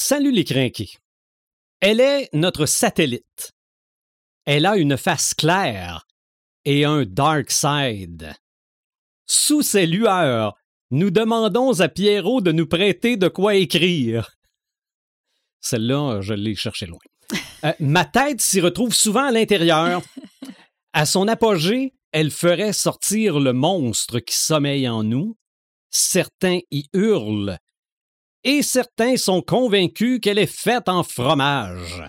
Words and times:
Salut 0.00 0.30
les 0.30 0.44
crinqués. 0.44 0.92
Elle 1.80 1.98
est 1.98 2.28
notre 2.32 2.66
satellite. 2.66 3.50
Elle 4.44 4.64
a 4.64 4.76
une 4.76 4.96
face 4.96 5.34
claire 5.34 6.06
et 6.64 6.84
un 6.84 7.04
dark 7.04 7.50
side. 7.50 8.32
Sous 9.26 9.62
ses 9.62 9.88
lueurs, 9.88 10.54
nous 10.92 11.10
demandons 11.10 11.80
à 11.80 11.88
Pierrot 11.88 12.40
de 12.40 12.52
nous 12.52 12.68
prêter 12.68 13.16
de 13.16 13.26
quoi 13.26 13.56
écrire. 13.56 14.36
Celle-là, 15.60 16.20
je 16.20 16.32
l'ai 16.32 16.54
cherchée 16.54 16.86
loin. 16.86 17.00
Euh, 17.64 17.72
ma 17.80 18.04
tête 18.04 18.40
s'y 18.40 18.60
retrouve 18.60 18.94
souvent 18.94 19.24
à 19.24 19.32
l'intérieur. 19.32 20.00
À 20.92 21.06
son 21.06 21.26
apogée, 21.26 21.92
elle 22.12 22.30
ferait 22.30 22.72
sortir 22.72 23.40
le 23.40 23.52
monstre 23.52 24.20
qui 24.20 24.36
sommeille 24.36 24.88
en 24.88 25.02
nous. 25.02 25.36
Certains 25.90 26.60
y 26.70 26.84
hurlent. 26.92 27.58
Et 28.44 28.62
certains 28.62 29.16
sont 29.16 29.42
convaincus 29.42 30.20
qu'elle 30.20 30.38
est 30.38 30.46
faite 30.46 30.88
en 30.88 31.02
fromage. 31.02 32.02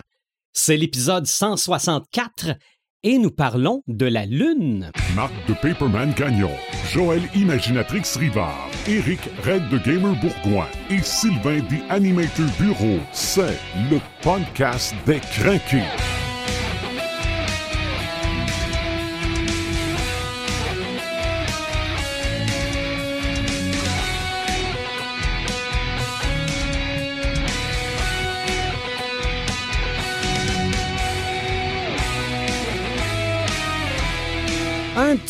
C'est 0.52 0.76
l'épisode 0.76 1.26
164 1.26 2.56
et 3.02 3.18
nous 3.18 3.30
parlons 3.30 3.82
de 3.86 4.06
la 4.06 4.26
Lune. 4.26 4.90
Marc 5.14 5.32
de 5.48 5.54
Paperman 5.54 6.12
Gagnon, 6.12 6.50
Joël 6.92 7.22
Imaginatrix 7.34 8.02
Rivard, 8.16 8.68
Eric 8.86 9.20
Red 9.44 9.68
de 9.70 9.78
Gamer 9.78 10.14
Bourgoin 10.20 10.68
et 10.90 11.02
Sylvain 11.02 11.60
des 11.68 11.82
Animator 11.88 12.46
Bureau. 12.58 12.98
C'est 13.12 13.58
le 13.90 13.98
podcast 14.22 14.94
des 15.06 15.20
craqués. 15.20 16.29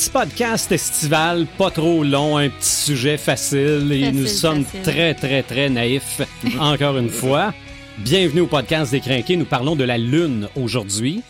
Petit 0.00 0.10
podcast 0.10 0.72
estival, 0.72 1.46
pas 1.58 1.70
trop 1.70 2.02
long, 2.02 2.38
un 2.38 2.48
petit 2.48 2.70
sujet 2.70 3.18
facile 3.18 3.92
et 3.92 4.00
Facile, 4.00 4.18
nous 4.18 4.26
sommes 4.26 4.64
facile. 4.64 4.82
très, 4.82 5.14
très, 5.14 5.42
très 5.42 5.68
naïfs, 5.68 6.22
encore 6.58 6.96
une 6.96 7.10
fois. 7.10 7.52
Bienvenue 7.98 8.40
au 8.40 8.46
podcast 8.46 8.92
des 8.92 9.00
Crinqués. 9.00 9.36
Nous 9.36 9.44
parlons 9.44 9.76
de 9.76 9.84
la 9.84 9.98
Lune 9.98 10.48
aujourd'hui. 10.56 11.20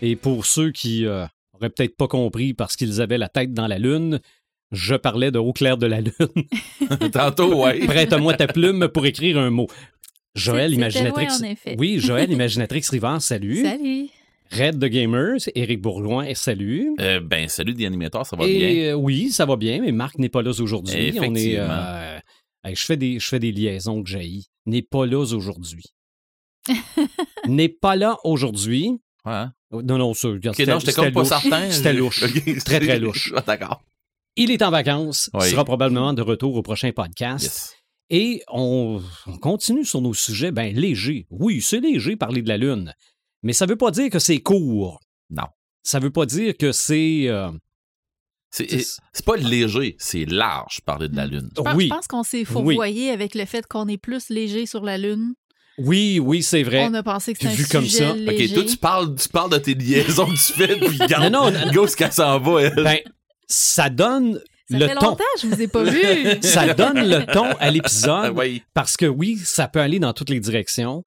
Et 0.00 0.16
pour 0.16 0.46
ceux 0.46 0.70
qui 0.70 1.04
euh, 1.04 1.26
auraient 1.52 1.68
peut-être 1.68 1.94
pas 1.94 2.08
compris 2.08 2.54
parce 2.54 2.74
qu'ils 2.74 3.02
avaient 3.02 3.18
la 3.18 3.28
tête 3.28 3.52
dans 3.52 3.66
la 3.66 3.78
Lune, 3.78 4.20
je 4.72 4.94
parlais 4.94 5.30
de 5.30 5.38
Au 5.38 5.52
clair 5.52 5.76
de 5.76 5.86
la 5.86 6.00
Lune. 6.00 7.10
Tantôt, 7.12 7.64
ouais. 7.64 7.80
Prête-moi 7.86 8.32
ta 8.32 8.46
plume 8.46 8.88
pour 8.88 9.04
écrire 9.04 9.36
un 9.36 9.50
mot. 9.50 9.66
Joël, 10.34 10.72
imaginatrix. 10.72 11.26
loin, 11.26 11.38
en 11.38 11.44
effet. 11.44 11.76
Oui, 11.78 11.98
Joël, 11.98 12.32
imaginatrix 12.32 12.82
Rivard, 12.90 13.20
salut. 13.20 13.62
Salut. 13.62 14.08
Red 14.52 14.78
de 14.78 14.86
Gamers, 14.88 15.38
Éric 15.54 15.80
Bourgoin, 15.80 16.32
salut. 16.34 16.94
Euh, 17.00 17.20
ben, 17.20 17.48
salut 17.48 17.74
des 17.74 17.86
animateurs, 17.86 18.26
ça 18.26 18.36
va 18.36 18.46
Et 18.46 18.58
bien? 18.58 18.68
euh, 18.90 18.94
oui, 18.94 19.30
ça 19.30 19.44
va 19.46 19.56
bien, 19.56 19.80
mais 19.80 19.92
Marc 19.92 20.18
n'est 20.18 20.28
pas 20.28 20.42
là 20.42 20.50
aujourd'hui. 20.58 21.12
On 21.20 21.34
est, 21.34 21.58
euh, 21.58 22.18
je, 22.64 22.84
fais 22.84 22.96
des, 22.96 23.18
je 23.18 23.26
fais 23.26 23.38
des 23.38 23.52
liaisons 23.52 24.02
que 24.02 24.08
j'ai. 24.08 24.42
N'est 24.66 24.82
pas 24.82 25.06
là 25.06 25.18
aujourd'hui. 25.18 25.84
n'est 27.46 27.68
pas 27.68 27.96
là 27.96 28.16
aujourd'hui. 28.24 28.90
Ouais, 29.24 29.32
hein? 29.32 29.52
Non, 29.72 29.98
non, 29.98 30.14
ça. 30.14 30.28
regarde, 30.28 30.54
Ok, 30.54 30.56
c'était- 30.56 30.72
non, 30.72 30.78
j'étais 30.78 30.92
comme 30.92 31.12
pas 31.12 31.20
louche. 31.20 31.28
certain. 31.28 31.70
C'était 31.70 31.92
louche. 31.92 32.24
Très, 32.64 32.80
très 32.80 32.98
louche. 32.98 33.32
Ah, 33.36 33.42
D'accord. 33.46 33.82
Il 34.36 34.50
est 34.50 34.62
en 34.62 34.70
vacances. 34.70 35.30
Il 35.34 35.40
Oui. 35.40 35.50
sera 35.50 35.64
probablement 35.64 36.12
de 36.12 36.22
retour 36.22 36.54
au 36.54 36.62
prochain 36.62 36.92
podcast. 36.92 37.42
Yes. 37.42 37.72
Et 38.10 38.42
on, 38.52 39.02
on 39.26 39.38
continue 39.38 39.84
sur 39.84 40.00
nos 40.00 40.14
sujets, 40.14 40.52
ben 40.52 40.72
légers. 40.74 41.26
Oui, 41.30 41.60
c'est 41.60 41.80
léger 41.80 42.16
parler 42.16 42.42
de 42.42 42.48
la 42.48 42.56
Lune. 42.58 42.94
Mais 43.46 43.52
ça 43.52 43.64
veut 43.66 43.76
pas 43.76 43.92
dire 43.92 44.10
que 44.10 44.18
c'est 44.18 44.40
court. 44.40 44.98
Non. 45.30 45.46
Ça 45.84 46.00
veut 46.00 46.10
pas 46.10 46.26
dire 46.26 46.56
que 46.56 46.72
c'est. 46.72 47.26
euh, 47.28 47.50
C'est 48.50 49.24
pas 49.24 49.36
léger, 49.36 49.94
c'est 49.98 50.24
large 50.24 50.80
parler 50.84 51.08
de 51.08 51.16
la 51.16 51.26
Lune. 51.26 51.48
Je 51.56 51.62
pense, 51.62 51.74
oui. 51.76 51.84
je 51.84 51.94
pense 51.94 52.06
qu'on 52.08 52.22
s'est 52.24 52.44
fourvoyé 52.44 53.10
avec 53.10 53.34
le 53.36 53.44
fait 53.44 53.64
qu'on 53.66 53.86
est 53.86 53.98
plus 53.98 54.28
léger 54.30 54.66
sur 54.66 54.82
la 54.82 54.98
Lune. 54.98 55.34
Oui, 55.78 56.18
oui, 56.18 56.42
c'est 56.42 56.62
vrai. 56.64 56.86
On 56.90 56.94
a 56.94 57.02
pensé 57.02 57.34
que 57.34 57.38
c'était 57.38 57.52
un 57.52 57.54
Vu 57.54 57.66
comme 57.68 57.84
sujet 57.84 57.98
ça. 58.06 58.12
Ok, 58.12 58.18
léger. 58.18 58.54
toi, 58.54 58.64
tu 58.64 58.76
parles, 58.78 59.14
tu 59.14 59.28
parles 59.28 59.50
de 59.52 59.58
tes 59.58 59.74
liaisons 59.74 60.26
que 60.26 60.32
tu 60.46 60.52
fais, 60.54 60.76
puis 60.76 60.98
regarde, 61.00 61.30
Non, 61.32 61.50
non, 61.52 61.66
non. 61.66 61.72
go, 61.72 61.86
ce 61.86 61.96
qu'elle 61.96 62.12
s'en 62.12 62.40
va, 62.40 62.62
elle. 62.62 62.74
Ben, 62.82 62.98
ça 63.46 63.90
donne 63.90 64.40
Ça 64.70 64.78
le 64.78 64.88
fait 64.88 64.94
ton. 64.96 65.10
longtemps, 65.10 65.24
je 65.40 65.46
vous 65.46 65.60
ai 65.62 65.68
pas 65.68 65.84
vu. 65.84 66.00
Ça 66.42 66.72
donne 66.74 67.08
le 67.08 67.26
ton 67.32 67.52
à 67.60 67.70
l'épisode 67.70 68.32
oui. 68.36 68.62
parce 68.74 68.96
que 68.96 69.06
oui, 69.06 69.36
ça 69.44 69.68
peut 69.68 69.80
aller 69.80 69.98
dans 70.00 70.14
toutes 70.14 70.30
les 70.30 70.40
directions. 70.40 71.04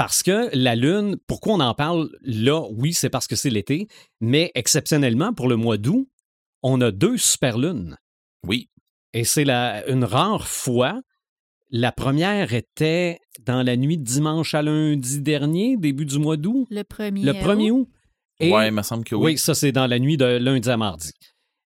Parce 0.00 0.22
que 0.22 0.48
la 0.56 0.76
Lune, 0.76 1.16
pourquoi 1.26 1.52
on 1.52 1.60
en 1.60 1.74
parle 1.74 2.08
là? 2.22 2.62
Oui, 2.70 2.94
c'est 2.94 3.10
parce 3.10 3.26
que 3.26 3.36
c'est 3.36 3.50
l'été, 3.50 3.86
mais 4.22 4.50
exceptionnellement, 4.54 5.34
pour 5.34 5.46
le 5.46 5.56
mois 5.56 5.76
d'août, 5.76 6.08
on 6.62 6.80
a 6.80 6.90
deux 6.90 7.18
superlunes. 7.18 7.98
Oui. 8.46 8.70
Et 9.12 9.24
c'est 9.24 9.44
la- 9.44 9.86
une 9.90 10.04
rare 10.04 10.48
fois. 10.48 11.02
La 11.68 11.92
première 11.92 12.54
était 12.54 13.18
dans 13.42 13.62
la 13.62 13.76
nuit 13.76 13.98
de 13.98 14.02
dimanche 14.02 14.54
à 14.54 14.62
lundi 14.62 15.20
dernier, 15.20 15.76
début 15.76 16.06
du 16.06 16.18
mois 16.18 16.38
d'août, 16.38 16.66
Le 16.70 16.82
premier. 16.82 17.22
le 17.22 17.32
1er 17.34 17.70
août. 17.70 17.86
Et- 18.40 18.50
Ouais, 18.50 18.68
il 18.68 18.72
me 18.72 18.80
semble 18.80 19.04
que 19.04 19.14
oui. 19.14 19.32
oui. 19.32 19.38
ça 19.38 19.54
c'est 19.54 19.70
dans 19.70 19.86
la 19.86 19.98
nuit 19.98 20.16
de 20.16 20.24
lundi 20.24 20.70
à 20.70 20.78
mardi. 20.78 21.10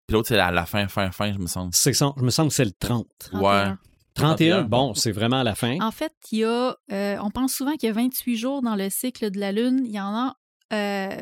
Puis 0.07 0.15
l'autre, 0.15 0.29
c'est 0.29 0.39
à 0.39 0.51
la 0.51 0.65
fin, 0.65 0.89
fin, 0.89 1.11
fin, 1.11 1.31
je 1.31 1.39
me 1.39 1.47
semble. 1.47 1.73
C'est 1.75 1.93
ça, 1.93 2.15
je 2.17 2.23
me 2.23 2.31
semble 2.31 2.49
que 2.49 2.55
c'est 2.55 2.65
le 2.65 2.73
30. 2.73 3.07
31. 3.19 3.41
31, 3.41 3.79
31, 4.15 4.63
bon, 4.65 4.95
c'est 4.95 5.13
vraiment 5.13 5.41
à 5.41 5.45
la 5.45 5.55
fin. 5.55 5.79
En 5.81 5.91
fait, 5.91 6.13
il 6.33 6.39
y 6.39 6.45
a, 6.45 6.77
euh, 6.93 7.17
on 7.21 7.31
pense 7.31 7.53
souvent 7.55 7.73
qu'il 7.73 7.89
y 7.89 7.91
a 7.91 7.95
28 7.95 8.37
jours 8.37 8.63
dans 8.63 8.77
le 8.77 8.89
cycle 8.91 9.31
de 9.31 9.41
la 9.41 9.53
Lune. 9.53 9.83
Il 9.85 9.93
y 9.93 10.01
en 10.01 10.15
a. 10.15 10.37
euh, 10.73 11.21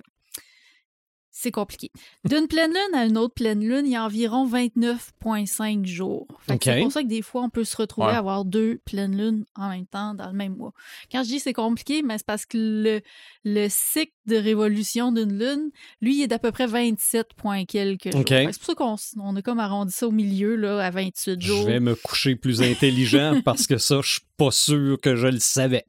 c'est 1.34 1.50
compliqué. 1.50 1.91
D'une 2.28 2.47
pleine 2.47 2.70
lune 2.72 2.94
à 2.94 3.06
une 3.06 3.16
autre 3.19 3.34
pleine 3.34 3.60
lune, 3.66 3.87
il 3.87 3.93
y 3.93 3.97
a 3.97 4.04
environ 4.04 4.47
29,5 4.47 5.87
jours. 5.87 6.26
C'est 6.48 6.81
pour 6.82 6.93
ça 6.93 7.03
que 7.03 7.09
des 7.09 7.22
fois, 7.22 7.43
on 7.43 7.50
peut 7.50 7.65
se 7.65 7.76
retrouver 7.76 8.09
Ouais. 8.09 8.12
à 8.15 8.19
avoir 8.19 8.44
deux 8.44 8.81
pleines 8.84 9.16
lunes 9.16 9.44
en 9.56 9.69
même 9.70 9.87
temps 9.87 10.15
dans 10.15 10.26
le 10.26 10.32
même 10.32 10.56
mois. 10.56 10.72
Quand 11.10 11.22
je 11.22 11.28
dis 11.28 11.41
c'est 11.41 11.53
compliqué, 11.53 12.03
mais 12.03 12.19
c'est 12.19 12.26
parce 12.26 12.44
que 12.47 12.59
le, 12.59 13.00
le 13.44 13.69
cycle 13.70 14.12
de 14.26 14.37
révolution 14.37 15.10
d'une 15.12 15.38
lune, 15.38 15.70
lui, 16.00 16.16
il 16.19 16.22
est 16.22 16.26
d'à 16.28 16.38
peu 16.38 16.53
près 16.53 16.66
27 16.66 17.34
points 17.34 17.64
quelques 17.64 18.12
jours. 18.12 18.22
C'est 18.28 18.59
pour 18.59 18.66
ça 18.66 18.75
qu'on 18.75 18.97
on 19.20 19.37
a 19.37 19.43
comme 19.43 19.59
arrondi 19.60 19.93
ça 19.93 20.06
au 20.09 20.12
milieu, 20.12 20.56
là, 20.56 20.78
à 20.84 20.91
28 20.91 21.41
Je 21.41 21.47
jours. 21.47 21.66
vais 21.66 21.81
me 21.81 21.94
coucher 21.94 22.37
plus 22.37 22.62
intelligent 22.62 23.41
parce 23.44 23.66
que 23.66 23.78
ça, 23.78 24.00
je 24.03 24.12
suis 24.12 24.20
pas 24.37 24.50
sûr 24.50 24.99
que 25.00 25.16
je 25.16 25.28
le 25.28 25.38
savais. 25.38 25.84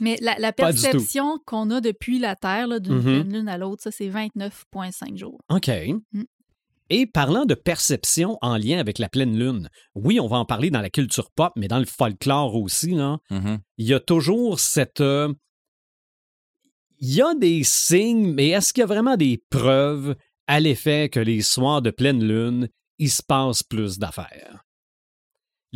Mais 0.00 0.18
la, 0.20 0.52
perception 0.52 1.38
qu'on 1.46 1.70
a 1.70 1.80
depuis 1.80 2.18
la 2.18 2.36
Terre, 2.36 2.80
d'une 2.80 3.02
pleine 3.02 3.32
lune 3.32 3.48
à 3.48 3.58
l'autre, 3.58 3.82
ça, 3.82 3.90
c'est 3.90 4.08
29,5 4.08 5.16
jours. 5.16 5.40
OK. 5.50 5.68
Mm. 6.12 6.22
Et 6.90 7.06
parlant 7.06 7.46
de 7.46 7.54
perception 7.54 8.36
en 8.42 8.56
lien 8.58 8.78
avec 8.78 8.98
la 8.98 9.08
pleine 9.08 9.38
lune, 9.38 9.70
oui, 9.94 10.20
on 10.20 10.26
va 10.26 10.36
en 10.36 10.44
parler 10.44 10.70
dans 10.70 10.82
la 10.82 10.90
culture 10.90 11.30
pop, 11.30 11.52
mais 11.56 11.66
dans 11.68 11.78
le 11.78 11.86
folklore 11.86 12.54
aussi, 12.56 12.90
là, 12.90 13.18
Mhm. 13.30 13.58
il 13.78 13.86
y 13.86 13.94
a 13.94 14.00
toujours 14.00 14.60
cette... 14.60 15.00
euh, 15.00 15.32
Il 17.00 17.12
y 17.14 17.22
a 17.22 17.34
des 17.34 17.64
signes, 17.64 18.32
mais 18.32 18.48
est-ce 18.50 18.72
qu'il 18.72 18.82
y 18.82 18.84
a 18.84 18.86
vraiment 18.86 19.16
des 19.16 19.42
preuves 19.50 20.14
à 20.46 20.60
l'effet 20.60 21.08
que 21.08 21.20
les 21.20 21.42
soirs 21.42 21.82
de 21.82 21.90
pleine 21.90 22.22
lune, 22.22 22.68
il 22.98 23.10
se 23.10 23.22
passe 23.22 23.62
plus 23.62 23.98
d'affaires? 23.98 24.64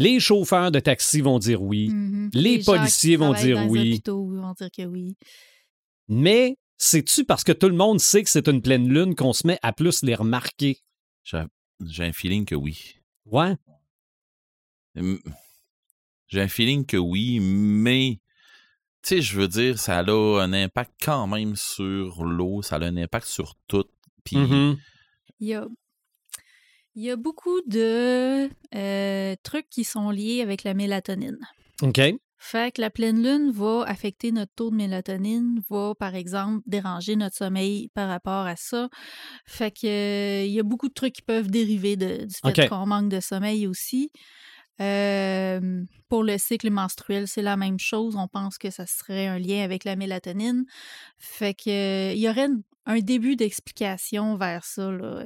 Les 0.00 0.20
chauffeurs 0.20 0.70
de 0.70 0.78
taxi 0.81 1.20
vont 1.20 1.38
dire 1.41 1.60
oui, 1.60 1.88
Mhm. 1.91 2.31
Les 2.32 2.60
gens 2.60 2.72
qui 2.72 2.78
policiers 2.78 3.16
vont 3.16 3.32
travaillent 3.32 3.47
dire 3.47 3.56
dans 3.56 3.64
les 3.64 3.69
oui. 3.70 3.92
hôpitaux 3.92 4.26
vont 4.28 4.53
dire 4.54 4.70
que 4.70 4.86
oui. 4.86 5.16
mais 6.06 6.56
c'est-tu 6.76 7.25
parce 7.25 7.42
que 7.42 7.50
tout 7.50 7.69
le 7.69 7.75
monde 7.75 7.98
sait 7.98 8.22
que 8.22 8.31
c'est 8.31 8.47
une 8.48 8.62
pleine 8.62 8.88
lune 8.88 9.16
qu'on 9.16 9.32
se 9.32 9.44
met 9.47 9.58
à 9.62 9.72
plus 9.72 10.04
les 10.04 10.14
remarquer? 10.14 10.78
J'ai 11.25 12.04
un 12.04 12.12
feeling 12.12 12.44
que 12.44 12.54
oui. 12.54 12.94
Ouais. 13.26 13.56
J'ai 16.28 16.41
un 16.41 16.48
feeling 16.48 16.87
que 16.87 16.97
oui, 16.97 17.41
mais 17.41 18.20
tu 19.03 19.16
sais, 19.16 19.20
je 19.22 19.37
veux 19.38 19.48
dire, 19.48 19.78
ça 19.78 19.99
a 19.99 20.02
un 20.11 20.52
impact 20.52 20.93
quand 21.02 21.26
même 21.26 21.56
sur 21.56 22.25
l'eau, 22.25 22.62
ça 22.62 22.76
a 22.76 22.84
un 22.84 22.96
impact 22.96 23.26
sur 23.26 23.56
tout. 23.67 23.87
Puis. 24.25 24.37
Il 25.40 25.49
y 25.49 25.55
a, 25.55 25.67
il 26.98 27.04
y 27.04 27.10
a 27.12 27.16
beaucoup 27.16 27.60
de 27.66 28.48
euh, 28.74 29.36
trucs 29.44 29.68
qui 29.70 29.84
sont 29.84 30.10
liés 30.10 30.42
avec 30.42 30.64
la 30.64 30.74
mélatonine. 30.74 31.38
OK. 31.82 32.00
Fait 32.40 32.72
que 32.74 32.80
la 32.80 32.90
pleine 32.90 33.22
lune 33.22 33.50
va 33.52 33.84
affecter 33.86 34.30
notre 34.32 34.52
taux 34.54 34.70
de 34.70 34.76
mélatonine, 34.76 35.60
va 35.70 35.94
par 35.96 36.14
exemple 36.16 36.60
déranger 36.66 37.14
notre 37.14 37.36
sommeil 37.36 37.88
par 37.94 38.08
rapport 38.08 38.46
à 38.46 38.56
ça. 38.56 38.88
Fait 39.46 39.70
que 39.70 39.86
euh, 39.86 40.44
il 40.44 40.52
y 40.52 40.58
a 40.58 40.64
beaucoup 40.64 40.88
de 40.88 40.94
trucs 40.94 41.14
qui 41.14 41.22
peuvent 41.22 41.50
dériver 41.50 41.96
de- 41.96 42.24
du 42.26 42.34
fait 42.42 42.68
qu'on 42.68 42.86
manque 42.86 43.08
de 43.10 43.20
sommeil 43.20 43.66
aussi. 43.68 44.10
Euh, 44.80 45.82
pour 46.08 46.22
le 46.22 46.38
cycle 46.38 46.70
menstruel, 46.70 47.26
c'est 47.28 47.42
la 47.42 47.56
même 47.56 47.78
chose. 47.78 48.16
On 48.16 48.28
pense 48.28 48.58
que 48.58 48.70
ça 48.70 48.86
serait 48.86 49.26
un 49.26 49.38
lien 49.38 49.62
avec 49.64 49.84
la 49.84 49.96
mélatonine. 49.96 50.64
Fait 51.18 51.54
que 51.54 51.70
euh, 51.70 52.12
il 52.14 52.20
y 52.20 52.28
aurait 52.28 52.48
un 52.86 52.98
début 53.00 53.36
d'explication 53.36 54.36
vers 54.36 54.64
ça. 54.64 54.90
Là. 54.90 55.24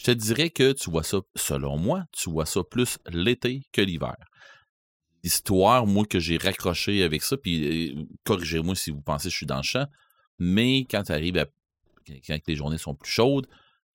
Je 0.00 0.06
te 0.06 0.10
dirais 0.12 0.48
que 0.48 0.72
tu 0.72 0.90
vois 0.90 1.02
ça, 1.02 1.18
selon 1.36 1.76
moi, 1.76 2.04
tu 2.12 2.30
vois 2.30 2.46
ça 2.46 2.62
plus 2.64 2.98
l'été 3.10 3.64
que 3.70 3.82
l'hiver. 3.82 4.16
histoire, 5.22 5.86
moi, 5.86 6.06
que 6.06 6.18
j'ai 6.18 6.38
raccroché 6.38 7.02
avec 7.02 7.22
ça, 7.22 7.36
puis 7.36 7.92
euh, 7.92 8.04
corrigez-moi 8.24 8.74
si 8.74 8.90
vous 8.90 9.02
pensez 9.02 9.24
que 9.28 9.32
je 9.32 9.36
suis 9.36 9.46
dans 9.46 9.58
le 9.58 9.62
champ, 9.62 9.86
mais 10.38 10.86
quand 10.90 11.02
tu 11.02 11.12
arrives 11.12 11.36
à, 11.36 11.44
quand 12.26 12.38
les 12.48 12.56
journées 12.56 12.78
sont 12.78 12.94
plus 12.94 13.10
chaudes, 13.10 13.46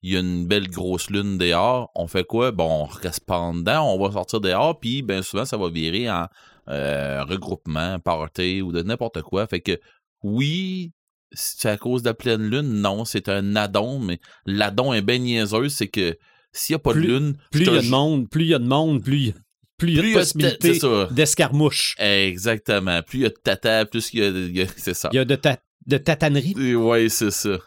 il 0.04 0.14
y 0.14 0.18
a 0.18 0.20
une 0.20 0.46
belle 0.46 0.70
grosse 0.70 1.10
lune 1.10 1.40
dehors, 1.40 1.90
on 1.96 2.06
fait 2.06 2.24
quoi? 2.24 2.52
Bon, 2.52 2.84
on 2.84 2.86
reste 2.86 3.28
dedans, 3.28 3.92
on 3.92 3.98
va 3.98 4.12
sortir 4.12 4.42
dehors, 4.42 4.80
puis 4.80 5.02
ben 5.02 5.24
souvent, 5.24 5.46
ça 5.46 5.58
va 5.58 5.72
virer 5.72 6.08
en 6.12 6.28
euh, 6.68 7.24
regroupement, 7.24 7.98
party 8.00 8.62
ou 8.62 8.72
de 8.72 8.84
n'importe 8.84 9.24
quoi. 9.24 9.48
Fait 9.48 9.62
que, 9.62 9.80
oui, 10.22 10.92
c'est 11.36 11.70
à 11.70 11.78
cause 11.78 12.02
de 12.04 12.10
la 12.10 12.14
pleine 12.14 12.50
lune, 12.50 12.82
non, 12.82 13.06
c'est 13.06 13.30
un 13.30 13.56
addon, 13.56 14.00
mais 14.00 14.20
l'addon 14.46 14.94
est 14.94 15.02
bien 15.02 15.20
niaiseux, 15.20 15.70
c'est 15.70 15.88
que 15.88 16.18
s'il 16.52 16.74
n'y 16.74 16.78
a 16.78 16.80
pas 16.80 16.92
Plus- 16.94 17.04
de 17.04 17.08
lune, 17.08 17.38
Plus 17.52 17.62
il 17.62 17.74
y 17.74 17.78
a 17.78 17.82
de 17.82 17.88
monde, 17.90 18.30
plus 18.30 18.44
il 18.46 18.50
y 18.50 18.54
a 18.54 18.60
de 18.60 18.66
monde, 18.68 19.04
plus 19.04 19.34
plus 19.78 19.90
il 19.92 19.96
y 19.96 20.00
a 20.00 20.04
de 20.04 20.14
possibilités 20.14 20.80
d'escarmouche. 21.12 21.96
Exactement. 22.00 23.02
Plus 23.04 23.20
il 23.20 23.22
y 23.24 23.26
a 23.26 23.30
de 23.30 23.36
tata, 23.44 23.86
plus 23.86 24.10
il 24.14 24.54
y 24.56 24.62
a, 24.62 24.64
a- 24.66 24.68
c'est 24.78 24.94
ça. 24.94 25.10
Il 25.12 25.16
y 25.18 25.20
a 25.20 25.26
de, 25.26 25.36
ta- 25.36 25.60
de 25.86 25.98
tatanerie. 25.98 26.54
Oui, 26.76 27.10
c'est 27.10 27.32
ça. 27.32 27.58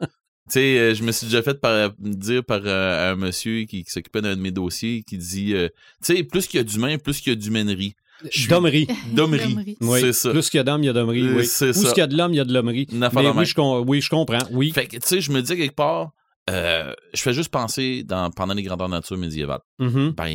tu 0.00 0.06
sais, 0.48 0.78
euh, 0.78 0.94
je 0.94 1.02
me 1.02 1.12
suis 1.12 1.26
déjà 1.26 1.42
fait 1.42 1.60
par, 1.60 1.92
dire 1.98 2.42
par 2.42 2.62
euh, 2.64 3.12
un 3.12 3.16
monsieur 3.16 3.64
qui, 3.64 3.84
qui 3.84 3.90
s'occupait 3.90 4.22
d'un 4.22 4.34
de 4.34 4.40
mes 4.40 4.50
dossiers 4.50 5.02
qui 5.06 5.18
dit, 5.18 5.52
euh, 5.54 5.68
tu 6.02 6.16
sais, 6.16 6.24
plus 6.24 6.46
qu'il 6.46 6.56
y 6.56 6.60
a 6.60 6.64
d'humains, 6.64 6.96
plus 6.96 7.20
qu'il 7.20 7.32
y 7.34 7.36
a 7.36 7.38
d'humainerie. 7.38 7.94
Suis- 8.30 8.48
D'hommerie. 8.48 8.86
D'hommerie. 9.12 9.76
Oui. 9.80 10.00
C'est 10.00 10.12
ça. 10.12 10.30
Plus 10.30 10.50
qu'il 10.50 10.58
y 10.58 10.60
a 10.60 10.64
d'hommes, 10.64 10.82
il 10.82 10.86
y 10.86 10.88
a 10.88 10.92
d'hommerie. 10.92 11.28
Oui. 11.34 11.46
c'est 11.46 11.70
Où 11.70 11.72
ça. 11.84 11.88
qu'il 11.90 11.98
y 11.98 12.02
a 12.02 12.06
de 12.06 12.16
l'homme, 12.16 12.32
il 12.32 12.36
y 12.36 12.40
a 12.40 12.44
de 12.44 12.52
l'hommerie. 12.52 12.86
Mais 12.92 13.08
même. 13.22 13.38
oui 13.38 13.46
je, 13.46 13.54
com- 13.54 13.84
oui, 13.86 14.00
je 14.00 14.10
comprends. 14.10 14.38
Oui. 14.50 14.72
Fait 14.72 14.86
que, 14.86 14.96
tu 14.96 15.06
sais, 15.06 15.20
je 15.20 15.30
me 15.30 15.40
dis 15.40 15.56
quelque 15.56 15.74
part, 15.74 16.10
euh, 16.50 16.92
je 17.14 17.20
fais 17.22 17.32
juste 17.32 17.50
penser 17.50 18.02
dans, 18.04 18.30
pendant 18.30 18.54
les 18.54 18.62
grandeurs 18.62 18.88
nature 18.88 19.16
médiévales. 19.18 19.60
Mhm. 19.78 20.14
Ben, 20.16 20.34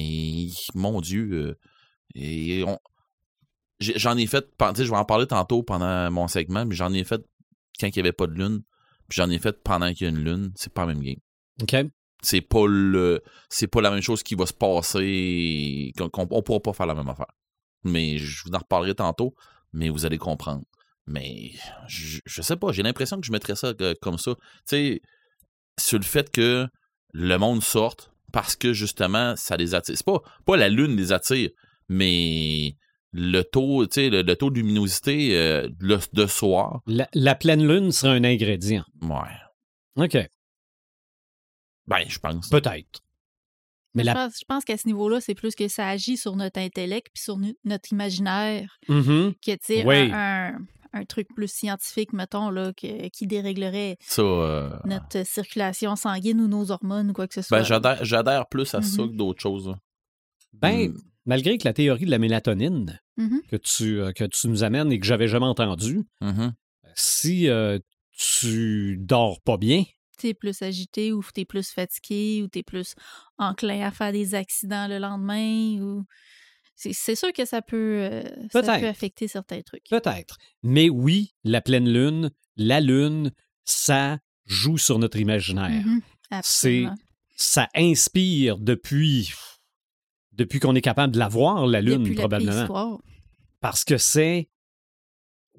mon 0.76 1.02
Dieu. 1.02 1.30
euh, 1.34 1.58
et 2.16 2.64
on- 2.66 2.80
j'ai- 3.80 3.98
J'en 3.98 4.16
ai 4.18 4.28
fait, 4.28 4.46
pen- 4.58 4.72
tu 4.74 4.78
sais, 4.82 4.86
je 4.86 4.92
vais 4.92 4.98
en 4.98 5.06
parler 5.06 5.26
tantôt 5.28 5.64
pendant 5.64 6.10
mon 6.12 6.28
segment, 6.28 6.66
mais 6.66 6.76
j'en 6.76 6.94
ai 6.94 7.04
fait 7.04 7.22
quand 7.80 7.88
il 7.88 7.94
n'y 7.94 8.00
avait 8.00 8.12
pas 8.14 8.28
de 8.28 8.34
lune, 8.34 8.62
puis 9.10 9.18
j'en 9.18 9.30
ai 9.30 9.40
fait 9.40 9.62
pendant 9.64 9.92
qu'il 9.94 10.06
y 10.06 10.10
a 10.10 10.10
une 10.10 10.24
lune. 10.24 10.52
C'est 10.56 10.72
pas 10.72 10.82
la 10.86 10.94
même 10.94 11.02
game. 11.04 11.16
OK. 11.62 11.76
C'est 12.22 12.42
pas 12.42 12.66
le, 12.68 13.22
c'est 13.50 13.68
pas 13.68 13.82
la 13.82 13.92
même 13.92 14.02
chose 14.02 14.24
qui 14.24 14.36
va 14.36 14.46
se 14.46 14.54
passer. 14.54 15.92
qu'on- 15.98 16.10
qu'on- 16.10 16.28
on 16.32 16.42
pourra 16.42 16.60
pas 16.62 16.72
faire 16.74 16.86
la 16.86 16.96
même 16.96 17.10
affaire. 17.10 17.26
Mais 17.84 18.18
je 18.18 18.44
vous 18.46 18.52
en 18.54 18.60
reparlerai 18.60 18.96
tantôt, 18.96 19.34
mais 19.74 19.90
vous 19.90 20.06
allez 20.06 20.18
comprendre. 20.18 20.64
Mais 21.06 21.52
je, 21.88 22.20
je 22.26 22.42
sais 22.42 22.56
pas, 22.56 22.72
j'ai 22.72 22.84
l'impression 22.84 23.20
que 23.20 23.26
je 23.26 23.32
mettrais 23.32 23.56
ça 23.56 23.74
comme 24.02 24.18
ça. 24.18 24.36
Tu 24.36 24.42
sais, 24.66 25.02
sur 25.80 26.00
le 26.00 26.06
fait 26.06 26.30
que 26.32 26.68
le 27.14 27.38
monde 27.38 27.62
sorte 27.64 28.12
parce 28.32 28.56
que 28.56 28.72
justement, 28.74 29.36
ça 29.36 29.58
les 29.58 29.76
attire. 29.76 29.96
C'est 29.98 30.06
pas, 30.06 30.22
pas 30.46 30.56
la 30.58 30.70
lune 30.70 30.96
les 30.96 31.12
attire, 31.12 31.50
mais 31.90 32.76
le 33.12 33.42
taux, 33.44 33.86
tu 33.86 33.96
sais, 33.96 34.10
le, 34.10 34.22
le 34.22 34.36
taux 34.36 34.50
de 34.50 34.56
luminosité 34.56 35.38
euh, 35.38 35.68
le- 35.80 36.00
de 36.14 36.26
soir. 36.26 36.82
La, 36.88 37.08
la 37.14 37.36
pleine 37.36 37.68
lune 37.68 37.92
serait 37.92 38.18
un 38.18 38.24
ingrédient. 38.24 38.86
Ouais. 39.02 40.04
OK. 40.04 40.18
Ben, 41.88 42.04
je 42.08 42.18
pense. 42.20 42.50
Peut-être. 42.50 43.02
Mais 43.96 44.04
Je 44.04 44.08
la. 44.08 44.14
pense, 44.16 44.34
je 44.40 44.46
pense 44.48 44.66
qu'à 44.66 44.78
ce 44.78 44.88
niveau-là, 44.88 45.22
c'est 45.22 45.36
plus 45.36 45.54
que 45.56 45.68
ça 45.68 45.88
agit 45.88 46.18
sur 46.18 46.36
notre 46.36 46.60
intellect 46.60 47.08
puis 47.14 47.22
sur 47.24 47.38
nu- 47.38 47.56
notre 47.64 47.92
imaginaire 47.94 48.78
Mhm. 48.90 49.34
que, 49.46 49.52
tu 49.52 49.58
sais, 49.62 49.86
Oui. 49.86 50.10
un, 50.12 50.56
un- 50.56 50.58
un 50.96 51.06
truc 51.06 51.28
plus 51.36 51.48
scientifique, 51.52 52.14
mettons, 52.14 52.50
là, 52.50 52.72
que- 52.74 53.08
qui 53.10 53.26
déréglerait 53.28 53.98
euh, 54.20 54.70
notre 54.86 55.26
circulation 55.26 55.96
sanguine 55.96 56.40
ou 56.42 56.48
nos 56.48 56.72
hormones 56.72 57.10
ou 57.12 57.14
quoi 57.14 57.28
que 57.28 57.34
ce 57.34 57.42
soit. 57.42 57.60
ben, 57.60 57.64
j'adhère, 57.64 58.04
j'adhère 58.06 58.48
plus 58.48 58.74
à 58.76 58.82
ça 58.82 59.02
Mhm. 59.04 59.12
que 59.12 59.16
d'autres 59.16 59.42
choses. 59.42 59.74
Ben, 60.54 60.90
Mm. 60.90 60.98
malgré 61.26 61.58
que 61.58 61.66
la 61.68 61.74
théorie 61.74 62.06
de 62.06 62.12
la 62.12 62.20
mélatonine 62.20 63.00
Mhm. 63.18 63.42
que 63.50 63.56
tu, 63.56 64.00
euh, 64.00 64.12
que 64.12 64.24
tu 64.26 64.48
nous 64.48 64.64
amènes 64.64 64.92
et 64.92 65.00
que 65.00 65.06
j'avais 65.06 65.28
jamais 65.28 65.46
entendue, 65.48 66.02
Mhm. 66.22 66.54
si 66.96 67.48
euh, 67.50 67.80
tu 68.16 68.98
dors 69.00 69.42
pas 69.42 69.58
bien, 69.58 69.84
T'es 70.18 70.34
plus 70.34 70.62
agité 70.62 71.12
ou 71.12 71.24
t'es 71.34 71.46
plus 71.46 71.70
fatigué 71.72 72.42
ou 72.44 72.48
t'es 72.48 72.64
plus 72.64 72.96
enclin 73.38 73.82
à 73.86 73.92
faire 73.92 74.12
des 74.12 74.36
accidents 74.36 74.88
le 74.88 75.00
lendemain 75.00 75.82
ou... 75.82 76.06
C'est 76.76 77.16
sûr 77.16 77.32
que 77.32 77.46
ça 77.46 77.62
peut, 77.62 78.00
euh, 78.02 78.24
ça 78.52 78.62
Peut-être. 78.62 78.80
peut 78.82 78.88
affecter 78.88 79.28
certains 79.28 79.62
trucs. 79.62 79.88
peut-être. 79.90 80.38
Mais 80.64 80.90
oui, 80.90 81.34
la 81.44 81.62
pleine 81.62 81.88
lune, 81.88 82.32
la 82.58 82.82
lune, 82.82 83.32
ça 83.64 84.18
joue 84.46 84.78
sur 84.78 85.00
notre 85.00 85.18
imaginaire. 85.18 85.70
Mhm. 85.86 86.02
Absolument. 86.32 86.96
Ça 87.36 87.70
inspire 87.76 88.58
depuis 88.58 89.32
depuis 90.34 90.60
qu'on 90.60 90.76
est 90.76 90.82
capable 90.82 91.14
de 91.14 91.20
la 91.20 91.28
voir, 91.28 91.68
la 91.68 91.82
lune, 91.82 92.00
Depuis 92.04 92.16
probablement. 92.16 93.00
Parce 93.62 93.84
que 93.84 93.98
c'est. 93.98 94.50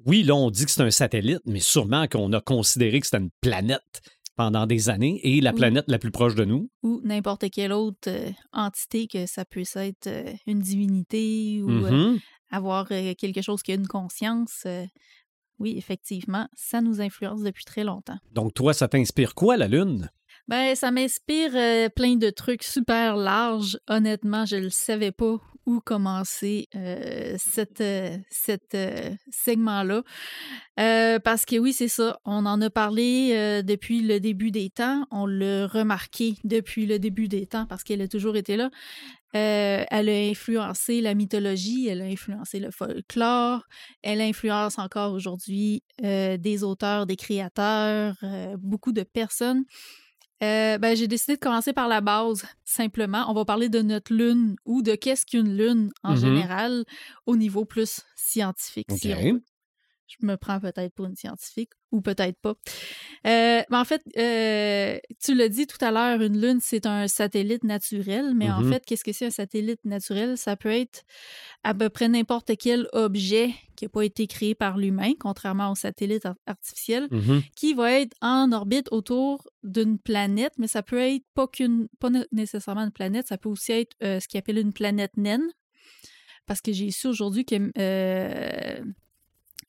Oui, 0.05 0.21
là, 0.23 0.35
on 0.35 0.51
dit 0.51 0.65
que 0.65 0.71
c'est 0.71 0.81
un 0.83 0.91
satellite, 0.91 1.41
mais 1.45 1.59
sûrement 1.59 2.07
qu'on 2.07 2.31
a 2.33 2.41
considéré 2.41 2.99
que 2.99 3.07
c'était 3.07 3.23
une 3.23 3.31
planète 3.41 4.01
pendant 4.35 4.65
des 4.67 4.89
années 4.89 5.19
et 5.23 5.41
la 5.41 5.51
Oui. 5.51 5.57
planète 5.57 5.85
la 5.87 5.97
plus 5.99 6.11
proche 6.11 6.35
de 6.35 6.45
nous. 6.45 6.69
ou 6.83 7.01
n'importe 7.03 7.49
quelle 7.51 7.71
autre 7.71 8.07
euh, 8.09 8.31
entité 8.53 9.07
que 9.07 9.25
ça 9.25 9.45
puisse 9.45 9.75
être 9.75 10.07
euh, 10.07 10.33
une 10.47 10.59
divinité 10.59 11.61
ou 11.61 11.69
euh, 11.85 11.91
Mhm. 11.91 12.19
avoir 12.51 12.87
quelque 12.87 13.41
chose 13.41 13.61
qui 13.63 13.71
a 13.71 13.75
une 13.75 13.87
conscience. 13.87 14.65
oui, 15.57 15.75
effectivement, 15.77 16.47
ça 16.53 16.81
nous 16.81 16.99
influence 17.01 17.41
depuis 17.41 17.63
très 17.63 17.83
longtemps. 17.85 18.17
Donc, 18.31 18.53
toi, 18.53 18.73
ça 18.73 18.87
t'inspire 18.89 19.33
quoi, 19.35 19.55
la 19.57 19.67
Lune? 19.69 20.09
Ben, 20.47 20.75
ça 20.75 20.91
m'inspire 20.91 21.51
euh, 21.55 21.89
plein 21.89 22.15
de 22.15 22.29
trucs 22.29 22.63
super 22.63 23.15
larges. 23.15 23.79
Honnêtement, 23.87 24.45
je 24.45 24.57
ne 24.57 24.69
savais 24.69 25.11
pas 25.11 25.37
où 25.65 25.79
commencer 25.79 26.67
euh, 26.75 27.35
cette, 27.37 27.81
euh, 27.81 28.17
euh, 28.75 29.15
segment-là. 29.31 30.03
Euh, 30.79 31.19
parce 31.19 31.45
que 31.45 31.57
oui, 31.57 31.73
c'est 31.73 31.87
ça. 31.87 32.19
On 32.25 32.45
en 32.45 32.61
a 32.61 32.69
parlé 32.69 33.61
depuis 33.63 34.01
le 34.01 34.19
début 34.19 34.51
des 34.51 34.69
temps. 34.69 35.05
On 35.09 35.25
l'a 35.25 35.65
remarqué 35.67 36.35
depuis 36.43 36.85
le 36.85 36.99
début 36.99 37.27
des 37.27 37.47
temps 37.47 37.65
parce 37.65 37.83
qu'elle 37.83 38.01
a 38.01 38.07
toujours 38.07 38.35
été 38.35 38.57
là. 38.57 38.69
Elle 39.33 40.09
a 40.09 40.29
influencé 40.29 41.01
la 41.01 41.13
mythologie, 41.13 41.87
elle 41.87 42.01
a 42.01 42.05
influencé 42.05 42.59
le 42.59 42.71
folklore, 42.71 43.63
elle 44.01 44.21
influence 44.21 44.79
encore 44.79 45.11
aujourd'hui 45.13 45.83
des 45.99 46.63
auteurs, 46.63 47.05
des 47.05 47.17
créateurs, 47.17 48.15
beaucoup 48.57 48.93
de 48.93 49.03
personnes. 49.03 49.65
Euh, 50.43 50.77
ben, 50.77 50.95
j'ai 50.97 51.07
décidé 51.07 51.35
de 51.35 51.39
commencer 51.39 51.71
par 51.71 51.87
la 51.87 52.01
base, 52.01 52.45
simplement. 52.65 53.25
On 53.29 53.33
va 53.33 53.45
parler 53.45 53.69
de 53.69 53.81
notre 53.81 54.13
lune 54.13 54.55
ou 54.65 54.81
de 54.81 54.95
qu'est-ce 54.95 55.25
qu'une 55.25 55.55
lune 55.57 55.91
en 56.03 56.11
Mhm. 56.11 56.17
général 56.17 56.83
au 57.25 57.37
niveau 57.37 57.63
plus 57.65 58.01
scientifique. 58.15 58.87
si. 58.91 59.07
Je 60.07 60.25
me 60.25 60.35
prends 60.37 60.59
peut-être 60.59 60.93
pour 60.93 61.05
une 61.05 61.15
scientifique 61.15 61.71
ou 61.91 61.99
peut-être 62.01 62.39
pas. 62.39 62.53
Euh, 63.25 63.61
mais 63.69 63.77
en 63.77 63.85
fait, 63.85 64.03
euh, 64.17 64.99
tu 65.23 65.33
l'as 65.33 65.49
dit 65.49 65.65
tout 65.65 65.83
à 65.83 65.89
l'heure, 65.91 66.21
une 66.21 66.39
lune, 66.39 66.59
c'est 66.61 66.85
un 66.85 67.07
satellite 67.07 67.63
naturel. 67.63 68.33
Mais 68.35 68.51
en 68.51 68.61
Mhm. 68.61 68.71
fait, 68.73 68.85
qu'est-ce 68.85 69.03
que 69.03 69.11
c'est 69.13 69.25
un 69.25 69.29
satellite 69.31 69.83
naturel? 69.83 70.37
Ça 70.37 70.55
peut 70.55 70.69
être 70.71 71.03
à 71.63 71.73
peu 71.73 71.89
près 71.89 72.07
n'importe 72.07 72.51
quel 72.57 72.87
objet 72.93 73.49
qui 73.75 73.85
n'a 73.85 73.89
pas 73.89 74.03
été 74.03 74.27
créé 74.27 74.53
par 74.53 74.77
l'humain, 74.77 75.13
contrairement 75.19 75.71
au 75.71 75.75
satellite 75.75 76.25
ar- 76.27 76.35
artificiel 76.45 77.07
Mhm. 77.09 77.41
qui 77.55 77.73
va 77.73 77.91
être 77.99 78.15
en 78.21 78.51
orbite 78.51 78.87
autour 78.91 79.47
d'une 79.63 79.97
planète, 79.97 80.53
mais 80.59 80.67
ça 80.67 80.83
peut 80.83 80.99
être 80.99 81.23
pas 81.33 81.47
qu'une, 81.47 81.87
pas 81.99 82.11
né- 82.11 82.27
nécessairement 82.31 82.83
une 82.83 82.91
planète, 82.91 83.27
ça 83.27 83.37
peut 83.39 83.49
aussi 83.49 83.71
être 83.71 83.95
euh, 84.03 84.19
ce 84.19 84.27
qu'ils 84.27 84.37
appelle 84.37 84.59
une 84.59 84.73
planète 84.73 85.17
naine. 85.17 85.47
Parce 86.45 86.61
que 86.61 86.71
j'ai 86.73 86.91
su 86.91 87.07
aujourd'hui 87.07 87.43
que 87.43 87.55
euh, 87.79 88.83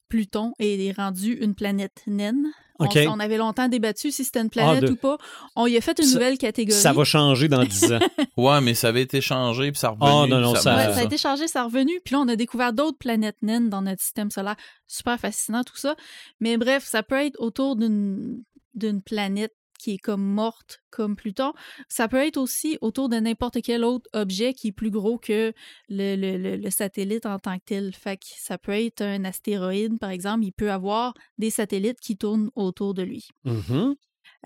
Pluton 0.09 0.53
est 0.59 0.93
rendu 0.97 1.33
une 1.35 1.55
planète 1.55 2.03
naine. 2.07 2.47
On-. 2.79 2.87
On, 3.09 3.21
avait 3.21 3.39
longtemps 3.39 3.69
débattu 3.69 4.11
si 4.11 4.23
c'était 4.23 4.41
une 4.43 4.51
planète 4.51 4.85
de- 4.85 4.91
ou 4.93 4.97
pas. 4.97 5.17
On 5.55 5.67
y 5.67 5.79
a 5.79 5.81
fait 5.81 5.99
une 5.99 6.05
Ça- 6.05 6.13
nouvelle 6.15 6.37
catégorie. 6.37 6.79
Ça 6.79 6.93
va 6.93 7.05
changer 7.05 7.49
dans 7.49 7.65
10 7.65 7.93
ans. 7.93 7.99
Ouais, 8.37 8.61
mais 8.61 8.75
ça 8.75 8.89
avait 8.89 9.01
été 9.01 9.23
changé, 9.23 9.73
puis 9.73 9.79
ça 9.81 9.89
revenu. 9.91 10.05
Ah, 10.07 10.27
non, 10.29 10.41
non, 10.41 10.55
ça- 10.55 10.77
Ouais, 10.77 10.87
m'a- 10.89 10.93
ça 10.93 11.01
a 11.01 11.05
été 11.05 11.17
changé, 11.17 11.49
ça 11.49 11.63
a 11.63 11.65
revenu. 11.65 11.99
Puis 12.05 12.13
là, 12.13 12.21
on 12.21 12.29
a 12.29 12.37
découvert 12.37 12.75
d'autres 12.75 12.99
planètes 12.99 13.41
naines 13.41 13.71
dans 13.71 13.81
notre 13.81 14.03
système 14.03 14.31
solaire. 14.31 14.57
Super 14.87 15.19
fascinant, 15.19 15.65
tout 15.65 15.77
ça. 15.79 15.97
Mais 16.41 16.59
bref, 16.59 16.85
ça 16.85 17.03
peut 17.03 17.17
être 17.25 17.37
autour 17.41 17.77
d'une 17.77 18.43
d'une 18.75 19.01
planète 19.01 19.55
qui 19.87 19.95
est 19.95 19.99
comme 19.99 20.25
morte, 20.25 20.81
comme 20.91 21.15
Pluton. 21.15 21.53
Ça 21.89 22.09
peut 22.09 22.17
être 22.27 22.39
aussi 22.39 22.77
autour 22.81 23.09
de 23.09 23.17
n'importe 23.19 23.59
quel 23.63 23.85
autre 23.85 24.11
objet 24.15 24.53
qui 24.53 24.69
est 24.69 24.73
plus 24.73 24.91
gros 24.91 25.17
que 25.17 25.53
le, 25.89 26.17
le- 26.17 26.39
le- 26.39 26.57
le 26.57 26.71
satellite 26.71 27.25
en 27.25 27.39
tant 27.39 27.57
que 27.59 27.65
tel. 27.67 27.95
Fait 27.95 28.17
que 28.17 28.25
ça 28.37 28.59
peut 28.59 28.73
être 28.73 29.01
un 29.03 29.25
astéroïde, 29.25 29.97
par 30.01 30.11
exemple. 30.11 30.45
Il 30.45 30.51
peut 30.53 30.73
avoir 30.73 31.15
des 31.39 31.51
satellites 31.51 32.01
qui 32.01 32.17
tournent 32.17 32.51
autour 32.57 32.95
de 32.95 33.03
lui. 33.03 33.29
Mhm. 33.45 33.95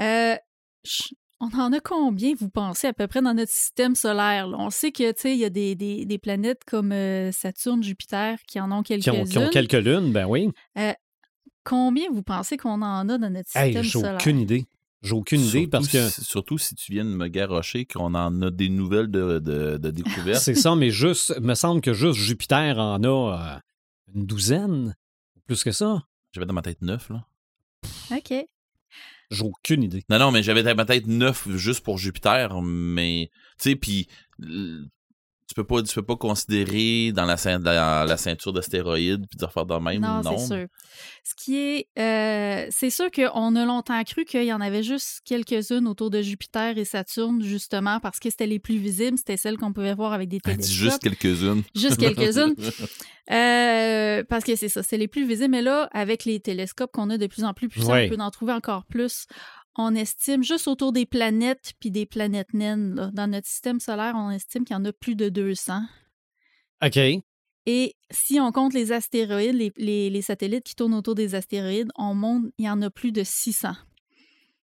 Euh, 0.03 0.37
on 1.41 1.49
en 1.59 1.73
a 1.73 1.81
combien, 1.81 2.35
vous 2.39 2.51
pensez, 2.51 2.87
à 2.89 2.93
peu 2.93 3.07
près 3.07 3.23
dans 3.23 3.33
notre 3.33 3.51
système 3.51 3.95
solaire? 3.95 4.47
là? 4.47 4.59
On 4.61 4.69
sait 4.69 4.93
que, 4.93 5.15
il 5.27 5.39
y 5.39 5.45
a 5.47 5.49
des, 5.49 5.75
des- 5.75 6.05
des 6.05 6.19
planètes 6.19 6.65
comme 6.67 6.93
euh, 6.93 7.33
Saturne, 7.33 7.83
Jupiter 7.83 8.37
qui 8.47 8.61
en 8.61 8.71
ont 8.73 8.83
quelques-unes. 8.83 9.25
qui 9.27 9.39
ont 9.39 9.49
quelques 9.49 9.73
lunes, 9.73 10.13
ben 10.13 10.27
oui. 10.27 10.51
Combien 11.63 12.11
vous 12.11 12.23
pensez 12.23 12.57
qu'on 12.57 12.81
en 12.83 13.09
a 13.09 13.19
dans 13.19 13.31
notre 13.31 13.55
Hey, 13.55 13.67
système 13.73 13.83
j'ai 13.85 13.91
solaire? 13.91 14.15
aucune 14.15 14.39
idée. 14.41 14.65
J'ai 15.03 15.15
aucune 15.15 15.41
idée 15.41 15.67
parce 15.67 15.89
que 15.89 16.09
si- 16.11 16.25
surtout 16.25 16.59
si 16.59 16.75
tu 16.75 16.93
viens 16.93 17.05
de 17.07 17.11
me 17.11 17.29
garrocher 17.29 17.87
qu'on 17.87 18.15
en 18.15 18.43
a 18.43 18.51
des 18.51 18.69
nouvelles 18.69 19.11
de, 19.11 19.39
de, 19.39 19.79
de 19.79 19.91
découvertes. 19.91 20.43
c'est 20.43 20.55
ça, 20.55 20.77
mais 20.77 20.91
juste, 20.91 21.39
me 21.41 21.55
semble 21.55 21.81
que 21.81 21.93
juste 21.95 22.19
Jupiter 22.19 22.79
en 22.79 23.03
a 23.03 23.57
euh, 23.57 23.59
une 24.15 24.27
douzaine, 24.27 24.95
plus 25.47 25.65
que 25.65 25.73
ça. 25.73 26.03
J'avais 26.33 26.47
dans 26.47 26.53
ma 26.53 26.63
tête 26.63 26.83
neuf, 26.83 27.09
là. 27.09 27.25
OK. 28.13 28.35
J'ai 29.31 29.43
aucune 29.45 29.85
idée. 29.85 30.05
Non, 30.11 30.19
non, 30.19 30.33
mais 30.33 30.43
j'avais 30.43 30.63
dans 30.63 30.75
ma 30.75 30.85
tête 30.85 31.07
neuf 31.07 31.49
juste 31.57 31.81
pour 31.81 31.97
Jupiter, 31.99 32.61
mais 32.61 33.31
tu 33.59 33.71
sais, 33.71 33.77
puis 33.77 34.07
tu 35.51 35.55
peux 35.55 35.65
pas, 35.65 35.83
tu 35.83 35.93
peux 35.97 36.03
pas 36.05 36.15
considérer 36.15 37.11
dans 37.11 37.25
la, 37.25 37.35
dans 37.35 38.07
la 38.09 38.17
ceinture 38.17 38.53
d'astéroïdes 38.53 39.27
puis 39.29 39.37
de 39.37 39.47
faire 39.51 39.67
de 39.67 39.75
même. 39.75 40.01
Non, 40.01 40.23
Non, 40.23 40.39
c'est 40.39 40.47
sûr. 40.47 40.67
Ce 41.25 41.35
qui 41.37 41.57
est. 41.57 41.89
euh, 41.99 42.67
c'est 42.71 42.91
sûr 42.91 43.11
qu'on 43.11 43.57
a 43.57 43.65
longtemps 43.65 44.01
cru 44.05 44.25
qu'il 44.25 44.45
y 44.45 44.53
en 44.53 44.61
avait 44.61 44.85
juste 44.85 45.23
quelques-unes 45.25 45.89
autour 45.89 46.09
de 46.11 46.23
Jupiter 46.23 46.79
et 46.79 46.85
Saturne, 46.85 47.43
justement, 47.43 47.99
parce 47.99 48.21
que 48.21 48.31
c'était 48.31 48.47
les 48.47 48.61
plus 48.61 48.77
visibles. 48.79 49.19
C'était 49.19 49.37
celles 49.37 49.59
qu'on 49.59 49.73
pouvait 49.73 49.95
voir 49.95 50.13
avec 50.13 50.29
des 50.29 50.37
Elle 50.45 50.53
télescopes. 50.59 50.67
dit 50.71 50.75
juste 50.77 50.99
quelques-unes. 51.03 51.63
Juste 51.75 51.97
quelques-unes. 51.99 52.55
Euh, 53.31 54.25
parce 54.29 54.45
que 54.45 54.57
c'est 54.57 54.69
ça, 54.69 54.83
c'est 54.83 54.97
les 54.99 55.09
plus 55.09 55.27
visibles. 55.27 55.51
Mais 55.51 55.63
là, 55.63 55.89
avec 55.93 56.25
les 56.25 56.41
télescopes 56.41 56.91
qu'on 56.93 57.11
a 57.11 57.19
de 57.19 57.27
plus 57.27 57.45
en 57.45 57.55
plus 57.55 57.69
puissants, 57.69 57.93
Ouais. 57.93 58.09
on 58.11 58.17
peut 58.17 58.23
en 58.23 58.31
trouver 58.31 58.53
encore 58.53 58.85
plus. 58.87 59.27
On 59.77 59.95
estime 59.95 60.43
juste 60.43 60.67
autour 60.69 60.93
des 60.93 61.07
planètes 61.07 61.73
puis 61.81 61.91
des 61.91 62.05
planètes 62.07 62.53
naines. 62.55 62.95
là, 62.97 63.11
dans 63.13 63.27
notre 63.29 63.47
système 63.47 63.81
solaire, 63.81 64.15
on 64.17 64.31
estime 64.31 64.65
qu'il 64.65 64.75
y 64.75 64.79
en 64.79 64.85
a 64.85 64.93
plus 64.93 65.15
de 65.15 65.29
200. 65.29 65.83
OK. 66.85 66.99
Et 67.67 67.95
si 68.11 68.41
on 68.41 68.53
compte 68.53 68.73
les 68.75 68.91
astéroïdes, 68.93 69.55
les, 69.55 69.73
les- 69.77 70.11
les 70.11 70.23
satellites 70.23 70.65
qui 70.65 70.75
tournent 70.75 70.95
autour 70.95 71.15
des 71.15 71.35
astéroïdes, 71.35 71.91
on 71.97 72.15
monte, 72.15 72.47
il 72.59 72.65
y 72.65 72.71
en 72.71 72.81
a 72.83 72.91
plus 72.91 73.13
de 73.13 73.23
600. 73.23 73.73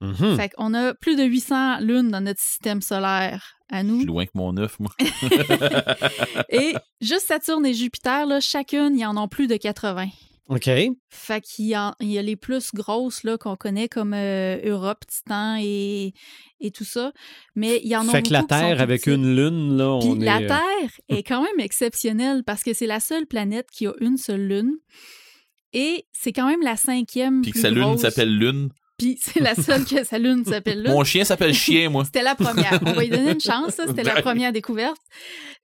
Mhm. 0.01 0.36
Fait 0.38 0.50
qu'on 0.50 0.74
a 0.74 0.94
plus 0.94 1.16
de 1.16 1.24
800 1.24 1.80
lunes 1.82 2.10
dans 2.10 2.22
notre 2.22 2.39
système 2.42 2.82
solaire 2.82 3.56
à 3.70 3.82
Je 3.82 3.88
nous. 3.88 3.98
suis 3.98 4.06
loin 4.06 4.25
que 4.25 4.32
mon 4.36 4.54
neuf, 4.54 4.80
moi. 4.80 4.92
Et 6.50 6.74
juste 7.01 7.27
Saturne 7.27 7.66
et 7.66 7.74
Jupiter, 7.74 8.25
là, 8.25 8.39
chacune, 8.39 8.92
il 8.96 9.00
y 9.01 9.06
en 9.06 9.18
a 9.18 9.27
plus 9.27 9.48
de 9.48 9.58
80. 9.58 10.08
OK. 10.50 10.70
Fait 11.10 11.42
qu'il 11.42 11.66
y, 11.66 11.74
a- 11.75 11.96
il 12.00 12.10
y 12.12 12.18
a 12.18 12.22
les 12.22 12.36
plus 12.38 12.74
grosses 12.74 13.24
là, 13.24 13.38
qu'on 13.38 13.56
connaît 13.56 13.89
comme 13.89 14.13
euh, 14.13 14.58
Europe, 14.63 15.04
Titan 15.08 15.58
et, 15.62 16.13
et 16.62 16.72
tout 16.72 16.86
ça. 16.86 17.12
Mais 17.56 17.82
il 17.84 17.89
y 17.89 17.96
en 17.98 18.08
a 18.08 18.12
Fait 18.12 18.24
que 18.24 18.32
la 18.32 18.44
Terre 18.44 18.80
avec 18.82 19.08
une 19.08 19.36
lune, 19.36 19.77
là, 19.77 19.98
Puis 20.00 20.10
on 20.10 20.16
la 20.16 20.39
est... 20.39 20.46
euh, 20.46 20.48
Terre 20.48 20.92
est 21.10 21.24
quand 21.24 21.42
même 21.42 21.60
exceptionnelle 21.60 22.44
parce 22.46 22.63
que 22.63 22.74
c'est 22.74 22.88
la 22.88 23.00
seule 23.00 23.25
planète 23.25 23.68
qui 23.72 23.88
a 23.88 23.94
une 24.00 24.18
seule 24.18 24.48
lune. 24.48 24.74
Et 25.74 26.06
c'est 26.13 26.32
quand 26.32 26.48
même 26.48 26.62
la 26.62 26.77
cinquième 26.77 27.42
Puis 27.42 27.51
que 27.51 27.60
sa 27.60 27.70
lune 27.70 27.98
s'appelle 27.98 28.36
Lune. 28.38 28.70
Puis 28.98 29.18
c'est 29.22 29.42
la 29.42 29.54
seule 29.54 29.86
que 29.86 30.04
sa 30.06 30.18
lune 30.18 30.44
s'appelle 30.46 30.82
lune. 30.82 30.92
Mon 30.94 31.04
chien 31.04 31.24
s'appelle 31.24 31.54
Chien, 31.54 31.89
moi. 31.89 32.06
C'était 32.06 32.24
la 32.24 32.36
première. 32.36 32.80
On 32.86 32.94
va 32.94 33.01
lui 33.04 33.10
donner 33.10 33.34
une 33.34 33.39
chance, 33.42 33.74
ça. 33.75 33.86
C'était 33.86 34.04
la 34.04 34.16
Ben. 34.16 34.22
première 34.24 34.51
découverte. 34.54 35.00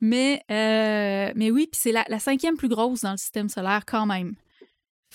Mais, 0.02 0.42
euh, 0.52 1.32
mais 1.36 1.50
oui, 1.50 1.68
puis 1.72 1.80
c'est 1.82 1.92
la, 1.94 2.06
la 2.10 2.20
cinquième 2.20 2.58
plus 2.58 2.68
grosse 2.68 3.02
dans 3.02 3.12
le 3.12 3.18
système 3.18 3.50
solaire 3.50 3.86
quand 3.88 4.06
même. 4.06 4.36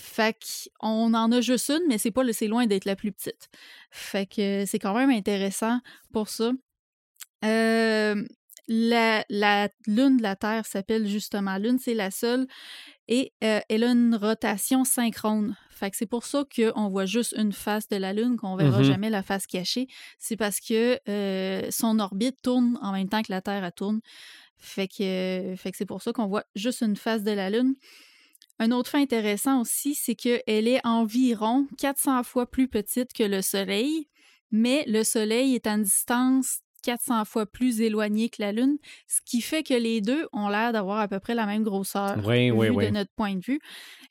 Fait 0.00 0.36
qu'on 0.80 1.12
en 1.12 1.32
a 1.32 1.40
juste 1.40 1.68
une, 1.70 1.82
mais 1.88 1.98
c'est 1.98 2.12
pas 2.12 2.22
le- 2.22 2.32
c'est 2.32 2.46
loin 2.46 2.66
d'être 2.66 2.84
la 2.84 2.94
plus 2.94 3.10
petite. 3.10 3.48
Fait 3.90 4.26
que 4.26 4.64
c'est 4.64 4.78
quand 4.78 4.94
même 4.94 5.10
intéressant 5.10 5.80
pour 6.12 6.28
ça. 6.28 6.52
Euh, 7.44 8.24
la, 8.68 9.24
la 9.28 9.68
lune 9.86 10.18
de 10.18 10.22
la 10.22 10.36
Terre 10.36 10.66
s'appelle 10.66 11.06
justement 11.08 11.56
lune, 11.56 11.78
c'est 11.80 11.94
la 11.94 12.10
seule. 12.10 12.46
Et 13.08 13.32
euh, 13.42 13.60
elle 13.68 13.84
a 13.84 13.90
une 13.90 14.14
rotation 14.14 14.84
synchrone. 14.84 15.56
Fait 15.70 15.90
que 15.90 15.96
c'est 15.96 16.06
pour 16.06 16.24
ça 16.26 16.44
qu'on 16.54 16.88
voit 16.88 17.06
juste 17.06 17.34
une 17.38 17.52
face 17.52 17.88
de 17.88 17.96
la 17.96 18.12
Lune, 18.12 18.36
qu'on 18.36 18.56
verra 18.56 18.78
Mhm. 18.78 18.84
jamais 18.84 19.10
la 19.10 19.22
face 19.22 19.46
cachée. 19.46 19.86
C'est 20.18 20.36
parce 20.36 20.60
que 20.60 20.98
euh, 21.08 21.66
son 21.70 22.00
orbite 22.00 22.36
tourne 22.42 22.78
en 22.82 22.92
même 22.92 23.08
temps 23.08 23.22
que 23.22 23.30
la 23.32 23.40
Terre 23.40 23.64
elle 23.64 23.72
tourne. 23.72 24.00
Fait 24.58 24.88
que, 24.88 25.54
fait 25.56 25.70
que 25.70 25.76
c'est 25.76 25.86
pour 25.86 26.02
ça 26.02 26.12
qu'on 26.12 26.26
voit 26.26 26.44
juste 26.56 26.82
une 26.82 26.96
face 26.96 27.22
de 27.22 27.30
la 27.30 27.48
Lune. 27.48 27.74
Un 28.58 28.72
autre 28.72 28.90
fait 28.90 28.98
intéressant 28.98 29.60
aussi, 29.60 29.94
c'est 29.94 30.14
qu'elle 30.14 30.66
est 30.68 30.84
environ 30.84 31.66
400 31.78 32.22
fois 32.24 32.50
plus 32.50 32.68
petite 32.68 33.12
que 33.12 33.22
le 33.22 33.40
Soleil, 33.42 34.08
mais 34.50 34.84
le 34.86 35.04
Soleil 35.04 35.54
est 35.54 35.66
à 35.66 35.74
une 35.74 35.84
distance 35.84 36.60
400 36.82 37.24
fois 37.24 37.46
plus 37.46 37.80
éloignée 37.80 38.28
que 38.28 38.40
la 38.40 38.52
Lune, 38.52 38.78
ce 39.06 39.20
qui 39.24 39.40
fait 39.40 39.62
que 39.62 39.74
les 39.74 40.00
deux 40.00 40.28
ont 40.32 40.48
l'air 40.48 40.72
d'avoir 40.72 40.98
à 41.00 41.08
peu 41.08 41.20
près 41.20 41.34
la 41.34 41.46
même 41.46 41.62
grosseur 41.62 42.16
Oui, 42.24 42.50
oui, 42.50 42.68
vu 42.68 42.76
oui. 42.76 42.86
de 42.86 42.90
notre 42.90 43.12
point 43.12 43.34
de 43.34 43.44
vue. 43.44 43.60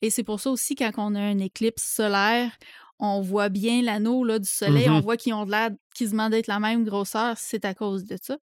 Et 0.02 0.10
c'est 0.10 0.24
pour 0.24 0.40
ça 0.40 0.52
aussi, 0.52 0.76
quand 0.76 0.92
on 0.98 1.16
a 1.16 1.20
un 1.20 1.40
éclipse 1.40 1.84
solaire, 1.84 2.52
on 3.00 3.22
voit 3.22 3.50
bien 3.50 3.82
l'anneau 3.82 4.26
du 4.40 4.48
Soleil, 4.48 4.90
on 4.90 5.00
voit 5.02 5.18
qu'ils 5.18 5.34
ont 5.34 5.46
l'air 5.46 5.70
quasiment 5.96 6.30
d'être 6.30 6.48
la 6.48 6.60
même 6.60 6.84
grosseur, 6.84 7.36
c'est 7.38 7.66
à 7.66 7.74
cause 7.74 8.06
de 8.06 8.18
ça. 8.22 8.38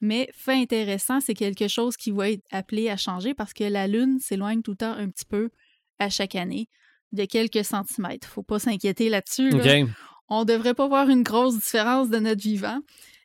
Mais 0.00 0.28
fait 0.34 0.54
intéressant, 0.54 1.20
c'est 1.20 1.34
quelque 1.34 1.68
chose 1.68 1.96
qui 1.96 2.10
va 2.10 2.30
être 2.30 2.44
appelé 2.50 2.88
à 2.88 2.96
changer 2.96 3.34
parce 3.34 3.52
que 3.52 3.64
la 3.64 3.86
Lune 3.86 4.18
s'éloigne 4.20 4.62
tout 4.62 4.70
le 4.72 4.76
temps 4.78 4.92
un 4.92 5.08
petit 5.08 5.26
peu 5.26 5.50
à 5.98 6.08
chaque 6.08 6.34
année, 6.34 6.68
de 7.12 7.24
quelques 7.26 7.64
centimètres. 7.64 8.26
Faut 8.28 8.42
pas 8.42 8.58
s'inquiéter 8.58 9.08
là-dessus. 9.10 9.50
là. 9.50 9.82
OK. 9.84 9.90
On 10.28 10.44
devrait 10.44 10.74
pas 10.74 10.86
voir 10.88 11.08
une 11.10 11.22
grosse 11.22 11.58
différence 11.58 12.08
de 12.08 12.18
notre 12.18 12.40
vivant, 12.40 12.78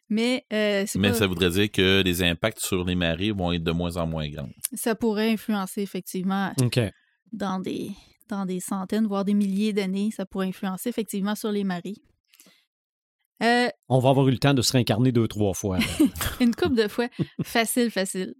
mais, 0.10 0.44
euh, 0.51 0.84
c'est 0.88 0.98
Mais 1.00 1.10
pas- 1.12 1.13
ça 1.15 1.27
voudrait 1.27 1.51
dire 1.51 1.72
que 1.72 2.01
les 2.03 2.24
impacts 2.24 2.60
sur 2.60 2.84
les 2.84 2.96
marées 2.96 3.32
vont 3.32 3.51
être 3.53 3.63
de 3.63 3.72
moins 3.72 3.96
en 3.98 4.08
moins 4.08 4.27
grands. 4.27 4.50
ça 4.74 4.96
pourrait 4.96 5.32
influencer 5.32 5.82
effectivement 5.82 6.51
dans 7.32 7.60
des, 7.60 7.91
dans 8.27 8.46
des 8.46 8.60
centaines, 8.60 9.05
voire 9.08 9.24
des 9.24 9.34
milliers 9.36 9.72
d'années. 9.72 10.10
Ça 10.12 10.25
pourrait 10.25 10.48
influencer 10.48 10.89
effectivement 10.89 11.36
sur 11.36 11.51
les 11.51 11.63
marées. 11.63 11.96
Euh, 13.44 13.68
On 13.89 14.00
va 14.00 14.10
avoir 14.10 14.27
eu 14.27 14.32
le 14.32 14.38
temps 14.38 14.54
de 14.54 14.62
se 14.62 14.72
réincarner 14.74 15.12
deux, 15.12 15.27
trois 15.27 15.54
fois. 15.54 15.77
une 16.39 16.56
coupe 16.56 16.75
de 16.75 16.88
fois. 16.88 17.08
facile, 17.44 17.92
facile. 17.92 18.34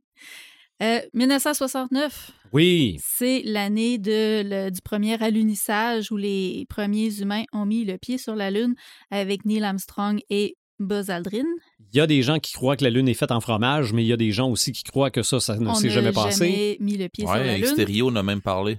Euh, 0.82 1.00
1969, 1.14 2.32
Oui. 2.54 2.98
c'est 3.02 3.42
l'année 3.46 3.98
du 3.98 4.82
premier 4.84 5.22
alunissage 5.24 6.12
où 6.12 6.18
les 6.18 6.66
premiers 6.70 7.20
humains 7.22 7.44
ont 7.54 7.66
mis 7.66 7.86
le 7.86 7.98
pied 7.98 8.18
sur 8.18 8.36
la 8.36 8.52
Lune 8.52 8.76
avec 9.12 9.46
Neil 9.46 9.64
Armstrong 9.64 10.20
et 10.30 10.56
Buzz 10.80 11.10
Aldrin. 11.10 11.46
Il 11.94 11.98
y 11.98 12.02
a 12.02 12.08
des 12.08 12.22
gens 12.22 12.40
qui 12.40 12.52
croient 12.54 12.76
que 12.76 12.84
la 12.84 12.90
Lune 12.90 13.08
est 13.08 13.14
faite 13.14 13.32
en 13.32 13.40
fromage, 13.40 13.94
mais 13.94 14.04
il 14.04 14.08
y 14.08 14.14
a 14.14 14.18
des 14.18 14.32
gens 14.32 14.50
aussi 14.50 14.74
qui 14.74 14.84
croient 14.84 15.12
que 15.12 15.24
ça, 15.24 15.40
ça 15.40 15.58
ne 15.58 15.68
On 15.68 15.76
s'est 15.76 15.88
n'a 15.88 15.94
jamais 15.94 16.12
passé. 16.12 16.46
jamais 16.50 16.78
mis 16.82 16.98
le 16.98 17.08
pied 17.08 17.26
sur 17.26 17.34
la 17.36 17.56
Lune. 17.56 17.64
Extérieur 17.64 18.08
en 18.08 18.16
a 18.18 18.24
même 18.24 18.42
parlé. 18.42 18.78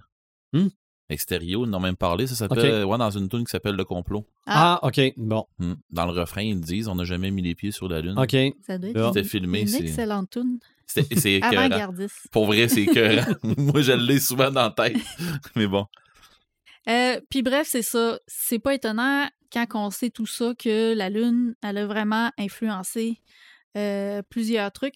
Hmm? 0.53 0.69
Extérieur 1.09 1.61
en 1.63 1.73
a 1.73 1.79
même 1.79 1.97
parlé. 1.97 2.27
Ça 2.27 2.35
s'appelle, 2.35 2.85
ouais, 2.85 2.99
dans 2.99 3.11
une 3.11 3.29
tune 3.29 3.45
qui 3.45 3.51
s'appelle 3.51 3.77
Le 3.77 3.85
Complot. 3.85 4.27
Ah, 4.47 4.81
OK. 4.83 5.01
Bon. 5.17 5.47
Hmm. 5.59 5.75
Dans 5.91 6.05
le 6.07 6.13
refrain, 6.13 6.43
ils 6.43 6.61
disent 6.61 6.89
On 6.89 6.97
n'a 6.97 7.05
jamais 7.05 7.31
mis 7.31 7.43
les 7.43 7.55
pieds 7.55 7.71
sur 7.71 7.89
la 7.89 8.01
Lune. 8.01 8.19
OK. 8.19 8.37
Ça 8.67 8.77
doit 8.79 8.91
être 8.91 8.97
Là. 8.97 9.07
une, 9.09 9.13
C'était 9.15 9.29
filmé. 9.29 9.61
une 9.61 9.69
c'est- 9.69 9.83
excellente 9.85 10.31
tune. 10.31 10.59
c'était- 10.87 11.17
C'est. 11.17 11.41
Pour 12.33 12.47
vrai, 12.47 12.69
c'est 12.69 12.83
écœurant. 12.83 13.25
Moi, 13.57 13.83
je 13.83 13.93
l'ai 13.93 14.19
souvent 14.19 14.51
dans 14.51 14.63
la 14.63 14.71
tête. 14.71 14.97
Mais 15.57 15.67
bon. 15.69 15.87
Euh, 16.89 17.21
puis 17.31 17.43
bref, 17.43 17.67
c'est 17.71 17.83
ça. 17.83 18.19
C'est 18.27 18.59
pas 18.59 18.75
étonnant 18.75 19.29
quand 19.53 19.67
on 19.75 19.91
sait 19.91 20.11
tout 20.11 20.27
ça 20.27 20.55
que 20.59 20.95
la 20.95 21.09
Lune, 21.11 21.55
elle 21.63 21.79
a 21.79 21.87
vraiment 21.87 22.31
influencé 22.39 23.21
euh, 23.77 24.23
plusieurs 24.31 24.73
trucs. 24.73 24.95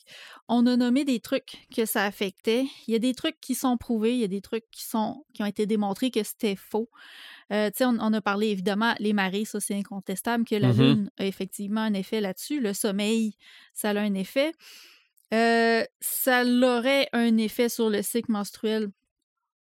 On 0.49 0.67
a 0.67 0.77
nommé 0.77 1.05
des 1.05 1.21
trucs 1.21 1.67
que 1.75 1.85
ça 1.85 2.05
affectait. 2.07 2.65
Il 2.89 2.93
y 2.93 2.95
a 2.95 2.99
des 2.99 3.15
trucs 3.15 3.39
qui 3.41 3.55
sont 3.55 3.77
prouvés, 3.77 4.15
il 4.15 4.21
y 4.21 4.25
a 4.25 4.29
des 4.29 4.41
trucs 4.41 4.65
qui, 4.71 4.85
sont, 4.85 5.25
qui 5.35 5.43
ont 5.43 5.47
été 5.47 5.67
démontrés 5.67 6.11
que 6.11 6.23
c'était 6.23 6.57
faux. 6.57 6.89
Euh, 7.53 7.69
tu 7.71 7.79
sais, 7.79 7.85
on, 7.85 7.99
on 8.01 8.13
a 8.13 8.21
parlé 8.21 8.49
évidemment 8.49 8.95
les 8.99 9.13
marées, 9.13 9.45
ça 9.45 9.61
c'est 9.61 9.75
incontestable 9.75 10.45
que 10.45 10.55
la 10.55 10.73
Mhm. 10.73 10.79
Lune 10.81 11.11
a 11.19 11.27
effectivement 11.27 11.83
un 11.83 11.95
effet 11.95 12.21
là-dessus. 12.21 12.61
Le 12.61 12.73
sommeil, 12.73 13.37
ça 13.75 13.91
a 13.91 13.99
un 13.99 14.15
effet. 14.15 14.53
Euh, 15.33 15.85
ça 16.01 16.45
aurait 16.45 17.09
un 17.13 17.37
effet 17.37 17.69
sur 17.69 17.89
le 17.91 18.03
cycle 18.03 18.33
menstruel 18.33 18.89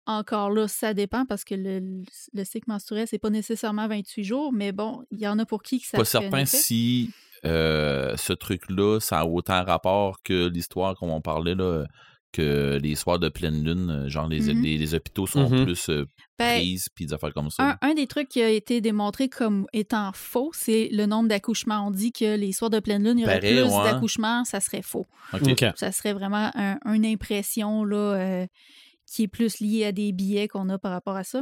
encore 0.08 0.50
là, 0.50 0.68
ça 0.68 0.94
dépend 0.94 1.26
parce 1.26 1.44
que 1.44 1.54
le, 1.56 2.02
le 2.34 2.44
cycle 2.44 2.70
menstruel, 2.70 3.08
c'est 3.08 3.20
pas 3.20 3.30
nécessairement 3.30 3.88
28 3.88 4.24
jours, 4.24 4.52
mais 4.54 4.72
bon, 4.72 5.04
il 5.12 5.20
y 5.20 5.28
en 5.28 5.38
a 5.40 5.46
pour 5.46 5.62
qui 5.62 5.80
que 5.80 5.88
ça 5.88 5.98
Pas 5.98 6.06
certain 6.06 6.40
effet. 6.40 6.58
si 6.58 7.12
euh, 7.46 8.16
ce 8.18 8.34
truc-là, 8.34 9.00
ça 9.00 9.20
a 9.20 9.26
autant 9.26 9.64
rapport 9.64 10.22
que 10.24 10.48
l'histoire 10.48 10.96
qu'on 10.96 11.12
en 11.12 11.22
parlait, 11.22 11.56
là, 11.56 11.86
que 12.34 12.78
les 12.82 12.96
soirs 12.96 13.20
de 13.20 13.30
pleine 13.30 13.64
lune, 13.64 14.06
genre 14.10 14.28
les, 14.28 14.54
Mhm. 14.54 14.62
les, 14.62 14.78
les 14.78 14.94
hôpitaux 14.96 15.26
sont 15.28 15.50
Mhm. 15.50 15.64
plus 15.66 15.90
euh, 15.90 16.06
Ben, 16.38 16.60
prises, 16.60 16.88
puis 16.94 17.06
des 17.06 17.14
affaires 17.14 17.34
comme 17.34 17.50
ça. 17.50 17.78
un, 17.82 17.90
un 17.90 17.94
des 17.94 18.06
trucs 18.06 18.28
qui 18.30 18.42
a 18.42 18.50
été 18.50 18.82
démontré 18.82 19.30
comme 19.30 19.66
étant 19.74 20.12
faux, 20.14 20.52
c'est 20.54 20.90
le 20.92 21.06
nombre 21.06 21.30
d'accouchements. 21.30 21.88
On 21.88 21.92
dit 21.92 22.12
que 22.12 22.36
les 22.36 22.52
soirs 22.52 22.70
de 22.70 22.80
pleine 22.80 23.04
lune, 23.04 23.18
il 23.18 23.22
y 23.22 23.26
aurait 23.26 23.40
Pareil, 23.40 23.62
plus 23.62 23.64
ouais. 23.74 23.84
d'accouchements, 23.84 24.44
ça 24.44 24.60
serait 24.60 24.82
faux. 24.84 25.06
Ça 25.78 25.92
serait 25.92 26.14
vraiment 26.14 26.52
un- 26.54 26.78
une 26.94 27.06
impression 27.06 27.84
là, 27.84 27.98
euh, 27.98 28.48
qui 29.08 29.24
est 29.24 29.28
plus 29.28 29.60
liée 29.60 29.86
à 29.86 29.92
des 29.92 30.12
billets 30.12 30.48
qu'on 30.48 30.70
a 30.70 30.78
par 30.78 30.92
rapport 30.92 31.16
à 31.16 31.24
ça. 31.24 31.42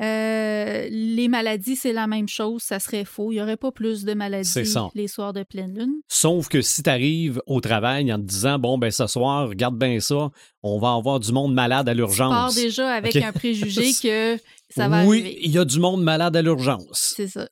Euh, 0.00 0.88
les 0.90 1.28
maladies, 1.28 1.76
c'est 1.76 1.92
la 1.92 2.06
même 2.06 2.28
chose, 2.28 2.62
ça 2.62 2.78
serait 2.78 3.04
faux. 3.04 3.32
Il 3.32 3.34
n'y 3.34 3.42
aurait 3.42 3.58
pas 3.58 3.70
plus 3.70 4.04
de 4.04 4.14
maladies 4.14 4.74
les 4.94 5.08
soirs 5.08 5.34
de 5.34 5.42
pleine 5.42 5.76
lune. 5.76 5.92
Sauf 6.08 6.48
que 6.48 6.62
si 6.62 6.82
tu 6.82 6.88
arrives 6.88 7.42
au 7.46 7.60
travail 7.60 8.10
en 8.10 8.16
te 8.16 8.22
disant, 8.22 8.58
bon, 8.58 8.78
ben 8.78 8.90
ce 8.90 9.06
soir, 9.06 9.48
regarde 9.48 9.76
bien 9.78 10.00
ça, 10.00 10.30
on 10.62 10.78
va 10.78 10.94
avoir 10.94 11.20
du 11.20 11.32
monde 11.32 11.52
malade 11.52 11.86
à 11.88 11.92
Tu 11.92 11.98
pars 11.98 12.06
l'urgence. 12.08 12.54
déjà 12.54 12.90
avec 12.94 13.14
un 13.16 13.32
préjugé 13.32 13.92
que 14.02 14.38
ça 14.70 14.88
va 14.88 15.04
oui, 15.04 15.20
arriver. 15.20 15.38
il 15.42 15.50
y 15.50 15.58
a 15.58 15.64
du 15.66 15.78
monde 15.78 16.02
malade 16.02 16.34
à 16.34 16.40
l'urgence. 16.40 17.12
C'est 17.16 17.28
ça. 17.28 17.48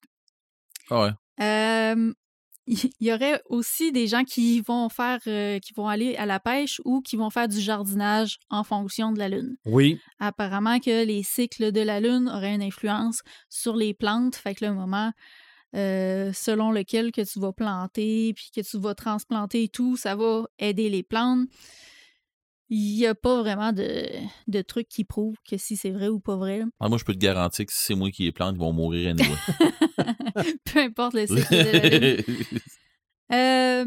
Ah 0.91 1.03
ouais. 1.03 1.11
Euh, 1.45 2.13
il 2.69 3.07
y 3.07 3.13
aurait 3.13 3.41
aussi 3.47 3.93
des 3.93 4.07
gens 4.07 4.25
qui 4.25 4.61
vont 4.61 4.89
faire, 4.89 5.21
euh, 5.27 5.59
qui 5.59 5.73
vont 5.75 5.89
aller 5.89 6.17
à 6.17 6.27
la 6.27 6.39
pêche 6.39 6.81
ou 6.85 7.01
qui 7.01 7.17
vont 7.17 7.31
faire 7.31 7.49
du 7.49 7.61
jardinage 7.61 8.39
en 8.51 8.63
fonction 8.63 9.13
de 9.13 9.19
la 9.19 9.29
lune. 9.29 9.57
Oui. 9.65 9.99
Apparemment 10.19 10.79
que 10.79 11.05
les 11.05 11.23
cycles 11.23 11.73
de 11.73 11.81
la 11.81 12.01
lune 12.01 12.29
auraient 12.29 12.55
une 12.55 12.63
influence 12.63 13.23
sur 13.49 13.75
les 13.75 13.95
plantes, 13.95 14.37
fait 14.37 14.55
que 14.55 14.67
le 14.67 14.75
moment 14.75 15.13
euh, 15.75 16.33
selon 16.35 16.71
lequel 16.71 17.13
que 17.13 17.21
tu 17.21 17.41
vas 17.41 17.53
planter 17.53 18.33
puis 18.35 18.51
que 18.55 18.61
tu 18.61 18.79
vas 18.79 18.95
transplanter 18.95 19.65
et 19.65 19.69
tout, 19.69 19.97
ça 19.97 20.15
va 20.15 20.45
aider 20.59 20.89
les 20.89 21.03
plantes. 21.03 21.49
Il 22.71 22.97
n'y 22.97 23.07
a 23.07 23.15
pas 23.15 23.41
vraiment 23.41 23.73
de, 23.73 24.07
de 24.47 24.63
trucs 24.63 24.89
qui 24.89 25.05
prouvent 25.05 25.37
que 25.49 25.57
si 25.57 25.77
c'est 25.77 25.91
vrai 25.91 26.09
ou 26.09 26.21
pas 26.21 26.37
vrai. 26.37 26.63
Ah, 26.81 26.89
moi, 26.91 26.99
je 26.99 27.05
peux 27.05 27.15
te 27.15 27.19
garantir 27.19 27.65
que 27.65 27.73
si 27.73 27.83
c'est 27.83 27.95
moi 27.95 28.11
qui 28.11 28.25
les 28.25 28.33
plante, 28.33 28.57
ils 28.57 28.61
vont 28.61 28.75
mourir 28.75 29.11
à 29.11 29.15
nouveau. 29.15 29.35
Peu 30.73 30.79
importe 30.81 31.15
le 31.15 31.27
cycle 31.27 31.51
de 31.51 31.71
la 31.73 31.99
lune. 31.99 32.25
Euh, 33.33 33.85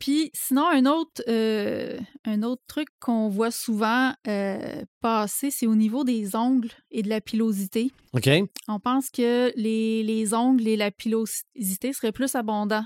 puis 0.00 0.30
sinon, 0.34 0.66
un 0.66 0.84
autre, 0.86 1.22
euh, 1.28 1.98
un 2.24 2.42
autre 2.42 2.62
truc 2.66 2.88
qu'on 2.98 3.28
voit 3.28 3.50
souvent 3.52 4.12
euh, 4.26 4.82
passer, 5.00 5.50
c'est 5.52 5.66
au 5.68 5.76
niveau 5.76 6.02
des 6.04 6.34
ongles 6.34 6.70
et 6.90 7.02
de 7.02 7.08
la 7.08 7.20
pilosité. 7.20 7.92
OK. 8.14 8.28
On 8.66 8.80
pense 8.80 9.10
que 9.10 9.52
les, 9.56 10.02
les 10.02 10.34
ongles 10.34 10.66
et 10.66 10.76
la 10.76 10.90
pilosité 10.90 11.92
seraient 11.92 12.12
plus 12.12 12.34
abondants 12.34 12.84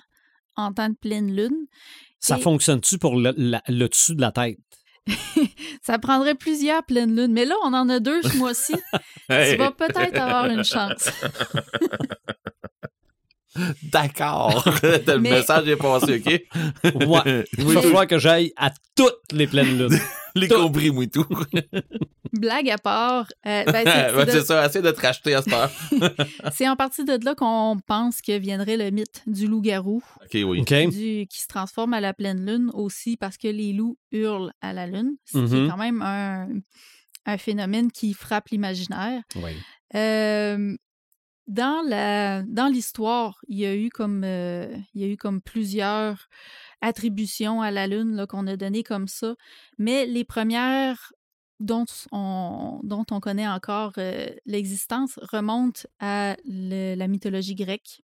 en 0.56 0.72
temps 0.72 0.90
de 0.90 0.94
pleine 0.96 1.34
lune. 1.34 1.66
Ça 2.20 2.36
Et- 2.36 2.40
fonctionne-tu 2.42 2.98
pour 2.98 3.16
le, 3.16 3.32
la- 3.36 3.62
le 3.68 3.88
dessus 3.88 4.14
de 4.14 4.20
la 4.20 4.32
tête? 4.32 4.58
Ça 5.82 5.99
prendrait 5.99 6.34
plusieurs 6.34 6.84
pleines 6.84 7.14
lunes, 7.14 7.32
mais 7.32 7.44
là, 7.44 7.54
on 7.64 7.73
en 7.75 7.88
a 7.88 8.00
deux 8.00 8.23
ce 8.23 8.37
mois-ci. 8.37 8.75
tu 9.28 9.56
vas 9.56 9.70
peut-être 9.70 10.18
avoir 10.18 10.46
une 10.46 10.64
chance. 10.64 11.11
D'accord. 13.82 14.64
le 14.82 15.18
Mais- 15.18 15.30
message 15.30 15.68
est 15.68 15.76
passé, 15.76 16.23
OK? 16.25 17.04
Ouais. 17.06 17.44
Il 17.58 17.64
va 17.64 17.82
falloir 17.82 18.06
que 18.06 18.18
j'aille 18.18 18.52
à 18.56 18.70
toutes 18.96 19.14
les 19.32 19.46
pleines 19.46 19.78
lunes. 19.78 19.99
Les 20.37 20.49
compris, 20.49 20.90
moi, 20.90 21.06
tout. 21.06 21.26
Blague 22.32 22.68
à 22.70 22.78
part, 22.78 23.26
euh, 23.46 23.62
ben, 23.64 23.84
c'est- 23.84 24.11
c'est 24.25 24.32
c'est 24.32 24.38
de- 24.40 24.44
ça, 24.44 24.61
assez 24.62 24.82
de 24.82 24.90
te 24.90 25.00
racheter 25.00 25.34
à 25.34 25.42
cette 25.42 25.52
heure. 25.52 25.70
c'est 26.52 26.68
en 26.68 26.75
partie 26.75 27.04
de 27.04 27.25
là 27.25 27.37
qu'on 27.37 27.78
pense 27.87 28.20
que 28.20 28.37
viendrait 28.37 28.76
le 28.76 28.90
mythe 28.90 29.23
du 29.28 29.46
loup-garou. 29.46 30.02
OK, 30.25 30.37
oui. 30.44 30.62
Du- 30.62 31.26
qui 31.28 31.40
se 31.40 31.46
transforme 31.46 31.94
à 31.94 32.00
la 32.00 32.12
pleine 32.12 32.44
lune 32.44 32.70
aussi 32.75 33.16
parce 33.16 33.37
que 33.37 33.46
les 33.46 33.73
loups 33.73 33.96
hurlent 34.11 34.52
à 34.61 34.73
la 34.73 34.88
lune. 34.88 35.12
Ce 35.25 35.38
qui 35.38 35.54
Mhm. 35.54 35.66
est 35.66 35.68
quand 35.70 35.76
même 35.76 36.02
un, 36.02 36.49
un 37.26 37.38
phénomène 37.38 37.92
qui 37.92 38.12
frappe 38.14 38.49
l'imaginaire. 38.49 39.23
Oui. 39.37 39.52
Euh, 39.94 40.75
dans 41.46 42.70
l'histoire, 42.72 43.40
il 43.48 43.58
y 43.58 43.66
a 43.66 43.76
eu 43.76 43.90
comme 43.90 44.22
euh, 44.24 44.74
il 44.94 45.02
y 45.02 45.04
a 45.04 45.08
eu 45.08 45.16
comme 45.16 45.40
plusieurs 45.40 46.28
attributions 46.80 47.62
à 47.62 47.70
la 47.70 47.86
lune 47.86 48.26
qu'on 48.28 48.46
a 48.46 48.56
données 48.56 48.82
comme 48.82 49.08
ça, 49.08 49.34
mais 49.78 50.06
les 50.06 50.24
premières 50.24 51.12
dont 51.60 51.86
on, 52.12 52.80
connaît 53.22 53.48
encore 53.48 53.92
euh, 53.98 54.28
l'existence 54.44 55.18
remontent 55.22 55.82
à 56.00 56.36
la 56.44 57.08
mythologie 57.08 57.54
grecque. 57.54 58.02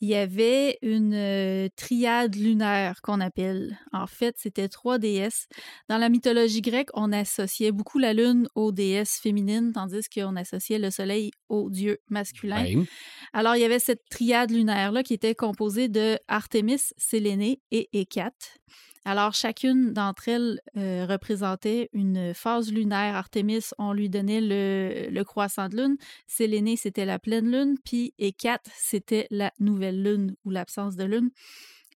Il 0.00 0.08
y 0.08 0.14
avait 0.14 0.78
une 0.82 1.14
euh, 1.14 1.68
triade 1.76 2.34
lunaire 2.36 3.02
qu'on 3.02 3.20
appelle. 3.20 3.78
En 3.92 4.06
fait, 4.06 4.36
c'était 4.38 4.68
trois 4.68 4.98
déesses. 4.98 5.46
Dans 5.88 5.98
la 5.98 6.08
mythologie 6.08 6.62
grecque, 6.62 6.88
on 6.94 7.12
associait 7.12 7.72
beaucoup 7.72 7.98
la 7.98 8.12
lune 8.12 8.48
aux 8.54 8.72
déesses 8.72 9.18
féminines, 9.18 9.72
tandis 9.72 10.08
qu'on 10.08 10.36
associait 10.36 10.78
le 10.78 10.90
soleil 10.90 11.30
aux 11.48 11.70
dieux 11.70 11.98
masculins. 12.08 12.64
Oui. 12.64 12.86
Alors, 13.32 13.56
il 13.56 13.60
y 13.60 13.64
avait 13.64 13.78
cette 13.78 14.08
triade 14.10 14.50
lunaire-là 14.50 15.02
qui 15.02 15.14
était 15.14 15.34
composée 15.34 15.88
de 15.88 16.18
Artémis, 16.28 16.92
Sélénée 16.96 17.60
et 17.70 17.88
Hécate. 17.92 18.58
Alors, 19.04 19.32
chacune 19.32 19.92
d'entre 19.92 20.28
elles 20.28 20.60
euh, 20.76 21.06
représentait 21.08 21.88
une 21.92 22.34
phase 22.34 22.70
lunaire. 22.70 23.16
Artémis, 23.16 23.64
on 23.78 23.92
lui 23.92 24.10
donnait 24.10 24.42
le, 24.42 25.08
le 25.10 25.24
croissant 25.24 25.68
de 25.68 25.76
lune. 25.76 25.96
Sélénée, 26.26 26.76
c'était 26.76 27.06
la 27.06 27.18
pleine 27.18 27.50
lune. 27.50 27.76
Puis 27.84 28.12
Hécate, 28.18 28.68
c'était 28.76 29.26
la 29.30 29.52
nouvelle 29.58 30.02
lune 30.02 30.36
ou 30.44 30.50
l'absence 30.50 30.96
de 30.96 31.04
lune. 31.04 31.30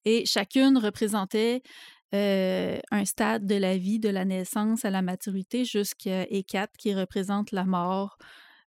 Et 0.06 0.26
chacune 0.26 0.78
représentait 0.78 1.62
euh, 2.14 2.78
un 2.92 3.06
stade 3.06 3.48
de 3.48 3.56
la 3.56 3.76
vie, 3.76 4.00
de 4.00 4.10
la 4.10 4.24
naissance 4.24 4.86
à 4.86 4.92
la 4.92 5.02
maturité, 5.02 5.66
jusqu'à 5.66 6.24
Hécate, 6.30 6.78
qui 6.78 6.94
représente 6.94 7.52
la 7.52 7.66
mort 7.66 8.18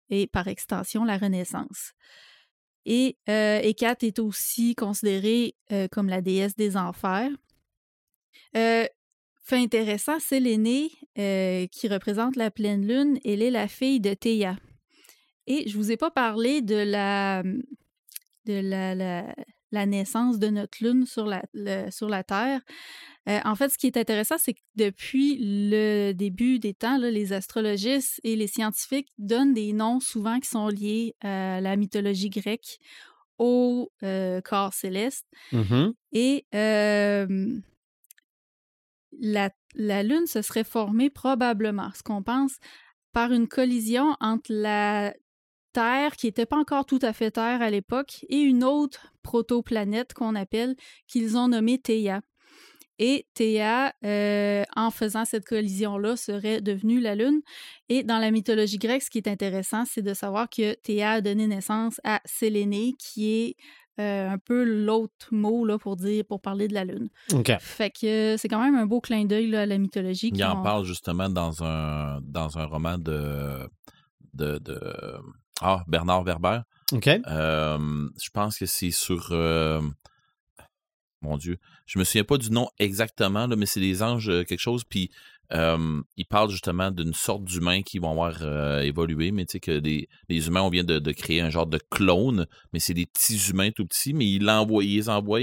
et 0.09 0.27
par 0.27 0.49
extension 0.49 1.05
la 1.05 1.19
renaissance. 1.19 1.93
Et 2.87 3.19
euh, 3.29 3.61
Hécate 3.63 4.03
est 4.03 4.19
aussi 4.19 4.75
considérée 4.75 5.57
euh, 5.73 5.89
comme 5.89 6.09
la 6.09 6.23
déesse 6.23 6.57
des 6.57 6.77
enfers. 6.77 7.31
Euh, 8.57 8.87
fait 9.43 9.57
intéressant, 9.59 10.19
c'est 10.21 10.41
l'aînée 10.41 10.91
euh, 11.19 11.67
qui 11.67 11.89
représente 11.89 12.37
la 12.37 12.51
pleine 12.51 12.87
lune. 12.87 13.19
Elle 13.25 13.43
est 13.43 13.51
la 13.51 13.69
fille 13.69 14.01
de 14.01 14.15
Théa. 14.15 14.57
Et 15.47 15.69
je 15.69 15.77
vous 15.77 15.93
ai 15.93 15.97
pas 15.99 16.11
parlé 16.11 16.63
de 16.63 16.77
la 16.77 17.43
de 18.47 18.61
la, 18.61 18.95
la, 18.95 19.35
la 19.73 19.87
naissance 19.87 20.39
de 20.39 20.49
notre 20.49 20.83
lune 20.83 21.05
sur 21.07 21.27
la, 21.27 21.43
le- 21.53 21.91
sur 21.91 22.09
la 22.09 22.23
Terre. 22.25 22.61
Euh, 23.29 23.41
en 23.45 23.55
fait, 23.55 23.71
ce 23.71 23.79
qui 23.79 23.87
est 23.87 23.97
intéressant, 23.97 24.37
c'est 24.39 24.53
que 24.53 24.61
depuis 24.77 25.39
le 25.41 26.13
début 26.13 26.59
des 26.59 26.75
temps, 26.75 26.99
là, 26.99 27.11
les 27.11 27.33
astrologistes 27.33 28.21
et 28.23 28.37
les 28.37 28.47
scientifiques 28.47 29.09
donnent 29.19 29.55
des 29.55 29.73
noms 29.73 29.99
souvent 30.01 30.41
qui 30.41 30.49
sont 30.49 30.69
liés 30.69 31.15
à 31.23 31.61
la 31.63 31.77
mythologie 31.77 32.29
grecque, 32.29 32.79
au 33.39 33.91
euh, 34.03 34.41
corps 34.43 34.75
céleste. 34.75 35.27
Mhm. 35.53 35.95
Et 36.13 36.47
euh, 36.55 37.59
la, 39.21 39.51
Lune 40.03 40.27
se 40.27 40.43
serait 40.43 40.65
formée 40.65 41.11
probablement, 41.11 41.91
ce 41.95 42.03
qu'on 42.03 42.23
pense, 42.23 42.57
par 43.13 43.33
une 43.33 43.49
collision 43.49 44.17
entre 44.21 44.53
la 44.53 45.15
Terre, 45.73 46.17
qui 46.17 46.27
n'était 46.27 46.47
pas 46.47 46.57
encore 46.57 46.87
tout 46.87 47.01
à 47.03 47.13
fait 47.13 47.33
Terre 47.33 47.61
à 47.63 47.71
l'époque, 47.71 48.25
et 48.29 48.39
une 48.39 48.65
autre 48.65 49.13
protoplanète 49.23 50.15
qu'on 50.15 50.35
appelle, 50.35 50.77
qu'ils 51.09 51.37
ont 51.37 51.49
nommée 51.49 51.79
Théa. 51.79 52.21
Et 53.01 53.27
Théa, 53.35 53.93
euh, 54.05 54.63
en 54.77 54.93
faisant 54.93 55.25
cette 55.25 55.45
collision-là, 55.45 56.17
serait 56.17 56.61
devenue 56.61 57.01
la 57.01 57.17
Lune. 57.17 57.41
Et 57.89 58.05
dans 58.05 58.19
la 58.19 58.31
mythologie 58.31 58.79
grecque, 58.79 59.03
ce 59.03 59.11
qui 59.11 59.19
est 59.19 59.27
intéressant, 59.27 59.85
c'est 59.85 60.03
de 60.03 60.15
savoir 60.15 60.49
que 60.49 60.75
Théa 60.75 61.13
a 61.13 61.21
donné 61.21 61.49
naissance 61.49 62.01
à 62.05 62.21
Sélénée, 62.25 62.95
qui 62.99 63.33
est 63.33 63.57
euh, 64.01 64.29
un 64.31 64.39
peu 64.39 64.65
l'autre 64.65 65.29
mot 65.31 65.65
là, 65.65 65.79
pour 65.79 65.97
dire 65.97 66.25
pour 66.29 66.41
parler 66.41 66.69
de 66.69 66.75
la 66.75 66.85
Lune. 66.85 67.09
Fait 67.61 67.91
que 67.91 68.07
euh, 68.35 68.37
c'est 68.37 68.49
quand 68.49 68.61
même 68.63 68.75
un 68.75 68.87
beau 68.87 69.01
clin 69.01 69.25
d'œil 69.25 69.55
à 69.55 69.67
la 69.67 69.79
mythologie. 69.79 70.29
Il 70.29 70.33
qui 70.35 70.45
en 70.45 70.61
ont- 70.61 70.63
parle 70.63 70.85
justement 70.85 71.29
dans 71.29 71.63
un, 71.63 72.21
dans 72.23 72.59
un 72.59 72.65
roman 72.65 72.99
de, 72.99 73.69
de, 74.35 74.59
de 74.59 74.81
ah, 75.61 75.85
Bernard 75.87 76.25
Werber. 76.25 76.61
OK. 76.93 77.09
Euh, 77.09 78.09
je 78.23 78.31
pense 78.31 78.59
que 78.59 78.67
c'est 78.67 78.91
sur. 78.91 79.29
euh, 79.31 79.81
mon 81.25 81.37
Dieu. 81.37 81.59
Je 81.87 81.99
me 81.99 82.05
souviens 82.05 82.25
pas 82.25 82.39
du 82.39 82.51
nom 82.51 82.69
exactement, 82.79 83.47
là, 83.47 83.57
mais 83.57 83.67
c'est 83.67 83.81
des 83.81 84.03
anges 84.03 84.29
euh, 84.29 84.45
quelque 84.45 84.61
chose. 84.61 84.85
Puis 84.85 85.11
euh, 85.53 86.03
il 86.17 86.27
parle 86.27 86.51
justement 86.51 86.91
d'une 86.91 87.13
sorte 87.13 87.45
d'humains 87.45 87.83
qui 87.83 87.99
vont 87.99 88.11
avoir 88.11 88.39
euh, 88.43 88.81
évolué, 88.81 89.31
mais 89.31 89.45
tu 89.45 89.53
sais 89.53 89.61
que 89.61 89.73
les, 89.73 90.09
humains, 90.49 90.63
on 90.63 90.71
vient 90.71 90.85
de, 90.85 91.13
créer 91.13 91.41
un 91.41 91.51
genre 91.51 91.67
de 91.67 91.79
clone, 91.91 92.47
mais 92.73 92.81
c'est 92.81 92.95
des 92.95 93.07
petits 93.07 93.51
humains 93.51 93.71
tout 93.71 93.87
petits, 93.87 94.15
mais 94.15 94.27
il 94.27 94.45
l'envoie, 94.45 94.85
il 94.85 94.97
les 94.97 95.09
envoie 95.09 95.41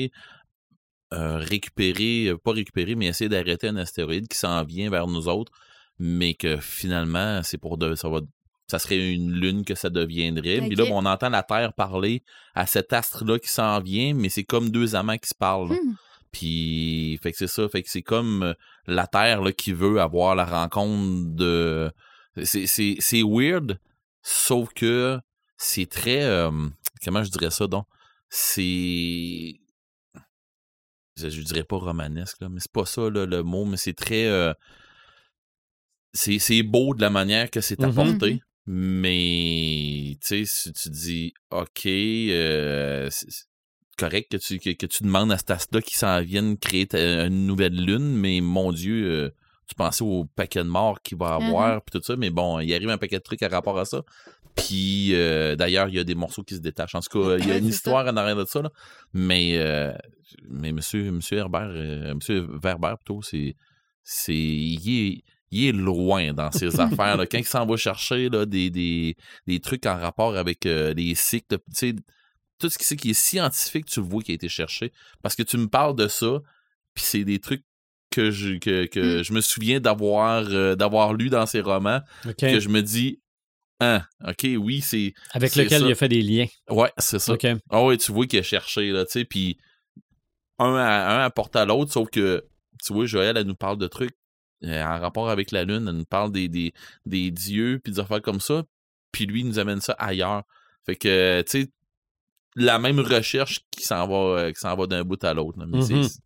euh, 1.14 1.38
récupérer, 1.38 2.34
pas 2.44 2.52
récupérer, 2.52 2.96
mais 2.96 3.08
essayer 3.08 3.30
d'arrêter 3.30 3.68
un 3.68 3.76
astéroïde 3.78 4.28
qui 4.28 4.38
s'en 4.38 4.64
vient 4.64 4.90
vers 4.90 5.08
nous 5.08 5.28
autres, 5.28 5.52
mais 6.00 6.34
que 6.34 6.58
finalement, 6.58 7.44
c'est 7.44 7.58
pour 7.58 7.78
de, 7.78 7.96
ça 7.96 8.10
va 8.10 8.22
ça 8.72 8.80
serait 8.80 9.14
une 9.14 9.34
lune 9.34 9.66
que 9.66 9.76
ça 9.76 9.90
deviendrait. 9.90 10.60
Puis 10.62 10.76
là, 10.76 10.86
bon, 10.86 11.00
on 11.02 11.06
entend 11.06 11.30
la 11.30 11.44
Terre 11.44 11.74
parler 11.74 12.24
à 12.56 12.66
cet 12.66 12.94
astre-là 12.94 13.38
qui 13.38 13.50
s'en 13.50 13.80
vient, 13.82 14.14
mais 14.14 14.30
c'est 14.30 14.44
comme 14.46 14.70
deux 14.70 14.96
amants 14.96 15.18
qui 15.18 15.28
se 15.30 15.36
parlent. 15.36 15.72
Hmm. 15.74 15.96
Puis, 16.32 17.20
fait 17.22 17.32
que 17.34 17.38
c'est 17.38 17.48
ça. 17.48 17.68
Fait 17.68 17.84
que 17.84 17.90
c'est 17.90 18.02
comme 18.02 18.44
euh, 18.44 18.54
la 18.88 19.06
Terre 19.08 19.42
là, 19.42 19.52
qui 19.52 19.74
veut 19.74 20.00
avoir 20.00 20.36
la 20.36 20.46
rencontre 20.46 21.36
de. 21.36 21.92
C'est, 22.44 22.66
c'est, 22.66 22.96
c'est 23.00 23.24
weird, 23.24 23.78
sauf 24.22 24.70
que 24.74 25.20
c'est 25.58 25.90
très. 25.90 26.24
euh, 26.24 26.50
comment 27.04 27.24
je 27.24 27.30
dirais 27.30 27.52
ça 27.52 27.68
donc? 27.68 27.86
C'est. 28.30 29.60
Je, 31.18 31.30
je 31.30 31.42
dirais 31.42 31.66
pas 31.66 31.76
romanesque, 31.76 32.38
là, 32.40 32.48
mais 32.48 32.62
c'est 32.62 32.72
pas 32.72 32.86
ça 32.86 33.10
là, 33.10 33.26
le 33.26 33.44
mot, 33.44 33.66
mais 33.66 33.76
c'est 33.76 33.94
très. 33.94 34.26
euh, 34.28 34.54
c'est, 36.14 36.40
c'est 36.40 36.64
beau 36.64 36.94
de 36.94 37.02
la 37.02 37.10
manière 37.10 37.50
que 37.52 37.60
c'est 37.62 37.80
Mhm. 37.80 37.90
apporté. 37.90 38.42
Mais, 38.68 40.18
tu 40.22 40.28
sais, 40.28 40.44
si 40.46 40.72
tu 40.74 40.90
dis, 40.90 41.34
OK, 41.50 41.86
euh, 41.86 43.10
correct 43.98 44.32
que 44.32 44.38
tu, 44.38 44.60
que, 44.60 44.70
que 44.72 44.86
tu 44.86 45.04
demandes 45.04 45.32
à 45.32 45.38
cet 45.38 45.52
astre-là 45.52 45.82
qui 45.82 45.96
s'en 45.98 46.22
vienne 46.22 46.58
créer 46.58 46.88
ta- 46.88 47.26
une 47.26 47.46
nouvelle 47.48 47.76
lune, 47.76 48.14
mais 48.16 48.40
mon 48.42 48.72
Dieu, 48.72 49.06
euh, 49.06 49.30
tu 49.68 49.76
pensais 49.76 50.04
au 50.04 50.26
paquet 50.36 50.64
de 50.64 50.70
morts 50.70 51.02
qu'il 51.02 51.18
va 51.18 51.36
avoir, 51.36 51.82
puis 51.84 52.00
tout 52.00 52.06
ça, 52.06 52.16
mais 52.16 52.30
bon, 52.30 52.60
il 52.60 52.74
arrive 52.74 52.90
un 52.90 52.98
paquet 52.98 53.18
de 53.18 53.24
trucs 53.24 53.42
à 53.44 53.48
rapport 53.48 53.80
à 53.80 53.86
ça. 53.86 54.02
Puis 54.56 55.14
euh, 55.16 55.56
d'ailleurs, 55.56 55.88
il 55.88 55.96
y 55.96 56.00
a 56.00 56.04
des 56.04 56.16
morceaux 56.16 56.44
qui 56.44 56.56
se 56.56 56.60
détachent. 56.60 56.96
En 56.96 57.00
tout 57.00 57.22
cas, 57.22 57.38
il 57.38 57.48
y 57.48 57.52
a 57.52 57.58
une 57.58 57.68
histoire 57.68 58.06
en 58.06 58.18
arrière 58.18 58.36
de 58.36 58.46
ça. 58.46 58.62
là. 58.62 58.70
Mais, 59.14 59.54
euh, 59.58 59.94
mais 60.50 60.72
monsieur, 60.74 61.10
monsieur 61.12 61.38
Herbert, 61.38 61.70
euh, 61.74 62.14
monsieur 62.14 62.46
Verber, 62.62 62.94
plutôt, 62.98 63.22
c'est. 63.22 63.56
c'est 64.04 64.36
il, 64.36 64.90
est, 64.90 65.24
il 65.52 65.68
est 65.68 65.72
loin 65.74 66.34
dans 66.34 66.52
ses 66.52 66.80
affaires. 66.80 67.18
Là. 67.18 67.26
Quand 67.28 67.38
il 67.38 67.46
s'en 67.46 67.66
va 67.66 67.76
chercher 67.78 68.30
là, 68.30 68.46
des, 68.46 68.70
des, 68.70 69.16
des 69.48 69.60
trucs 69.60 69.86
en 69.86 69.98
rapport 70.00 70.36
avec 70.38 70.66
euh, 70.66 70.94
les 70.94 71.14
cycles, 71.16 71.58
tu 71.58 71.62
sais, 71.74 71.96
tout 72.60 72.70
ce 72.70 72.78
qui, 72.78 72.96
qui 72.96 73.10
est 73.12 73.14
scientifique, 73.14 73.86
tu 73.86 74.00
le 74.02 74.06
vois 74.06 74.22
qui 74.22 74.32
a 74.32 74.36
été 74.36 74.48
cherché. 74.50 74.92
Parce 75.24 75.36
que 75.36 75.44
tu 75.44 75.58
me 75.58 75.68
parles 75.68 75.96
de 75.96 76.08
ça, 76.08 76.40
puis 76.94 77.04
c'est 77.04 77.24
des 77.24 77.40
trucs 77.40 77.64
que 78.12 78.30
je, 78.32 78.58
que, 78.58 78.86
que 78.86 79.20
Mm. 79.20 79.24
je 79.24 79.34
me 79.34 79.42
souviens 79.42 79.80
d'avoir 79.80 80.44
euh, 80.50 80.76
d'avoir 80.76 81.14
lu 81.14 81.30
dans 81.30 81.46
ses 81.46 81.62
romans, 81.62 82.02
que 82.38 82.60
je 82.60 82.70
me 82.70 82.82
dis, 82.82 83.20
ah, 83.80 84.06
ok, 84.28 84.46
oui, 84.60 84.82
c'est. 84.82 85.14
Avec 85.32 85.56
lequel 85.56 85.80
ça. 85.82 85.86
il 85.88 85.92
a 85.92 85.96
fait 85.96 86.10
des 86.10 86.22
liens. 86.22 86.46
Ouais, 86.70 86.92
c'est 86.98 87.18
ça. 87.20 87.36
Ah 87.72 87.84
ouais, 87.84 87.98
tu 87.98 88.12
vois 88.12 88.28
qu'il 88.28 88.38
a 88.40 88.44
cherché, 88.44 88.92
là, 88.92 89.06
tu 89.06 89.12
sais, 89.14 89.26
puis 89.26 89.58
un, 90.60 90.76
à- 90.76 91.20
un 91.22 91.24
apporte 91.24 91.56
à 91.56 91.66
l'autre, 91.66 91.92
sauf 91.92 92.10
que, 92.12 92.46
tu 92.84 92.94
vois, 92.94 93.06
Joël, 93.08 93.38
elle 93.38 93.48
nous 93.48 93.56
parle 93.56 93.78
de 93.80 93.88
trucs 93.88 94.16
en 94.64 95.00
rapport 95.00 95.30
avec 95.30 95.52
la 95.52 95.64
Lune, 95.64 95.86
elle 95.88 95.96
nous 95.96 96.06
parle 96.06 96.32
des, 96.32 96.48
des, 96.48 96.74
des 97.06 97.32
dieux, 97.32 97.80
puis 97.84 97.94
des 97.94 98.00
affaires 98.00 98.22
comme 98.22 98.40
ça, 98.40 98.64
puis 99.12 99.26
lui, 99.26 99.42
il 99.42 99.48
nous 99.48 99.60
amène 99.60 99.82
ça 99.82 99.94
ailleurs. 99.94 100.44
Fait 100.86 100.96
que, 100.96 101.42
tu 101.44 101.64
sais, 101.64 101.70
la 102.56 102.80
même 102.80 103.00
recherche 103.00 103.62
qui 103.72 103.84
s'en 103.84 104.08
va, 104.08 104.40
euh, 104.40 104.52
qui 104.52 104.60
s'en 104.60 104.76
va 104.76 104.86
d'un 104.88 105.04
bout 105.04 105.24
à 105.24 105.34
l'autre, 105.34 105.58
mais 105.66 105.82
c'est- 105.82 106.20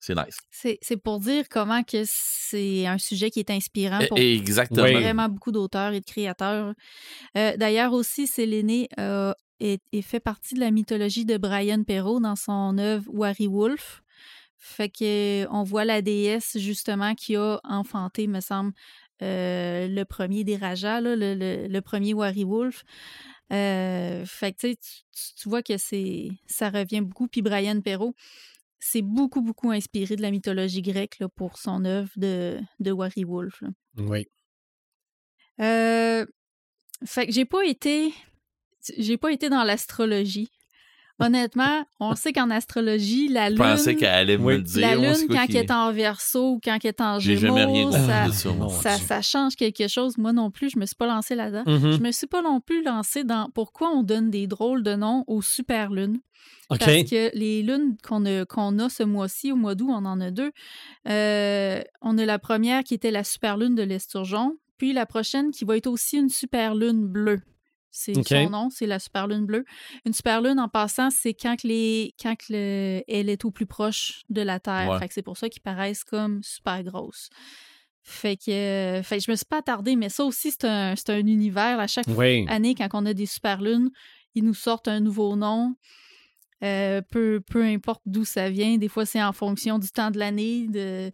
c'est 0.00 0.14
nice. 0.14 0.38
C'est 0.50 0.78
c'est 0.80 0.96
pour 0.96 1.18
dire 1.20 1.44
comment 1.50 1.82
que 1.82 2.02
c'est 2.06 2.86
un 2.86 2.98
sujet 2.98 3.30
qui 3.30 3.40
est 3.40 3.50
inspirant 3.50 3.98
pour 4.08 4.16
Eh, 4.18 4.34
Exactement. 4.36 4.82
Vraiment 5.00 5.28
beaucoup 5.28 5.50
d'auteurs 5.52 5.92
et 5.92 6.00
de 6.00 6.04
créateurs. 6.04 6.72
Euh, 7.36 7.56
D'ailleurs 7.56 7.92
aussi, 7.92 8.26
Séléné 8.28 8.88
euh, 9.00 9.32
fait 10.02 10.20
partie 10.20 10.54
de 10.54 10.60
la 10.60 10.70
mythologie 10.70 11.24
de 11.24 11.36
Brian 11.36 11.82
Perrault 11.82 12.20
dans 12.20 12.36
son 12.36 12.78
œuvre 12.78 13.04
Wary 13.12 13.48
Wolf. 13.48 14.02
Fait 14.58 14.88
que 14.88 15.46
on 15.50 15.62
voit 15.62 15.84
la 15.84 16.02
déesse 16.02 16.58
justement 16.58 17.14
qui 17.14 17.36
a 17.36 17.60
enfanté, 17.64 18.26
me 18.26 18.40
semble, 18.40 18.72
euh, 19.22 19.86
le 19.88 20.04
premier 20.04 20.44
des 20.44 20.56
Rajas, 20.56 21.00
là, 21.00 21.14
le, 21.16 21.34
le- 21.34 21.68
le 21.68 21.80
premier 21.80 22.12
Wary 22.14 22.44
Wolf. 22.44 22.84
Euh, 23.52 24.24
fait 24.26 24.52
que 24.52 24.68
tu, 24.74 24.76
tu- 25.36 25.48
vois 25.48 25.62
que 25.62 25.78
c'est 25.78 26.28
ça 26.46 26.70
revient 26.70 27.00
beaucoup. 27.00 27.28
Puis 27.28 27.40
Brian 27.42 27.80
Perrault, 27.80 28.14
c'est 28.78 29.02
beaucoup, 29.02 29.40
beaucoup 29.42 29.70
inspiré 29.70 30.16
de 30.16 30.22
la 30.22 30.30
mythologie 30.30 30.82
grecque 30.82 31.18
là, 31.18 31.28
pour 31.28 31.58
son 31.58 31.84
œuvre 31.84 32.10
de, 32.16 32.60
de 32.80 32.90
Wary 32.92 33.24
Wolf. 33.24 33.60
là. 33.62 33.68
Oui. 33.96 34.26
Euh, 35.60 36.26
fait 37.04 37.26
que 37.26 37.32
j'ai 37.32 37.44
pas 37.44 37.64
été. 37.64 38.12
J'ai 38.96 39.16
pas 39.18 39.32
été 39.32 39.48
dans 39.48 39.64
l'astrologie. 39.64 40.48
Honnêtement, 41.20 41.84
on 41.98 42.14
sait 42.14 42.32
qu'en 42.32 42.48
astrologie, 42.50 43.28
la 43.28 43.46
Je 43.46 43.54
lune. 43.54 43.58
pensais 43.58 43.96
qu'elle 43.96 44.08
allait 44.08 44.38
me 44.38 44.56
le 44.56 44.62
dire. 44.62 44.80
La 44.80 44.94
lune, 44.94 45.26
quand 45.28 45.46
elle 45.48 45.56
est 45.56 45.70
en 45.70 45.92
verso 45.92 46.52
ou 46.52 46.60
quand 46.62 46.78
elle 46.82 46.88
est 46.88 47.00
en 47.00 47.18
gémeaux, 47.18 47.40
jamais 47.40 47.64
rien 47.64 47.84
compris 47.86 48.98
ça, 48.98 49.20
change 49.22 49.56
quelque 49.56 49.88
chose. 49.88 50.16
Moi 50.16 50.32
non 50.32 50.50
plus, 50.50 50.70
je 50.70 50.78
me 50.78 50.86
suis 50.86 50.94
pas 50.94 51.06
lancée 51.08 51.34
là-dedans. 51.34 51.64
Mhm. 51.66 51.92
Je 51.92 51.98
me 51.98 52.12
suis 52.12 52.28
pas 52.28 52.42
non 52.42 52.60
plus 52.60 52.84
lancée 52.84 53.24
dans 53.24 53.50
pourquoi 53.52 53.90
on 53.90 54.02
donne 54.04 54.30
des 54.30 54.46
drôles 54.46 54.82
de 54.84 54.94
noms 54.94 55.24
aux 55.26 55.42
super 55.42 55.90
lunes. 55.90 56.18
OK. 56.70 56.78
Parce 56.78 57.02
que 57.04 57.36
les 57.36 57.62
lunes 57.62 57.96
qu'on 58.06 58.24
a, 58.26 58.44
qu'on 58.44 58.78
a 58.78 58.88
ce 58.88 59.02
mois-ci, 59.02 59.50
au 59.52 59.56
mois 59.56 59.74
d'août, 59.74 59.88
on 59.90 60.04
en 60.04 60.20
a 60.20 60.30
deux. 60.30 60.52
Euh, 61.08 61.82
on 62.02 62.16
a 62.18 62.26
la 62.26 62.38
première 62.38 62.84
qui 62.84 62.94
était 62.94 63.10
la 63.10 63.24
super 63.24 63.56
lune 63.56 63.74
de 63.74 63.82
l'Esturgeon, 63.82 64.56
puis 64.76 64.92
la 64.92 65.06
prochaine 65.06 65.50
qui 65.50 65.64
va 65.64 65.76
être 65.76 65.86
aussi 65.88 66.16
une 66.18 66.28
super 66.28 66.74
lune 66.74 67.06
bleue. 67.06 67.40
C'est 67.90 68.14
son 68.22 68.50
nom, 68.50 68.70
c'est 68.70 68.86
la 68.86 68.98
super 68.98 69.26
lune 69.26 69.46
bleue. 69.46 69.64
Une 70.04 70.12
super 70.12 70.40
lune, 70.42 70.60
en 70.60 70.68
passant, 70.68 71.10
c'est 71.10 71.34
quand, 71.34 71.56
que 71.56 71.66
les, 71.66 72.14
quand 72.22 72.36
le- 72.48 73.02
elle 73.08 73.28
est 73.28 73.44
au 73.44 73.50
plus 73.50 73.66
proche 73.66 74.22
de 74.28 74.42
la 74.42 74.60
Terre. 74.60 74.90
Ouais. 74.90 74.98
Fait 74.98 75.08
que 75.08 75.14
c'est 75.14 75.22
pour 75.22 75.36
ça 75.36 75.48
qu'ils 75.48 75.62
paraissent 75.62 76.04
comme 76.04 76.42
super 76.42 76.82
grosses. 76.84 77.30
Fait 78.02 78.36
que, 78.36 78.50
euh, 78.50 79.02
fait 79.02 79.18
que 79.18 79.24
je 79.24 79.30
me 79.30 79.36
suis 79.36 79.46
pas 79.46 79.58
attardée, 79.58 79.96
mais 79.96 80.08
ça 80.08 80.24
aussi, 80.24 80.50
c'est 80.50 80.64
un, 80.64 80.94
c'est 80.96 81.10
un 81.10 81.26
univers. 81.26 81.78
À 81.80 81.86
chaque 81.86 82.06
Oui. 82.08 82.46
année, 82.48 82.74
quand 82.74 82.88
on 82.92 83.04
a 83.06 83.14
des 83.14 83.26
super 83.26 83.60
lunes, 83.60 83.90
ils 84.34 84.44
nous 84.44 84.54
sortent 84.54 84.88
un 84.88 85.00
nouveau 85.00 85.34
nom. 85.36 85.74
Euh, 86.64 87.02
peu, 87.10 87.40
peu 87.40 87.62
importe 87.62 88.02
d'où 88.06 88.24
ça 88.24 88.50
vient. 88.50 88.76
Des 88.78 88.88
fois, 88.88 89.06
c'est 89.06 89.22
en 89.22 89.32
fonction 89.32 89.78
du 89.78 89.88
temps 89.90 90.10
de 90.10 90.18
l'année. 90.18 90.66
De... 90.68 91.10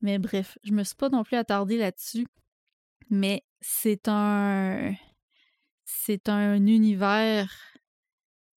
Mais 0.00 0.18
bref, 0.18 0.58
je 0.64 0.72
me 0.72 0.84
suis 0.84 0.96
pas 0.96 1.08
non 1.08 1.24
plus 1.24 1.36
attardée 1.36 1.76
là-dessus. 1.78 2.26
Mais 3.10 3.44
c'est 3.60 4.08
un. 4.08 4.92
C'est 5.90 6.28
un 6.28 6.66
univers 6.66 7.50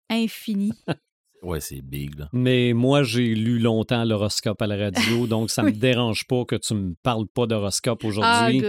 infini. 0.09 0.73
Ouais, 1.43 1.59
c'est 1.59 1.81
big, 1.81 2.19
là. 2.19 2.29
Mais 2.33 2.71
moi, 2.73 3.01
j'ai 3.01 3.33
lu 3.33 3.57
longtemps 3.57 4.03
l'horoscope 4.03 4.61
à 4.61 4.67
la 4.67 4.77
radio, 4.77 5.25
donc 5.25 5.49
ça 5.49 5.63
me 5.63 5.69
Oui. 5.71 5.73
dérange 5.75 6.27
pas 6.27 6.45
que 6.45 6.55
tu 6.55 6.75
me 6.75 6.93
parles 7.01 7.25
pas 7.33 7.47
d'horoscope 7.47 8.01
Ah, 8.03 8.07
aujourd'hui. 8.07 8.61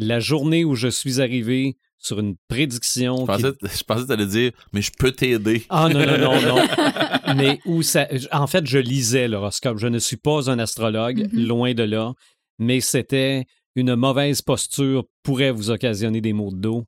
la 0.00 0.18
journée 0.18 0.64
où 0.64 0.74
je 0.74 0.88
suis 0.88 1.20
arrivé 1.20 1.76
sur 1.98 2.18
une 2.18 2.34
prédiction. 2.48 3.14
Je 3.14 3.20
qui- 3.20 3.26
pensais, 3.42 3.52
je 3.78 3.84
pensais 3.84 4.02
que 4.02 4.08
t'allais 4.08 4.26
dire, 4.26 4.50
mais 4.72 4.82
je 4.82 4.90
peux 4.98 5.12
t'aider. 5.12 5.64
Ah 5.68 5.88
non, 5.88 6.04
non, 6.04 6.18
non, 6.18 6.40
non. 6.42 6.66
Mais 7.36 7.60
où 7.64 7.80
ça. 7.82 8.08
En 8.32 8.48
fait, 8.48 8.66
je 8.66 8.78
lisais 8.78 9.28
l'horoscope. 9.28 9.78
Je 9.78 9.86
ne 9.86 10.00
suis 10.00 10.16
pas 10.16 10.50
un 10.50 10.58
astrologue, 10.58 11.28
Mhm. 11.32 11.46
loin 11.46 11.74
de 11.74 11.84
là. 11.84 12.14
Mais 12.58 12.80
c'était 12.80 13.44
une 13.76 13.94
mauvaise 13.94 14.42
posture 14.42 15.04
pourrait 15.22 15.52
vous 15.52 15.70
occasionner 15.70 16.20
des 16.20 16.32
maux 16.32 16.50
de 16.50 16.56
dos. 16.60 16.86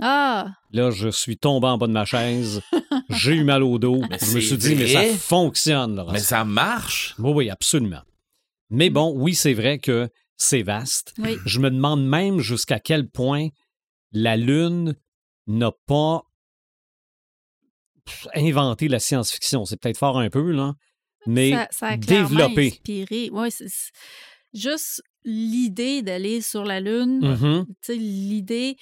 Ah, 0.00 0.52
Là, 0.72 0.90
je 0.90 1.08
suis 1.08 1.36
tombé 1.38 1.66
en 1.68 1.78
bas 1.78 1.86
de 1.86 1.92
ma 1.92 2.04
chaise. 2.04 2.60
J'ai 3.10 3.34
eu 3.34 3.44
mal 3.44 3.62
au 3.62 3.78
dos. 3.78 4.02
Mais 4.10 4.18
je 4.20 4.34
me 4.34 4.40
suis 4.40 4.56
dit, 4.58 4.74
mais 4.74 4.88
ça 4.88 5.04
fonctionne, 5.18 6.04
Mais 6.10 6.18
ça 6.18 6.44
marche? 6.44 7.14
Oui, 7.18 7.30
oui, 7.32 7.50
absolument. 7.50 8.02
Mais 8.70 8.90
bon, 8.90 9.12
oui, 9.16 9.34
c'est 9.34 9.54
vrai 9.54 9.78
que 9.78 10.08
c'est 10.36 10.62
vaste. 10.62 11.14
oui. 11.18 11.38
Je 11.44 11.60
me 11.60 11.70
demande 11.70 12.04
même 12.04 12.40
jusqu'à 12.40 12.80
quel 12.80 13.08
point 13.08 13.48
la 14.12 14.36
Lune 14.36 14.96
n'a 15.46 15.70
pas 15.86 16.22
inventé 18.34 18.88
la 18.88 18.98
science-fiction. 18.98 19.64
C'est 19.64 19.76
peut-être 19.80 19.98
fort 19.98 20.18
un 20.18 20.28
peu, 20.30 20.50
là. 20.50 20.74
Mais 21.26 21.52
ça, 21.52 21.68
ça 21.70 21.86
a 21.88 21.96
développé. 21.96 22.66
inspiré. 22.68 23.30
Ouais, 23.30 23.50
c'est- 23.50 23.92
juste 24.52 25.02
l'idée 25.24 26.02
d'aller 26.02 26.40
sur 26.42 26.64
la 26.64 26.80
Lune, 26.80 27.20
Mhm. 27.20 27.66
sais, 27.80 27.96
l'idée, 27.96 28.76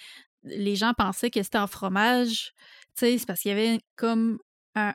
les 0.45 0.77
gens 0.77 0.93
pensaient 0.97 1.31
que 1.31 1.43
c'était 1.43 1.59
en 1.59 1.67
fromage, 1.67 2.53
tu 2.97 3.07
sais, 3.07 3.19
c'est 3.19 3.27
parce 3.27 3.41
qu'il 3.41 3.51
y 3.51 3.53
avait 3.55 3.81
comme 3.97 4.39
un... 4.75 4.95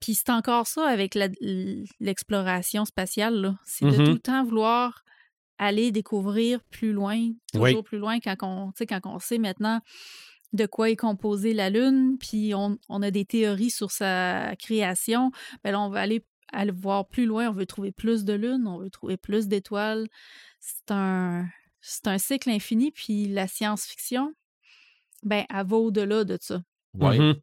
Puis 0.00 0.14
c'est 0.14 0.30
encore 0.30 0.66
ça 0.66 0.86
avec 0.86 1.14
l'exploration 2.00 2.84
spatiale, 2.84 3.34
là. 3.40 3.56
C'est 3.64 3.84
de 3.84 3.90
Mhm. 3.96 4.04
tout 4.04 4.12
le 4.12 4.18
temps 4.18 4.44
vouloir 4.44 5.04
aller 5.58 5.90
découvrir 5.90 6.62
plus 6.64 6.92
loin, 6.92 7.32
toujours 7.52 7.64
Oui. 7.64 7.82
plus 7.82 7.98
loin 7.98 8.20
quand 8.20 8.36
on, 8.42 8.72
quand 8.86 9.18
sait 9.18 9.38
maintenant 9.38 9.80
de 10.52 10.66
quoi 10.66 10.88
est 10.88 10.96
composée 10.96 11.52
la 11.52 11.68
Lune, 11.68 12.16
puis 12.18 12.54
on, 12.54 12.78
on 12.88 13.02
a 13.02 13.10
des 13.10 13.24
théories 13.26 13.70
sur 13.70 13.90
sa 13.90 14.54
création, 14.58 15.30
ben 15.62 15.72
là, 15.72 15.80
on 15.80 15.90
va 15.90 16.00
aller, 16.00 16.24
aller 16.52 16.70
voir 16.70 17.06
plus 17.08 17.26
loin, 17.26 17.48
on 17.48 17.52
veut 17.52 17.66
trouver 17.66 17.92
plus 17.92 18.24
de 18.24 18.32
lunes, 18.32 18.66
on 18.66 18.78
veut 18.78 18.88
trouver 18.88 19.16
plus 19.18 19.46
d'étoiles. 19.48 20.06
C'est 20.60 20.90
un, 20.90 21.46
c'est 21.82 22.06
un 22.06 22.16
cycle 22.18 22.48
infini, 22.50 22.92
puis 22.92 23.26
la 23.26 23.46
science-fiction, 23.46 24.32
ben, 25.22 25.44
elle 25.52 25.66
va 25.66 25.76
au-delà 25.76 26.24
de 26.24 26.38
ça. 26.40 26.62
Ouais. 26.98 27.18
Mhm. 27.18 27.34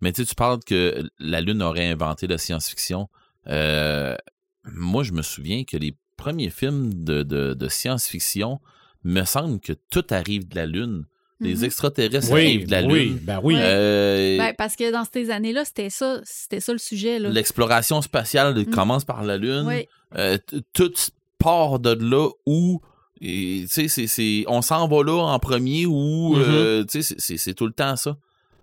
Mais 0.00 0.12
tu 0.12 0.22
sais, 0.22 0.28
tu 0.28 0.34
parles 0.34 0.60
que 0.64 1.08
la 1.18 1.40
Lune 1.40 1.62
aurait 1.62 1.86
inventé 1.88 2.26
la 2.26 2.38
science-fiction. 2.38 3.08
Euh, 3.48 4.16
moi, 4.64 5.02
je 5.02 5.12
me 5.12 5.22
souviens 5.22 5.64
que 5.64 5.76
les 5.76 5.94
premiers 6.16 6.50
films 6.50 7.04
de, 7.04 7.22
de, 7.22 7.54
de 7.54 7.68
science-fiction, 7.68 8.60
me 9.04 9.24
semble 9.24 9.60
que 9.60 9.72
tout 9.90 10.04
arrive 10.10 10.46
de 10.48 10.56
la 10.56 10.66
Lune. 10.66 11.04
Les 11.42 11.54
Mhm. 11.56 11.64
extraterrestres 11.64 12.30
Oui, 12.32 12.40
arrivent 12.40 12.66
de 12.66 12.70
la 12.72 12.82
oui, 12.84 13.04
Lune. 13.06 13.18
ben 13.22 13.40
oui. 13.42 13.54
Euh, 13.58 14.36
Ben, 14.36 14.54
parce 14.58 14.76
que 14.76 14.92
dans 14.92 15.04
ces 15.10 15.30
années-là, 15.30 15.64
c'était 15.64 15.88
ça, 15.88 16.20
c'était 16.24 16.60
ça 16.60 16.72
le 16.72 16.78
sujet. 16.78 17.18
L'exploration 17.18 18.02
spatiale 18.02 18.58
Mm. 18.58 18.66
commence 18.66 19.04
par 19.06 19.22
la 19.24 19.38
Lune. 19.38 19.64
Oui, 19.66 19.86
Euh, 20.16 20.36
tout 20.74 20.92
part 21.38 21.78
de 21.78 21.92
là 21.94 22.28
où 22.44 22.82
et, 23.20 23.62
tu 23.62 23.68
sais, 23.68 23.88
c'est- 23.88 24.06
c'est- 24.06 24.44
on 24.48 24.62
s'en 24.62 24.88
va 24.88 25.02
là 25.04 25.12
en 25.22 25.38
premier 25.38 25.86
ou 25.86 26.34
Mhm. 26.36 26.42
euh, 26.46 26.84
tu 26.84 27.02
sais, 27.02 27.14
c'est- 27.38 27.54
tout 27.54 27.66
le 27.66 27.72
temps 27.72 27.96
ça. 27.96 28.16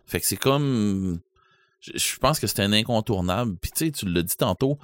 Fait 0.06 0.20
que 0.20 0.26
c'est 0.26 0.38
comme 0.38 1.20
je, 1.80 2.18
pense 2.18 2.40
que 2.40 2.48
c'est 2.48 2.62
un 2.62 2.74
incontournable. 2.74 3.56
Puis 3.62 3.72
tu 3.72 3.86
sais, 3.86 3.92
tu 3.92 4.08
l'as 4.10 4.24
dit 4.24 4.36
tantôt, 4.36 4.78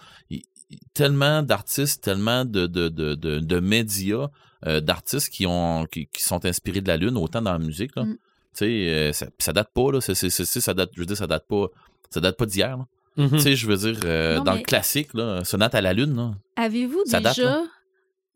tellement 0.94 1.44
d'artistes, 1.44 2.04
tellement 2.04 2.46
de, 2.46 2.68
de, 2.68 2.90
de, 2.90 3.16
de, 3.16 3.40
de 3.40 3.60
médias, 3.60 4.28
euh, 4.66 4.80
d'artistes 4.80 5.30
qui 5.30 5.46
ont 5.46 5.86
qui, 5.92 6.08
qui 6.08 6.24
sont 6.24 6.46
inspirés 6.46 6.82
de 6.82 6.88
la 6.88 6.98
Lune, 6.98 7.18
autant 7.18 7.42
dans 7.42 7.52
la 7.54 7.60
musique. 7.60 7.96
Là. 7.96 8.04
Mm. 8.06 8.14
Tu 8.14 8.20
sais, 8.54 8.66
euh, 8.90 9.14
ça, 9.14 9.26
ça 9.40 9.54
date 9.54 9.70
pas, 9.74 9.92
là. 9.92 10.00
Ça 10.02 10.74
date, 10.74 10.92
je 10.94 11.00
veux 11.00 11.06
dire, 11.06 11.18
ça 11.18 11.28
date 11.28 11.48
pas. 11.48 11.68
Ça 12.12 12.20
date 12.22 12.38
pas 12.38 12.46
d'hier. 12.46 12.78
Mhm. 13.18 13.30
Tu 13.32 13.40
sais, 13.40 13.56
je 13.56 13.68
veux 13.68 13.78
dire, 13.78 14.00
Non, 14.38 14.44
dans 14.44 14.54
mais- 14.54 14.60
le 14.60 14.64
classique, 14.66 15.14
là, 15.16 15.44
Sonate 15.44 15.74
à 15.76 15.82
la 15.82 15.94
Lune. 15.94 16.36
Avez-vous 16.56 17.04
date, 17.10 17.24
déjà 17.24 17.64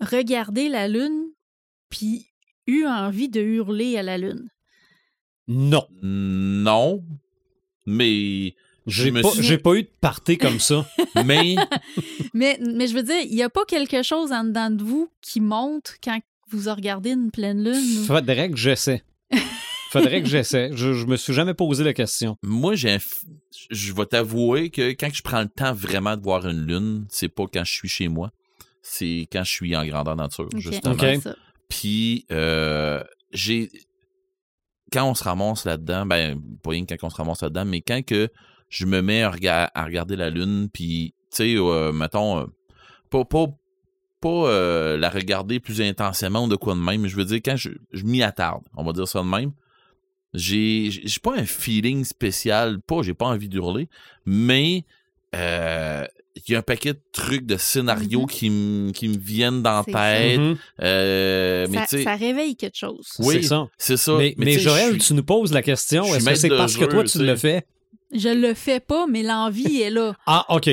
regardé 0.02 0.70
la 0.70 0.88
Lune? 0.88 1.27
Puis 1.90 2.28
eu 2.68 2.86
envie 2.86 3.30
de 3.30 3.42
hurler 3.42 3.98
à 3.98 4.04
la 4.04 4.18
Lune? 4.18 4.48
Non. 5.48 5.88
Non. 6.02 7.04
Mais. 7.86 8.56
J'ai 8.86 9.12
pas, 9.12 9.30
suis- 9.32 9.58
pas 9.58 9.74
eu 9.76 9.84
de 9.84 9.90
party 10.00 10.38
comme 10.38 10.60
ça. 10.60 10.88
Mais. 11.26 11.56
Mais, 12.34 12.58
mais 12.62 12.88
je 12.88 12.94
veux 12.94 13.04
dire, 13.04 13.20
il 13.24 13.36
n'y 13.36 13.42
a 13.44 13.50
pas 13.50 13.66
quelque 13.66 14.02
chose 14.04 14.32
en 14.32 14.44
dedans 14.44 14.70
de 14.70 14.84
vous 14.84 15.10
qui 15.22 15.42
monte 15.42 15.96
quand 16.04 16.20
vous 16.52 16.70
regardez 16.74 17.12
une 17.12 17.32
pleine 17.32 17.64
lune? 17.64 18.04
Faudrait 18.06 18.50
que 18.52 18.56
j'essaie. 18.58 19.04
Faudrait 19.90 20.22
que 20.22 20.28
j'essaie. 20.30 20.70
Je, 20.74 20.94
je 20.94 21.06
me 21.08 21.16
suis 21.18 21.34
jamais 21.34 21.54
posé 21.56 21.84
la 21.84 21.94
question. 21.94 22.38
Moi, 22.44 22.76
j'ai 22.76 22.98
je 23.72 23.94
vais 23.94 24.06
t'avouer 24.06 24.70
que 24.70 24.92
quand 24.92 25.10
je 25.14 25.22
prends 25.24 25.42
le 25.42 25.48
temps 25.50 25.74
vraiment 25.74 26.16
de 26.16 26.22
voir 26.22 26.48
une 26.48 26.66
lune, 26.66 27.06
c'est 27.10 27.30
pas 27.30 27.46
quand 27.52 27.64
je 27.66 27.74
suis 27.74 27.90
chez 27.90 28.08
moi. 28.08 28.32
C'est 28.84 29.28
quand 29.32 29.44
je 29.44 29.52
suis 29.52 29.76
en 29.76 29.86
grandeur 29.86 30.16
nature, 30.16 30.46
Ok, 30.54 30.60
justement. 30.60 30.94
Ok. 30.94 31.28
Puis, 31.70 32.26
euh, 32.32 33.04
j'ai. 33.32 33.70
Quand 34.92 35.10
on 35.10 35.14
se 35.14 35.24
ramasse 35.24 35.66
là-dedans, 35.66 36.06
ben, 36.06 36.42
pas 36.64 36.70
rien 36.70 36.86
que 36.86 36.94
quand 36.96 37.08
on 37.08 37.10
se 37.10 37.18
ramasse 37.18 37.42
là-dedans, 37.42 37.66
mais 37.66 37.82
quand 37.82 38.06
que 38.06 38.30
je 38.70 38.86
me 38.86 39.02
mets 39.02 39.24
à, 39.24 39.32
rega- 39.32 39.70
à 39.74 39.86
regarder 39.86 40.16
la 40.16 40.30
lune, 40.30 40.70
puis, 40.72 41.14
tu 41.30 41.38
sais, 41.38 41.56
euh, 41.58 41.92
mettons, 41.92 42.40
euh, 42.40 42.46
pas, 43.10 43.26
pas, 43.26 43.48
pas 44.22 44.98
la 44.98 45.10
regarder 45.10 45.60
plus 45.60 45.82
intensément 45.82 46.46
ou 46.46 46.48
de 46.48 46.56
quoi 46.56 46.74
de 46.74 46.80
même, 46.80 47.02
mais 47.02 47.10
je 47.10 47.18
veux 47.18 47.26
dire, 47.26 47.42
quand 47.44 47.58
je, 47.58 47.70
je 47.92 48.04
m'y 48.04 48.24
attarde, 48.24 48.64
on 48.76 48.84
va 48.84 48.94
dire 48.94 49.08
ça 49.08 49.20
de 49.22 49.28
même, 49.28 49.52
j'ai 50.34 50.90
pas 51.22 51.36
un 51.36 51.46
feeling 51.46 52.04
spécial, 52.06 52.80
pas, 52.82 53.02
j'ai 53.02 53.14
pas 53.14 53.28
envie 53.28 53.50
d'hurler, 53.50 53.90
mais 54.26 54.86
il 56.48 56.52
y 56.52 56.56
a 56.56 56.60
un 56.60 56.62
paquet 56.62 56.94
de 56.94 57.02
trucs, 57.12 57.46
de 57.46 57.58
scénarios 57.58 58.22
Mhm. 58.22 58.28
qui 58.28 58.50
me 58.50 58.92
qui 58.92 59.08
me 59.08 59.18
viennent 59.18 59.62
dans 59.62 59.78
la 59.78 59.84
tête. 59.84 60.40
Mhm. 60.40 60.58
Euh, 60.82 61.68
mais 61.70 61.78
ça, 61.80 61.86
tu 61.90 61.98
sais, 61.98 62.04
ça 62.04 62.16
réveille 62.16 62.56
quelque 62.56 62.78
chose. 62.78 63.08
Oui, 63.20 63.36
C'est 63.42 63.48
ça. 63.50 63.68
c'est 63.78 63.98
ça. 63.98 64.16
mais 64.18 64.34
mais 64.38 64.60
Joël, 64.60 64.94
suis- 64.94 65.02
tu 65.02 65.14
nous 65.14 65.24
poses 65.24 65.52
la 65.54 65.62
question, 65.62 66.04
est-ce 66.16 66.26
que 66.26 66.36
c'est 66.36 66.50
parce 66.50 66.76
que 66.76 66.86
toi, 66.86 67.04
tu 67.04 67.20
le 67.24 67.36
fais? 67.36 67.66
Je 68.14 68.30
le 68.30 68.54
fais 68.54 68.80
pas, 68.80 69.06
mais 69.08 69.24
l'envie 69.24 69.82
est 69.82 69.90
là. 69.90 70.14
Ah, 70.28 70.46
OK. 70.50 70.70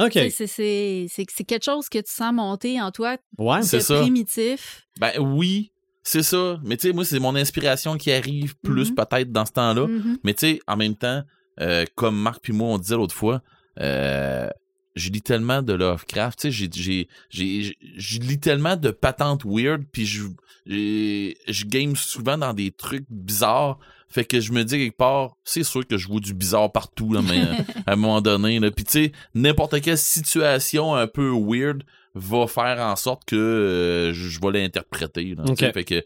OK. 0.00 0.12
C'est- 0.12 0.30
C'est 0.30 0.46
c'est- 0.46 1.06
c'est- 1.10 1.26
c'est 1.34 1.44
quelque 1.44 1.64
chose 1.64 1.88
que 1.88 1.98
tu 1.98 2.12
sens 2.12 2.32
monter 2.32 2.80
en 2.80 2.90
toi 2.92 3.16
Ouais. 3.36 3.62
C'est 3.62 3.80
ça. 3.80 3.98
primitif. 4.00 4.86
Ben 5.00 5.10
oui, 5.18 5.72
c'est 6.04 6.22
ça. 6.22 6.60
Mais 6.64 6.76
tu 6.76 6.86
sais, 6.86 6.92
moi, 6.94 7.04
c'est 7.04 7.18
mon 7.18 7.34
inspiration 7.34 7.96
qui 7.96 8.12
arrive 8.12 8.56
plus 8.62 8.90
Mhm. 8.90 8.94
peut-être 8.94 9.32
dans 9.32 9.44
ce 9.44 9.52
temps-là. 9.52 9.88
Mais 10.22 10.34
tu 10.34 10.46
sais, 10.46 10.60
en 10.68 10.76
même 10.76 10.94
temps, 10.94 11.22
euh, 11.60 11.84
comme 11.96 12.16
Marc 12.16 12.40
puis 12.42 12.52
moi, 12.52 12.68
on 12.68 12.78
disait 12.78 12.94
l'autre 12.94 13.14
fois, 13.14 13.42
euh, 13.80 14.48
je 14.96 15.10
lis 15.10 15.22
tellement 15.22 15.62
de 15.62 15.72
Lovecraft, 15.72 16.38
tu 16.40 16.48
sais, 16.48 16.50
j'ai, 16.52 16.68
j'ai, 16.74 17.08
j'ai, 17.30 17.62
j'ai- 17.62 17.76
je 17.96 18.20
lis 18.20 18.40
tellement 18.40 18.76
de 18.76 18.90
patentes 18.90 19.44
weird, 19.44 19.82
puis 19.92 20.06
je, 20.06 20.22
je 20.66 21.64
game 21.66 21.96
souvent 21.96 22.38
dans 22.38 22.52
des 22.54 22.70
trucs 22.70 23.06
bizarres. 23.10 23.78
Fait 24.10 24.24
que 24.24 24.40
je 24.40 24.52
me 24.52 24.64
dis 24.64 24.78
quelque 24.78 24.96
part, 24.96 25.36
c'est 25.44 25.62
sûr 25.62 25.86
que 25.86 25.98
je 25.98 26.08
vois 26.08 26.20
du 26.20 26.32
bizarre 26.32 26.72
partout, 26.72 27.12
là, 27.12 27.20
mais 27.22 27.42
à 27.86 27.92
un 27.92 27.96
moment 27.96 28.22
donné. 28.22 28.58
Là. 28.58 28.70
Puis 28.70 28.84
tu 28.84 28.90
sais, 28.92 29.12
n'importe 29.34 29.80
quelle 29.82 29.98
situation 29.98 30.94
un 30.94 31.06
peu 31.06 31.30
weird 31.30 31.82
va 32.14 32.46
faire 32.46 32.78
en 32.80 32.96
sorte 32.96 33.24
que 33.26 33.36
euh, 33.36 34.12
je, 34.14 34.28
je 34.28 34.40
vais 34.40 34.52
l'interpréter. 34.62 35.34
là. 35.36 35.44
Fait 35.72 35.84
que 35.84 36.02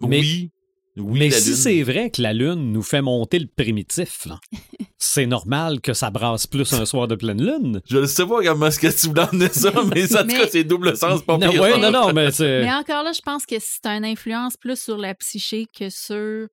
Mais- 0.00 0.20
oui, 0.20 0.50
oui, 0.98 1.18
Mais 1.18 1.30
si 1.30 1.48
lune. 1.50 1.56
c'est 1.56 1.82
vrai 1.82 2.10
que 2.10 2.20
la 2.22 2.32
Lune 2.32 2.72
nous 2.72 2.82
fait 2.82 3.02
monter 3.02 3.38
le 3.38 3.46
primitif, 3.46 4.26
c'est 4.98 5.26
normal 5.26 5.80
que 5.80 5.92
ça 5.94 6.10
brasse 6.10 6.46
plus 6.46 6.72
un 6.72 6.84
soir 6.84 7.08
de 7.08 7.14
pleine 7.14 7.42
Lune. 7.44 7.80
Je 7.88 7.98
ne 7.98 8.06
sais 8.06 8.26
pas 8.26 8.42
comment 8.42 8.66
est-ce 8.66 8.78
que 8.80 8.88
tu 8.88 9.08
voulais 9.08 9.22
emmener 9.22 9.48
ça, 9.48 9.70
mais 9.94 10.04
en 10.16 10.20
tout 10.20 10.26
Mais- 10.26 10.34
cas, 10.34 10.46
c'est 10.50 10.64
double 10.64 10.96
sens, 10.96 11.22
pas 11.22 11.38
Non, 11.38 11.50
pire. 11.50 11.60
ouais, 11.62 11.78
non, 11.78 11.90
non, 11.90 12.12
mais 12.12 12.28
encore 12.72 13.02
là, 13.04 13.12
je 13.12 13.20
pense 13.22 13.46
que 13.46 13.56
c'est 13.58 13.86
une 13.86 14.04
influence 14.04 14.56
plus 14.56 14.78
sur 14.80 14.96
la 14.98 15.14
psyché 15.14 15.66
que 15.78 15.88
sur 15.90 16.48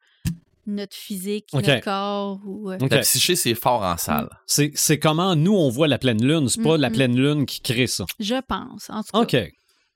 notre 0.67 0.95
physique, 0.95 1.45
notre 1.53 1.79
corps. 1.81 2.39
Ou, 2.45 2.71
euh, 2.71 2.77
OK. 2.81 2.89
La 2.91 2.99
psyché, 2.99 3.36
c'est 3.36 3.53
fort 3.53 3.84
en 3.84 3.97
salle. 3.97 4.29
C'est 4.47 4.71
c'est 4.73 4.97
comment 4.97 5.36
nous, 5.36 5.53
on 5.53 5.69
voit 5.69 5.88
la 5.88 5.99
pleine 5.99 6.25
Lune. 6.25 6.49
C'est 6.49 6.63
pas 6.63 6.75
la 6.77 6.89
Mhm. 6.89 6.95
pleine 6.95 7.15
Lune 7.15 7.45
qui 7.45 7.62
crée 7.62 7.86
ça. 7.86 8.05
Je 8.19 8.34
pense, 8.47 8.89
en 8.89 9.03
tout 9.03 9.12
cas. 9.25 9.41
OK. 9.43 9.53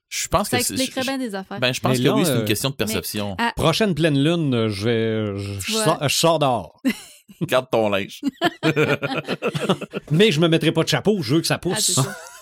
Je 0.10 0.28
pense 0.28 0.50
Ça 0.50 0.58
que 0.58 0.64
c'est. 0.64 0.74
expliquerait 0.74 1.02
je- 1.04 1.08
bien 1.08 1.18
des 1.20 1.36
affaires. 1.36 1.60
Ben, 1.60 1.72
je 1.72 1.80
pense 1.80 1.98
Mais 1.98 2.04
que 2.04 2.08
là, 2.08 2.16
oui, 2.16 2.26
c'est 2.26 2.32
euh, 2.32 2.40
une 2.42 2.46
question 2.46 2.72
de 2.72 2.76
perception. 2.76 3.38
Prochaine 3.56 3.94
pleine 3.94 4.18
Lune, 4.22 4.54
euh, 4.56 4.70
je 4.70 4.86
vais. 4.86 5.38
Je, 5.38 5.72
sors, 5.72 6.00
je 6.10 6.16
sors 6.16 6.40
dehors. 6.40 6.82
Garde 7.44 7.68
ton 7.72 7.90
linge. 7.90 8.22
Mais 10.12 10.32
je 10.32 10.40
me 10.40 10.48
mettrai 10.48 10.72
pas 10.72 10.84
de 10.84 10.90
chapeau, 10.90 11.22
je 11.22 11.36
veux 11.36 11.42
que 11.42 11.48
ça 11.48 11.56
ah, 11.56 11.60
pousse. 11.60 12.00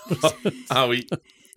ah 0.70 0.88
oui. 0.88 1.06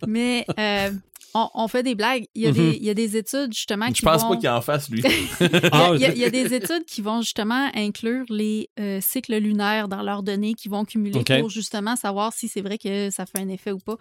Mais 0.05 0.45
euh, 0.59 0.91
on, 1.33 1.49
on 1.53 1.67
fait 1.67 1.83
des 1.83 1.95
blagues. 1.95 2.25
Il 2.35 2.41
y, 2.41 2.45
a 2.47 2.49
Mhm. 2.49 2.55
des, 2.55 2.77
il 2.77 2.83
y 2.83 2.89
a 2.89 2.93
des 2.93 3.17
études 3.17 3.53
justement 3.53 3.87
qui 3.87 3.95
Je 3.95 4.01
pense 4.01 4.21
vont... 4.23 4.29
pas 4.31 4.37
qu'il 4.37 4.49
en 4.49 4.61
fasse, 4.61 4.89
lui. 4.89 5.01
Il 5.41 5.47
y, 5.47 5.49
Ah, 5.71 5.89
a, 5.91 5.95
il 5.95 6.01
y 6.01 6.05
a- 6.05 6.11
il 6.13 6.17
y 6.19 6.25
a 6.25 6.29
des 6.29 6.53
études 6.53 6.85
qui 6.85 7.01
vont 7.01 7.21
justement 7.21 7.69
inclure 7.73 8.25
les 8.29 8.69
euh, 8.79 8.99
cycles 9.01 9.35
lunaires 9.37 9.87
dans 9.87 10.01
leurs 10.01 10.23
données 10.23 10.53
qui 10.53 10.67
vont 10.69 10.85
cumuler 10.85 11.23
pour 11.39 11.49
justement 11.49 11.95
savoir 11.95 12.33
si 12.33 12.47
c'est 12.47 12.61
vrai 12.61 12.77
que 12.77 13.09
ça 13.09 13.25
fait 13.25 13.39
un 13.39 13.49
effet 13.49 13.71
ou 13.71 13.79
pas. 13.79 13.95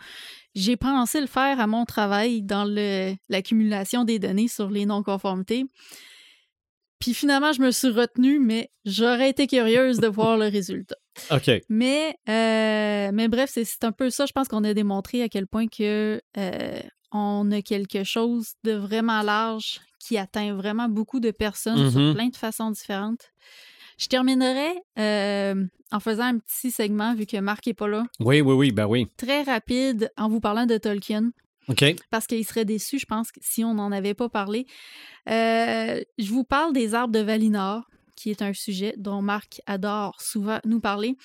J'ai 0.55 0.77
pensé 0.77 1.21
le 1.21 1.27
faire 1.27 1.61
à 1.61 1.67
mon 1.67 1.85
travail 1.85 2.43
dans 2.43 2.65
l'accumulation 3.29 4.05
des 4.05 4.19
données 4.19 4.49
sur 4.49 4.69
les 4.71 4.87
non-conformités. 4.87 5.65
Puis 6.99 7.15
finalement, 7.15 7.53
je 7.53 7.63
me 7.63 7.71
suis 7.71 7.89
retenue, 7.89 8.39
mais 8.39 8.71
j'aurais 8.85 9.31
été 9.31 9.47
curieuse 9.47 10.01
de 10.01 10.07
voir 10.07 10.37
le 10.37 10.49
résultat. 10.49 10.97
OK. 11.31 11.51
Mais, 11.71 12.15
euh, 12.29 13.11
mais 13.15 13.29
bref, 13.29 13.49
c'est- 13.53 13.65
c'est 13.65 13.85
un 13.85 13.93
peu 13.93 14.11
ça. 14.11 14.27
Je 14.27 14.33
pense 14.33 14.49
qu'on 14.49 14.65
a 14.65 14.75
démontré 14.75 15.23
à 15.23 15.29
quel 15.31 15.47
point 15.47 15.67
que 15.67 16.21
euh, 16.37 16.81
on 17.13 17.51
a 17.53 17.63
quelque 17.63 18.05
chose 18.05 18.53
de 18.65 18.73
vraiment 18.73 19.23
large 19.23 19.81
qui 19.99 20.17
atteint 20.19 20.55
vraiment 20.55 20.89
beaucoup 20.89 21.21
de 21.21 21.31
personnes 21.31 21.85
Mhm. 21.85 21.91
sur 21.91 22.15
plein 22.15 22.29
de 22.29 22.37
façons 22.37 22.71
différentes. 22.71 23.31
Je 23.99 24.07
terminerai 24.07 24.73
euh, 24.99 25.65
en 25.93 26.01
faisant 26.01 26.25
un 26.25 26.39
petit 26.39 26.71
segment, 26.71 27.15
vu 27.15 27.27
que 27.27 27.37
Marc 27.37 27.67
n'est 27.67 27.75
pas 27.75 27.89
là, 27.89 28.05
Oui, 28.21 28.41
oui, 28.41 28.55
oui, 28.55 28.73
ben 28.73 28.87
oui. 28.87 29.07
très 29.17 29.43
rapide 29.43 30.11
en 30.17 30.29
vous 30.29 30.41
parlant 30.41 30.65
de 30.67 30.79
Tolkien 30.79 31.33
OK. 31.69 31.85
parce 32.11 32.27
qu'il 32.27 32.45
serait 32.47 32.65
déçu, 32.65 32.99
je 32.99 33.05
pense, 33.07 33.29
si 33.43 33.63
on 33.65 33.75
n'en 33.75 33.93
avait 33.93 34.15
pas 34.15 34.29
parlé. 34.31 34.67
Euh, 35.29 36.01
je 36.19 36.31
vous 36.31 36.45
parle 36.45 36.73
des 36.73 36.95
arbres 36.95 37.13
de 37.13 37.21
Valinor, 37.21 37.83
qui 38.17 38.31
est 38.31 38.43
un 38.43 38.53
sujet 38.55 38.95
dont 38.97 39.21
Marc 39.23 39.61
adore 39.67 40.21
souvent 40.21 40.61
nous 40.65 40.81
parler. 40.81 41.17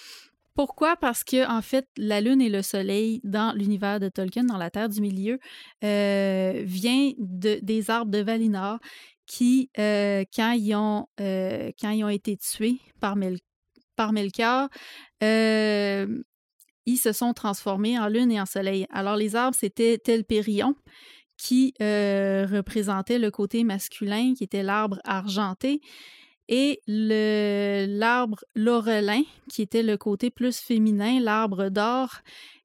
Pourquoi? 0.56 0.96
Parce 0.96 1.26
que, 1.26 1.46
en 1.50 1.62
fait, 1.62 1.86
la 1.98 2.22
Lune 2.22 2.41
et 2.41 2.50
le 2.50 2.62
Soleil, 2.62 3.20
dans 3.26 3.54
l'univers 3.54 4.00
de 4.00 4.08
Tolkien, 4.08 4.46
dans 4.46 4.58
la 4.58 4.70
Terre 4.70 4.88
du 4.88 5.02
Milieu, 5.02 5.38
euh, 5.84 6.63
vient 6.65 7.12
de, 7.18 7.60
des 7.62 7.89
arbres 7.89 8.12
de 8.12 8.20
Valinor 8.20 8.80
qui, 9.26 9.70
euh, 9.78 10.24
quand, 10.34 10.52
ils 10.52 10.76
ont, 10.76 11.08
euh, 11.20 11.72
quand 11.80 11.89
ils 11.89 12.04
ont 12.04 12.10
été 12.10 12.38
tués 12.38 12.80
par, 13.02 13.15
Mel 13.15 13.38
par 13.98 14.13
Melkor, 14.13 14.70
euh, 15.24 16.22
ils 16.86 16.98
se 16.98 17.12
sont 17.12 17.34
transformés 17.34 18.00
en 18.00 18.08
lune 18.08 18.32
et 18.32 18.39
en 18.39 18.46
soleil. 18.46 18.86
Alors, 18.91 19.18
les 19.18 19.36
arbres, 19.36 19.58
c'était 19.60 19.98
Telpérion, 19.98 20.76
qui 21.38 21.74
représentait 21.80 23.20
le 23.20 23.30
côté 23.30 23.65
masculin, 23.65 24.34
qui 24.38 24.46
était 24.46 24.63
l'arbre 24.63 25.00
argenté, 25.04 25.82
et 26.47 26.81
le- 26.88 27.86
l'arbre 27.88 28.43
laurelin, 28.55 29.21
qui 29.49 29.62
était 29.62 29.84
le 29.84 29.97
côté 29.97 30.29
plus 30.29 30.58
féminin, 30.60 31.19
l'arbre 31.19 31.69
d'or. 31.69 32.10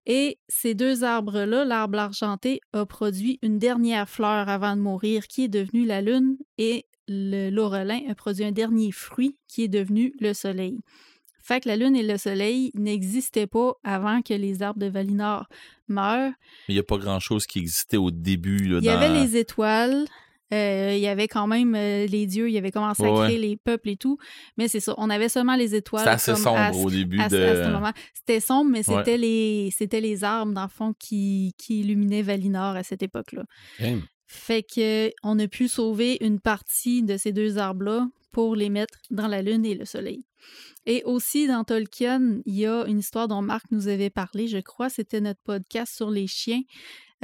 Et 0.07 0.39
ces 0.49 0.75
deux 0.75 1.05
arbres-là, 1.05 1.65
l'arbre 1.65 1.99
argenté 1.99 2.61
a 2.73 2.85
produit 2.87 3.39
une 3.43 3.59
dernière 3.59 4.09
fleur 4.09 4.49
avant 4.49 4.75
de 4.77 4.81
mourir, 4.81 5.27
qui 5.29 5.45
est 5.45 5.49
devenue 5.49 5.85
la 5.87 6.01
lune, 6.01 6.37
et 6.59 6.87
le 7.09 7.51
laurelin 7.51 8.01
a 8.09 8.15
produit 8.15 8.45
un 8.45 8.53
dernier 8.53 8.93
fruit, 8.93 9.37
qui 9.49 9.65
est 9.65 9.69
devenu 9.69 10.15
le 10.21 10.33
soleil. 10.33 10.79
Fait 11.43 11.61
que 11.61 11.69
la 11.69 11.77
lune 11.77 11.97
et 11.97 12.03
le 12.03 12.17
soleil 12.19 12.71
n'existaient 12.75 13.47
pas 13.47 13.75
avant 13.83 14.21
que 14.23 14.35
les 14.35 14.63
arbres 14.63 14.79
de 14.79 14.87
Valinor 14.87 15.47
meurent. 15.89 16.33
Mais 16.69 16.75
il 16.75 16.77
n'y 16.77 16.81
a 16.81 16.85
pas 16.85 16.99
grand-chose 16.99 17.47
qui 17.47 17.59
existait 17.59 17.97
au 17.97 18.11
début. 18.11 18.59
Là, 18.69 18.79
Il 18.79 18.85
y 18.85 18.89
dans- 18.89 18.93
avait 19.01 19.09
les 19.21 19.37
étoiles, 19.37 20.05
euh, 20.53 20.95
il 20.97 21.01
y 21.01 21.07
avait 21.07 21.29
quand 21.29 21.47
même 21.47 21.75
euh, 21.75 22.07
les 22.07 22.27
dieux, 22.27 22.49
il 22.49 22.53
y 22.53 22.59
avait 22.59 22.71
commencé 22.73 23.05
à 23.05 23.13
créer 23.25 23.39
les 23.39 23.57
peuples 23.57 23.89
et 23.91 23.97
tout, 23.97 24.19
mais 24.57 24.67
c'est 24.69 24.81
ça, 24.81 24.95
on 24.99 25.09
avait 25.11 25.29
seulement 25.29 25.57
les 25.57 25.75
étoiles. 25.75 26.03
C'était 26.03 26.11
assez 26.33 26.35
sombre 26.37 26.59
à 26.59 26.73
au 26.73 26.91
début 26.91 27.21
à, 27.21 27.29
de. 27.29 27.37
à 27.39 27.65
ce 27.65 27.71
moment. 27.71 27.93
C'était 28.15 28.41
sombre, 28.41 28.71
mais 28.71 28.89
Ouais. 28.89 28.97
c'était 28.99 29.17
les 29.19 29.71
c'était 29.77 30.01
les 30.01 30.25
arbres, 30.25 30.53
dans 30.53 30.63
le 30.65 30.69
fond, 30.69 30.93
qui, 30.99 31.53
qui 31.59 31.81
illuminaient 31.81 32.23
Valinor 32.23 32.77
à 32.77 32.83
cette 32.83 33.03
époque-là. 33.03 33.45
Fait 34.27 34.63
que 34.63 35.11
on 35.25 35.39
a 35.41 35.49
pu 35.49 35.67
sauver 35.69 36.17
une 36.21 36.39
partie 36.41 37.03
de 37.03 37.17
ces 37.17 37.33
deux 37.33 37.59
arbres-là 37.59 38.07
pour 38.33 38.55
les 38.55 38.71
mettre 38.71 38.99
dans 39.11 39.27
la 39.27 39.43
lune 39.43 39.65
et 39.67 39.75
le 39.75 39.85
soleil. 39.85 40.25
Et 40.87 41.03
aussi 41.05 41.47
dans 41.49 41.65
Tolkien, 41.65 42.39
il 42.47 42.55
y 42.55 42.65
a 42.67 42.85
une 42.87 43.01
histoire 43.01 43.27
dont 43.29 43.43
Marc 43.43 43.65
nous 43.73 43.89
avait 43.89 44.09
parlé, 44.11 44.47
je 44.47 44.59
crois, 44.59 44.89
c'était 44.89 45.21
notre 45.21 45.41
podcast 45.45 45.93
sur 45.95 46.11
les 46.11 46.27
chiens. 46.29 46.63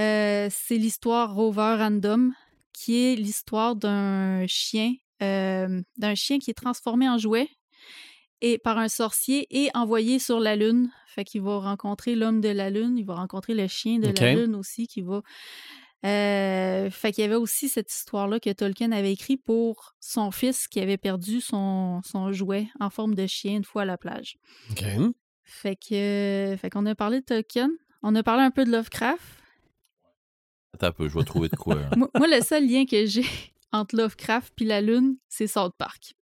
Euh, 0.01 0.49
c'est 0.51 0.77
l'histoire 0.77 1.33
Rover 1.35 1.77
Random, 1.79 2.33
qui 2.77 3.07
est 3.07 3.17
l'histoire 3.17 3.75
d'un 3.75 4.47
chien, 4.47 4.93
euh, 5.23 5.81
d'un 5.97 6.15
chien 6.15 6.39
qui 6.39 6.51
est 6.51 6.55
transformé 6.55 7.09
en 7.09 7.17
jouet 7.17 7.49
et 8.43 8.59
par 8.59 8.77
un 8.77 8.89
sorcier 8.89 9.47
et 9.51 9.71
envoyé 9.73 10.19
sur 10.19 10.41
la 10.41 10.57
lune. 10.57 10.91
Fait 11.09 11.25
qu'il 11.25 11.41
va 11.41 11.59
rencontrer 11.59 12.15
l'homme 12.15 12.43
de 12.43 12.51
la 12.51 12.69
lune, 12.69 12.99
il 12.99 13.07
va 13.07 13.15
rencontrer 13.15 13.55
le 13.55 13.67
chien 13.67 13.99
de 13.99 14.09
la 14.09 14.35
lune 14.35 14.55
aussi 14.55 14.87
qui 14.87 15.01
va 15.01 15.23
Euh, 16.05 16.91
fait 16.91 17.11
qu'il 17.11 17.23
y 17.23 17.25
avait 17.25 17.35
aussi 17.37 17.71
cette 17.71 17.91
histoire-là 17.91 18.39
que 18.39 18.53
Tolkien 18.53 18.93
avait 18.93 19.13
écrit 19.13 19.39
pour 19.39 19.95
son 19.99 20.31
fils 20.31 20.69
qui 20.69 20.79
avait 20.79 20.99
perdu 20.99 21.41
son, 21.41 22.03
son 22.05 22.31
jouet 22.33 22.69
en 22.79 22.91
forme 22.91 23.15
de 23.15 23.27
chien 23.27 23.57
une 23.57 23.65
fois 23.65 23.83
à 23.83 23.85
la 23.87 23.97
plage. 23.97 24.37
Fait 25.43 25.75
que 25.75 26.55
fait 26.61 26.71
qu'on 26.71 26.85
a 26.87 26.95
parlé 26.95 27.21
de 27.21 27.25
Tolkien. 27.25 27.71
On 28.03 28.15
a 28.15 28.23
parlé 28.23 28.43
un 28.43 28.51
peu 28.51 28.65
de 28.67 28.71
Lovecraft. 28.71 29.23
Attends 30.77 30.89
un 30.89 30.93
peu, 30.93 31.09
je 31.09 31.17
vais 31.19 31.25
trouver 31.25 31.49
de 31.49 31.57
quoi. 31.57 31.77
moi, 31.97 32.09
moi, 32.15 32.27
le 32.29 32.43
seul 32.43 32.69
lien 32.69 32.85
que 32.85 33.07
j'ai 33.07 33.25
entre 33.73 33.97
Lovecraft 33.97 34.53
puis 34.55 34.67
la 34.67 34.81
Lune, 34.83 35.17
c'est 35.29 35.47
South 35.47 35.73
Park. 35.79 36.15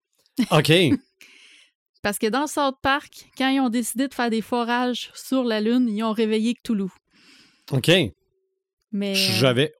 OK. 0.50 0.72
Parce 2.02 2.18
que 2.18 2.26
dans 2.26 2.46
South 2.46 2.76
Park, 2.82 3.26
quand 3.36 3.48
ils 3.48 3.60
ont 3.60 3.70
décidé 3.70 4.08
de 4.08 4.14
faire 4.14 4.30
des 4.30 4.42
forages 4.42 5.10
sur 5.14 5.42
la 5.42 5.60
Lune, 5.60 5.88
ils 5.88 6.02
ont 6.02 6.12
réveillé 6.12 6.54
Cthulhu. 6.54 6.88
OK. 7.72 7.90
Mais 8.92 9.12
euh, 9.12 9.14
J'avais. 9.14 9.72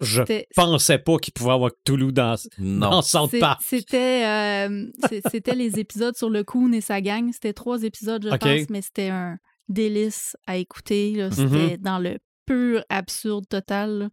Je 0.00 0.22
pensais 0.54 0.98
pas 0.98 1.16
qu'il 1.18 1.32
pouvait 1.32 1.52
avoir 1.52 1.70
Toulouse 1.84 2.12
dans, 2.12 2.34
Non. 2.58 2.90
dans 2.90 3.02
South 3.02 3.38
Park. 3.38 3.60
c'était 3.64 4.26
euh, 4.26 4.86
c'était 5.30 5.54
les 5.54 5.78
épisodes 5.78 6.16
sur 6.16 6.28
le 6.30 6.44
Coon 6.44 6.72
et 6.72 6.80
sa 6.82 7.00
gang. 7.00 7.30
C'était 7.32 7.52
trois 7.54 7.82
épisodes, 7.82 8.22
je 8.24 8.36
pense, 8.36 8.68
mais 8.70 8.82
c'était 8.82 9.08
un 9.08 9.38
délice 9.68 10.36
à 10.46 10.56
écouter. 10.56 11.12
là. 11.12 11.30
C'était 11.30 11.78
dans 11.78 11.98
le 11.98 12.18
pur 12.46 12.84
absurde 12.88 13.46
total. 13.48 13.98
là. 13.98 14.08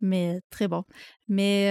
Mais 0.00 0.40
très 0.50 0.68
bon. 0.68 0.82
Mais 1.28 1.68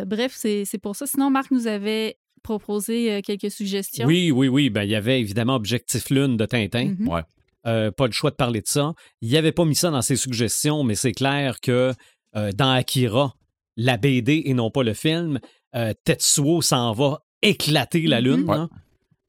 euh, 0.00 0.04
bref, 0.04 0.32
c'est 0.34 0.64
c'est 0.64 0.78
pour 0.78 0.96
ça. 0.96 1.06
Sinon, 1.06 1.28
Marc 1.30 1.50
nous 1.50 1.66
avait 1.66 2.16
proposé 2.42 3.12
euh, 3.12 3.20
quelques 3.22 3.50
suggestions. 3.50 4.06
Oui, 4.06 4.30
oui, 4.30 4.48
oui. 4.48 4.70
Ben, 4.70 4.84
il 4.84 4.90
y 4.90 4.94
avait 4.94 5.20
évidemment 5.20 5.54
Objectif 5.56 6.08
Lune 6.10 6.36
de 6.36 6.46
Tintin. 6.46 6.94
Ouais. 7.06 7.22
Euh, 7.66 7.90
pas 7.90 8.06
le 8.06 8.12
choix 8.12 8.30
de 8.30 8.36
parler 8.36 8.60
de 8.60 8.66
ça. 8.66 8.92
Il 9.22 9.32
n'avait 9.32 9.52
pas 9.52 9.64
mis 9.64 9.74
ça 9.74 9.90
dans 9.90 10.02
ses 10.02 10.16
suggestions, 10.16 10.82
mais 10.84 10.94
c'est 10.94 11.12
clair 11.12 11.60
que 11.60 11.92
euh, 12.36 12.52
dans 12.52 12.70
Akira, 12.70 13.34
la 13.76 13.96
BD 13.96 14.42
et 14.46 14.54
non 14.54 14.70
pas 14.70 14.82
le 14.82 14.92
film, 14.94 15.38
euh, 15.74 15.92
Tetsuo 16.04 16.60
s'en 16.62 16.92
va 16.92 17.20
éclater 17.42 18.02
la 18.06 18.20
Mhm. 18.20 18.26
Lune. 18.26 18.68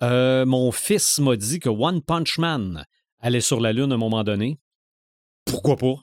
Euh, 0.04 0.46
mon 0.46 0.72
fils 0.72 1.20
m'a 1.20 1.36
dit 1.38 1.60
que 1.60 1.70
One 1.70 2.02
Punch 2.02 2.38
Man 2.38 2.86
allait 3.20 3.42
sur 3.42 3.60
la 3.62 3.72
Lune 3.74 3.92
à 3.92 3.96
un 3.96 3.98
moment 3.98 4.24
donné. 4.26 4.58
Pourquoi 5.46 5.78
pas? 5.78 5.96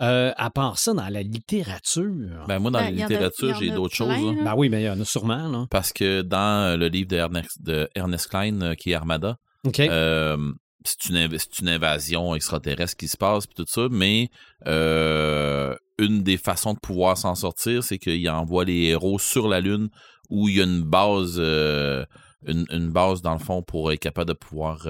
Euh, 0.00 0.32
à 0.36 0.50
part 0.50 0.78
ça, 0.78 0.92
dans 0.92 1.08
la 1.08 1.22
littérature. 1.22 2.44
Ben, 2.48 2.58
moi, 2.58 2.70
dans 2.72 2.80
Ben, 2.80 2.84
la 2.86 2.90
littérature, 2.90 3.54
j'ai 3.58 3.70
d'autres 3.70 3.94
choses. 3.94 4.08
là. 4.08 4.42
Ben 4.44 4.54
oui, 4.56 4.68
mais 4.68 4.82
il 4.82 4.86
y 4.86 4.90
en 4.90 5.00
a 5.00 5.04
sûrement. 5.04 5.48
Là. 5.48 5.66
Parce 5.70 5.92
que 5.92 6.22
dans 6.22 6.72
euh, 6.72 6.76
le 6.76 6.88
livre 6.88 7.08
de 7.08 7.16
Ernest, 7.16 7.62
de 7.62 7.88
Ernest 7.94 8.28
Klein, 8.28 8.60
euh, 8.60 8.74
qui 8.74 8.90
est 8.90 8.94
Armada, 8.94 9.36
euh, 9.90 10.36
c'est 10.84 11.08
une, 11.10 11.16
inv- 11.16 11.38
c'est 11.38 11.60
une 11.60 11.68
invasion 11.68 12.34
extraterrestre 12.34 12.96
qui 12.96 13.06
se 13.08 13.16
passe, 13.16 13.46
puis 13.46 13.54
tout 13.54 13.66
ça, 13.68 13.86
mais 13.90 14.30
euh, 14.66 15.74
une 15.98 16.22
des 16.22 16.36
façons 16.38 16.74
de 16.74 16.80
pouvoir 16.80 17.16
s'en 17.16 17.36
sortir, 17.36 17.84
c'est 17.84 17.98
qu'il 17.98 18.28
envoie 18.30 18.64
les 18.64 18.86
héros 18.86 19.18
sur 19.20 19.46
la 19.48 19.60
Lune 19.60 19.88
où 20.28 20.48
il 20.48 20.56
y 20.56 20.60
a 20.60 20.64
une 20.64 20.82
base, 20.82 21.36
euh, 21.38 22.04
une, 22.46 22.66
une 22.70 22.90
base 22.90 23.22
dans 23.22 23.32
le 23.34 23.38
fond 23.38 23.62
pour 23.62 23.92
être 23.92 24.00
capable 24.00 24.28
de 24.28 24.34
pouvoir 24.36 24.82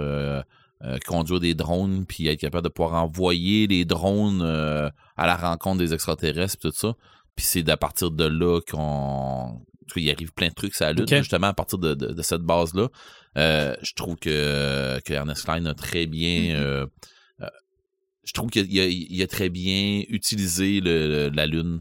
euh, 0.85 0.99
conduire 1.07 1.41
des 1.41 1.55
drones, 1.55 2.05
puis 2.07 2.27
être 2.29 2.41
capable 2.41 2.65
de 2.65 2.69
pouvoir 2.73 3.03
envoyer 3.03 3.67
les 3.67 3.85
drones 3.85 4.43
euh, 4.43 4.91
à 5.17 5.27
la 5.27 5.37
rencontre 5.37 5.79
des 5.79 5.95
extraterrestres, 5.95 6.59
puis 6.61 6.71
tout 6.71 6.77
ça. 6.77 6.95
Puis 7.37 7.45
c'est 7.47 7.69
à 7.71 7.77
partir 7.77 8.11
de 8.11 8.25
là 8.25 8.61
qu'on 8.71 9.61
il 9.97 10.11
arrive 10.11 10.33
plein 10.33 10.49
de 10.49 10.55
trucs 10.55 10.75
sur 10.75 10.85
la 10.87 10.93
Lune, 10.93 11.03
Ok. 11.05 11.15
justement 11.17 11.49
à 11.49 11.55
partir 11.55 11.79
de, 11.79 11.95
de- 11.95 12.13
de 12.13 12.23
cette 12.23 12.41
base-là. 12.43 12.89
Euh, 13.37 13.75
je 13.83 13.93
trouve 13.95 14.17
que, 14.17 14.99
que 15.05 15.13
Ernest 15.13 15.45
Klein 15.45 15.67
a 15.67 15.75
très 15.75 16.07
bien. 16.07 16.57
Euh, 16.57 16.87
je 18.25 18.33
trouve 18.33 18.49
qu'il 18.51 18.81
a, 18.81 18.87
il 18.87 19.23
a 19.23 19.27
très 19.27 19.51
bien 19.51 20.03
utilisé 20.09 20.81
le- 20.81 21.29
le- 21.29 21.29
la 21.29 21.47
Lune 21.47 21.81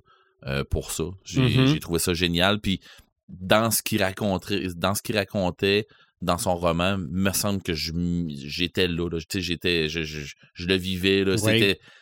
pour 0.70 0.92
ça. 0.92 1.06
J'ai 1.24 1.42
Mhm. 1.42 1.68
j'ai 1.68 1.80
trouvé 1.80 2.00
ça 2.00 2.14
génial. 2.14 2.60
Puis 2.60 2.82
dans 3.30 3.72
ce 3.72 3.82
qu'il 3.82 4.04
racontait, 4.04 4.68
dans 4.76 4.94
ce 4.94 5.02
qu'il 5.02 5.16
racontait 5.18 5.88
dans 6.24 6.38
son 6.38 6.56
roman, 6.56 6.98
me 6.98 7.32
semble 7.32 7.62
que 7.62 7.74
j'étais 7.74 8.88
là. 8.88 9.10
là. 9.10 9.20
Tu 9.20 9.26
sais, 9.30 9.42
j'étais, 9.42 9.88
je, 9.90 10.04
je- 10.04 10.34
je 10.54 10.68
le 10.68 10.76
vivais. 10.76 11.24
là. 11.24 11.38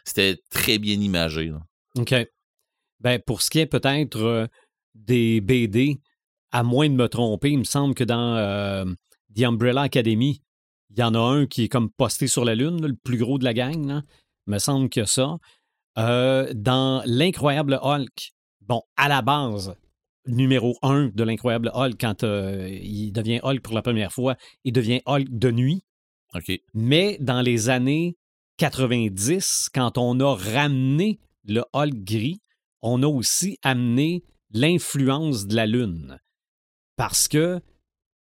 C'était 0.05 0.37
très 0.49 0.77
bien 0.77 0.99
imagé. 0.99 1.47
là. 1.47 1.59
OK. 1.97 2.13
Ben, 2.99 3.19
pour 3.25 3.41
ce 3.41 3.49
qui 3.49 3.59
est 3.59 3.65
peut-être 3.65 4.17
euh, 4.21 4.47
des 4.95 5.41
BD, 5.41 5.99
à 6.51 6.63
moins 6.63 6.87
de 6.89 6.93
me 6.95 7.07
tromper, 7.07 7.49
il 7.51 7.59
me 7.59 7.63
semble 7.63 7.95
que 7.95 8.03
dans 8.03 8.35
euh, 8.37 8.85
The 9.35 9.43
Umbrella 9.43 9.81
Academy, 9.81 10.41
il 10.91 10.99
y 10.99 11.03
en 11.03 11.15
a 11.15 11.19
un 11.19 11.45
qui 11.47 11.63
est 11.63 11.69
comme 11.69 11.89
posté 11.89 12.27
sur 12.27 12.45
la 12.45 12.53
Lune, 12.55 12.81
là, 12.81 12.87
le 12.87 12.95
plus 12.95 13.17
gros 13.17 13.37
de 13.39 13.43
la 13.43 13.53
gang. 13.53 13.87
là. 13.87 14.01
Il 14.47 14.51
me 14.53 14.59
semble 14.59 14.89
que 14.89 15.05
ça. 15.05 15.37
Euh, 15.97 16.51
dans 16.55 17.01
L'Incroyable 17.05 17.79
Hulk, 17.81 18.33
bon, 18.61 18.81
à 18.97 19.07
la 19.09 19.21
base, 19.21 19.73
numéro 20.31 20.77
un 20.81 21.11
de 21.13 21.23
L'Incroyable 21.23 21.71
Hulk, 21.73 21.95
quand 21.99 22.23
euh, 22.23 22.67
il 22.69 23.11
devient 23.11 23.39
Hulk 23.43 23.61
pour 23.61 23.73
la 23.73 23.81
première 23.81 24.11
fois, 24.11 24.35
il 24.63 24.73
devient 24.73 25.01
Hulk 25.05 25.27
de 25.29 25.51
nuit. 25.51 25.83
Mais 26.73 27.17
dans 27.19 27.41
les 27.41 27.69
années 27.69 28.17
90, 28.57 29.69
quand 29.73 29.97
on 29.97 30.19
a 30.19 30.35
ramené 30.35 31.19
le 31.43 31.63
Hulk 31.73 32.03
gris, 32.03 32.41
on 32.81 33.03
a 33.03 33.07
aussi 33.07 33.57
amené 33.63 34.23
l'influence 34.51 35.47
de 35.47 35.55
la 35.55 35.65
Lune. 35.65 36.19
Parce 36.95 37.27
que 37.27 37.61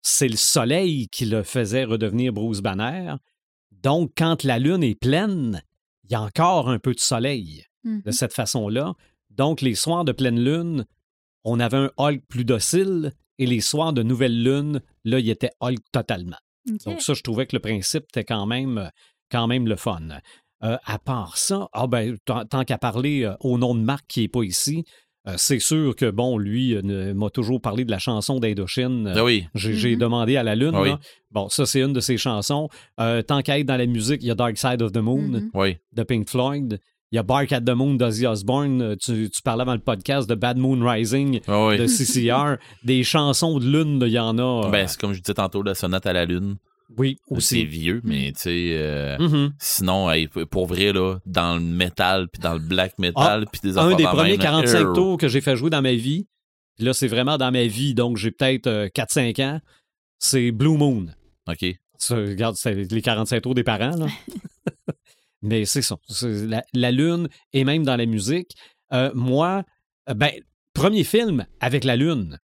c'est 0.02 0.28
le 0.28 0.38
Soleil 0.38 1.08
qui 1.10 1.26
le 1.26 1.44
faisait 1.44 1.84
redevenir 1.84 2.32
Bruce 2.32 2.62
Banner. 2.62 3.16
Donc, 3.72 4.12
quand 4.18 4.44
la 4.44 4.60
Lune 4.60 4.84
est 4.84 5.00
pleine, 5.00 5.64
il 6.04 6.12
y 6.12 6.16
a 6.16 6.22
encore 6.22 6.70
un 6.70 6.80
peu 6.80 6.94
de 6.94 7.00
Soleil 7.00 7.66
de 7.84 8.12
cette 8.12 8.34
façon-là. 8.34 8.94
Donc, 9.30 9.62
les 9.62 9.76
soirs 9.76 10.06
de 10.06 10.12
pleine 10.12 10.44
Lune, 10.44 10.86
on 11.46 11.60
avait 11.62 11.78
un 11.78 11.92
Hulk 11.98 12.22
plus 12.28 12.44
docile. 12.46 13.12
Et 13.38 13.46
les 13.46 13.60
soirs 13.62 13.92
de 13.94 14.02
nouvelle 14.04 14.44
Lune, 14.44 14.82
là, 15.04 15.20
il 15.20 15.30
était 15.30 15.52
Hulk 15.62 15.80
totalement. 15.92 16.38
Donc 16.86 17.02
ça, 17.02 17.14
je 17.14 17.22
trouvais 17.22 17.46
que 17.46 17.56
le 17.56 17.60
principe 17.60 18.04
était 18.10 18.24
quand 18.24 18.46
même, 18.46 18.90
quand 19.32 19.46
même 19.48 19.68
le 19.68 19.76
fun. 19.76 20.02
Euh, 20.64 20.78
à 20.86 21.00
part 21.00 21.38
ça, 21.38 21.68
ah 21.74 21.86
ben, 21.88 22.16
tant, 22.26 22.64
qu'à 22.64 22.78
parler 22.78 23.24
euh, 23.24 23.34
au 23.42 23.58
nom 23.58 23.76
de 23.76 23.82
Marc 23.82 24.06
qui 24.08 24.22
n'est 24.22 24.30
pas 24.30 24.44
ici, 24.44 24.86
euh, 25.28 25.34
c'est 25.38 25.60
sûr 25.60 25.96
que, 25.98 26.10
bon, 26.10 26.38
lui 26.38 26.76
euh, 26.76 27.14
m'a 27.14 27.30
toujours 27.30 27.60
parlé 27.60 27.84
de 27.84 27.92
la 27.92 28.00
chanson 28.00 28.40
d'Indochine. 28.40 29.12
Ah 29.16 29.24
oui. 29.24 29.46
J'ai 29.54 29.96
Mhm. 29.96 30.00
demandé 30.00 30.38
à 30.38 30.44
la 30.44 30.56
Lune. 30.56 30.72
Ah 30.74 30.82
oui. 30.82 30.92
Bon, 31.32 31.50
ça, 31.50 31.66
c'est 31.66 31.82
une 31.82 31.92
de 31.94 32.00
ses 32.00 32.18
chansons. 32.18 32.70
Euh, 33.02 33.22
tant 33.22 33.42
qu'à 33.42 33.60
être 33.60 33.66
dans 33.68 33.76
la 33.78 33.86
musique, 33.86 34.24
il 34.24 34.28
y 34.28 34.32
a 34.32 34.36
Dark 34.36 34.58
Side 34.58 34.82
of 34.82 34.94
the 34.94 34.98
Moon 35.00 35.22
Mhm. 35.28 35.50
Oui. 35.54 35.78
de 35.92 36.04
Pink 36.04 36.30
Floyd. 36.30 36.80
Il 37.16 37.20
y 37.20 37.20
a 37.20 37.24
Bark 37.24 37.50
at 37.54 37.62
the 37.62 37.70
Moon 37.70 37.94
d'Ozzy 37.94 38.28
Osbourne. 38.28 38.82
Euh, 38.82 38.96
Tu, 39.00 39.30
tu 39.30 39.42
parlais 39.42 39.64
dans 39.64 39.72
le 39.74 39.80
podcast 39.80 40.30
de 40.30 40.36
Bad 40.36 40.58
Moon 40.58 40.86
Rising 40.86 41.40
Ah 41.48 41.68
oui. 41.68 41.78
de 41.78 41.86
CCR. 41.88 42.58
Des 42.84 43.06
chansons 43.06 43.58
de 43.58 43.66
Lune, 43.66 44.02
il 44.06 44.12
y 44.12 44.20
en 44.20 44.38
a. 44.38 44.66
euh, 44.66 44.70
Ben, 44.70 44.86
c'est 44.86 45.00
comme 45.00 45.14
je 45.14 45.22
disais 45.22 45.34
tantôt, 45.34 45.64
la 45.64 45.76
sonate 45.76 46.06
à 46.08 46.12
la 46.12 46.26
Lune. 46.26 46.58
oui, 46.98 47.16
C'est 47.30 47.36
aussi. 47.38 47.66
vieux, 47.66 48.02
mais 48.04 48.34
tu 48.34 48.42
sais. 48.42 48.70
euh, 48.74 49.18
Mhm. 49.18 49.54
Sinon, 49.60 50.12
hey, 50.12 50.28
pour 50.28 50.66
vrai, 50.68 50.92
là, 50.92 51.20
dans 51.26 51.56
le 51.56 51.62
métal, 51.62 52.28
puis 52.34 52.42
dans 52.42 52.54
le 52.56 52.60
black 52.60 53.00
metal, 53.00 53.46
puis 53.50 53.62
des 53.64 53.78
Ah, 53.78 53.84
un 53.84 53.96
des 53.96 54.04
de 54.04 54.10
premiers 54.10 54.32
même, 54.32 54.40
là, 54.40 54.44
45 54.44 54.78
euh, 54.86 54.94
tours 54.94 55.18
que 55.18 55.30
j'ai 55.30 55.40
fait 55.40 55.56
jouer 55.56 55.70
dans 55.70 55.82
ma 55.82 55.94
vie. 55.94 56.28
Là, 56.80 56.92
c'est 56.92 57.08
vraiment 57.08 57.38
dans 57.38 57.50
ma 57.54 57.64
vie, 57.66 57.94
donc 57.94 58.18
j'ai 58.18 58.32
peut-être 58.32 58.68
euh, 58.68 58.90
4-5 58.94 59.42
ans. 59.42 59.62
C'est 60.20 60.52
Blue 60.52 60.76
Moon. 60.78 61.06
OK. 61.48 61.66
Ça, 61.98 62.18
regarde, 62.18 62.58
c'est 62.58 62.74
les 62.74 63.02
45 63.02 63.42
tours 63.42 63.56
des 63.56 63.64
parents. 63.64 63.96
Là. 63.96 64.08
Mais 65.46 65.66
c'est 65.66 65.82
ça. 65.82 65.98
La, 66.24 66.64
la 66.74 66.92
Lune 66.92 67.30
et 67.54 67.64
même 67.64 67.84
dans 67.84 67.96
la 67.96 68.06
musique. 68.06 68.56
Euh, 68.94 69.12
moi, 69.14 69.64
euh, 70.10 70.14
ben, 70.14 70.32
premier 70.74 71.04
film 71.04 71.46
avec 71.60 71.84
la 71.84 71.96
Lune, 71.96 72.40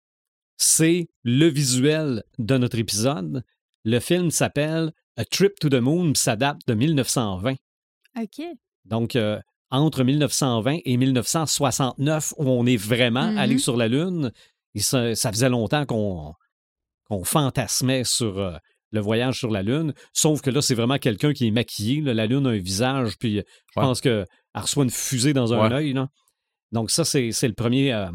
c'est 0.58 1.08
le 1.24 1.48
visuel 1.48 2.24
de 2.40 2.58
notre 2.58 2.78
épisode. 2.78 3.44
Le 3.84 4.00
film 4.00 4.32
s'appelle 4.32 4.92
A 5.16 5.26
Trip 5.26 5.60
to 5.60 5.70
the 5.70 5.76
Moon, 5.76 6.14
ça 6.16 6.36
date 6.36 6.60
de 6.68 6.74
1920. 6.74 7.56
OK. 8.20 8.46
Donc, 8.86 9.16
euh, 9.16 9.40
entre 9.70 10.04
1920 10.04 10.80
et 10.86 10.98
1969, 10.98 12.34
où 12.38 12.50
on 12.50 12.66
est 12.66 12.78
vraiment 12.78 13.36
allé 13.38 13.58
sur 13.58 13.78
la 13.78 13.88
Lune, 13.88 14.32
et 14.74 14.80
ça, 14.80 15.14
ça 15.16 15.32
faisait 15.32 15.50
longtemps 15.50 15.86
qu'on 15.86 16.34
qu'on 17.06 17.24
fantasmait 17.24 18.04
sur 18.04 18.38
euh, 18.38 18.58
le 18.92 19.00
voyage 19.00 19.40
sur 19.40 19.52
la 19.52 19.64
Lune. 19.64 19.94
Sauf 20.14 20.42
que 20.42 20.50
là, 20.50 20.62
c'est 20.62 20.76
vraiment 20.76 20.98
quelqu'un 20.98 21.34
qui 21.34 21.48
est 21.48 21.52
maquillé. 21.52 22.02
là. 22.02 22.14
La 22.14 22.26
Lune 22.26 22.46
a 22.48 22.52
un 22.52 22.58
visage, 22.58 23.18
puis 23.18 23.40
euh, 23.40 23.44
je 23.76 23.80
Ouais. 23.80 23.86
pense 23.86 24.02
qu'elle 24.02 24.26
reçoit 24.56 24.84
une 24.84 24.90
fusée 24.92 25.34
dans 25.34 25.54
un 25.54 25.68
Ouais. 25.70 25.74
œil. 25.76 25.94
là. 25.94 26.08
Donc, 26.72 26.92
ça, 26.92 27.04
c'est 27.06 27.32
c'est 27.32 27.48
le 27.48 27.54
premier. 27.54 27.94
euh, 27.94 28.10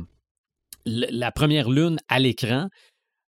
la 0.85 1.31
première 1.33 1.71
Lune 1.71 1.99
à 2.09 2.19
l'écran. 2.19 2.69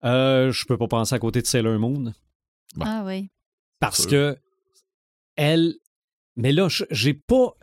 Euh, 0.06 0.52
je 0.52 0.66
peux 0.66 0.78
pas 0.78 0.88
penser 0.88 1.16
à 1.16 1.20
côté 1.20 1.42
de 1.42 1.48
Sailor 1.48 1.80
Moon. 1.80 2.06
Ouais. 2.78 2.86
Ah 2.86 3.04
oui. 3.06 3.30
Parce 3.80 4.06
que 4.06 4.38
elle. 5.36 5.76
Mais 6.36 6.52
là, 6.52 6.70
je- 6.70 6.86
j'ai 6.92 7.14
pas. 7.14 7.54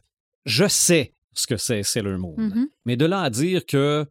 Je 0.44 0.66
sais 0.68 1.12
ce 1.34 1.46
que 1.46 1.56
c'est 1.56 1.82
Sailor 1.82 2.18
Moon. 2.18 2.34
Mhm. 2.36 2.68
Mais 2.84 2.96
de 2.96 3.04
là 3.06 3.22
à 3.22 3.30
dire 3.30 3.64
que 3.66 4.06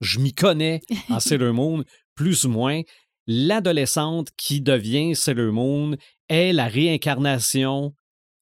je 0.00 0.20
m'y 0.20 0.32
connais 0.34 0.80
en 1.08 1.20
Sailor 1.20 1.52
Moon, 1.54 1.84
plus 2.14 2.44
ou 2.44 2.50
moins, 2.50 2.82
l'adolescente 3.26 4.28
qui 4.36 4.60
devient 4.60 5.14
Sailor 5.14 5.52
Moon 5.52 5.96
est 6.28 6.52
la 6.52 6.66
réincarnation 6.68 7.94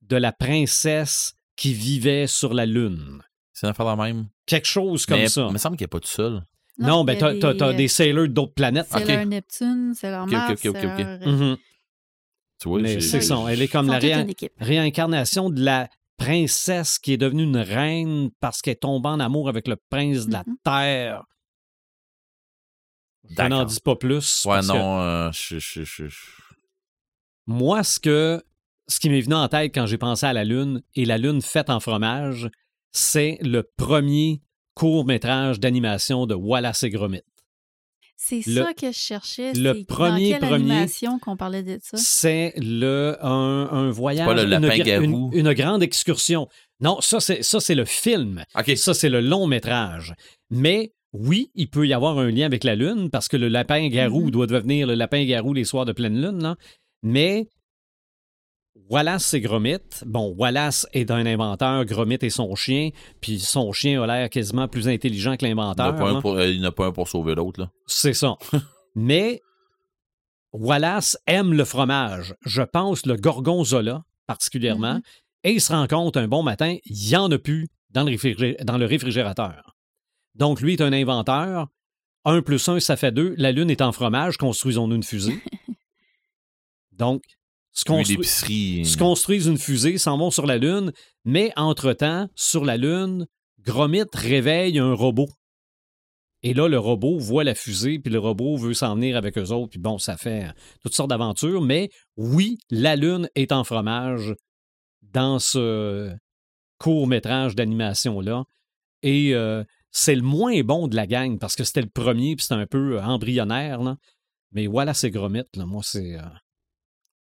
de 0.03 0.16
la 0.16 0.32
princesse 0.32 1.35
qui 1.57 1.72
vivait 1.72 2.26
sur 2.26 2.53
la 2.55 2.66
Lune. 2.66 3.22
C'est 3.53 3.66
une 3.66 3.70
affaire 3.70 3.87
la 3.87 3.97
même. 3.97 4.26
Quelque 4.47 4.66
chose 4.66 5.07
comme 5.07 5.18
mais 5.20 5.28
ça. 5.28 5.47
il 5.49 5.53
me 5.53 5.59
semble 5.59 5.76
qu'il 5.76 5.85
n'est 5.85 5.89
pas 5.89 6.01
tout 6.01 6.09
seul. 6.09 6.43
Non, 6.78 7.05
ben 7.05 7.12
il 7.12 7.16
y 7.16 7.18
t'as 7.20 7.28
a 7.28 7.35
t'as- 7.37 7.55
t'as 7.55 7.68
euh, 7.68 7.72
des 7.76 7.87
sailors 7.89 8.28
d'autres 8.28 8.53
planètes. 8.55 8.87
C'est 8.91 9.03
Ok. 9.03 9.09
leur 9.09 9.26
Neptune, 9.26 9.93
c'est 9.95 10.11
leur 10.11 10.24
Ok, 10.24 10.28
ok, 10.28 10.32
Mars, 10.32 10.51
ok, 10.51 10.66
ok, 10.66 10.76
ok. 10.76 10.82
c'est 10.97 11.24
leur-. 11.26 11.59
Tu 12.61 12.68
vois, 12.68 12.80
Mais 12.80 12.95
j'ai- 12.95 13.01
c'est 13.01 13.20
ça. 13.20 13.39
Elle 13.49 13.62
est 13.62 13.68
comme 13.68 13.87
la 13.89 13.99
réincarnation 14.59 15.51
de 15.51 15.62
la 15.62 15.89
princesse 16.16 16.99
qui 16.99 17.12
est 17.12 17.16
devenue 17.16 17.43
une 17.45 17.57
reine 17.57 18.30
parce 18.41 18.61
qu'elle 18.62 18.72
est 18.72 18.76
tombée 18.76 19.09
en 19.09 19.20
amour 19.20 19.49
avec 19.49 19.68
le 19.68 19.76
prince 19.91 20.26
de 20.26 20.32
la 20.32 20.45
Mhm. 20.47 20.57
terre. 20.64 21.22
Je 23.31 23.43
n'en 23.43 23.64
dis 23.64 23.81
pas 23.81 23.97
plus. 23.97 24.45
Ouais, 24.45 24.55
parce 24.57 24.68
que 24.68 24.72
non, 24.72 25.01
euh, 25.01 25.31
je, 25.33 25.59
je, 25.59 25.85
je, 25.85 26.07
je- 26.09 26.16
Moi, 27.47 27.83
ce 27.85 27.99
que 28.01 28.43
ce 28.89 29.01
qui 29.01 29.09
m'est 29.09 29.20
venu 29.22 29.35
en 29.35 29.49
tête 29.49 29.75
quand 29.75 29.87
j'ai 29.87 29.99
pensé 29.99 30.27
à 30.27 30.33
la 30.33 30.45
Lune 30.45 30.83
et 30.95 31.05
la 31.07 31.16
Lune 31.18 31.41
faite 31.43 31.70
en 31.70 31.81
fromage, 31.81 32.51
c'est 32.93 33.39
le 33.41 33.62
premier 33.77 34.43
court-métrage 34.75 35.61
d'animation 35.61 36.27
de 36.27 36.35
Wallace 36.35 36.83
et 36.83 36.91
Gromit. 36.91 37.22
C'est 38.16 38.47
Le- 38.47 38.62
ça 38.62 38.72
que 38.75 38.87
je 38.93 38.97
cherchais. 38.97 39.53
le 39.53 39.75
c'est 39.75 39.85
premier- 39.87 40.33
dans 40.35 40.39
quelle 40.39 40.49
premier- 40.49 40.55
animation 40.72 41.18
qu'on 41.18 41.37
parlait 41.37 41.62
de 41.62 41.79
ça? 41.83 41.97
C'est 41.99 42.55
le 42.57 43.16
un, 43.20 43.68
un 43.70 43.91
voyage, 43.91 44.27
pas 44.27 44.35
le 44.35 44.45
une, 44.45 44.49
lapin 44.49 44.68
gra- 44.68 44.85
garou? 44.85 45.31
une- 45.35 45.47
une 45.47 45.53
grande 45.53 45.83
excursion. 45.83 46.49
Non, 46.81 47.01
ça 47.03 47.20
c'est 47.20 47.43
ça 47.43 47.61
c'est 47.61 47.75
le 47.75 47.85
film. 47.85 48.45
OK. 48.59 48.77
Ça, 48.77 48.95
c'est 48.95 49.11
le 49.11 49.20
long 49.20 49.47
métrage. 49.47 50.14
Mais 50.49 50.93
oui, 51.15 51.51
il 51.55 51.69
peut 51.71 51.87
y 51.87 51.95
avoir 51.95 52.19
un 52.19 52.29
lien 52.31 52.45
avec 52.45 52.65
la 52.65 52.75
Lune 52.75 53.09
parce 53.09 53.29
que 53.29 53.37
le 53.39 53.49
lapin 53.49 53.89
garou 53.89 54.25
Mhm. 54.25 54.31
doit 54.33 54.47
devenir 54.47 54.87
le 54.87 54.95
lapin 54.95 55.25
garou 55.25 55.55
les 55.55 55.65
soirs 55.65 55.85
de 55.87 55.93
pleine 55.93 56.21
Lune. 56.21 56.43
là. 56.43 56.57
Mais 57.03 57.49
Wallace, 58.91 59.25
c'est 59.27 59.41
Gromit. 59.41 59.79
Bon, 60.05 60.35
Wallace 60.37 60.87
est 60.93 61.11
un 61.11 61.25
inventeur, 61.25 61.85
Gromit 61.85 62.19
est 62.21 62.31
son 62.31 62.55
chien, 62.55 62.91
puis 63.21 63.39
son 63.39 63.73
chien 63.73 64.03
a 64.03 64.07
l'air 64.07 64.29
quasiment 64.29 64.69
plus 64.69 64.89
intelligent 64.89 65.37
que 65.37 65.47
l'inventeur. 65.47 65.95
euh, 66.27 66.51
il 66.51 66.59
n'y 66.61 66.67
en 66.67 66.69
a 66.69 66.73
pas 66.73 66.87
un 66.87 66.93
pour 66.93 67.09
sauver 67.09 67.35
l'autre. 67.35 67.61
là. 67.61 67.71
C'est 67.87 68.12
ça. 68.15 68.35
Mais 68.97 69.41
Wallace 70.53 71.17
aime 71.27 71.53
le 71.55 71.65
fromage. 71.65 72.35
Je 72.45 72.62
pense 72.62 73.07
le 73.07 73.17
gorgonzola 73.17 74.03
particulièrement. 74.27 74.95
Mhm. 74.95 75.03
Et 75.45 75.53
il 75.53 75.61
se 75.61 75.73
rend 75.73 75.87
compte 75.87 76.17
un 76.17 76.27
bon 76.29 76.43
matin, 76.43 76.77
il 76.85 76.97
n'y 77.09 77.17
en 77.17 77.31
a 77.31 77.39
plus 77.39 77.69
dans 77.91 78.03
le, 78.03 78.11
réfrigé- 78.11 78.57
dans 78.65 78.79
le 78.79 78.87
réfrigérateur. 78.87 79.74
Donc, 80.35 80.61
lui 80.61 80.74
est 80.74 80.80
un 80.80 80.93
inventeur. 80.93 81.68
Un 82.24 82.43
plus 82.43 82.68
un, 82.68 82.80
ça 82.80 82.97
fait 82.97 83.12
deux. 83.12 83.35
La 83.39 83.53
Lune 83.53 83.70
est 83.70 83.82
en 83.82 83.93
fromage. 83.93 84.37
Construisons-nous 84.39 84.97
une 84.97 85.03
fusée. 85.03 85.41
Donc, 86.93 87.22
se, 87.72 87.85
Lui, 87.91 87.99
constru- 88.03 88.09
l'épicerie. 88.11 88.87
se 88.87 88.97
construisent 88.97 89.47
une 89.47 89.59
fusée, 89.59 89.99
s'en 89.99 90.16
vont 90.16 90.30
sur 90.30 90.47
la 90.47 90.59
Lune. 90.59 90.93
Mais 91.24 91.53
entre-temps, 91.57 92.28
sur 92.35 92.64
la 92.64 92.76
Lune, 92.76 93.26
Gromit 93.61 94.05
réveille 94.12 94.78
un 94.78 94.93
robot. 94.95 95.28
Et 96.43 96.53
là, 96.55 96.68
le 96.68 96.78
robot 96.78 97.18
voit 97.18 97.43
la 97.45 97.55
fusée, 97.55 97.99
puis 97.99 98.12
le 98.12 98.18
robot 98.18 98.57
veut 98.59 98.74
s'en 98.74 98.95
venir 98.95 99.16
avec 99.16 99.39
eux 99.39 99.49
autres. 99.51 99.70
Puis 99.70 99.78
bon, 99.80 99.99
ça 99.99 100.16
fait 100.16 100.45
euh, 100.45 100.53
toutes 100.82 100.95
sortes 100.95 101.09
d'aventures. 101.11 101.62
Mais 101.62 101.91
oui, 102.16 102.59
la 102.70 102.97
Lune 102.97 103.28
est 103.35 103.51
en 103.51 103.64
fromage 103.64 104.35
dans 105.03 105.39
ce 105.39 106.14
court-métrage 106.78 107.55
d'animation-là. 107.55 108.45
Et 109.03 109.35
euh, 109.35 109.64
c'est 109.97 110.16
le 110.16 110.22
moins 110.22 110.61
bon 110.62 110.88
de 110.88 110.97
la 110.97 111.07
gang 111.07 111.38
parce 111.38 111.55
que 111.55 111.62
c'était 111.62 111.80
le 111.82 111.88
premier, 111.88 112.34
puis 112.34 112.42
c'était 112.42 112.61
un 112.61 112.66
peu 112.66 112.97
euh, 112.99 113.03
embryonnaire. 113.03 113.80
Là. 113.80 113.97
Mais 114.53 114.66
voilà, 114.66 114.92
c'est 114.92 115.11
Gromit. 115.11 115.45
Là. 115.55 115.64
Moi, 115.66 115.82
c'est. 115.84 116.16
euh, 116.18 116.22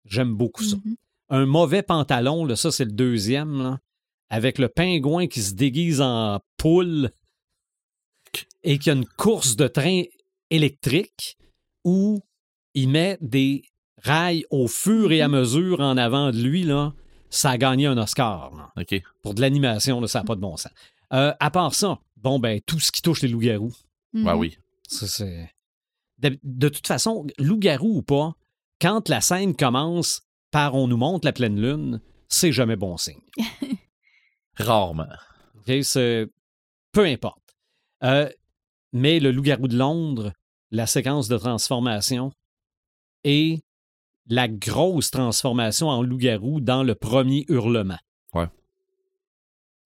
J'aime 0.05 0.35
beaucoup 0.35 0.63
ça. 0.63 0.77
Mhm. 0.77 0.95
Un 1.31 1.45
mauvais 1.45 1.81
pantalon, 1.83 2.45
là, 2.45 2.55
ça, 2.55 2.71
c'est 2.71 2.85
le 2.85 2.91
deuxième. 2.91 3.61
Là, 3.61 3.79
avec 4.29 4.59
le 4.59 4.69
pingouin 4.69 5.27
qui 5.27 5.41
se 5.41 5.53
déguise 5.55 5.99
en 6.01 6.39
poule 6.57 7.09
et 8.63 8.77
qui 8.77 8.89
a 8.91 8.93
une 8.93 9.05
course 9.05 9.55
de 9.55 9.67
train 9.67 10.03
électrique 10.51 11.37
où 11.83 12.21
il 12.75 12.89
met 12.89 13.17
des 13.21 13.63
rails 14.03 14.45
au 14.51 14.67
fur 14.67 15.11
et 15.11 15.21
à 15.21 15.27
mesure 15.27 15.79
en 15.79 15.97
avant 15.97 16.31
de 16.31 16.37
lui. 16.37 16.63
Là, 16.63 16.93
ça 17.31 17.51
a 17.51 17.57
gagné 17.57 17.87
un 17.87 17.97
Oscar. 17.97 18.51
là. 18.55 18.83
Pour 19.23 19.33
de 19.33 19.41
l'animation, 19.41 19.99
là, 20.01 20.07
ça 20.07 20.19
n'a 20.19 20.25
pas 20.25 20.35
de 20.35 20.41
bon 20.41 20.55
sens. 20.57 20.71
Euh, 21.13 21.33
à 21.39 21.49
part 21.49 21.73
ça, 21.73 21.99
bon, 22.21 22.39
ben, 22.39 22.59
tout 22.61 22.79
ce 22.79 22.91
qui 22.91 23.01
touche 23.01 23.21
les 23.21 23.27
loups-garous. 23.29 23.75
Mhm. 24.13 24.25
Ouais, 24.25 24.33
oui. 24.33 24.57
Ça, 24.87 25.07
c'est. 25.07 25.51
De, 26.17 26.37
de 26.43 26.69
toute 26.69 26.87
façon, 26.87 27.25
loup-garou 27.37 27.97
ou 27.97 28.01
pas, 28.01 28.33
quand 28.81 29.09
la 29.09 29.21
scène 29.21 29.55
commence 29.55 30.21
par 30.51 30.75
on 30.75 30.87
nous 30.87 30.97
montre 30.97 31.25
la 31.25 31.33
pleine 31.33 31.59
lune, 31.59 32.01
c'est 32.27 32.51
jamais 32.51 32.75
bon 32.75 32.97
signe. 32.97 33.21
Rarement. 34.55 35.07
OK? 35.55 35.83
C'est... 35.83 36.27
Peu 36.91 37.05
importe. 37.05 37.55
Euh, 38.03 38.29
mais 38.93 39.19
le 39.19 39.31
loup-garou 39.31 39.67
de 39.67 39.77
Londres, 39.77 40.33
la 40.71 40.87
séquence 40.87 41.27
de 41.27 41.37
transformation 41.37 42.31
et 43.23 43.61
la 44.27 44.47
grosse 44.47 45.11
transformation 45.11 45.89
en 45.89 46.01
loup-garou 46.01 46.61
dans 46.61 46.83
le 46.83 46.95
premier 46.95 47.45
hurlement. 47.47 47.99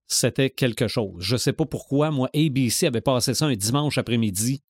C'était 0.07 0.49
quelque 0.49 0.87
chose. 0.87 1.15
Je 1.23 1.37
sais 1.37 1.53
pas 1.53 1.65
pourquoi, 1.65 2.11
moi, 2.11 2.29
ABC 2.35 2.87
avait 2.87 3.01
passé 3.01 3.33
ça 3.33 3.45
un 3.45 3.55
dimanche 3.55 3.97
après-midi 3.97 4.61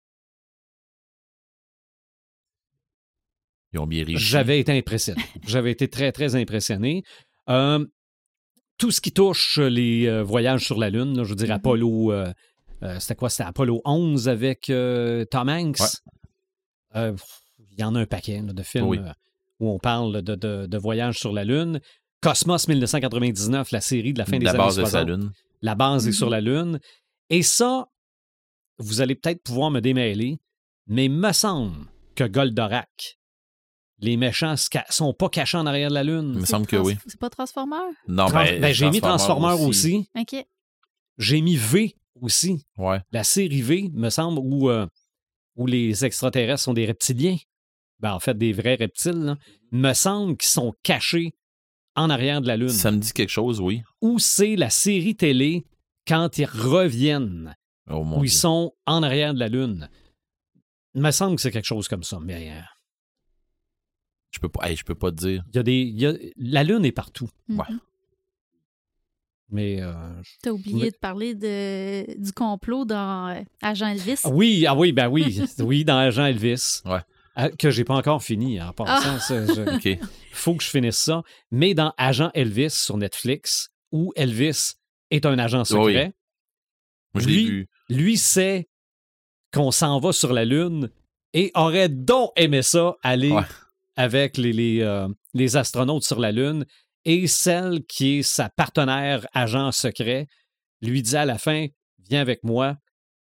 Ils 3.74 3.80
ont 3.80 3.88
bien. 3.88 4.06
J'avais 4.08 4.60
été 4.60 4.72
impressionné. 4.78 5.22
J'avais 5.48 5.72
été 5.72 5.88
très, 5.88 6.12
très 6.12 6.36
impressionné. 6.36 7.04
Euh, 7.50 7.84
tout 8.78 8.92
ce 8.92 9.02
qui 9.02 9.12
touche 9.12 9.58
les 9.58 10.06
euh, 10.08 10.24
voyages 10.24 10.64
sur 10.66 10.78
la 10.78 10.90
Lune, 10.90 11.18
là, 11.18 11.24
je 11.24 11.30
veux 11.30 11.36
dire 11.36 11.48
Mhm. 11.48 11.54
Apollo, 11.56 12.12
euh, 12.12 12.34
c'était 13.00 13.16
quoi? 13.16 13.30
C'était 13.30 13.44
Apollo 13.44 13.82
11 13.86 14.30
avec 14.30 14.66
Tom 15.32 15.50
Hanks? 15.50 15.80
Ouais. 16.94 17.14
Il 17.72 17.80
y 17.80 17.84
en 17.84 17.96
a 17.96 18.02
un 18.02 18.06
paquet 18.06 18.40
là, 18.42 18.54
de 18.54 18.62
films 18.62 18.86
Oui. 18.88 19.00
où 19.60 19.70
on 19.72 19.80
parle 19.80 20.22
de, 20.22 20.36
de, 20.36 20.68
de 20.68 20.78
voyages 20.78 21.18
sur 21.18 21.34
la 21.34 21.44
Lune. 21.44 21.80
Cosmos 22.24 22.68
1999, 22.68 23.72
la 23.72 23.82
série 23.82 24.14
de 24.14 24.20
la 24.20 24.26
fin 24.26 24.38
des 24.40 24.46
la 24.46 24.52
années 24.52 24.58
base 24.60 24.76
de 24.78 24.82
60. 24.82 24.92
sa 24.92 25.04
lune. 25.04 25.32
La 25.62 25.76
base 25.76 26.06
est 26.08 26.12
Mhm. 26.12 26.16
sur 26.16 26.30
la 26.30 26.42
Lune. 26.42 26.80
Et 27.30 27.42
ça, 27.44 27.88
vous 28.80 29.02
allez 29.02 29.16
peut-être 29.16 29.42
pouvoir 29.44 29.72
me 29.72 29.80
démêler, 29.80 30.40
mais 30.88 31.08
me 31.10 31.32
semble 31.32 31.86
que 32.16 32.24
Goldorak, 32.26 33.18
les 34.00 34.18
méchants 34.18 34.56
ca- 34.58 34.86
sont 34.90 35.14
pas 35.14 35.30
cachés 35.30 35.58
en 35.58 35.66
arrière 35.66 35.90
de 35.90 35.94
la 35.96 36.04
Lune. 36.04 36.32
Il 36.34 36.40
me 36.40 36.46
C'est 36.46 36.48
semble 36.52 36.68
que 36.68 36.76
oui. 36.76 36.98
C'est 37.08 37.20
pas 37.20 37.30
Transformer? 37.30 37.76
Non, 38.08 38.26
Trans- 38.28 38.44
ben, 38.44 38.60
ben, 38.62 38.74
j'ai 38.74 38.90
mis 38.90 39.00
Transformer 39.02 39.54
aussi. 39.66 40.10
OK. 40.20 40.46
J'ai 41.18 41.42
mis 41.42 41.56
V 41.56 41.96
aussi. 42.22 42.66
Ouais. 42.78 43.00
La 43.12 43.24
série 43.24 43.62
V, 43.62 43.90
me 43.94 44.10
semble, 44.10 44.40
où, 44.40 44.70
euh, 44.70 44.86
où 45.56 45.66
les 45.68 46.04
extraterrestres 46.04 46.64
sont 46.64 46.74
des 46.74 46.86
reptiliens. 46.86 47.38
Ben, 48.00 48.14
en 48.14 48.20
fait, 48.20 48.38
des 48.38 48.52
vrais 48.52 48.76
reptiles. 48.76 49.12
là. 49.24 49.38
Me 49.72 49.94
semble 49.94 50.36
qu'ils 50.38 50.52
sont 50.52 50.74
cachés 50.84 51.32
en 51.96 52.10
arrière 52.10 52.42
de 52.42 52.48
la 52.48 52.58
Lune. 52.58 52.70
Ça 52.70 52.92
me 52.92 52.98
dit 52.98 53.12
quelque 53.14 53.30
chose, 53.30 53.60
oui. 53.60 53.84
Ou 54.02 54.20
c'est 54.20 54.56
la 54.56 54.70
série 54.70 55.16
télé 55.16 55.66
quand 56.08 56.38
ils 56.38 56.46
reviennent, 56.46 57.56
Oh 57.90 58.04
mon 58.04 58.20
où 58.20 58.24
ils 58.24 58.30
Dieu. 58.30 58.38
sont 58.40 58.74
en 58.86 59.04
arrière 59.04 59.34
de 59.34 59.40
la 59.40 59.48
Lune. 59.50 59.90
Il 60.96 61.02
me 61.02 61.12
semble 61.12 61.36
que 61.36 61.42
c'est 61.42 61.52
quelque 61.52 61.66
chose 61.66 61.88
comme 61.88 62.04
ça. 62.04 62.20
Mais 62.22 62.52
euh, 62.52 62.62
Je 64.32 64.40
peux 64.40 64.50
pas, 64.50 64.70
hey, 64.70 64.76
je 64.76 64.84
peux 64.84 64.96
pas 64.96 65.12
te 65.12 65.18
dire. 65.18 65.44
il 65.50 65.56
y 65.56 65.60
a 65.60 65.64
des, 65.64 65.82
il 65.82 66.00
y 66.02 66.06
a- 66.06 66.14
la 66.38 66.64
Lune 66.64 66.86
est 66.86 66.92
partout. 66.92 67.30
Ouais. 67.50 67.58
Mhm. 67.70 67.80
Mais 69.50 69.82
euh, 69.82 69.94
T'as 70.42 70.50
oublié 70.52 70.84
Mais- 70.86 70.92
de 70.92 70.98
parler 70.98 71.36
de, 71.36 72.20
du 72.20 72.32
complot 72.32 72.86
dans 72.86 73.28
euh, 73.30 73.42
Agent 73.62 73.88
Elvis? 73.88 74.22
Ah 74.24 74.30
oui, 74.30 74.66
ah 74.68 74.76
oui, 74.76 74.92
ben 74.92 75.08
oui, 75.10 75.42
oui, 75.60 75.86
dans 75.86 75.98
Agent 75.98 76.26
Elvis. 76.26 76.82
Ouais. 76.86 77.02
Que 77.58 77.72
j'ai 77.72 77.84
pas 77.84 77.96
encore 77.96 78.22
fini 78.24 78.62
en 78.62 78.74
passant. 78.74 79.20
ça, 79.20 79.46
je- 79.46 79.76
OK. 79.76 80.00
faut 80.32 80.56
que 80.56 80.64
je 80.64 80.70
finisse 80.70 80.98
ça. 80.98 81.24
Mais 81.52 81.74
dans 81.74 81.94
Agent 81.98 82.30
Elvis 82.34 82.70
sur 82.72 82.98
Netflix, 82.98 83.70
où 83.92 84.14
Elvis 84.16 84.74
est 85.12 85.26
un 85.26 85.38
agent 85.40 85.66
secret, 85.66 86.14
Lui- 87.16 87.46
vu. 87.46 87.70
lui 87.90 88.18
sait 88.18 88.68
qu'on 89.54 89.72
s'en 89.72 90.00
va 90.00 90.12
sur 90.14 90.34
la 90.34 90.46
Lune 90.46 90.90
et 91.34 91.52
aurait 91.56 91.90
donc 91.90 92.32
aimé 92.36 92.62
ça 92.62 92.96
aller 93.04 93.32
Ouais. 93.32 93.42
avec 93.96 94.38
les, 94.38 94.52
les, 94.54 94.82
euh, 94.82 95.08
les 95.34 95.56
astronautes 95.58 96.04
sur 96.04 96.20
la 96.20 96.32
Lune. 96.32 96.66
Et 97.06 97.28
celle 97.28 97.84
qui 97.86 98.20
est 98.20 98.24
sa 98.24 98.50
partenaire 98.50 99.28
agent 99.34 99.72
secret 99.72 100.28
lui 100.82 101.02
dit 101.02 101.16
à 101.18 101.26
la 101.26 101.38
fin 101.38 101.68
Viens 102.10 102.22
avec 102.22 102.44
moi 102.44 102.78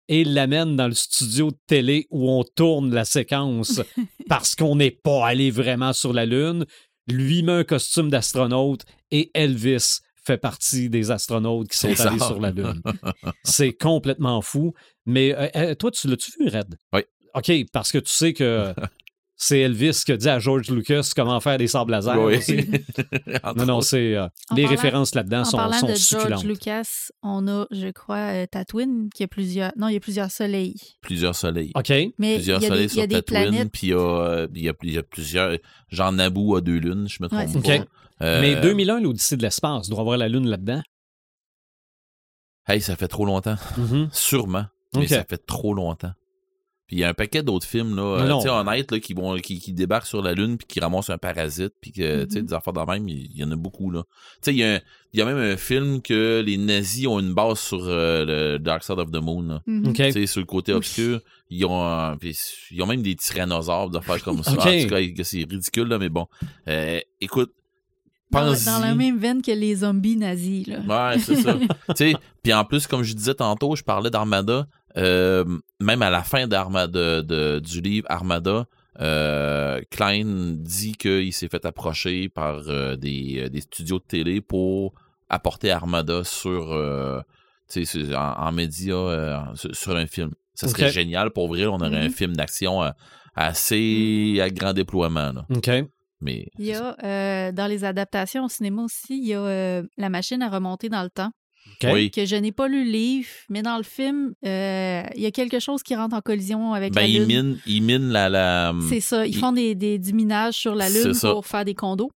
et 0.08 0.24
l'amène 0.24 0.76
dans 0.76 0.88
le 0.88 0.94
studio 0.94 1.50
de 1.50 1.56
télé 1.66 2.06
où 2.10 2.30
on 2.30 2.44
tourne 2.44 2.92
la 2.92 3.04
séquence 3.04 3.80
parce 4.28 4.54
qu'on 4.54 4.76
n'est 4.76 4.90
pas 4.90 5.26
allé 5.26 5.50
vraiment 5.50 5.92
sur 5.92 6.12
la 6.12 6.26
Lune. 6.26 6.66
Lui 7.06 7.42
met 7.42 7.52
un 7.52 7.64
costume 7.64 8.10
d'astronaute 8.10 8.84
et 9.10 9.30
Elvis 9.34 10.00
fait 10.24 10.38
partie 10.38 10.88
des 10.88 11.10
astronautes 11.10 11.68
qui 11.68 11.78
sont 11.78 12.00
allés 12.00 12.18
sur 12.18 12.40
la 12.40 12.50
Lune. 12.50 12.82
C'est 13.44 13.72
complètement 13.72 14.40
fou. 14.40 14.72
Mais 15.06 15.34
euh, 15.34 15.48
euh, 15.56 15.74
toi, 15.74 15.90
tu 15.90 16.08
l'as-tu 16.08 16.32
vu, 16.38 16.48
Red? 16.48 16.76
Oui. 16.92 17.02
OK, 17.34 17.52
parce 17.72 17.92
que 17.92 17.98
tu 17.98 18.12
sais 18.12 18.32
que 18.32 18.72
c'est 19.36 19.58
Elvis 19.60 20.02
qui 20.06 20.12
a 20.12 20.16
dit 20.16 20.28
à 20.28 20.38
George 20.38 20.70
Lucas 20.70 21.10
comment 21.14 21.40
faire 21.40 21.58
des 21.58 21.66
sables 21.66 21.90
laser. 21.92 22.18
Oui. 22.22 22.38
Non, 23.56 23.66
non, 23.66 23.80
c'est. 23.80 24.14
euh, 24.16 24.26
les 24.54 24.62
parlant- 24.62 24.68
références 24.76 25.14
là-dedans 25.14 25.40
En 25.40 25.44
sont, 25.44 25.56
parlant 25.56 25.78
sont 25.78 25.86
de 25.88 25.94
George. 25.94 26.44
Lucas, 26.44 27.10
on 27.22 27.46
a, 27.48 27.66
je 27.70 27.90
crois, 27.90 28.16
euh, 28.32 28.46
Tatooine, 28.50 29.08
qui 29.14 29.22
a 29.24 29.28
plusieurs. 29.28 29.72
Non, 29.76 29.88
il 29.88 29.94
y 29.94 29.96
a 29.96 30.00
plusieurs 30.00 30.30
soleils. 30.30 30.76
plusieurs 31.00 31.34
soleils. 31.34 31.72
OK. 31.74 31.90
Mais 32.18 32.34
plusieurs 32.36 32.60
il 32.60 32.62
y 32.62 32.66
a 32.66 32.68
soleils 32.68 32.86
des, 32.86 32.92
il 32.94 32.96
y 32.96 33.00
a 33.00 33.02
sur 33.02 33.08
des 33.08 33.14
Tatooine, 33.22 33.48
planètes. 33.50 33.72
puis 33.72 33.86
il 33.88 33.90
y, 33.90 33.92
a, 33.92 33.98
euh, 33.98 34.48
il 34.54 34.62
y, 34.62 34.68
a, 34.68 34.72
il 34.82 34.92
y 34.92 34.98
a 34.98 35.02
plusieurs. 35.02 35.56
Jean 35.90 36.12
Naboo 36.12 36.56
a 36.56 36.60
deux 36.60 36.78
lunes, 36.78 37.08
je 37.08 37.22
me 37.22 37.28
trompe 37.28 37.66
Ouais, 37.66 37.78
pas. 37.80 37.84
Euh, 38.26 38.40
Mais 38.40 38.60
2001, 38.60 39.00
l'Odyssée 39.00 39.36
de 39.36 39.42
l'espace, 39.42 39.88
doit 39.88 40.00
avoir 40.00 40.16
la 40.16 40.28
Lune 40.28 40.48
là-dedans? 40.48 40.80
Hey, 42.66 42.80
ça 42.80 42.96
fait 42.96 43.08
trop 43.08 43.26
longtemps. 43.26 43.56
Mhm. 43.76 44.08
Sûrement. 44.12 44.66
Mais 44.96 45.06
ça 45.08 45.24
fait 45.24 45.44
trop 45.44 45.74
longtemps. 45.74 46.12
Puis 46.86 46.96
il 46.96 46.98
y 46.98 47.04
a 47.04 47.08
un 47.08 47.14
paquet 47.14 47.42
d'autres 47.42 47.66
films, 47.66 47.96
là, 47.96 48.02
euh, 48.02 48.28
Non. 48.28 48.38
tu 48.38 48.44
sais, 48.44 48.50
honnêtes, 48.50 48.92
là, 48.92 49.00
qui, 49.00 49.14
vont, 49.14 49.36
qui, 49.36 49.58
qui 49.58 49.72
débarquent 49.72 50.06
sur 50.06 50.20
la 50.20 50.34
Lune 50.34 50.58
puis 50.58 50.66
qui 50.66 50.80
ramassent 50.80 51.08
un 51.08 51.16
parasite, 51.16 51.72
puis 51.80 51.92
que, 51.92 52.24
tu 52.24 52.30
sais, 52.32 52.40
Mhm. 52.40 52.46
des 52.48 52.52
affaires 52.52 52.74
de 52.74 52.80
même, 52.90 53.08
il 53.08 53.34
y 53.34 53.42
en 53.42 53.50
a 53.50 53.56
beaucoup, 53.56 53.90
là. 53.90 54.02
Tu 54.02 54.38
sais, 54.42 54.54
il 54.54 54.58
y, 54.58 54.64
a 54.64 54.74
un- 54.74 54.80
il 55.14 55.18
y 55.18 55.22
a 55.22 55.24
même 55.24 55.38
un 55.38 55.56
film 55.56 56.02
que 56.02 56.42
les 56.44 56.58
nazis 56.58 57.06
ont 57.06 57.18
une 57.20 57.32
base 57.32 57.58
sur 57.58 57.78
euh, 57.82 58.24
le 58.52 58.58
Dark 58.58 58.84
Side 58.84 58.98
of 58.98 59.10
the 59.10 59.16
Moon, 59.22 59.42
là. 59.42 59.62
Mhm. 59.66 59.88
OK. 59.88 59.94
Tu 59.96 60.12
sais, 60.12 60.26
sur 60.26 60.40
le 60.40 60.46
côté 60.46 60.74
obscur, 60.74 61.20
ils 61.48 61.64
ont, 61.64 61.86
euh, 61.86 62.14
puis 62.20 62.36
ils 62.70 62.82
ont 62.82 62.86
même 62.86 63.02
des 63.02 63.14
tyrannosaures 63.16 63.88
d'affaires 63.88 64.22
comme 64.22 64.42
ça. 64.42 64.52
Ok. 64.52 64.66
En 64.66 64.82
tout 64.82 64.88
cas, 64.88 65.24
c'est 65.24 65.38
ridicule, 65.38 65.88
là, 65.88 65.98
mais 65.98 66.10
bon. 66.10 66.26
Euh, 66.68 67.00
écoute, 67.20 67.52
Dans, 68.30 68.52
dans 68.52 68.78
la 68.80 68.94
même 68.96 69.16
veine 69.18 69.42
que 69.42 69.52
les 69.52 69.76
zombies 69.76 70.16
nazis. 70.16 70.66
Là. 70.66 70.80
Ouais, 71.12 71.18
c'est 71.20 71.36
ça. 71.36 71.54
tu 71.90 71.94
sais, 71.94 72.14
puis 72.42 72.52
en 72.52 72.64
plus, 72.64 72.86
comme 72.88 73.04
je 73.04 73.14
disais 73.14 73.34
tantôt, 73.34 73.74
je 73.76 73.82
parlais 73.84 74.10
d'Armada. 74.10 74.66
Euh, 74.96 75.44
même 75.80 76.02
à 76.02 76.10
la 76.10 76.22
fin 76.22 76.46
d'Armada, 76.46 77.22
de, 77.22 77.58
du 77.60 77.80
livre 77.80 78.06
Armada, 78.10 78.66
euh, 79.00 79.80
Klein 79.90 80.54
dit 80.56 80.92
qu'il 80.94 81.32
s'est 81.32 81.48
fait 81.48 81.64
approcher 81.66 82.28
par 82.28 82.60
euh, 82.68 82.96
des, 82.96 83.50
des 83.50 83.60
studios 83.60 83.98
de 83.98 84.04
télé 84.04 84.40
pour 84.40 84.94
apporter 85.28 85.70
Armada 85.72 86.22
sur, 86.24 86.72
euh, 86.72 87.20
tu 87.68 87.84
sais, 87.84 88.04
sur- 88.06 88.16
en, 88.18 88.34
en 88.48 88.52
média, 88.52 88.94
euh, 88.94 89.38
sur, 89.54 89.74
sur 89.74 89.96
un 89.96 90.06
film. 90.06 90.30
Ça 90.54 90.68
serait 90.68 90.90
génial 90.92 91.30
pour 91.32 91.48
vrai. 91.48 91.66
On 91.66 91.74
aurait 91.80 91.96
un 91.98 92.04
Mhm. 92.04 92.10
film 92.10 92.36
d'action 92.36 92.80
assez 93.34 94.38
à 94.40 94.50
grand 94.50 94.72
déploiement. 94.72 95.32
Là. 95.32 95.46
OK. 95.50 95.70
Mais 96.20 96.46
Il 96.58 96.66
y 96.66 96.72
a, 96.74 96.96
euh, 97.04 97.52
dans 97.52 97.66
les 97.66 97.84
adaptations 97.84 98.44
au 98.44 98.48
cinéma 98.48 98.82
aussi, 98.84 99.18
il 99.18 99.26
y 99.26 99.34
a 99.34 99.40
euh, 99.40 99.82
la 99.98 100.08
machine 100.08 100.40
à 100.42 100.48
remonter 100.48 100.88
dans 100.88 101.02
le 101.02 101.10
temps, 101.10 101.30
Oui, 101.82 102.10
que 102.10 102.24
je 102.24 102.36
n'ai 102.36 102.52
pas 102.52 102.66
lu 102.68 102.84
le 102.84 102.90
livre, 102.90 103.28
mais 103.50 103.60
dans 103.62 103.76
le 103.76 103.82
film, 103.82 104.32
euh, 104.46 105.02
il 105.16 105.20
y 105.22 105.26
a 105.26 105.30
quelque 105.30 105.58
chose 105.58 105.82
qui 105.82 105.94
rentre 105.94 106.14
en 106.16 106.20
collision 106.20 106.72
avec 106.72 106.94
ben, 106.94 107.02
la 107.02 107.06
Lune. 107.08 107.26
mine, 107.26 107.58
il 107.66 107.82
mine 107.82 108.08
la. 108.10 108.28
la 108.30 108.74
C'est 108.88 109.00
ça, 109.00 109.26
ils 109.26 109.34
il- 109.34 109.38
font 109.38 109.52
des, 109.52 109.74
des, 109.74 109.98
du 109.98 110.12
minage 110.14 110.54
sur 110.54 110.74
la 110.74 110.88
Lune 110.88 111.12
pour 111.20 111.46
faire 111.46 111.64
des 111.64 111.74
condos. 111.74 112.10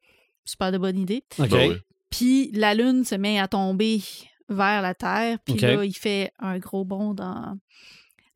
Super 0.45 0.71
de 0.73 0.79
bonne 0.79 0.99
idée. 0.99 1.23
OK. 1.39 1.49
Ben 1.49 1.71
oui. 1.71 1.77
Puis 2.11 2.51
la 2.53 2.75
Lune 2.75 3.05
se 3.05 3.15
met 3.15 3.39
à 3.39 3.49
tomber 3.49 4.03
vers 4.51 4.83
la 4.83 4.95
Terre. 4.95 5.39
Puis 5.45 5.55
là, 5.57 5.85
il 5.85 5.95
fait 5.95 6.31
un 6.39 6.59
gros 6.59 6.85
bond 6.85 7.15
dans, 7.15 7.57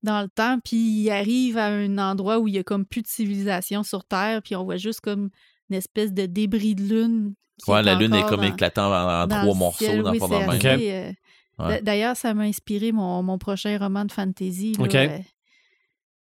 dans 0.03 0.23
le 0.23 0.29
temps. 0.29 0.59
Puis 0.65 0.77
il 1.03 1.11
arrive 1.11 1.59
à 1.59 1.67
un 1.67 1.99
endroit 1.99 2.39
où 2.39 2.49
il 2.49 2.55
y 2.55 2.59
a 2.59 2.63
comme 2.65 2.87
plus 2.87 3.03
de 3.03 3.07
civilisation 3.09 3.83
sur 3.83 4.05
Terre. 4.05 4.41
Puis 4.43 4.57
on 4.57 4.65
voit 4.65 4.79
juste 4.79 5.01
comme 5.01 5.29
une 5.71 5.77
espèce 5.77 6.13
de 6.13 6.27
débris 6.27 6.75
de 6.75 6.83
Lune. 6.83 7.35
qui 7.63 7.71
Ouais, 7.71 7.83
la 7.83 7.95
Lune 7.97 8.15
est 8.15 8.27
comme 8.29 8.41
dans- 8.43 8.53
éclatant 8.53 8.87
en, 8.93 9.23
en 9.23 9.27
dans 9.27 9.41
trois 9.43 9.55
morceaux 9.55 9.85
ciel. 9.85 10.03
dans 10.03 10.13
Oui, 10.77 10.91
euh, 10.91 11.13
Ouais. 11.59 11.83
D'ailleurs, 11.83 12.17
ça 12.17 12.35
m'a 12.35 12.45
inspiré 12.45 12.93
mon, 12.93 13.21
mon 13.25 13.37
prochain 13.37 13.77
roman 13.79 14.05
de 14.05 14.13
fantasy. 14.13 14.75
là. 14.75 14.85
OK. 14.85 14.95
Euh, 14.95 15.19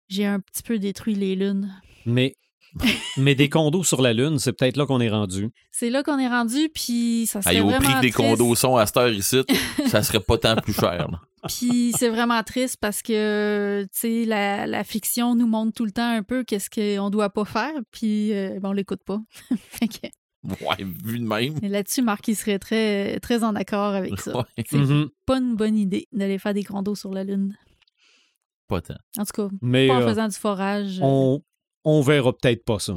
J'ai 0.08 0.26
un 0.26 0.40
petit 0.40 0.64
peu 0.64 0.80
détruit 0.80 1.16
les 1.16 1.36
lunes. 1.36 1.70
Mais, 2.06 2.34
mais 3.18 3.36
des 3.36 3.50
condos 3.50 3.84
sur 3.84 4.02
la 4.02 4.14
Lune, 4.14 4.40
c'est 4.40 4.54
peut-être 4.54 4.78
là 4.78 4.86
qu'on 4.86 5.00
est 5.02 5.10
rendu. 5.10 5.50
C'est 5.72 5.90
là 5.90 6.04
qu'on 6.04 6.20
est 6.20 6.28
rendu, 6.28 6.70
puis 6.74 7.26
ça 7.28 7.42
serait 7.42 7.56
Hey, 7.56 7.62
au 7.62 7.66
vraiment 7.68 7.80
prix 7.84 7.94
que 7.94 8.00
triste. 8.00 8.16
condos 8.18 8.56
sont 8.56 8.76
à 8.78 8.86
cette 8.86 8.98
heure 8.98 9.10
ici, 9.14 9.42
ça 9.88 10.04
serait 10.04 10.20
pas 10.20 10.38
tant 10.38 10.56
plus 10.56 10.74
cher. 10.74 11.08
là. 11.10 11.20
Puis 11.48 11.94
c'est 11.98 12.10
vraiment 12.10 12.42
triste 12.44 12.78
parce 12.82 13.02
que, 13.02 13.84
tu 13.94 14.00
sais, 14.00 14.26
la, 14.26 14.68
la 14.68 14.84
fiction 14.84 15.36
nous 15.36 15.48
montre 15.48 15.72
tout 15.74 15.86
le 15.86 15.92
temps 15.92 16.10
un 16.10 16.24
peu 16.24 16.44
qu'est-ce 16.44 16.70
qu'on 16.70 17.10
doit 17.10 17.30
pas 17.30 17.46
faire, 17.46 17.72
puis 17.92 18.34
euh, 18.34 18.60
ben, 18.60 18.70
on 18.70 18.74
l'écoute 18.74 19.04
pas. 19.06 19.20
Fait 19.70 19.88
que, 19.88 20.08
Ouais, 20.44 20.78
vu 20.80 21.20
de 21.20 21.26
même. 21.26 21.56
et 21.62 21.68
Là-dessus, 21.68 22.02
Marc, 22.02 22.28
il 22.30 22.36
serait 22.36 22.60
très, 22.60 23.20
très 23.20 23.44
en 23.44 23.56
accord 23.56 23.94
avec 23.94 24.20
ça. 24.20 24.36
Ouais, 24.38 24.44
C'est 24.66 24.78
Mhm. 24.78 25.10
pas 25.26 25.38
une 25.40 25.56
bonne 25.56 25.78
idée 25.78 26.08
d'aller 26.14 26.38
faire 26.40 26.54
des 26.54 26.64
condos 26.64 26.96
sur 26.96 27.14
la 27.14 27.24
Lune. 27.24 27.56
pas 28.68 28.82
tant. 28.82 28.96
En 29.18 29.24
tout 29.26 29.32
cas, 29.34 29.50
Mais 29.62 29.88
pas 29.88 29.96
en 29.96 30.02
euh, 30.02 30.08
faisant 30.08 30.28
du 30.28 30.36
forage. 30.36 31.00
on, 31.02 31.42
on 31.90 32.02
verra 32.02 32.34
peut-être 32.34 32.64
pas 32.66 32.80
ça. 32.80 32.94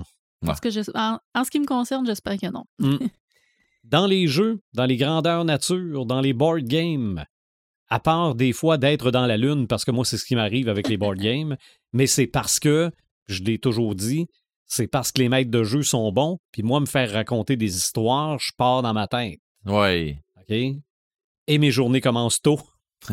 En, 0.47 0.53
tout 0.55 0.61
cas, 0.61 0.71
je- 0.71 0.91
en, 0.95 1.19
en 1.35 1.45
ce 1.45 1.51
qui 1.51 1.61
me 1.61 1.67
concerne, 1.67 2.05
j'espère 2.07 2.37
que 2.39 2.47
non. 2.51 2.65
Dans 3.85 4.07
les 4.07 4.27
jeux, 4.27 4.61
dans 4.75 4.85
les 4.87 4.97
grandeurs 4.97 5.45
nature, 5.45 6.05
dans 6.07 6.21
les 6.21 6.33
board 6.35 6.63
games, 6.65 7.25
à 7.89 7.99
part 8.01 8.35
des 8.35 8.53
fois 8.53 8.77
d'être 8.79 9.11
dans 9.11 9.27
la 9.27 9.37
Lune, 9.37 9.67
parce 9.67 9.85
que 9.85 9.91
moi, 9.91 10.05
c'est 10.05 10.17
ce 10.19 10.25
qui 10.25 10.35
m'arrive 10.37 10.69
avec 10.69 10.89
les 10.89 10.97
board 10.97 11.19
games, 11.31 11.57
mais 11.93 12.07
c'est 12.07 12.27
parce 12.27 12.59
que, 12.61 12.91
je 13.27 13.43
l'ai 13.43 13.59
toujours 13.59 13.95
dit, 13.95 14.27
c'est 14.67 14.87
parce 14.87 15.11
que 15.13 15.21
les 15.23 15.29
maîtres 15.29 15.51
de 15.51 15.65
jeu 15.65 15.83
sont 15.83 16.11
bons, 16.13 16.39
puis 16.53 16.63
moi, 16.63 16.79
me 16.81 16.87
faire 16.87 17.11
raconter 17.13 17.57
des 17.57 17.77
histoires, 17.77 18.39
je 18.39 18.53
pars 18.57 18.83
dans 18.83 18.93
ma 18.95 19.09
tête. 19.09 19.41
Ouais. 19.67 20.23
OK? 20.39 20.55
Et 21.47 21.59
mes 21.59 21.71
journées 21.71 22.01
commencent 22.01 22.41
tôt. 22.43 22.61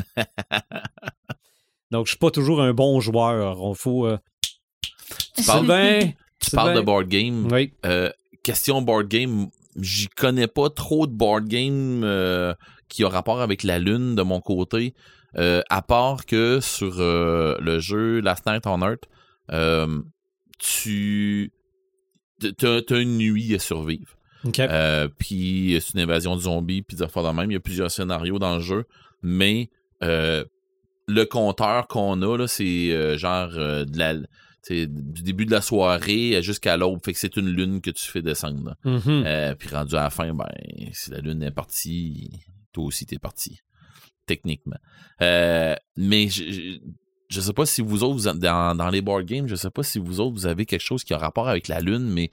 Donc, 1.91 2.05
je 2.05 2.11
suis 2.11 2.19
pas 2.19 2.32
toujours 2.32 2.61
un 2.61 2.73
bon 2.73 2.99
joueur. 2.99 3.61
On 3.63 3.73
faut. 3.73 4.05
euh, 4.05 4.17
Tu 5.38 5.43
parles, 5.43 6.13
tu 6.39 6.51
parles 6.51 6.75
de 6.75 6.81
board 6.81 7.07
game. 7.07 7.47
Oui. 7.51 7.73
Euh, 7.85 8.09
question 8.43 8.81
board 8.81 9.07
game, 9.07 9.47
j'y 9.79 10.07
connais 10.07 10.47
pas 10.47 10.69
trop 10.69 11.07
de 11.07 11.11
board 11.13 11.47
game 11.47 12.01
euh, 12.03 12.53
qui 12.89 13.03
a 13.03 13.09
rapport 13.09 13.41
avec 13.41 13.63
la 13.63 13.79
Lune 13.79 14.15
de 14.15 14.23
mon 14.23 14.41
côté. 14.41 14.93
euh, 15.38 15.61
à 15.69 15.81
part 15.81 16.25
que 16.25 16.59
sur 16.61 16.95
le 16.97 17.79
jeu 17.79 18.19
Last 18.21 18.45
Night 18.45 18.65
on 18.65 18.81
Earth, 18.81 19.05
tu 20.57 21.51
t'as 22.57 22.81
t'as 22.81 22.99
une 22.99 23.17
nuit 23.17 23.53
à 23.55 23.59
survivre. 23.59 24.17
Euh, 24.59 25.07
puis 25.17 25.77
c'est 25.81 25.93
une 25.93 25.99
invasion 26.01 26.35
de 26.35 26.41
zombies, 26.41 26.81
puis 26.81 26.95
des 26.95 27.03
de 27.05 27.33
même. 27.35 27.51
Il 27.51 27.53
y 27.53 27.57
a 27.57 27.59
plusieurs 27.59 27.91
scénarios 27.91 28.39
dans 28.39 28.55
le 28.55 28.61
jeu, 28.61 28.85
mais 29.21 29.69
euh, 30.03 30.45
le 31.07 31.25
compteur 31.25 31.88
qu'on 31.88 32.21
a, 32.21 32.38
là, 32.38 32.47
c'est 32.47 32.91
euh, 32.91 33.17
genre 33.17 33.49
de 33.49 33.97
la, 33.97 34.13
du 34.70 35.24
début 35.24 35.45
de 35.45 35.51
la 35.51 35.61
soirée 35.61 36.41
jusqu'à 36.41 36.78
l'aube. 36.78 36.99
Fait 37.03 37.13
que 37.13 37.20
c'est 37.20 37.38
une 37.38 37.49
lune 37.49 37.82
que 37.82 37.89
tu 37.89 38.05
fais 38.05 38.22
descendre. 38.22 38.76
Mhm. 38.84 39.24
Euh, 39.26 39.55
puis 39.55 39.70
rendu 39.70 39.95
à 39.95 40.03
la 40.03 40.09
fin, 40.09 40.34
ben, 40.34 40.45
si 40.93 41.11
la 41.11 41.20
lune 41.20 41.43
est 41.43 41.51
partie, 41.51 42.30
toi 42.74 42.86
aussi 42.86 43.05
t'es 43.05 43.20
parti. 43.20 43.59
Techniquement. 44.26 44.78
Euh, 45.22 45.76
mais 45.95 46.28
je, 46.28 46.51
je, 46.51 46.72
je 47.30 47.41
sais 47.41 47.53
pas 47.53 47.65
si 47.65 47.82
vous 47.82 48.03
autres, 48.03 48.18
vous 48.18 48.39
dans, 48.39 48.76
dans 48.76 48.89
les 48.89 49.01
board 49.01 49.26
games, 49.26 49.47
je 49.47 49.55
sais 49.55 49.70
pas 49.70 49.84
si 49.84 49.99
vous 49.99 50.20
autres, 50.20 50.34
vous 50.34 50.47
avez 50.47 50.65
quelque 50.65 50.84
chose 50.84 51.03
qui 51.03 51.13
a 51.13 51.18
rapport 51.18 51.47
avec 51.47 51.68
la 51.68 51.80
lune, 51.80 52.09
mais 52.09 52.30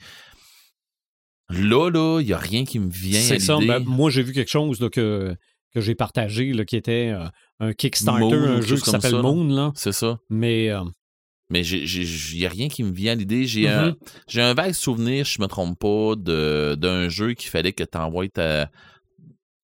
là, 1.50 1.90
là, 1.90 2.20
il 2.20 2.26
y 2.26 2.32
a 2.32 2.38
rien 2.38 2.64
qui 2.64 2.78
me 2.78 2.90
vient 2.90 3.20
C'est 3.20 3.38
ça. 3.38 3.58
ben, 3.58 3.80
moi, 3.80 4.10
j'ai 4.10 4.22
vu 4.22 4.32
quelque 4.32 4.50
chose 4.50 4.80
là, 4.80 4.88
que, 4.88 5.36
que 5.72 5.80
j'ai 5.80 5.94
partagé 5.94 6.52
là, 6.52 6.64
qui 6.64 6.76
était 6.76 7.12
euh, 7.14 7.26
un 7.60 7.72
Kickstarter, 7.72 8.36
Moon, 8.36 8.48
un 8.48 8.60
jeu 8.60 8.76
qui 8.76 8.90
s'appelle. 8.90 9.16
Moon. 9.16 9.44
Là. 9.44 9.72
C'est 9.74 9.92
ça. 9.92 10.18
Mais 10.30 10.70
Mais 11.50 11.66
il 11.66 12.36
n'y 12.38 12.46
a 12.46 12.48
rien 12.48 12.68
qui 12.68 12.82
me 12.82 12.92
vient 12.92 13.12
à 13.12 13.14
l'idée. 13.14 13.44
J'ai 13.46 13.68
un, 13.68 13.88
Mhm. 13.90 13.96
j'ai 14.28 14.40
un 14.42 14.54
vague 14.54 14.72
souvenir, 14.72 15.24
je 15.26 15.40
me 15.42 15.46
trompe 15.46 15.78
pas, 15.78 16.14
de- 16.16 16.74
d'un 16.74 17.08
jeu 17.08 17.34
qu'il 17.34 17.50
fallait 17.50 17.72
que 17.72 17.84
tu 17.84 17.98
envoies 17.98 18.28
ta. 18.28 18.70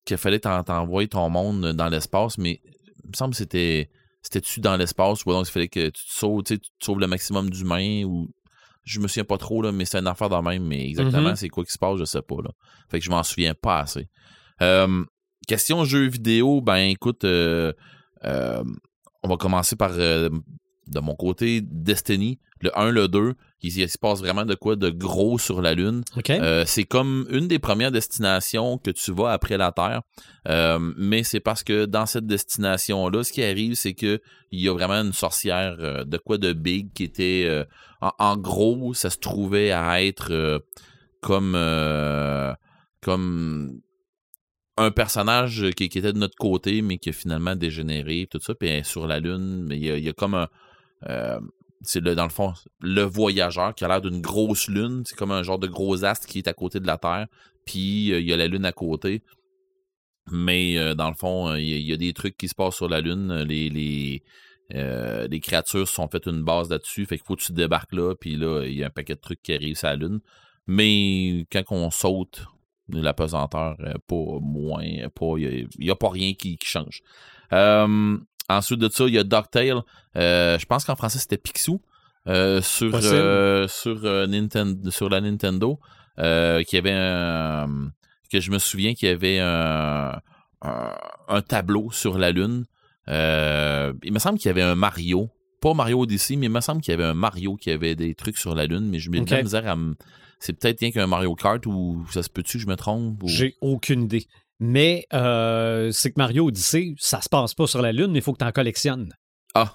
qu'il 0.03 0.17
fallait 0.17 0.39
que 0.39 0.61
t'envoies 0.63 1.07
ton 1.07 1.29
monde 1.29 1.73
dans 1.73 1.87
l'espace, 1.87 2.37
mais 2.39 2.59
il 3.03 3.09
me 3.11 3.15
semble 3.15 3.31
que 3.31 3.37
c'était. 3.37 3.89
C'était-tu 4.23 4.59
dans 4.59 4.75
l'espace 4.75 5.23
ou 5.25 5.31
donc 5.31 5.47
il 5.47 5.51
fallait 5.51 5.67
que 5.67 5.85
tu 5.89 5.91
te 6.05 6.11
sauves, 6.11 6.41
tu 6.43 6.59
te 6.59 6.67
sauves 6.83 6.99
le 6.99 7.05
maximum 7.07 7.49
d'humains 7.51 8.03
ou. 8.05 8.27
Je 8.83 8.99
me 8.99 9.07
souviens 9.07 9.23
pas 9.25 9.37
trop, 9.37 9.61
là, 9.61 9.71
mais 9.71 9.85
c'est 9.85 9.99
une 9.99 10.07
affaire 10.07 10.29
de 10.29 10.35
même, 10.37 10.65
mais 10.65 10.87
exactement 10.89 11.29
Mhm. 11.29 11.35
c'est 11.35 11.49
quoi 11.49 11.63
qui 11.63 11.71
se 11.71 11.77
passe, 11.77 11.99
je 11.99 12.03
sais 12.05 12.21
pas. 12.23 12.37
Là. 12.43 12.49
Fait 12.89 12.97
que 12.99 13.05
je 13.05 13.11
m'en 13.11 13.21
souviens 13.21 13.53
pas 13.53 13.81
assez. 13.81 14.07
Euh, 14.61 15.03
question 15.47 15.85
jeux 15.85 16.07
vidéo, 16.07 16.61
ben 16.61 16.77
écoute, 16.77 17.23
euh, 17.23 17.73
euh, 18.23 18.63
on 19.23 19.29
va 19.29 19.37
commencer 19.37 19.75
par 19.75 19.91
euh, 19.93 20.29
de 20.87 20.99
mon 20.99 21.15
côté, 21.15 21.61
Destiny, 21.61 22.39
le 22.61 22.77
1, 22.77 22.91
le 22.91 23.07
2, 23.07 23.33
il, 23.61 23.77
il 23.77 23.89
se 23.89 23.97
passe 23.97 24.19
vraiment 24.19 24.45
de 24.45 24.55
quoi 24.55 24.75
de 24.75 24.89
gros 24.89 25.37
sur 25.37 25.61
la 25.61 25.73
Lune. 25.73 26.03
Euh, 26.29 26.63
c'est 26.65 26.83
comme 26.83 27.27
une 27.29 27.47
des 27.47 27.59
premières 27.59 27.91
destinations 27.91 28.77
que 28.77 28.91
tu 28.91 29.11
vas 29.11 29.31
après 29.31 29.57
la 29.57 29.71
Terre, 29.71 30.01
Euh, 30.47 30.79
mais 30.97 31.23
c'est 31.23 31.39
parce 31.39 31.63
que 31.63 31.85
dans 31.85 32.07
cette 32.07 32.25
destination-là, 32.25 33.23
ce 33.23 33.31
qui 33.31 33.43
arrive, 33.43 33.75
c'est 33.75 33.93
que 33.93 34.19
il 34.51 34.61
y 34.61 34.67
a 34.67 34.73
vraiment 34.73 34.95
une 35.05 35.13
sorcière 35.13 35.75
euh, 35.79 36.03
de 36.03 36.17
quoi 36.17 36.39
de 36.39 36.51
big 36.51 36.91
qui 36.93 37.03
était, 37.03 37.65
en, 38.01 38.11
en 38.17 38.37
gros, 38.37 38.93
ça 38.95 39.09
se 39.11 39.17
trouvait 39.17 39.71
à 39.71 40.03
être 40.03 40.61
comme 41.21 41.55
comme 43.01 43.81
un 44.77 44.91
personnage 44.91 45.69
qui, 45.75 45.89
qui 45.89 45.99
était 45.99 46.13
de 46.13 46.17
notre 46.17 46.37
côté, 46.37 46.81
mais 46.81 46.97
qui 46.97 47.09
a 47.09 47.13
finalement 47.13 47.55
dégénéré, 47.55 48.27
tout 48.29 48.39
ça, 48.41 48.55
puis 48.55 48.83
sur 48.83 49.05
la 49.05 49.19
Lune, 49.19 49.65
mais 49.67 49.77
il 49.77 49.85
y 49.85 49.91
a, 49.91 49.97
il 49.97 50.03
y 50.03 50.09
a 50.09 50.13
comme 50.13 50.33
un 50.33 50.47
euh, 51.09 51.39
c'est 51.81 51.99
le, 51.99 52.15
dans 52.15 52.23
le 52.23 52.29
fond 52.29 52.53
le 52.79 53.01
voyageur 53.01 53.73
qui 53.73 53.83
a 53.83 53.87
l'air 53.87 54.01
d'une 54.01 54.21
grosse 54.21 54.67
lune. 54.67 55.03
C'est 55.05 55.15
comme 55.15 55.31
un 55.31 55.43
genre 55.43 55.59
de 55.59 55.67
gros 55.67 56.03
astre 56.03 56.27
qui 56.27 56.39
est 56.39 56.47
à 56.47 56.53
côté 56.53 56.79
de 56.79 56.87
la 56.87 56.97
Terre. 56.97 57.27
Puis 57.65 58.11
euh, 58.11 58.19
il 58.19 58.27
y 58.27 58.33
a 58.33 58.37
la 58.37 58.47
lune 58.47 58.65
à 58.65 58.71
côté. 58.71 59.23
Mais 60.31 60.77
euh, 60.77 60.93
dans 60.93 61.09
le 61.09 61.15
fond, 61.15 61.55
il 61.55 61.65
y, 61.65 61.93
a- 61.93 61.97
des 61.97 62.13
trucs 62.13 62.37
qui 62.37 62.47
se 62.47 62.55
passent 62.55 62.75
sur 62.75 62.87
la 62.87 63.01
lune. 63.01 63.43
Les, 63.43 64.21
créatures 65.41 65.87
sont 65.87 66.07
faites 66.07 66.27
une 66.27 66.43
base 66.43 66.69
là-dessus. 66.69 67.05
Fait 67.05 67.17
qu'il 67.17 67.25
faut 67.25 67.35
que 67.35 67.43
tu 67.43 67.53
débarques 67.53 67.93
là. 67.93 68.13
Puis 68.15 68.35
là, 68.35 68.63
il 68.65 68.73
y 68.73 68.83
a 68.83 68.87
un 68.87 68.91
paquet 68.91 69.15
de 69.15 69.19
trucs 69.19 69.41
qui 69.41 69.53
arrivent 69.53 69.75
sur 69.75 69.87
la 69.87 69.95
lune. 69.95 70.19
Mais 70.67 71.45
quand 71.51 71.63
on 71.71 71.89
saute, 71.89 72.45
la 72.87 73.13
pesanteur, 73.13 73.77
pas 74.07 74.39
moins, 74.41 74.83
il 74.83 74.97
n'y 75.79 75.89
a, 75.89 75.95
pas 75.95 76.09
rien 76.09 76.33
qui, 76.33 76.57
change. 76.63 77.01
Ensuite 78.57 78.79
de 78.79 78.89
ça, 78.89 79.05
il 79.07 79.13
y 79.13 79.17
a 79.19 79.23
DuckTale. 79.23 79.81
Euh, 80.17 80.57
je 80.59 80.65
pense 80.65 80.83
qu'en 80.85 80.95
français, 80.95 81.19
c'était 81.19 81.37
Picsou. 81.37 81.81
euh, 82.27 82.61
sur, 82.61 82.91
euh, 82.93 83.67
sur, 83.67 83.95
Ninten- 84.27 84.89
sur 84.91 85.09
la 85.09 85.21
Nintendo. 85.21 85.79
qui 86.17 86.77
avait 86.77 86.91
un, 86.93 87.67
que 88.31 88.39
je 88.39 88.51
me 88.51 88.59
souviens 88.59 88.93
qu'il 88.93 89.09
y 89.09 89.11
avait 89.11 89.39
un, 89.39 90.19
un, 90.61 90.93
un 91.27 91.41
tableau 91.41 91.89
sur 91.91 92.17
la 92.19 92.31
Lune. 92.31 92.65
Il 93.07 94.13
me 94.13 94.19
semble 94.19 94.37
qu'il 94.37 94.47
y 94.49 94.51
avait 94.51 94.61
un 94.61 94.75
Mario. 94.75 95.29
Pas 95.61 95.73
Mario 95.75 95.99
Odyssey, 96.01 96.37
mais 96.37 96.47
il 96.47 96.51
me 96.51 96.59
semble 96.61 96.81
qu'il 96.81 96.91
y 96.91 96.95
avait 96.95 97.03
un 97.03 97.13
Mario 97.13 97.55
qui 97.55 97.69
avait 97.69 97.95
des 97.95 98.15
trucs 98.15 98.37
sur 98.37 98.55
la 98.55 98.65
Lune, 98.65 98.87
mais 98.89 98.97
je 98.99 99.09
me 99.11 99.19
dis 99.19 99.25
de 99.25 99.29
la 99.31 99.37
Ok. 99.37 99.43
misère 99.43 99.67
à 99.67 99.75
me- 99.75 99.95
C'est 100.39 100.53
peut-être 100.53 100.79
rien 100.79 100.89
qu'un 100.91 101.05
Mario 101.05 101.35
Kart 101.35 101.63
ou 101.67 102.03
ça 102.11 102.23
se 102.23 102.29
peut-tu 102.29 102.57
que 102.57 102.63
je 102.63 102.67
me 102.67 102.75
trompe? 102.75 103.21
ou- 103.21 103.27
J'ai 103.27 103.55
aucune 103.61 104.03
idée. 104.03 104.25
Mais 104.63 105.07
euh, 105.11 105.89
c'est 105.91 106.11
que 106.11 106.17
Mario 106.17 106.45
Odyssey, 106.45 106.93
ça 106.99 107.19
se 107.19 107.27
passe 107.27 107.55
pas 107.55 107.65
sur 107.65 107.81
la 107.81 107.91
Lune, 107.91 108.11
mais 108.11 108.19
il 108.19 108.21
faut 108.21 108.31
que 108.31 108.37
tu 108.37 108.45
en 108.45 108.51
collectionnes. 108.51 109.11
Ah, 109.55 109.73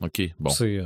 OK, 0.00 0.20
bon. 0.40 0.50
C'est 0.50 0.78
euh, 0.78 0.84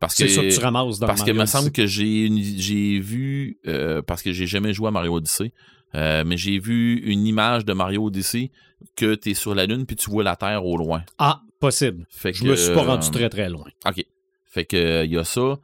parce 0.00 0.16
que, 0.16 0.26
ça 0.26 0.42
que 0.42 0.52
tu 0.52 0.58
ramasses 0.58 0.98
dans 0.98 1.06
Parce 1.06 1.22
que 1.22 1.30
me 1.30 1.46
semble 1.46 1.70
que 1.70 1.86
j'ai, 1.86 2.98
vu, 2.98 3.60
euh, 3.68 4.02
parce 4.02 4.22
que 4.22 4.32
j'ai 4.32 4.48
jamais 4.48 4.74
joué 4.74 4.88
à 4.88 4.90
Mario 4.90 5.14
Odyssey, 5.14 5.52
mais 5.94 6.36
j'ai 6.36 6.58
vu 6.58 6.96
une 7.04 7.24
image 7.28 7.64
de 7.64 7.72
Mario 7.74 8.06
Odyssey 8.06 8.50
que 8.96 9.14
tu 9.14 9.30
es 9.30 9.34
sur 9.34 9.54
la 9.54 9.66
Lune 9.66 9.86
puis 9.86 9.94
tu 9.94 10.10
vois 10.10 10.24
la 10.24 10.34
Terre 10.34 10.66
au 10.66 10.76
loin. 10.76 11.04
Ah, 11.18 11.42
possible. 11.60 12.08
Je 12.24 12.44
me 12.44 12.56
suis 12.56 12.74
pas 12.74 12.82
rendu 12.82 13.08
très 13.12 13.28
très 13.28 13.48
loin. 13.48 13.66
OK. 13.86 14.04
Fait 14.46 14.64
que 14.64 15.04
il 15.04 15.12
y 15.12 15.16
a 15.16 15.22
ça. 15.22 15.58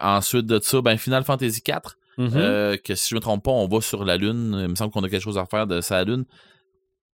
ensuite 0.00 0.46
de 0.46 0.60
ça, 0.60 0.80
ben 0.82 0.96
Final 0.96 1.24
Fantasy 1.24 1.62
4 1.62 1.97
Mmh 2.18 2.30
euh, 2.34 2.76
que 2.76 2.96
si 2.96 3.10
je 3.10 3.14
me 3.14 3.20
trompe 3.20 3.44
pas, 3.44 3.52
on 3.52 3.68
va 3.68 3.80
sur 3.80 4.04
la 4.04 4.16
Lune. 4.16 4.56
Il 4.60 4.68
me 4.68 4.74
semble 4.74 4.92
qu'on 4.92 5.04
a 5.04 5.08
quelque 5.08 5.22
chose 5.22 5.38
à 5.38 5.46
faire 5.46 5.66
de 5.66 5.80
sa 5.80 6.02
Lune. 6.02 6.24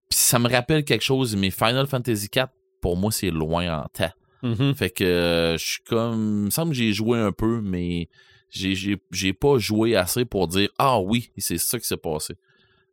Puis 0.09 0.19
ça 0.19 0.37
me 0.37 0.47
rappelle 0.47 0.83
quelque 0.83 1.03
chose, 1.03 1.35
mais 1.35 1.49
Final 1.49 1.87
Fantasy 1.87 2.29
IV, 2.33 2.45
pour 2.81 2.97
moi, 2.97 3.11
c'est 3.11 3.31
loin 3.31 3.81
en 3.81 3.87
temps. 3.87 4.11
Mmh 4.43 4.73
fait 4.73 4.89
que 4.89 5.03
euh, 5.03 5.57
je 5.57 5.65
suis 5.65 5.83
comme. 5.83 6.39
Il 6.41 6.45
me 6.45 6.49
semble 6.49 6.71
que 6.71 6.77
j'ai 6.77 6.93
joué 6.93 7.19
un 7.19 7.31
peu, 7.31 7.61
mais 7.61 8.09
j'ai 8.49 9.33
pas 9.33 9.57
joué 9.57 9.95
assez 9.95 10.25
pour 10.25 10.47
dire 10.47 10.69
Ah 10.77 10.99
oui, 10.99 11.31
c'est 11.37 11.57
ça 11.57 11.79
qui 11.79 11.87
s'est 11.87 11.97
passé. 11.97 12.35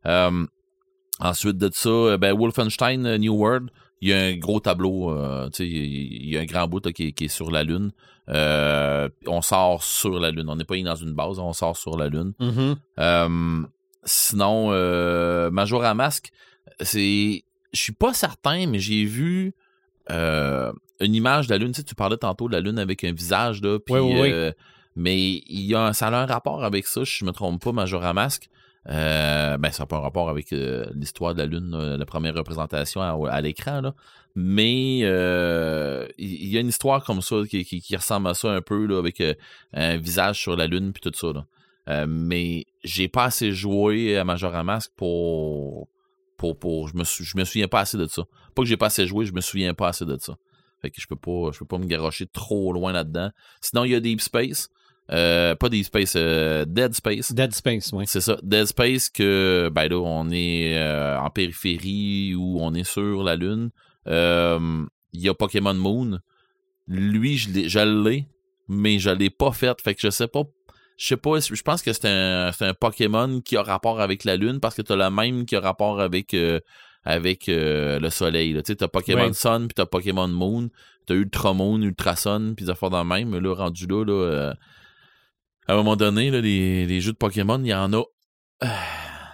Euh, 0.05 0.45
ensuite 1.19 1.57
de 1.57 1.69
ça, 1.73 2.17
ben, 2.17 2.33
Wolfenstein 2.33 3.17
New 3.17 3.33
World, 3.33 3.69
il 4.01 4.09
y 4.09 4.13
a 4.13 4.19
un 4.19 4.37
gros 4.37 4.59
tableau, 4.59 5.11
euh, 5.11 5.49
il 5.59 6.29
y, 6.29 6.37
a 6.37 6.41
un 6.41 6.45
grand 6.45 6.67
bout 6.67 6.81
qui, 6.91 7.13
est 7.19 7.27
sur 7.27 7.51
la 7.51 7.63
Lune. 7.63 7.91
Euh, 8.29 9.09
on 9.27 9.41
sort 9.41 9.83
sur 9.83 10.19
la 10.19 10.31
Lune. 10.31 10.49
On 10.49 10.55
n'est 10.55 10.63
pas 10.63 10.79
dans 10.81 10.95
une 10.95 11.13
base, 11.13 11.39
on 11.39 11.53
sort 11.53 11.77
sur 11.77 11.97
la 11.97 12.07
Lune. 12.09 12.33
Mhm. 12.39 12.75
Euh, 12.99 13.61
sinon, 14.03 14.69
euh, 14.71 15.49
Majora 15.51 15.93
Mask, 15.93 16.31
c'est. 16.81 17.43
Je 17.71 17.79
suis 17.79 17.93
pas 17.93 18.13
certain, 18.13 18.65
mais 18.67 18.79
j'ai 18.79 19.05
vu 19.05 19.53
une 20.09 21.15
image 21.15 21.47
de 21.47 21.53
la 21.53 21.57
Lune. 21.59 21.71
Tu 21.71 21.77
sais, 21.77 21.83
tu 21.83 21.95
parlais 21.95 22.17
tantôt 22.17 22.47
de 22.47 22.53
la 22.53 22.61
Lune 22.61 22.79
avec 22.79 23.03
un 23.03 23.11
visage, 23.11 23.61
là. 23.61 23.77
puis, 23.79 23.93
Oui, 23.93 23.99
oui, 24.01 24.31
oui. 24.33 24.51
mais 24.95 25.19
il 25.47 25.61
y 25.65 25.75
a 25.75 25.87
un, 25.87 25.93
ça 25.93 26.07
a 26.07 26.23
un 26.23 26.25
rapport 26.25 26.63
avec 26.63 26.87
ça, 26.87 27.05
si 27.05 27.19
je 27.19 27.25
me 27.25 27.31
trompe 27.31 27.63
pas, 27.63 27.71
Majora 27.71 28.13
Mask. 28.13 28.49
Euh, 28.89 29.57
ben, 29.57 29.71
ça 29.71 29.83
n'a 29.83 29.87
pas 29.87 29.97
un 29.97 30.01
rapport 30.01 30.29
avec 30.29 30.51
euh, 30.51 30.85
l'histoire 30.93 31.35
de 31.35 31.39
la 31.39 31.45
Lune, 31.45 31.73
euh, 31.75 31.97
la 31.97 32.05
première 32.05 32.33
représentation 32.33 33.01
à, 33.01 33.41
l'écran, 33.41 33.81
là. 33.81 33.93
Mais 34.35 34.99
il 34.99 36.47
y, 36.47 36.57
a 36.57 36.59
une 36.61 36.67
histoire 36.67 37.03
comme 37.03 37.21
ça 37.21 37.37
qui, 37.49 37.95
ressemble 37.95 38.27
à 38.27 38.33
ça 38.33 38.51
un 38.51 38.61
peu, 38.61 38.85
là, 38.85 38.97
avec 38.97 39.21
un 39.73 39.97
visage 39.97 40.39
sur 40.39 40.55
la 40.55 40.67
Lune, 40.67 40.93
puis 40.93 41.01
tout 41.01 41.11
ça, 41.13 41.33
là. 41.33 42.05
Mais 42.07 42.65
j'ai 42.83 43.07
pas 43.07 43.25
assez 43.25 43.51
joué 43.51 44.17
à 44.17 44.23
Majora 44.23 44.63
Mask 44.63 44.91
pour. 44.95 45.87
pour, 46.37 46.57
pour 46.57 46.87
je, 46.87 46.95
me 46.95 47.03
je 47.03 47.37
me 47.37 47.43
souviens 47.43 47.67
pas 47.67 47.81
assez 47.81 47.97
de 47.97 48.07
ça. 48.07 48.23
Pas 48.55 48.61
que 48.61 48.67
j'ai 48.67 48.77
pas 48.77 48.85
assez 48.85 49.07
joué, 49.07 49.25
je 49.25 49.33
me 49.33 49.41
souviens 49.41 49.73
pas 49.73 49.89
assez 49.89 50.05
de 50.05 50.17
ça. 50.19 50.37
Fait 50.81 50.91
que 50.91 51.01
je 51.01 51.07
peux 51.07 51.15
pas, 51.15 51.51
je 51.51 51.59
peux 51.59 51.65
pas 51.65 51.79
me 51.79 51.85
garocher 51.85 52.27
trop 52.27 52.71
loin 52.71 52.93
là-dedans. 52.93 53.31
Sinon, 53.59 53.83
il 53.83 53.91
y 53.91 53.95
a 53.95 53.99
Deep 53.99 54.21
Space. 54.21 54.69
Euh, 55.11 55.55
pas 55.55 55.69
Deep 55.69 55.85
Space, 55.85 56.13
euh, 56.15 56.65
Dead 56.65 56.93
Space. 56.93 57.31
Dead 57.31 57.53
Space, 57.53 57.91
oui. 57.93 58.05
C'est 58.07 58.21
ça. 58.21 58.37
Dead 58.43 58.65
Space, 58.65 59.09
que 59.09 59.69
ben 59.73 59.87
là, 59.87 59.97
on 59.97 60.29
est 60.29 60.77
euh, 60.77 61.17
en 61.19 61.29
périphérie 61.29 62.35
ou 62.35 62.57
on 62.61 62.73
est 62.73 62.83
sur 62.83 63.23
la 63.23 63.35
Lune. 63.35 63.71
Euh, 64.07 64.85
Il 65.13 65.21
y 65.21 65.29
a 65.29 65.33
Pokémon 65.33 65.73
Moon. 65.73 66.19
Lui, 66.87 67.37
je 67.37 67.49
l'ai, 67.49 67.69
je 67.69 67.79
l'ai, 67.79 68.27
mais 68.67 68.99
je 68.99 69.09
l'ai 69.09 69.29
pas 69.29 69.51
fait. 69.51 69.79
Fait 69.81 69.95
que 69.95 70.01
je 70.01 70.09
sais 70.09 70.27
pas. 70.27 70.43
Je 70.97 71.07
sais 71.07 71.17
pas, 71.17 71.39
je 71.39 71.61
pense 71.61 71.81
que 71.81 71.93
c'est 71.93 72.05
un, 72.07 72.51
c'est 72.51 72.65
un 72.65 72.73
Pokémon 72.73 73.39
qui 73.41 73.55
a 73.55 73.63
rapport 73.63 74.01
avec 74.01 74.25
la 74.25 74.35
Lune 74.35 74.59
parce 74.59 74.75
que 74.75 74.81
t'as 74.81 74.97
le 74.97 75.09
même 75.09 75.45
qui 75.45 75.55
a 75.55 75.61
rapport 75.61 76.01
avec, 76.01 76.33
euh, 76.33 76.59
avec 77.05 77.47
euh, 77.47 77.99
le 77.99 78.09
Soleil. 78.09 78.53
là. 78.53 78.61
Tu 78.61 78.75
t'as 78.75 78.89
Pokémon. 78.89 79.31
Sun 79.33 79.67
puis 79.67 79.75
t'as 79.75 79.85
Pokémon 79.85 80.27
Moon. 80.27 80.69
T'as 81.05 81.15
Ultra 81.15 81.53
Moon, 81.53 81.81
Ultra 81.81 82.15
Sun, 82.15 82.53
puis 82.55 82.65
des 82.65 82.71
affaires 82.71 82.89
dans 82.91 83.01
le 83.01 83.09
même. 83.09 83.35
Là, 83.35 83.53
rendu 83.55 83.87
là, 83.87 84.03
là 84.03 84.53
à 85.69 85.73
un 85.73 85.75
moment 85.75 85.95
donné, 85.95 86.31
là, 86.31 86.41
les, 86.41 86.87
les 86.87 86.99
jeux 86.99 87.11
de 87.11 87.17
Pokémon, 87.17 87.59
il 87.59 87.67
y 87.67 87.73
en 87.75 87.93
a 87.93 88.03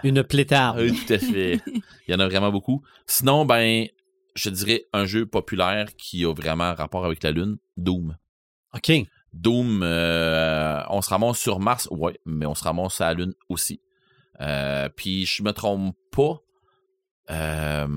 Une 0.04 0.22
plétarde. 0.22 0.82
oui, 0.82 0.92
tout 0.92 1.14
à 1.14 1.18
fait. 1.18 1.62
Il 1.66 2.12
y 2.12 2.14
en 2.14 2.20
a 2.20 2.28
vraiment 2.28 2.52
beaucoup. 2.52 2.84
Sinon, 3.08 3.46
ben, 3.46 3.88
je 4.36 4.50
dirais 4.50 4.84
un 4.92 5.06
jeu 5.06 5.26
populaire 5.26 5.96
qui 5.96 6.26
a 6.26 6.34
vraiment 6.34 6.74
rapport 6.76 7.06
avec 7.06 7.24
la 7.24 7.32
Lune, 7.32 7.56
Doom. 7.78 8.18
OK. 8.74 8.92
Doom, 9.32 9.80
euh, 9.82 10.82
on 10.90 11.02
se 11.02 11.10
ramasse 11.10 11.40
sur 11.40 11.62
Mars, 11.62 11.88
ouais, 11.90 12.20
mais 12.26 12.46
on 12.46 12.54
se 12.54 12.66
ramasse 12.66 13.00
à 13.00 13.06
la 13.06 13.14
Lune 13.14 13.34
aussi. 13.48 13.80
Euh, 14.42 14.90
Puis 14.94 15.26
je 15.26 15.42
me 15.42 15.54
trompe 15.54 15.96
pas. 16.12 16.42
Euh, 17.32 17.88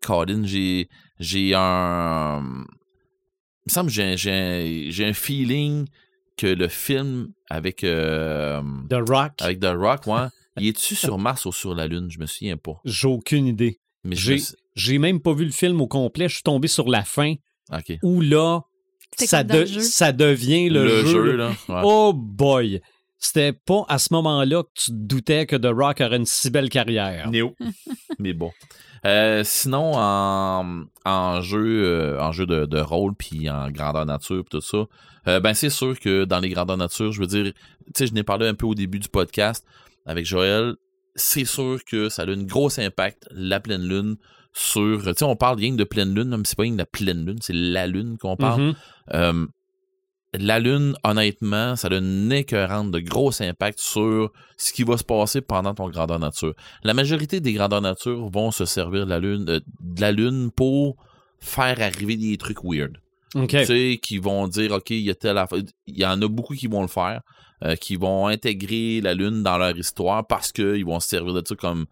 Colin, 0.00 0.44
j'ai 0.44 0.88
j'ai 1.18 1.52
un. 1.56 2.42
Il 2.44 3.70
me 3.70 3.72
semble 3.72 3.88
que 3.88 3.94
j'ai 3.94 4.16
j'ai 4.16 4.86
j'ai 4.90 5.04
un 5.04 5.12
feeling 5.12 5.88
que 6.38 6.46
le 6.46 6.68
film 6.68 7.28
avec 7.50 7.84
euh, 7.84 8.62
The 8.88 8.94
Rock, 9.08 9.32
avec 9.40 9.60
The 9.60 9.74
Rock, 9.76 10.06
ouais, 10.06 10.28
il 10.58 10.68
est-tu 10.68 10.94
sur 10.94 11.18
Mars 11.18 11.44
ou 11.44 11.52
sur 11.52 11.74
la 11.74 11.86
Lune? 11.86 12.08
Je 12.10 12.18
me 12.18 12.26
souviens 12.26 12.56
pas. 12.56 12.80
j'ai 12.86 13.08
aucune 13.08 13.46
idée. 13.46 13.78
Mais 14.04 14.16
J'ai- 14.16 14.34
me 14.34 14.38
suis- 14.38 14.54
J'ai 14.76 14.98
même 14.98 15.20
pas 15.20 15.34
vu 15.34 15.44
le 15.44 15.50
film 15.50 15.80
au 15.80 15.88
complet. 15.88 16.28
Je 16.28 16.34
suis 16.34 16.42
tombé 16.44 16.68
sur 16.68 16.88
la 16.88 17.02
fin 17.04 17.34
où 18.04 18.20
là, 18.20 18.60
ça, 19.18 19.42
dans 19.42 19.54
le 19.56 19.60
de- 19.62 19.66
jeu. 19.66 19.80
ça 19.80 20.12
devient 20.12 20.68
le, 20.68 21.04
jeu. 21.04 21.36
là. 21.36 21.50
ouais. 21.68 21.80
Oh 21.84 22.12
boy! 22.14 22.80
C'était 23.18 23.52
pas 23.52 23.84
à 23.88 23.98
ce 23.98 24.12
moment-là 24.14 24.62
que 24.62 24.68
tu 24.74 24.90
te 24.92 24.96
doutais 24.96 25.46
que 25.46 25.56
The 25.56 25.70
Rock 25.72 26.00
aurait 26.00 26.16
une 26.16 26.26
si 26.26 26.50
belle 26.50 26.68
carrière. 26.68 27.28
Néo. 27.30 27.56
Mais 28.18 28.32
bon. 28.32 28.52
Euh, 29.04 29.42
sinon, 29.44 29.92
en, 29.94 30.84
en 31.04 31.40
jeu, 31.40 31.84
euh, 31.84 32.20
en 32.20 32.32
jeu 32.32 32.46
de, 32.46 32.64
de 32.66 32.78
rôle, 32.78 33.14
puis 33.14 33.48
en 33.50 33.70
grandeur 33.70 34.06
nature, 34.06 34.44
puis 34.44 34.58
tout 34.58 34.60
ça, 34.60 34.86
euh, 35.26 35.40
ben 35.40 35.54
c'est 35.54 35.70
sûr 35.70 35.98
que 35.98 36.24
dans 36.24 36.40
les 36.40 36.48
grandeurs 36.48 36.76
nature, 36.76 37.12
je 37.12 37.20
veux 37.20 37.26
dire, 37.26 37.52
tu 37.52 37.92
sais, 37.96 38.06
je 38.06 38.12
n'ai 38.12 38.22
parlé 38.22 38.46
un 38.46 38.54
peu 38.54 38.66
au 38.66 38.74
début 38.74 38.98
du 38.98 39.08
podcast 39.08 39.64
avec 40.06 40.24
Joël, 40.24 40.74
c'est 41.14 41.44
sûr 41.44 41.78
que 41.84 42.08
ça 42.08 42.22
a 42.22 42.26
un 42.26 42.42
gros 42.42 42.80
impact, 42.80 43.28
la 43.30 43.60
pleine 43.60 43.82
lune, 43.82 44.16
sur, 44.52 45.02
tu 45.04 45.12
sais, 45.14 45.24
on 45.24 45.36
parle 45.36 45.58
rien 45.58 45.72
que 45.72 45.76
de 45.76 45.84
pleine 45.84 46.14
lune, 46.14 46.34
mais 46.36 46.42
c'est 46.44 46.56
pas 46.56 46.62
rien 46.62 46.72
que 46.72 46.78
la 46.78 46.86
pleine 46.86 47.24
lune, 47.24 47.38
c'est 47.40 47.54
la 47.54 47.86
lune 47.86 48.16
qu'on 48.18 48.36
parle. 48.36 48.62
Mhm. 48.62 48.74
Euh, 49.14 49.46
la 50.34 50.58
Lune, 50.58 50.94
honnêtement, 51.04 51.76
ça 51.76 51.88
a 51.88 51.96
une 51.96 52.30
écœurante 52.32 52.90
de 52.90 53.00
gros 53.00 53.30
impact 53.42 53.78
sur 53.80 54.30
ce 54.56 54.72
qui 54.72 54.82
va 54.82 54.98
se 54.98 55.04
passer 55.04 55.40
pendant 55.40 55.74
ton 55.74 55.88
grandeur 55.88 56.18
nature. 56.18 56.54
La 56.82 56.92
majorité 56.92 57.40
des 57.40 57.52
grandeurs 57.54 57.80
nature 57.80 58.28
vont 58.28 58.50
se 58.50 58.66
servir 58.66 59.06
de 59.06 59.10
la 59.10 59.18
Lune, 59.18 59.46
euh, 59.48 59.60
de 59.80 60.00
la 60.00 60.12
Lune 60.12 60.50
pour 60.54 60.96
faire 61.40 61.80
arriver 61.80 62.16
des 62.16 62.36
trucs 62.36 62.62
weird. 62.62 62.98
OK. 63.34 63.48
Tu 63.48 63.64
sais, 63.64 64.00
qui 64.02 64.18
vont 64.18 64.48
dire, 64.48 64.72
OK, 64.72 64.90
il 64.90 65.00
y 65.00 65.10
a 65.10 65.14
telle 65.14 65.38
affaire. 65.38 65.60
Il 65.86 65.98
y 65.98 66.04
en 66.04 66.20
a 66.20 66.28
beaucoup 66.28 66.54
qui 66.54 66.66
vont 66.66 66.82
le 66.82 66.88
faire, 66.88 67.22
euh, 67.64 67.76
qui 67.76 67.96
vont 67.96 68.26
intégrer 68.26 69.00
la 69.00 69.14
Lune 69.14 69.42
dans 69.42 69.56
leur 69.56 69.76
histoire 69.76 70.26
parce 70.26 70.52
qu'ils 70.52 70.84
vont 70.84 71.00
se 71.00 71.08
servir 71.08 71.34
de 71.34 71.42
ça 71.46 71.54
comme, 71.54 71.86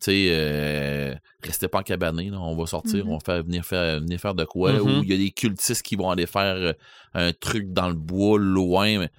tu 0.00 0.06
sais, 0.10 0.26
euh, 0.30 1.14
restez 1.42 1.68
pas 1.68 1.78
en 1.78 1.82
cabané, 1.82 2.30
on 2.32 2.56
va 2.56 2.66
sortir, 2.66 3.04
Mhm. 3.04 3.10
on 3.10 3.18
va 3.18 3.20
faire, 3.24 3.42
venir, 3.42 3.64
faire, 3.64 4.00
venir 4.00 4.18
faire 4.20 4.34
de 4.34 4.44
quoi, 4.44 4.72
Mhm. 4.72 4.80
ou 4.80 5.02
il 5.02 5.10
y 5.10 5.14
a 5.14 5.16
des 5.16 5.30
cultistes 5.30 5.82
qui 5.82 5.96
vont 5.96 6.10
aller 6.10 6.26
faire 6.26 6.54
euh, 6.56 6.72
un 7.14 7.32
truc 7.32 7.72
dans 7.72 7.88
le 7.88 7.94
bois 7.94 8.38
loin, 8.38 8.98
mais, 9.00 9.10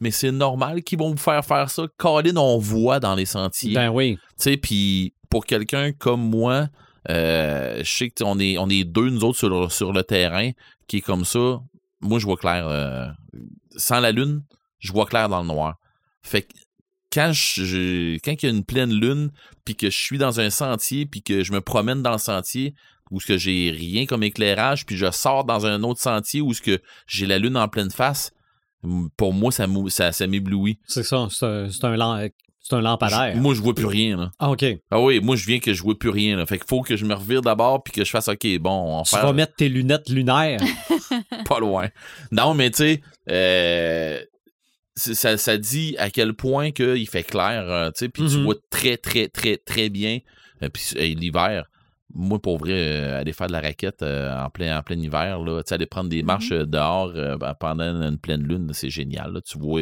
mais 0.00 0.10
c'est 0.10 0.32
normal 0.32 0.82
qu'ils 0.82 0.98
vont 0.98 1.10
vous 1.10 1.16
faire 1.16 1.44
faire 1.44 1.68
ça. 1.70 1.84
Colin, 1.96 2.36
on 2.36 2.58
voit 2.58 3.00
dans 3.00 3.14
les 3.14 3.26
sentiers. 3.26 3.74
Ben 3.74 3.90
oui. 3.90 4.16
Tu 4.16 4.20
sais, 4.38 4.56
puis 4.56 5.14
pour 5.30 5.44
quelqu'un 5.46 5.92
comme 5.92 6.22
moi, 6.22 6.68
euh, 7.10 7.82
je 7.84 7.90
sais 7.92 8.10
qu'on 8.10 8.38
est, 8.38 8.58
on 8.58 8.68
est 8.68 8.84
deux, 8.84 9.10
nous 9.10 9.24
autres, 9.24 9.38
sur, 9.38 9.48
le- 9.50 9.68
sur 9.68 9.92
le 9.92 10.02
terrain, 10.02 10.50
qui 10.86 10.98
est 10.98 11.00
comme 11.00 11.24
ça. 11.24 11.60
moi, 12.00 12.18
je 12.18 12.26
vois 12.26 12.36
clair. 12.36 12.66
euh, 12.68 13.06
sans 13.76 14.00
la 14.00 14.10
lune, 14.12 14.42
je 14.80 14.92
vois 14.92 15.06
clair 15.06 15.28
dans 15.28 15.40
le 15.40 15.46
noir. 15.46 15.76
Fait 16.22 16.42
que 16.42 16.52
quand 17.12 17.32
je, 17.32 18.14
quand 18.24 18.32
il 18.42 18.46
y 18.46 18.48
a 18.48 18.50
une 18.52 18.64
pleine 18.64 18.92
lune, 18.92 19.30
puis 19.64 19.74
que 19.76 19.90
je 19.90 19.96
suis 19.98 20.18
dans 20.18 20.40
un 20.40 20.50
sentier, 20.50 21.06
puis 21.06 21.22
que 21.22 21.44
je 21.44 21.52
me 21.52 21.60
promène 21.60 22.02
dans 22.02 22.12
le 22.12 22.18
sentier, 22.18 22.74
où 23.10 23.20
ce 23.20 23.26
que 23.26 23.36
j'ai 23.36 23.70
rien 23.70 24.06
comme 24.06 24.22
éclairage, 24.22 24.86
puis 24.86 24.96
je 24.96 25.10
sors 25.10 25.44
dans 25.44 25.66
un 25.66 25.82
autre 25.82 26.00
sentier 26.00 26.40
où 26.40 26.54
ce 26.54 26.62
que 26.62 26.80
j'ai 27.06 27.26
la 27.26 27.38
lune 27.38 27.56
en 27.56 27.68
pleine 27.68 27.90
face, 27.90 28.32
pour 29.16 29.32
moi, 29.32 29.52
ça, 29.52 29.66
ça, 29.88 30.12
ça 30.12 30.26
m'éblouit. 30.26 30.78
C'est 30.86 31.02
ça, 31.02 31.28
c'est 31.30 31.46
un, 31.46 31.68
c'est 31.68 31.84
un, 31.84 31.96
lam- 31.96 32.28
c'est 32.60 32.74
un 32.74 32.80
lampadaire. 32.80 33.34
Je- 33.34 33.40
Moi, 33.40 33.54
je 33.54 33.60
vois 33.60 33.74
plus 33.74 33.86
rien, 33.86 34.16
là. 34.16 34.30
Ah, 34.38 34.50
OK. 34.50 34.64
Ah 34.90 35.00
oui, 35.00 35.20
moi, 35.20 35.36
je 35.36 35.44
viens 35.46 35.58
que 35.60 35.72
je 35.74 35.82
vois 35.82 35.98
plus 35.98 36.08
rien, 36.10 36.36
là. 36.36 36.46
Fait 36.46 36.58
qu'il 36.58 36.66
faut 36.66 36.80
que 36.80 36.96
je 36.96 37.04
me 37.04 37.14
revire 37.14 37.42
d'abord, 37.42 37.82
puis 37.82 37.92
que 37.92 38.04
je 38.04 38.10
fasse, 38.10 38.28
OK, 38.28 38.46
bon, 38.58 38.98
on 39.00 39.02
Tu 39.02 39.14
vas 39.14 39.32
mettre 39.32 39.54
tes 39.56 39.68
lunettes 39.68 40.08
lunaires. 40.08 40.60
pas 41.48 41.60
loin. 41.60 41.88
Non, 42.32 42.54
mais 42.54 42.70
tu 42.70 42.78
sais, 42.78 43.02
euh, 43.30 44.20
ça, 44.94 45.36
ça 45.36 45.56
dit 45.58 45.94
à 45.98 46.10
quel 46.10 46.34
point 46.34 46.70
que 46.70 46.96
il 46.96 47.06
fait 47.08 47.22
clair, 47.22 47.62
euh, 47.70 47.90
tu 47.90 48.00
sais, 48.00 48.08
puis 48.08 48.24
tu 48.28 48.36
Mhm. 48.36 48.44
vois 48.44 48.56
très, 48.70 48.96
très, 48.96 49.28
très, 49.28 49.56
très 49.56 49.88
bien. 49.88 50.18
Euh, 50.62 50.68
puis 50.68 51.14
l'hiver, 51.14 51.66
moi, 52.14 52.38
pour 52.38 52.58
vrai, 52.58 52.72
euh, 52.74 53.18
aller 53.20 53.32
faire 53.32 53.46
de 53.46 53.52
la 53.52 53.60
raquette 53.62 54.02
en, 54.02 54.50
plein, 54.50 54.78
en 54.78 54.82
plein 54.82 54.98
hiver, 54.98 55.38
là, 55.40 55.62
tu 55.62 55.68
sais, 55.68 55.74
aller 55.76 55.86
prendre 55.86 56.10
des 56.10 56.22
marches 56.22 56.52
euh, 56.52 56.66
dehors 56.66 57.12
ben, 57.38 57.54
pendant 57.58 57.84
une 58.02 58.18
pleine 58.18 58.42
lune, 58.46 58.70
c'est 58.74 58.90
génial. 58.90 59.32
Là, 59.32 59.40
tu 59.40 59.58
vois, 59.58 59.80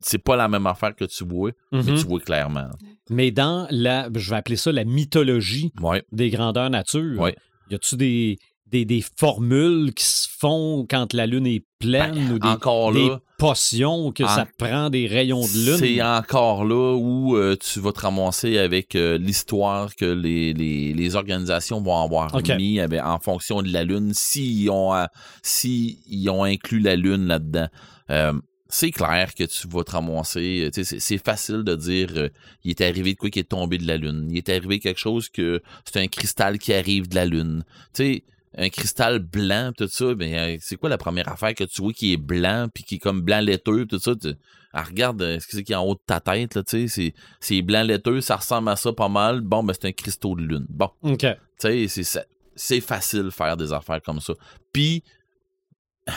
c'est 0.00 0.18
pas 0.18 0.36
la 0.36 0.48
même 0.48 0.66
affaire 0.66 0.94
que 0.94 1.04
tu 1.04 1.24
vois, 1.24 1.50
mais 1.72 1.82
Mhm. 1.82 1.94
tu 1.98 2.06
vois 2.06 2.20
clairement. 2.20 2.68
Mais 3.10 3.30
dans 3.30 3.66
la, 3.70 4.08
je 4.14 4.30
vais 4.30 4.36
appeler 4.36 4.56
ça 4.56 4.70
la 4.72 4.84
mythologie 4.84 5.72
Ouais. 5.80 6.02
des 6.12 6.30
grandeurs 6.30 6.70
nature, 6.70 7.18
Ouais. 7.18 7.34
y 7.70 7.74
a-tu 7.74 7.96
des, 7.96 8.38
des, 8.74 8.84
des 8.84 9.04
formules 9.16 9.94
qui 9.94 10.04
se 10.04 10.26
font 10.38 10.84
quand 10.88 11.12
la 11.12 11.26
lune 11.26 11.46
est 11.46 11.64
pleine 11.78 12.14
Ben, 12.14 12.32
ou 12.32 12.38
des, 12.38 12.48
encore 12.48 12.92
des 12.92 13.08
là, 13.08 13.20
potions 13.38 14.10
que 14.10 14.24
En- 14.24 14.28
ça 14.28 14.46
prend 14.58 14.90
des 14.90 15.06
rayons 15.06 15.40
de 15.42 15.66
lune? 15.66 15.76
C'est 15.78 16.02
encore 16.02 16.64
là 16.64 16.94
où 16.96 17.36
euh, 17.36 17.56
tu 17.56 17.78
vas 17.80 17.92
te 17.92 18.00
ramasser 18.00 18.58
avec 18.58 18.96
euh, 18.96 19.16
l'histoire 19.18 19.94
que 19.94 20.04
les, 20.04 20.52
les, 20.52 20.92
les 20.92 21.16
organisations 21.16 21.80
vont 21.80 22.02
avoir 22.02 22.34
mis 22.56 22.78
eh 22.78 22.88
ben, 22.88 23.04
en 23.04 23.18
fonction 23.20 23.62
de 23.62 23.72
la 23.72 23.84
Lune, 23.84 24.12
s'ils 24.14 24.68
ont, 24.70 24.92
euh, 24.94 25.04
s'ils 25.42 26.28
ont 26.30 26.42
inclus 26.44 26.80
la 26.80 26.96
Lune 26.96 27.26
là-dedans. 27.26 27.68
Euh, 28.10 28.32
c'est 28.68 28.90
clair 28.90 29.34
que 29.36 29.44
tu 29.44 29.68
vas 29.68 29.84
te 29.84 29.92
ramasser. 29.92 30.68
C'est 30.72 31.24
facile 31.24 31.62
de 31.62 31.76
dire 31.76 32.08
euh, 32.16 32.28
il 32.64 32.70
est 32.70 32.80
arrivé 32.80 33.12
de 33.12 33.18
quoi 33.18 33.30
qui 33.30 33.38
est 33.38 33.48
tombé 33.48 33.78
de 33.78 33.86
la 33.86 33.96
Lune. 33.98 34.26
Il 34.30 34.36
est 34.38 34.48
arrivé 34.48 34.80
quelque 34.80 34.98
chose 34.98 35.28
que 35.28 35.62
c'est 35.84 36.00
un 36.00 36.08
cristal 36.08 36.58
qui 36.58 36.72
arrive 36.74 37.08
de 37.08 37.14
la 37.14 37.24
Lune. 37.26 37.62
Tu 37.94 38.02
sais, 38.02 38.24
un 38.56 38.68
cristal 38.68 39.18
blanc, 39.18 39.72
tout 39.76 39.88
ça, 39.88 40.14
ben, 40.14 40.32
euh, 40.34 40.56
c'est 40.60 40.76
quoi 40.76 40.88
la 40.88 40.98
première 40.98 41.28
affaire 41.28 41.54
que 41.54 41.64
tu 41.64 41.82
vois 41.82 41.92
qui 41.92 42.12
est 42.12 42.16
blanc, 42.16 42.68
puis 42.72 42.84
qui 42.84 42.96
est 42.96 42.98
comme 42.98 43.20
blanc 43.22 43.40
laiteux, 43.40 43.86
tout 43.86 43.98
ça? 43.98 44.14
tu- 44.14 44.34
ah, 44.72 44.82
regarde 44.84 45.22
euh, 45.22 45.38
ce 45.40 45.46
que 45.46 45.52
c'est 45.56 45.64
qui 45.64 45.72
est 45.72 45.76
en 45.76 45.84
haut 45.84 45.94
de 45.94 46.00
ta 46.06 46.20
tête, 46.20 46.54
là, 46.54 46.62
tu 46.62 46.88
sais, 46.88 46.88
c'est- 46.88 47.14
c'est 47.40 47.62
blanc 47.62 47.82
laiteux, 47.82 48.20
ça 48.20 48.36
ressemble 48.36 48.68
à 48.68 48.76
ça 48.76 48.92
pas 48.92 49.08
mal. 49.08 49.40
Bon, 49.40 49.62
ben, 49.64 49.72
c'est 49.72 49.88
un 49.88 49.92
cristaux 49.92 50.34
de 50.36 50.42
lune. 50.42 50.66
Bon, 50.68 50.90
OK. 51.02 51.26
tu 51.60 51.88
sais, 51.88 52.22
c'est 52.56 52.80
facile 52.80 53.30
faire 53.32 53.56
des 53.56 53.72
affaires 53.72 54.00
comme 54.02 54.20
ça. 54.20 54.34
Puis, 54.72 55.02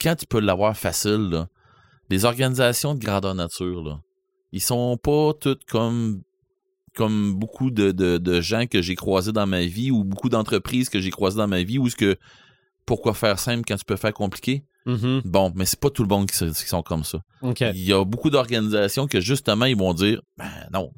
quand 0.00 0.16
tu 0.16 0.26
peux 0.26 0.40
l'avoir 0.40 0.76
facile, 0.76 1.28
là, 1.30 1.48
les 2.10 2.24
organisations 2.24 2.94
de 2.94 3.04
grandeur 3.04 3.34
nature, 3.34 3.82
là, 3.82 4.00
ils 4.52 4.60
sont 4.60 4.96
pas 4.96 5.32
toutes 5.40 5.64
comme 5.64 6.22
comme 6.94 7.34
beaucoup 7.34 7.70
de, 7.70 7.90
de, 7.92 8.18
de 8.18 8.40
gens 8.40 8.66
que 8.66 8.82
j'ai 8.82 8.94
croisés 8.94 9.32
dans 9.32 9.46
ma 9.46 9.64
vie 9.64 9.90
ou 9.90 10.04
beaucoup 10.04 10.28
d'entreprises 10.28 10.88
que 10.88 11.00
j'ai 11.00 11.10
croisées 11.10 11.38
dans 11.38 11.48
ma 11.48 11.62
vie 11.62 11.78
où 11.78 11.86
est-ce 11.86 11.96
que 11.96 12.16
pourquoi 12.86 13.14
faire 13.14 13.38
simple 13.38 13.62
quand 13.66 13.76
tu 13.76 13.84
peux 13.84 13.96
faire 13.96 14.12
compliqué? 14.12 14.64
Mhm. 14.86 15.22
Bon, 15.24 15.52
mais 15.54 15.64
c'est 15.64 15.78
pas 15.78 15.90
tout 15.90 16.02
le 16.02 16.08
monde 16.08 16.28
qui, 16.28 16.36
sont 16.36 16.82
comme 16.82 17.04
ça. 17.04 17.22
Il 17.42 17.84
y 17.84 17.92
a 17.92 18.04
beaucoup 18.04 18.30
d'organisations 18.30 19.06
que 19.06 19.20
justement 19.20 19.66
ils 19.66 19.76
vont 19.76 19.94
dire 19.94 20.20
ben 20.36 20.50
non, 20.72 20.92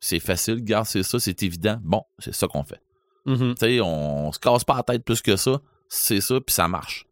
c'est 0.00 0.20
facile, 0.20 0.54
regarde, 0.54 0.86
c'est 0.86 1.02
ça, 1.02 1.18
c'est 1.20 1.42
évident. 1.42 1.78
Bon, 1.82 2.02
c'est 2.18 2.34
ça 2.34 2.46
qu'on 2.48 2.64
fait. 2.64 2.80
Mhm. 3.26 3.54
Tu 3.54 3.60
sais, 3.60 3.80
on, 3.80 4.32
se 4.32 4.38
casse 4.38 4.64
pas 4.64 4.76
la 4.76 4.82
tête 4.82 5.04
plus 5.04 5.22
que 5.22 5.36
ça, 5.36 5.60
c'est 5.88 6.20
ça 6.20 6.40
puis 6.40 6.54
ça 6.54 6.66
marche. 6.68 7.04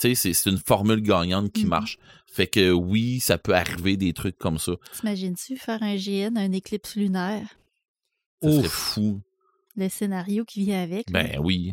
Tu 0.00 0.14
sais, 0.14 0.32
c'est- 0.34 0.50
une 0.50 0.58
formule 0.58 1.00
gagnante 1.00 1.52
qui 1.52 1.64
Mhm. 1.64 1.70
marche. 1.70 1.98
Fait 2.32 2.46
que 2.46 2.70
oui, 2.70 3.20
ça 3.20 3.36
peut 3.38 3.54
arriver 3.54 3.96
des 3.96 4.12
trucs 4.12 4.38
comme 4.38 4.58
ça. 4.58 4.72
T'imagines-tu 4.98 5.56
faire 5.56 5.82
un 5.82 5.96
GN, 5.96 6.36
un 6.36 6.52
éclipse 6.52 6.96
lunaire? 6.96 7.46
Ça 8.42 8.50
serait 8.50 8.60
Ouf. 8.64 8.72
fou. 8.72 9.20
Le 9.76 9.88
scénario 9.88 10.44
qui 10.44 10.64
vient 10.64 10.82
avec. 10.82 11.10
là. 11.10 11.22
Ben 11.22 11.38
oui. 11.40 11.72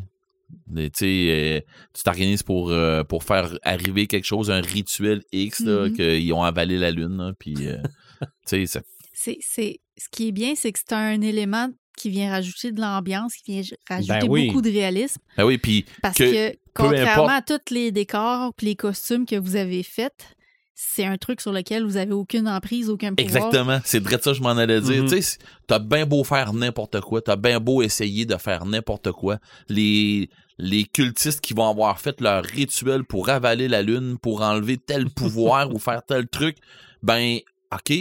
Mais, 0.67 0.89
Tu 0.89 0.99
sais, 0.99 1.05
euh, 1.29 1.61
tu 1.93 2.03
t'organises 2.03 2.43
pour, 2.43 2.71
euh, 2.71 3.03
pour 3.03 3.23
faire 3.23 3.57
arriver 3.63 4.07
quelque 4.07 4.25
chose, 4.25 4.49
un 4.49 4.61
rituel 4.61 5.21
X, 5.31 5.59
là, 5.61 5.87
Mhm. 5.89 5.95
qu'ils 5.95 6.33
ont 6.33 6.43
avalé 6.43 6.77
la 6.77 6.91
lune, 6.91 7.17
là, 7.17 7.33
puis 7.37 7.55
euh, 7.67 7.77
tu 8.21 8.29
sais, 8.45 8.65
ça- 8.65 8.81
C'est, 9.13 9.37
c'est, 9.41 9.79
ce 9.97 10.07
qui 10.09 10.29
est 10.29 10.31
bien, 10.31 10.55
c'est 10.55 10.71
que 10.71 10.79
c'est 10.79 10.93
un 10.95 11.21
élément 11.21 11.69
qui 11.97 12.09
vient 12.09 12.31
rajouter 12.31 12.71
de 12.71 12.79
l'ambiance, 12.81 13.35
qui 13.35 13.51
vient 13.61 13.77
rajouter 13.89 14.19
Ben 14.19 14.27
oui. 14.29 14.47
beaucoup 14.47 14.61
de 14.61 14.69
réalisme. 14.71 15.21
Ben 15.37 15.43
oui, 15.45 15.57
puis 15.57 15.85
Parce 16.01 16.17
Que 16.17 16.51
que, 16.51 16.57
contrairement 16.73 17.27
importe- 17.29 17.51
à 17.51 17.57
tous 17.59 17.73
les 17.73 17.91
décors 17.91 18.53
et 18.61 18.65
les 18.65 18.75
costumes 18.75 19.25
que 19.25 19.35
vous 19.35 19.55
avez 19.57 19.83
faits, 19.83 20.35
c'est 20.81 21.03
un 21.03 21.17
truc 21.17 21.41
sur 21.41 21.51
lequel 21.51 21.83
vous 21.83 21.97
avez 21.97 22.13
aucune 22.13 22.47
emprise, 22.47 22.89
aucun 22.89 23.13
pouvoir. 23.13 23.43
Exactement. 23.43 23.81
C'est 23.83 23.99
vrai 23.99 24.15
de 24.15 24.21
ça 24.21 24.31
que 24.31 24.37
je 24.37 24.41
m'en 24.41 24.51
allais 24.51 24.79
dire. 24.79 25.03
Mhm. 25.03 25.09
Tu 25.09 25.21
sais, 25.21 25.37
t'as 25.67 25.77
bien 25.77 26.05
beau 26.05 26.23
faire 26.23 26.53
n'importe 26.53 27.01
quoi, 27.01 27.21
t'as 27.21 27.35
bien 27.35 27.59
beau 27.59 27.81
essayer 27.81 28.25
de 28.25 28.37
faire 28.37 28.63
n'importe 28.63 29.11
quoi. 29.11 29.39
Les, 29.67 30.29
les 30.57 30.85
cultistes 30.85 31.41
qui 31.41 31.53
vont 31.53 31.69
avoir 31.69 31.99
fait 31.99 32.21
leur 32.21 32.45
rituel 32.45 33.03
pour 33.03 33.27
avaler 33.27 33.67
la 33.67 33.81
lune, 33.81 34.17
pour 34.21 34.41
enlever 34.41 34.77
tel 34.77 35.09
pouvoir 35.09 35.73
ou 35.73 35.79
faire 35.79 36.01
tel 36.01 36.29
truc, 36.29 36.55
ben, 37.03 37.39
OK, 37.73 37.93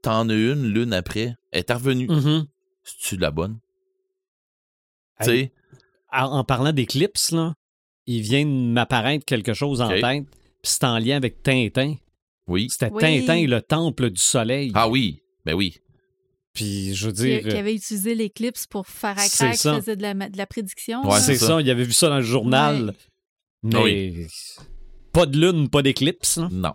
t'en 0.00 0.26
as 0.30 0.34
une 0.34 0.66
lune 0.66 0.94
après, 0.94 1.34
elle 1.52 1.60
est 1.60 1.72
revenue. 1.72 2.08
Mhm. 2.08 2.46
C'est-tu 2.84 3.18
la 3.18 3.32
bonne? 3.32 3.58
Tu 5.20 5.26
sais? 5.26 5.52
En, 6.10 6.42
parlant 6.42 6.72
d'éclipse, 6.72 7.32
là, 7.32 7.52
il 8.06 8.22
vient 8.22 8.46
de 8.46 8.50
m'apparaître 8.50 9.26
quelque 9.26 9.52
chose 9.52 9.82
en 9.82 9.90
tête, 9.90 10.24
puis 10.24 10.72
c'est 10.72 10.84
en 10.84 10.98
lien 10.98 11.16
avec 11.16 11.42
Tintin. 11.42 11.96
Oui. 12.46 12.68
C'était 12.70 12.90
Oui. 12.92 13.00
Tintin 13.00 13.34
et 13.36 13.46
le 13.46 13.62
temple 13.62 14.10
du 14.10 14.20
soleil. 14.20 14.70
Ah 14.74 14.88
oui, 14.88 15.22
ben 15.44 15.54
oui. 15.54 15.78
Puis 16.52 16.94
je 16.94 17.06
veux 17.06 17.12
Qui, 17.12 17.22
dire, 17.22 17.42
qui 17.42 17.56
avait 17.56 17.74
utilisé 17.74 18.14
l'éclipse 18.14 18.66
pour 18.66 18.86
faire 18.86 19.16
qui 19.16 19.28
ça. 19.28 19.52
faisait 19.52 19.96
de 19.96 20.02
la, 20.02 20.14
de 20.14 20.36
la 20.38 20.46
prédiction. 20.46 21.02
Ouais, 21.08 21.18
c'est 21.20 21.36
ça. 21.36 21.60
il 21.60 21.68
avait 21.70 21.84
vu 21.84 21.92
ça 21.92 22.08
dans 22.08 22.16
le 22.18 22.22
journal. 22.22 22.94
Ouais. 23.64 23.72
Mais 23.72 23.78
Oui. 23.82 24.26
pas 25.12 25.26
de 25.26 25.38
lune, 25.38 25.68
pas 25.68 25.82
d'éclipse. 25.82 26.38
Non. 26.50 26.74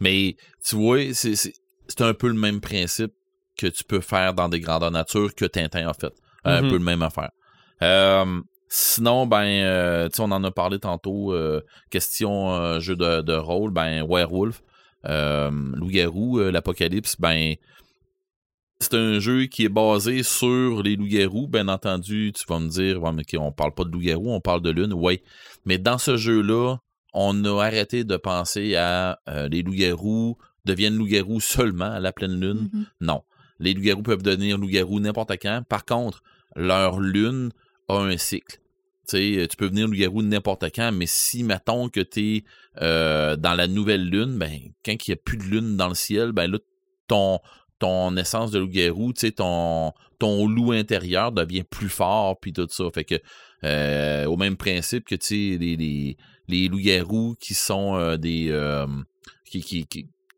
Mais 0.00 0.36
tu 0.64 0.76
vois, 0.76 1.12
c'est 1.12 1.36
c'est- 1.36 1.54
c'est 1.88 2.00
un 2.02 2.14
peu 2.14 2.28
le 2.28 2.34
même 2.34 2.60
principe 2.60 3.12
que 3.56 3.66
tu 3.66 3.84
peux 3.84 4.00
faire 4.00 4.34
dans 4.34 4.48
des 4.48 4.60
grandeurs 4.60 4.90
nature 4.90 5.34
que 5.34 5.44
Tintin 5.44 5.88
a 5.88 5.94
fait. 5.94 6.12
Un 6.44 6.62
Mhm. 6.62 6.68
peu 6.70 6.74
le 6.78 6.84
même 6.84 7.02
affaire. 7.02 7.30
Euh, 7.82 8.40
sinon, 8.68 9.26
ben, 9.26 9.44
euh, 9.44 10.08
tu 10.08 10.16
sais, 10.16 10.22
on 10.22 10.30
en 10.32 10.42
a 10.44 10.50
parlé 10.50 10.78
tantôt, 10.78 11.32
euh, 11.32 11.60
question 11.90 12.52
euh, 12.54 12.80
jeu 12.80 12.96
de, 12.96 13.20
de 13.22 13.32
rôle, 13.34 13.70
ben, 13.72 14.04
Werewolf, 14.08 14.60
euh, 14.60 14.64
Loup-garou, 15.06 16.40
euh, 16.40 16.50
l'Apocalypse, 16.50 17.16
ben, 17.18 17.54
c'est 18.80 18.94
un 18.94 19.18
jeu 19.18 19.46
qui 19.46 19.64
est 19.64 19.70
basé 19.70 20.22
sur 20.22 20.82
les 20.82 20.96
loups-garous. 20.96 21.48
Bien 21.48 21.68
entendu, 21.68 22.32
tu 22.34 22.44
vas 22.48 22.58
me 22.58 22.68
dire, 22.68 23.02
ouais, 23.02 23.12
mais 23.12 23.22
OK, 23.22 23.40
on 23.40 23.52
parle 23.52 23.72
pas 23.72 23.84
de 23.84 23.90
loups-garous, 23.90 24.30
on 24.30 24.40
parle 24.40 24.62
de 24.62 24.70
lune. 24.70 24.92
Oui. 24.92 25.20
Mais 25.64 25.78
dans 25.78 25.98
ce 25.98 26.16
jeu-là, 26.16 26.76
on 27.14 27.44
a 27.44 27.64
arrêté 27.64 28.04
de 28.04 28.16
penser 28.16 28.76
à 28.76 29.18
euh, 29.28 29.48
les 29.48 29.62
loups-garous 29.62 30.36
deviennent 30.64 30.96
loups-garous 30.96 31.40
seulement 31.40 31.90
à 31.90 32.00
la 32.00 32.12
pleine 32.12 32.38
lune. 32.38 32.68
Mhm. 32.72 32.86
Non. 33.00 33.22
Les 33.58 33.72
loups-garous 33.72 34.02
peuvent 34.02 34.22
devenir 34.22 34.58
loups-garous 34.58 35.00
n'importe 35.00 35.32
quand. 35.40 35.62
Par 35.66 35.84
contre, 35.84 36.22
leur 36.54 37.00
lune 37.00 37.50
a 37.88 37.98
un 37.98 38.16
cycle. 38.18 38.58
Tu 39.08 39.36
sais, 39.38 39.48
tu 39.48 39.56
peux 39.56 39.66
venir 39.66 39.86
loup-garou 39.86 40.22
n'importe 40.22 40.64
quand, 40.74 40.90
mais 40.92 41.06
si, 41.06 41.44
mettons 41.44 41.88
que 41.88 42.00
tu 42.00 42.36
es 42.36 42.44
dans 42.80 43.54
la 43.56 43.66
nouvelle 43.68 44.08
lune, 44.08 44.38
ben, 44.38 44.58
quand 44.84 44.92
il 44.92 45.10
n'y 45.10 45.14
a 45.14 45.16
plus 45.16 45.36
de 45.36 45.44
lune 45.44 45.76
dans 45.76 45.88
le 45.88 45.94
ciel, 45.94 46.32
ben 46.32 46.50
là, 46.50 46.58
ton, 47.06 47.38
ton 47.78 48.16
essence 48.16 48.50
de 48.50 48.58
loup-garou, 48.58 49.12
ton, 49.12 49.92
ton 50.18 50.48
loup 50.48 50.72
intérieur 50.72 51.30
devient 51.32 51.62
plus 51.62 51.88
fort, 51.88 52.40
puis 52.40 52.52
tout 52.52 52.66
ça. 52.68 52.84
Fait 52.92 53.04
que, 53.04 53.14
euh, 53.64 54.26
au 54.26 54.36
même 54.36 54.56
principe 54.56 55.04
que, 55.04 55.14
les, 55.30 55.76
les, 55.76 56.16
les 56.48 56.68
loups-garous 56.68 57.36
qui 57.38 57.54
sont 57.54 57.96
euh, 57.96 58.16
des... 58.16 58.48
euh, 58.50 58.86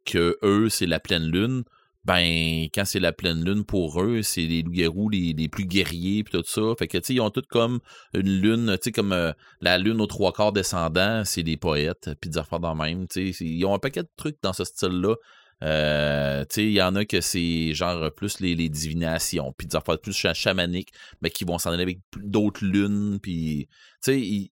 que 0.05 0.39
eux, 0.43 0.69
c'est 0.69 0.87
la 0.87 1.01
pleine 1.01 1.31
lune, 1.31 1.65
ben, 2.09 2.69
quand 2.75 2.87
c'est 2.87 3.01
la 3.01 3.13
pleine 3.13 3.45
lune 3.45 3.67
pour 3.67 4.01
eux, 4.03 4.23
c'est 4.23 4.47
les 4.47 4.63
loups-garous 4.63 5.11
les, 5.11 5.35
les 5.35 5.49
plus 5.51 5.67
guerriers 5.67 6.25
puis 6.25 6.33
tout 6.33 6.43
ça. 6.47 6.63
Fait 6.79 6.89
que, 6.89 6.97
tu 6.97 7.05
sais, 7.05 7.15
ils 7.15 7.21
ont 7.21 7.29
toutes 7.29 7.49
comme 7.49 7.81
une 8.15 8.41
lune, 8.41 8.79
tu 8.79 8.85
sais, 8.85 8.93
comme 8.93 9.13
euh, 9.13 9.33
la 9.61 9.77
lune 9.77 10.01
aux 10.01 10.07
trois 10.07 10.33
quarts 10.33 10.55
descendant, 10.55 11.23
c'est 11.27 11.43
les 11.43 11.59
poètes, 11.59 12.09
puis 12.19 12.31
des 12.31 12.39
affaires 12.39 12.61
dans 12.61 12.75
même, 12.75 13.07
tu 13.09 13.35
sais. 13.35 13.45
Ils 13.45 13.63
ont 13.67 13.75
un 13.75 13.79
paquet 13.79 14.05
de 14.05 14.09
trucs 14.17 14.39
dans 14.43 14.55
ce 14.55 14.65
style-là. 14.65 15.17
Euh, 15.63 16.47
tu 16.47 16.55
sais, 16.55 16.65
il 16.65 16.73
y 16.73 16.81
en 16.81 16.95
a 16.95 17.05
que 17.05 17.21
c'est 17.21 17.75
genre 17.75 18.11
plus 18.15 18.41
les, 18.41 18.71
divinations, 18.71 19.53
puis 19.59 19.67
des 19.67 19.77
affaires 19.77 20.01
plus 20.01 20.15
cha- 20.15 20.33
chamaniques, 20.33 20.93
mais 21.21 21.29
qui 21.29 21.45
vont 21.45 21.59
s'en 21.59 21.73
aller 21.73 21.83
avec 21.83 21.99
d'autres 22.17 22.65
lunes, 22.65 23.19
puis, 23.21 23.69
tu 24.03 24.13
sais, 24.13 24.19
ils, 24.19 24.51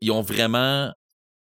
ils 0.00 0.12
ont 0.12 0.22
vraiment. 0.22 0.92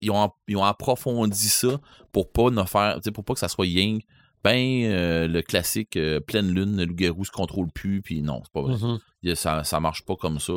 Ils 0.01 0.11
ont, 0.11 0.31
ils 0.49 0.57
ont 0.57 0.65
approfondi 0.65 1.49
ça 1.49 1.81
pour 2.11 2.33
pas 2.33 2.51
ne 2.51 2.65
faire. 2.65 2.99
Pour 3.15 3.25
pas 3.25 3.35
que 3.35 3.41
ça 3.41 3.49
soit 3.49 3.67
Ying. 3.67 4.03
Ben, 4.51 4.85
euh, 4.85 5.27
le 5.27 5.43
classique 5.43 5.97
euh, 5.97 6.21
pleine 6.21 6.53
lune, 6.55 6.77
le 6.77 6.85
loup-garou 6.85 7.25
se 7.25 7.33
contrôle 7.33 7.69
plus, 7.73 8.01
puis 8.01 8.23
non, 8.23 8.43
c'est 8.45 8.53
pas 8.53 8.63
vrai. 8.63 8.75
Mhm. 8.77 8.99
A- 9.33 9.35
Ça, 9.35 9.65
ça 9.65 9.81
marche 9.81 10.05
pas 10.05 10.15
comme 10.15 10.39
ça. 10.39 10.53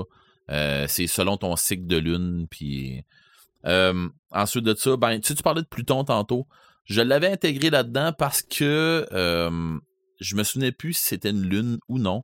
Euh, 0.52 0.86
c'est 0.88 1.08
selon 1.08 1.38
ton 1.38 1.56
cycle 1.56 1.88
de 1.88 1.98
lune, 1.98 2.46
puis. 2.50 3.04
ensuite 4.32 4.64
de 4.64 4.76
ça, 4.76 4.96
ben, 4.96 5.20
tu 5.20 5.30
sais, 5.30 5.36
tu 5.36 5.42
parlais 5.44 5.62
de 5.64 5.68
Pluton 5.68 6.04
tantôt. 6.04 6.48
Je 6.86 7.02
l'avais 7.02 7.32
intégré 7.32 7.70
là-dedans 7.72 8.14
parce 8.18 8.42
que 8.42 9.08
je 9.12 10.36
me 10.36 10.44
souvenais 10.44 10.72
plus 10.72 10.94
si 10.94 11.04
c'était 11.04 11.32
une 11.32 11.44
lune 11.44 11.80
ou 11.88 11.98
non. 12.00 12.24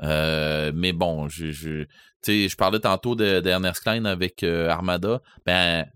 Mais 0.00 0.92
bon, 0.92 1.28
je, 1.28 1.50
je, 1.52 1.84
je 2.26 2.56
parlais 2.56 2.80
tantôt 2.80 3.14
de, 3.14 3.40
d'Ernest 3.40 3.82
Klein 3.82 4.04
avec 4.04 4.42
Armada. 4.42 5.20
Ben, 5.46 5.86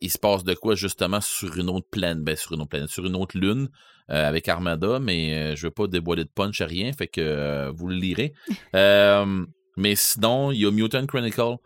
il 0.00 0.10
se 0.10 0.18
passe 0.18 0.44
de 0.44 0.54
quoi 0.54 0.74
justement 0.74 1.20
sur 1.20 1.56
une 1.58 1.68
autre 1.68 1.86
planète, 1.90 2.22
ben, 2.24 2.36
sur 2.36 2.52
une 2.52 2.60
autre 2.62 2.70
planète, 2.70 2.88
sur 2.90 3.04
une 3.06 3.16
autre 3.16 3.36
lune 3.38 3.68
euh, 4.10 4.26
avec 4.28 4.48
Armada, 4.48 4.98
mais 4.98 5.34
euh, 5.34 5.56
je 5.56 5.66
veux 5.66 5.70
pas 5.70 5.86
dévoiler 5.86 6.24
de 6.24 6.30
punch 6.34 6.60
à 6.60 6.66
rien, 6.66 6.92
fait 6.92 7.06
que 7.08 7.20
euh, 7.20 7.70
vous 7.74 7.88
le 7.88 7.96
lirez. 7.96 8.32
Euh, 8.74 9.44
mais 9.76 9.94
sinon, 9.94 10.52
il 10.52 10.60
y 10.60 10.66
a 10.66 10.70
Mutant 10.70 11.06
Chronicle, 11.06 11.56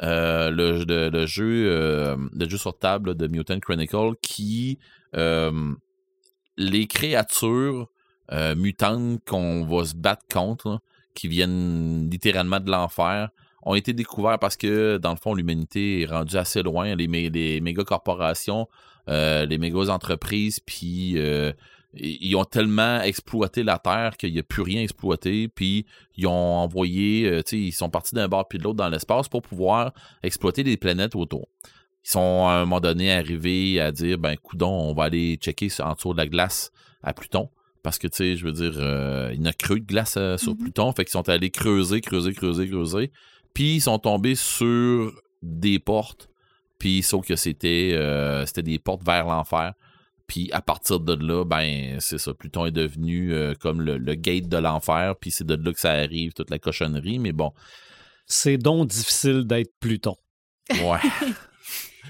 le, 0.00 0.50
le- 0.84 1.08
le 1.10 1.26
jeu, 1.26 2.16
le 2.32 2.48
jeu 2.48 2.56
sur 2.58 2.76
table 2.78 3.14
de 3.14 3.26
Mutant 3.28 3.58
Chronicle 3.60 4.14
qui 4.20 4.78
les 6.56 6.86
créatures 6.86 7.88
mutantes 8.56 9.20
qu'on 9.26 9.64
va 9.64 9.84
se 9.84 9.94
battre 9.94 10.24
contre, 10.32 10.68
là, 10.68 10.78
qui 11.14 11.28
viennent 11.28 12.08
littéralement 12.10 12.60
de 12.60 12.70
l'enfer, 12.70 13.28
ont 13.62 13.74
été 13.74 13.92
découverts 13.92 14.38
parce 14.38 14.56
que, 14.56 14.98
dans 14.98 15.10
le 15.12 15.16
fond, 15.16 15.34
l'humanité 15.34 16.02
est 16.02 16.06
rendue 16.06 16.36
assez 16.36 16.62
loin. 16.62 16.94
Les, 16.94 17.06
mé- 17.08 17.30
les 17.32 17.60
méga 17.60 17.84
corporations, 17.84 18.68
euh, 19.08 19.46
les 19.46 19.58
méga 19.58 19.78
entreprises, 19.90 20.60
puis 20.60 21.14
euh, 21.16 21.52
ils 21.94 22.34
ont 22.36 22.44
tellement 22.44 23.00
exploité 23.02 23.62
la 23.62 23.78
Terre 23.78 24.16
qu'il 24.16 24.32
n'y 24.32 24.38
a 24.38 24.42
plus 24.42 24.62
rien 24.62 24.80
à 24.80 24.84
exploiter, 24.84 25.48
puis 25.48 25.84
ils 26.16 26.26
ont 26.26 26.30
envoyé, 26.32 27.26
euh, 27.28 27.42
tu 27.42 27.50
sais, 27.50 27.58
ils 27.58 27.72
sont 27.72 27.90
partis 27.90 28.14
d'un 28.14 28.28
bord 28.28 28.48
puis 28.48 28.58
de 28.58 28.64
l'autre 28.64 28.76
dans 28.78 28.88
l'espace 28.88 29.28
pour 29.28 29.42
pouvoir 29.42 29.92
exploiter 30.22 30.62
les 30.62 30.76
planètes 30.76 31.14
autour. 31.14 31.48
Ils 32.04 32.10
sont 32.10 32.46
à 32.48 32.52
un 32.54 32.60
moment 32.60 32.80
donné 32.80 33.12
arrivés 33.12 33.80
à 33.80 33.92
dire, 33.92 34.18
ben, 34.18 34.36
coudon, 34.36 34.70
on 34.70 34.94
va 34.94 35.04
aller 35.04 35.36
checker 35.36 35.68
en 35.80 35.92
dessous 35.92 36.12
de 36.14 36.18
la 36.18 36.26
glace 36.26 36.72
à 37.02 37.12
Pluton. 37.12 37.48
Parce 37.84 37.98
que, 37.98 38.06
tu 38.06 38.16
sais, 38.16 38.36
je 38.36 38.44
veux 38.44 38.52
dire, 38.52 38.74
euh, 38.76 39.30
il 39.34 39.42
y 39.42 39.48
a 39.48 39.52
creux 39.52 39.80
de 39.80 39.84
glace 39.84 40.14
euh, 40.16 40.36
sur 40.36 40.52
Mhm. 40.52 40.58
Pluton. 40.58 40.92
Fait 40.92 41.04
qu'ils 41.04 41.12
sont 41.12 41.28
allés 41.28 41.50
creuser, 41.50 42.00
creuser, 42.00 42.32
creuser, 42.32 42.68
creuser. 42.68 43.10
Puis 43.54 43.76
ils 43.76 43.80
sont 43.80 43.98
tombés 43.98 44.34
sur 44.34 45.12
des 45.42 45.78
portes. 45.78 46.28
Puis 46.78 47.02
sauf 47.02 47.26
que 47.26 47.36
c'était 47.36 47.92
euh, 47.94 48.44
c'était 48.46 48.62
des 48.62 48.78
portes 48.78 49.04
vers 49.04 49.26
l'enfer. 49.26 49.72
Puis 50.26 50.50
à 50.52 50.62
partir 50.62 51.00
de 51.00 51.14
là, 51.14 51.44
ben 51.44 51.98
c'est 52.00 52.18
ça. 52.18 52.32
Pluton 52.32 52.66
est 52.66 52.70
devenu 52.72 53.32
euh, 53.34 53.54
comme 53.54 53.82
le, 53.82 53.98
le 53.98 54.14
gate 54.14 54.48
de 54.48 54.56
l'enfer. 54.56 55.14
Puis 55.20 55.30
c'est 55.30 55.46
de 55.46 55.54
là 55.54 55.72
que 55.72 55.80
ça 55.80 55.92
arrive, 55.92 56.32
toute 56.32 56.50
la 56.50 56.58
cochonnerie. 56.58 57.18
Mais 57.18 57.32
bon, 57.32 57.52
C'est 58.26 58.56
donc 58.58 58.88
difficile 58.88 59.44
d'être 59.44 59.72
Pluton. 59.80 60.16
ouais. 60.70 60.98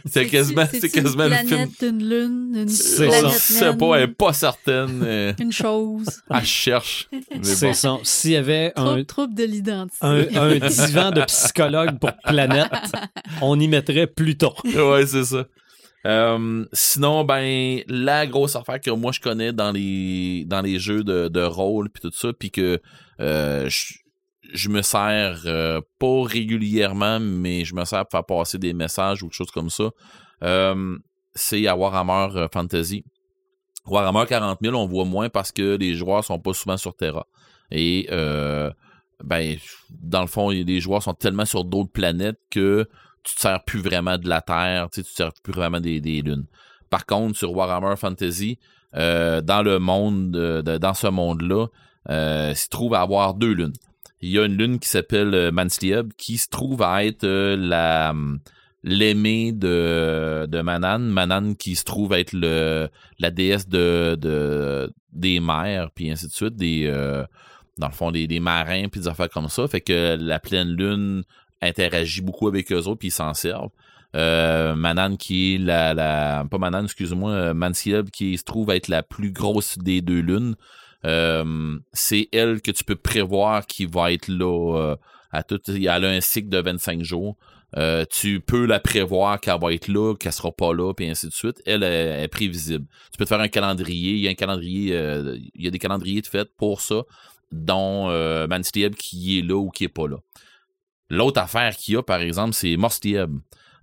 c'est 0.06 0.26
quasiment, 0.26 0.66
c'est 0.70 0.90
quasiment 0.90 1.24
une 1.24 1.30
le 1.30 1.36
film. 1.36 1.48
planète, 1.48 1.82
une 1.82 2.08
lune, 2.08 2.52
une 2.56 2.68
C'est 2.68 3.06
planète 3.08 3.50
naine, 3.60 3.78
pas, 3.78 3.96
elle 3.96 4.02
est 4.02 4.06
pas 4.08 4.32
certaine. 4.32 5.02
euh, 5.04 5.32
une 5.38 5.52
chose. 5.52 6.06
elle 6.30 6.44
cherche. 6.44 7.08
C'est 7.42 7.66
bon. 7.68 7.74
ça. 7.74 7.98
S'il 8.02 8.30
y 8.32 8.36
avait 8.36 8.72
un, 8.76 8.84
Trouble, 8.84 9.04
trouble 9.06 9.34
de 9.34 9.44
l'identité. 9.44 9.98
un, 10.04 10.16
un 10.34 10.58
divan 10.58 11.10
de 11.10 11.22
psychologue 11.24 11.98
pour 11.98 12.12
planète, 12.24 12.70
on 13.42 13.58
y 13.60 13.68
mettrait 13.68 14.06
Pluton. 14.06 14.52
ouais, 14.64 15.06
c'est 15.06 15.24
ça. 15.24 15.46
Euh, 16.04 16.64
sinon, 16.72 17.24
ben, 17.24 17.80
la 17.86 18.26
grosse 18.26 18.56
affaire 18.56 18.80
que 18.80 18.90
moi 18.90 19.12
je 19.12 19.20
connais 19.20 19.52
dans 19.52 19.70
les 19.70 20.44
dans 20.48 20.60
les 20.60 20.80
jeux 20.80 21.04
de, 21.04 21.28
de 21.28 21.42
rôle 21.42 21.90
puis 21.90 22.00
tout 22.00 22.10
ça, 22.12 22.32
puis 22.32 22.50
que 22.50 22.80
euh, 23.20 23.68
je, 23.68 23.94
je 24.52 24.68
me 24.68 24.82
sers 24.82 25.42
euh, 25.46 25.80
pas 25.98 26.22
régulièrement, 26.24 27.18
mais 27.20 27.64
je 27.64 27.74
me 27.74 27.84
sers 27.84 28.06
pour 28.06 28.10
faire 28.18 28.24
passer 28.24 28.58
des 28.58 28.72
messages 28.72 29.22
ou 29.22 29.26
quelque 29.26 29.36
chose 29.36 29.50
comme 29.50 29.70
ça. 29.70 29.90
euh, 30.44 30.96
c'est 31.34 31.66
à 31.66 31.76
Warhammer 31.76 32.36
euh, 32.36 32.48
Fantasy. 32.52 33.04
Warhammer 33.86 34.24
40 34.28 34.58
000, 34.62 34.76
on 34.76 34.86
voit 34.86 35.04
moins 35.06 35.28
parce 35.28 35.50
que 35.50 35.76
les 35.76 35.94
joueurs 35.94 36.24
sont 36.24 36.38
pas 36.38 36.52
souvent 36.52 36.76
sur 36.76 36.94
Terra. 36.94 37.26
Et 37.70 38.06
ben, 39.24 39.56
dans 39.90 40.20
le 40.20 40.26
fond, 40.26 40.50
les 40.50 40.80
joueurs 40.80 41.02
sont 41.02 41.14
tellement 41.14 41.44
sur 41.44 41.64
d'autres 41.64 41.90
planètes 41.92 42.38
que 42.50 42.86
tu 43.24 43.34
te 43.36 43.40
sers 43.40 43.62
plus 43.64 43.80
vraiment 43.80 44.18
de 44.18 44.28
la 44.28 44.40
Terre, 44.40 44.88
tu 44.90 45.00
sais, 45.00 45.06
tu 45.06 45.10
te 45.12 45.16
sers 45.16 45.32
plus 45.42 45.52
vraiment 45.52 45.80
des, 45.80 46.00
des 46.00 46.22
lunes. 46.22 46.46
Par 46.90 47.06
contre, 47.06 47.36
sur 47.38 47.52
Warhammer 47.52 47.96
Fantasy, 47.96 48.58
dans 48.92 49.62
le 49.64 49.78
monde, 49.78 50.30
de- 50.32 50.60
de- 50.62 50.76
dans 50.78 50.94
ce 50.94 51.06
monde-là, 51.06 51.66
il 52.08 52.56
se 52.56 52.68
trouve 52.68 52.94
avoir 52.94 53.34
deux 53.34 53.52
lunes. 53.52 53.72
Il 54.22 54.30
y 54.30 54.38
a 54.38 54.44
une 54.44 54.56
lune 54.56 54.78
qui 54.78 54.88
s'appelle 54.88 55.34
euh, 55.34 55.50
Manslieb, 55.50 56.12
qui 56.16 56.38
se 56.38 56.48
trouve 56.48 56.82
à 56.82 57.04
être 57.04 57.24
euh, 57.24 57.56
la 57.56 58.10
hum, 58.10 58.38
l'aimée 58.84 59.52
de, 59.52 60.46
de 60.48 60.60
Manan. 60.60 61.00
Manan 61.00 61.54
qui 61.54 61.74
se 61.74 61.84
trouve 61.84 62.12
être 62.12 62.32
le, 62.32 62.88
la 63.18 63.30
déesse 63.30 63.68
de, 63.68 64.16
de, 64.20 64.92
des 65.12 65.40
mers, 65.40 65.90
puis 65.94 66.10
ainsi 66.10 66.28
de 66.28 66.32
suite, 66.32 66.56
des, 66.56 66.84
euh, 66.86 67.24
dans 67.78 67.88
le 67.88 67.92
fond, 67.92 68.10
des, 68.10 68.26
des 68.26 68.40
marins, 68.40 68.88
puis 68.88 69.00
des 69.00 69.08
affaires 69.08 69.28
comme 69.28 69.48
ça. 69.48 69.66
Fait 69.66 69.80
que 69.80 70.16
la 70.20 70.38
pleine 70.38 70.70
lune 70.70 71.24
interagit 71.60 72.22
beaucoup 72.22 72.48
avec 72.48 72.72
eux 72.72 72.86
autres, 72.86 72.98
puis 72.98 73.08
ils 73.08 73.12
s'en 73.12 73.34
servent. 73.34 73.70
Euh, 74.14 74.74
Manan 74.74 75.16
qui 75.16 75.54
est 75.54 75.58
la, 75.58 75.94
la 75.94 76.44
pas 76.50 76.58
Manan, 76.58 76.84
excuse-moi, 76.84 77.30
euh, 77.30 77.54
Mansieb 77.54 78.10
qui 78.10 78.36
se 78.36 78.44
trouve 78.44 78.70
être 78.70 78.88
la 78.88 79.02
plus 79.02 79.32
grosse 79.32 79.78
des 79.78 80.02
deux 80.02 80.20
lunes. 80.20 80.54
Euh, 81.04 81.78
c'est 81.92 82.28
elle 82.32 82.60
que 82.60 82.70
tu 82.70 82.84
peux 82.84 82.96
prévoir 82.96 83.66
qui 83.66 83.86
va 83.86 84.12
être 84.12 84.28
là 84.28 84.76
euh, 84.76 84.96
à 85.30 85.42
tout. 85.42 85.60
Elle 85.68 85.88
a 85.88 86.08
un 86.08 86.20
cycle 86.20 86.48
de 86.48 86.58
25 86.58 87.02
jours. 87.02 87.36
Euh, 87.78 88.04
tu 88.10 88.40
peux 88.40 88.66
la 88.66 88.80
prévoir 88.80 89.40
qu'elle 89.40 89.58
va 89.58 89.72
être 89.72 89.88
là, 89.88 90.14
qu'elle 90.14 90.32
sera 90.32 90.52
pas 90.52 90.74
là, 90.74 90.92
puis 90.92 91.08
ainsi 91.08 91.26
de 91.26 91.32
suite. 91.32 91.62
Elle 91.64 91.82
est, 91.82 92.28
prévisible. 92.28 92.86
Tu 93.10 93.18
peux 93.18 93.24
te 93.24 93.28
faire 93.28 93.40
un 93.40 93.48
calendrier. 93.48 94.12
Il 94.12 94.20
y 94.20 94.28
a 94.28 94.30
un 94.30 94.34
calendrier, 94.34 94.94
il 95.54 95.64
y 95.64 95.66
a 95.66 95.70
des 95.70 95.78
calendriers 95.78 96.20
de 96.20 96.26
fait 96.26 96.48
pour 96.56 96.82
ça, 96.82 97.02
dont 97.50 98.08
Manstieb 98.46 98.94
qui 98.94 99.38
est 99.38 99.42
là 99.42 99.56
ou 99.56 99.70
qui 99.70 99.84
est 99.84 99.88
pas 99.88 100.06
là. 100.06 100.18
L'autre 101.08 101.40
affaire 101.40 101.76
qu'il 101.76 101.94
y 101.94 101.96
a, 101.96 102.02
par 102.02 102.20
exemple, 102.20 102.54
c'est 102.54 102.76
Morstieb. 102.76 103.30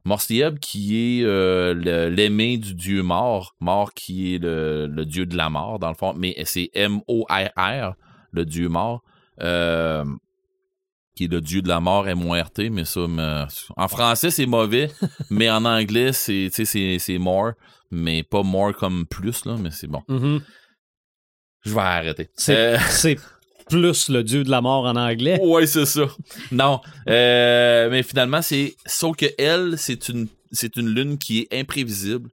Morstieb 0.05 0.59
qui 0.59 1.19
est 1.19 1.23
euh, 1.23 2.09
l'aimé 2.09 2.57
du 2.57 2.73
dieu 2.73 3.03
mort, 3.03 3.55
mort 3.59 3.93
qui 3.93 4.35
est 4.35 4.37
le, 4.39 4.87
le 4.87 5.05
dieu 5.05 5.25
de 5.25 5.35
la 5.35 5.49
mort, 5.49 5.79
dans 5.79 5.89
le 5.89 5.95
fond, 5.95 6.13
mais 6.15 6.35
c'est 6.45 6.69
M-O-R-R, 6.73 7.95
le 8.31 8.45
dieu 8.45 8.69
mort, 8.69 9.03
euh, 9.41 10.05
qui 11.15 11.25
est 11.25 11.31
le 11.31 11.41
dieu 11.41 11.61
de 11.61 11.67
la 11.67 11.79
mort, 11.79 12.07
M-O-R-T, 12.07 12.69
mais 12.69 12.85
ça, 12.85 13.01
en 13.75 13.87
français, 13.87 14.31
c'est 14.31 14.45
mauvais, 14.45 14.89
mais 15.29 15.49
en 15.49 15.65
anglais, 15.65 16.13
c'est, 16.13 16.49
more, 17.19 17.51
mais 17.91 18.23
pas 18.23 18.43
more 18.43 18.73
comme 18.73 19.05
plus, 19.05 19.45
là, 19.45 19.57
mais 19.59 19.71
c'est 19.71 19.87
bon. 19.87 20.01
Mhm. 20.07 20.41
Je 21.65 21.73
vais 21.73 21.81
arrêter. 21.81 22.29
C'est 22.35 22.55
Euh, 22.55 22.77
c'est 22.89 23.17
plus 23.69 24.09
le 24.09 24.23
dieu 24.23 24.43
de 24.43 24.49
la 24.49 24.61
mort 24.61 24.85
en 24.85 24.95
anglais. 24.95 25.39
Ouais, 25.49 25.65
c'est 25.67 25.85
ça. 25.85 26.05
Non. 26.51 26.81
Euh, 27.07 27.89
mais 27.89 28.03
finalement, 28.03 28.41
c'est. 28.41 28.75
Sauf 28.85 29.15
que 29.15 29.25
elle, 29.37 29.77
c'est 29.77 30.09
une, 30.09 30.27
c'est 30.51 30.75
une 30.75 30.89
lune 30.89 31.17
qui 31.17 31.39
est 31.39 31.59
imprévisible. 31.59 32.29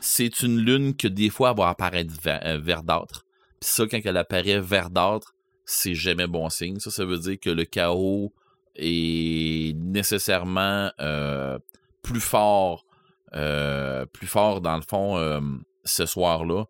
C'est 0.00 0.40
une 0.40 0.58
lune 0.58 0.96
que 0.96 1.06
des 1.06 1.30
fois, 1.30 1.50
elle 1.50 1.58
va 1.58 1.68
apparaître 1.68 2.12
euh, 2.26 2.58
verdâtre. 2.58 3.24
Puis 3.60 3.70
ça, 3.70 3.86
quand 3.86 4.00
elle 4.04 4.16
apparaît 4.16 4.60
verdâtre, 4.60 5.34
c'est 5.64 5.94
jamais 5.94 6.26
bon 6.26 6.48
signe. 6.48 6.80
Ça, 6.80 6.90
ça 6.90 7.04
veut 7.04 7.18
dire 7.18 7.36
que 7.40 7.50
le 7.50 7.64
chaos 7.64 8.32
est 8.74 9.76
nécessairement 9.76 10.90
euh, 11.00 11.58
plus 12.02 12.20
fort, 12.20 12.84
plus 13.32 14.26
fort 14.26 14.60
dans 14.60 14.76
le 14.76 14.82
fond 14.82 15.40
ce 15.84 16.06
soir-là. 16.06 16.64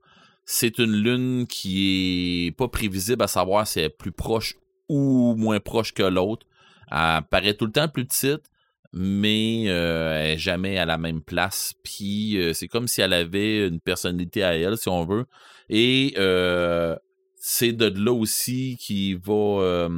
C'est 0.49 0.78
une 0.78 0.92
lune 0.92 1.47
qui 1.49 2.47
est 2.47 2.53
pas 2.53 2.68
prévisible 2.68 3.24
à 3.24 3.26
savoir 3.26 3.66
si 3.66 3.80
elle 3.80 3.86
est 3.86 3.88
plus 3.88 4.12
proche 4.12 4.55
ou 4.88 5.34
moins 5.36 5.59
proche 5.59 5.92
que 5.92 6.05
l'autre. 6.05 6.47
Elle 6.92 7.22
paraît 7.28 7.55
tout 7.55 7.66
le 7.66 7.72
temps 7.72 7.88
plus 7.88 8.07
petite, 8.07 8.44
mais 8.92 9.64
euh, 9.66 10.22
elle 10.22 10.30
est 10.30 10.38
jamais 10.38 10.78
à 10.78 10.84
la 10.84 10.99
même 10.99 11.20
place. 11.20 11.74
Puis 11.82 12.38
euh, 12.38 12.53
c'est 12.53 12.68
comme 12.68 12.86
si 12.86 13.01
elle 13.01 13.12
avait 13.12 13.66
une 13.66 13.80
personnalité 13.80 14.44
à 14.44 14.57
elle, 14.57 14.78
si 14.78 14.88
on 14.88 15.05
veut. 15.05 15.26
Et 15.68 16.14
euh, 16.16 16.94
c'est 17.34 17.72
de 17.72 17.86
là 17.86 18.12
aussi 18.12 18.76
qui 18.80 19.14
va 19.14 19.88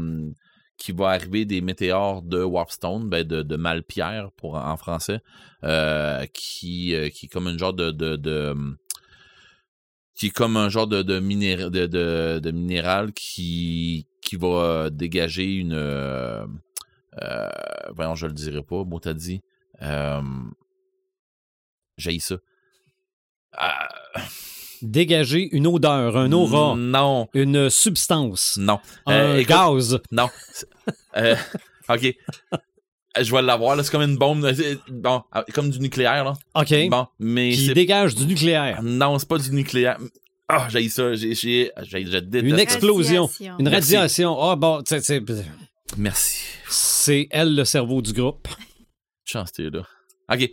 qui 0.78 0.92
va 0.92 1.09
arriver 1.09 1.44
des 1.44 1.61
météores 1.61 2.22
de 2.22 2.42
Warpstone, 2.42 3.11
ben 3.11 3.24
de, 3.24 3.57
Malpierre 3.57 4.30
pour 4.36 4.55
en 4.55 4.76
français, 4.78 5.20
qui 6.32 6.94
qui 7.12 7.26
est 7.26 7.28
comme 7.30 7.49
une 7.49 7.59
genre 7.59 7.74
de 7.74 7.90
qui 10.18 10.26
est 10.26 10.30
comme 10.30 10.56
un 10.56 10.68
genre 10.68 10.86
de, 10.88 11.02
de, 11.02 11.20
minéra- 11.20 11.70
de, 11.70 11.86
de, 11.86 12.40
de 12.42 12.50
minéral 12.50 13.12
qui, 13.12 14.06
qui 14.20 14.36
va 14.36 14.48
euh, 14.48 14.90
dégager 14.90 15.44
une. 15.54 15.72
Euh, 15.74 16.44
euh, 17.22 17.48
voyons, 17.94 18.14
je 18.14 18.26
le 18.26 18.32
dirai 18.32 18.62
pas, 18.62 18.84
mot 18.84 18.98
t'as 19.00 19.14
dit. 19.14 19.40
Euh, 19.82 20.20
J'ai 21.96 22.18
ça. 22.18 22.36
Euh, 23.62 24.20
Dégager 24.82 25.48
une 25.52 25.66
odeur, 25.66 26.16
un 26.16 26.30
aura, 26.30 26.76
Non, 26.76 27.28
une 27.34 27.68
substance, 27.68 28.56
non. 28.58 28.78
un 29.06 29.36
écoute, 29.36 29.48
gaz. 29.48 30.00
Non. 30.12 30.28
OK. 31.88 32.14
Je 33.22 33.32
vais 33.34 33.42
l'avoir, 33.42 33.76
là. 33.76 33.82
C'est 33.82 33.90
comme 33.90 34.02
une 34.02 34.16
bombe. 34.16 34.44
euh, 34.44 34.74
Bon, 34.88 35.22
euh, 35.36 35.42
comme 35.54 35.70
du 35.70 35.78
nucléaire, 35.80 36.24
là. 36.24 36.34
OK. 36.54 36.88
Bon, 36.90 37.06
mais 37.18 37.50
qui 37.50 37.66
c'est. 37.66 37.74
dégage 37.74 38.14
du 38.14 38.26
nucléaire. 38.26 38.82
Non, 38.82 39.18
c'est 39.18 39.28
pas 39.28 39.38
du 39.38 39.50
nucléaire. 39.52 39.98
Ah, 40.48 40.66
j'ai 40.70 40.88
ça. 40.88 41.14
J'ai, 41.14 41.34
j'ai, 41.34 41.70
je 41.82 42.18
déteste 42.18 42.46
Une 42.46 42.58
explosion. 42.58 43.26
Radiation. 43.26 43.58
Une 43.58 43.68
Merci. 43.68 43.94
radiation. 43.96 44.42
Ah, 44.42 44.56
bon, 44.56 44.82
tu 44.82 44.94
sais, 44.94 45.00
c'est- 45.02 45.22
Merci. 45.96 46.42
c'est 46.68 47.28
elle 47.30 47.54
le 47.54 47.64
cerveau 47.64 48.02
du 48.02 48.12
groupe. 48.12 48.48
Chance, 49.24 49.52
t'es 49.52 49.68
là. 49.70 49.82
OK. 50.32 50.50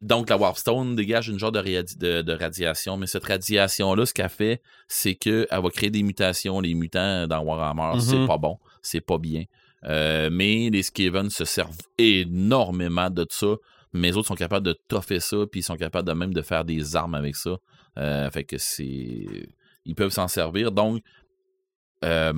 Donc, 0.00 0.30
la 0.30 0.38
Warpstone 0.38 0.96
dégage 0.96 1.28
une 1.28 1.38
genre 1.38 1.52
de, 1.52 1.60
radi- 1.60 1.98
de- 1.98 2.22
de 2.22 2.32
radiation, 2.32 2.96
mais 2.96 3.06
cette 3.06 3.24
radiation-là, 3.24 4.06
ce 4.06 4.14
qu'elle 4.14 4.30
fait, 4.30 4.62
c'est 4.88 5.14
qu'elle 5.14 5.46
va 5.50 5.68
créer 5.70 5.90
des 5.90 6.02
mutations. 6.02 6.58
Les 6.60 6.72
mutants 6.72 7.26
dans 7.26 7.40
Warhammer, 7.42 7.96
Mhm. 7.96 8.00
c'est 8.00 8.26
pas 8.26 8.38
bon, 8.38 8.58
c'est 8.80 9.02
pas 9.02 9.18
bien. 9.18 9.44
Euh, 9.84 10.28
mais 10.30 10.70
les 10.70 10.82
Skaven 10.82 11.30
se 11.30 11.44
servent 11.44 11.78
énormément 11.98 13.10
de 13.10 13.26
ça. 13.30 13.56
Mais 13.92 14.16
autres 14.16 14.28
sont 14.28 14.34
capables 14.34 14.66
de 14.66 14.78
toffer 14.88 15.20
ça, 15.20 15.38
puis 15.50 15.60
ils 15.60 15.64
sont 15.64 15.76
capables 15.76 16.06
de 16.06 16.12
même 16.12 16.32
de 16.32 16.42
faire 16.42 16.64
des 16.64 16.94
armes 16.94 17.14
avec 17.14 17.34
ça. 17.34 17.56
Euh, 17.98 18.30
fait 18.30 18.44
que 18.44 18.56
c'est. 18.58 19.48
Ils 19.84 19.94
peuvent 19.96 20.12
s'en 20.12 20.28
servir. 20.28 20.70
Donc, 20.70 21.02
euh, 22.04 22.32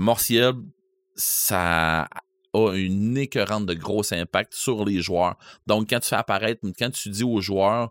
ça 1.14 2.09
a 2.55 2.72
une 2.74 3.18
écœurante 3.18 3.66
de 3.66 3.74
gros 3.74 4.14
impact 4.14 4.55
sur 4.55 4.84
les 4.84 5.03
joueurs. 5.03 5.36
Donc, 5.66 5.90
quand 5.90 6.01
tu 6.01 6.09
fais 6.09 6.16
apparaître, 6.16 6.61
quand 6.78 6.90
tu 6.90 7.11
dis 7.11 7.24
aux 7.24 7.40
joueurs, 7.40 7.90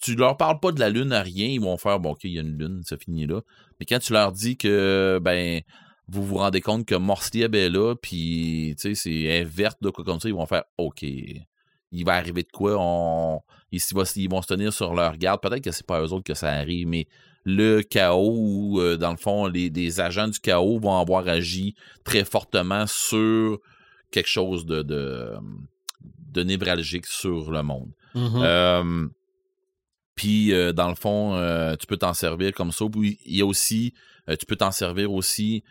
tu 0.00 0.14
leur 0.14 0.36
parles 0.36 0.60
pas 0.60 0.72
de 0.72 0.80
la 0.80 0.90
lune 0.90 1.12
à 1.12 1.22
rien, 1.22 1.46
ils 1.46 1.60
vont 1.60 1.76
faire 1.76 2.00
bon, 2.00 2.12
ok, 2.12 2.24
il 2.24 2.32
y 2.32 2.38
a 2.38 2.42
une 2.42 2.58
lune, 2.58 2.82
ça 2.84 2.96
finit 2.96 3.26
là. 3.26 3.40
Mais 3.78 3.86
quand 3.86 3.98
tu 3.98 4.12
leur 4.12 4.32
dis 4.32 4.56
que 4.56 5.18
ben 5.22 5.62
vous 6.08 6.24
vous 6.24 6.36
rendez 6.36 6.60
compte 6.60 6.86
que 6.86 6.94
Morcieb 6.94 7.54
est 7.54 7.68
là, 7.68 7.94
puis 7.94 8.74
tu 8.78 8.82
sais, 8.82 8.94
c'est 8.94 9.22
est 9.22 9.44
verte, 9.44 9.78
de 9.82 9.90
quoi 9.90 10.04
comme 10.04 10.20
ça, 10.20 10.28
ils 10.28 10.34
vont 10.34 10.46
faire 10.46 10.64
OK. 10.78 11.02
Il 11.02 12.04
va 12.04 12.14
arriver 12.14 12.42
de 12.42 12.50
quoi? 12.52 12.76
On... 12.78 13.40
Ils, 13.72 13.80
ils 14.16 14.28
vont- 14.28 14.42
se 14.42 14.46
tenir 14.46 14.72
sur 14.72 14.94
leur 14.94 15.16
garde. 15.16 15.40
Peut-être 15.40 15.62
que 15.62 15.72
c'est 15.72 15.86
pas 15.86 16.00
eux 16.00 16.12
autres 16.12 16.24
que 16.24 16.34
ça 16.34 16.50
arrive, 16.50 16.86
mais 16.86 17.06
le 17.44 17.82
chaos, 17.82 18.80
euh, 18.80 18.96
dans 18.96 19.12
le 19.12 19.16
fond, 19.16 19.46
les, 19.46 20.00
agents 20.00 20.28
du 20.28 20.38
chaos 20.40 20.78
vont 20.78 20.98
avoir 20.98 21.26
agi 21.28 21.74
très 22.04 22.24
fortement 22.24 22.86
sur 22.86 23.58
quelque 24.10 24.28
chose 24.28 24.66
de, 24.66 24.82
de, 24.82 25.32
de 26.32 26.42
névralgique 26.42 27.06
sur 27.06 27.50
le 27.50 27.62
monde. 27.62 27.90
Mhm. 28.14 28.30
Euh, 28.36 29.08
Puis, 30.16 30.52
euh, 30.52 30.72
dans 30.72 30.88
le 30.88 30.94
fond, 30.94 31.36
euh, 31.36 31.76
tu 31.76 31.86
peux 31.86 31.98
t'en 31.98 32.14
servir 32.14 32.52
comme 32.54 32.72
ça. 32.72 32.86
Puis, 32.90 33.18
il 33.26 33.36
y 33.36 33.42
a 33.42 33.46
aussi, 33.46 33.92
euh, 34.28 34.36
tu 34.36 34.46
peux 34.46 34.56
t'en 34.56 34.72
servir 34.72 35.12
aussi 35.12 35.62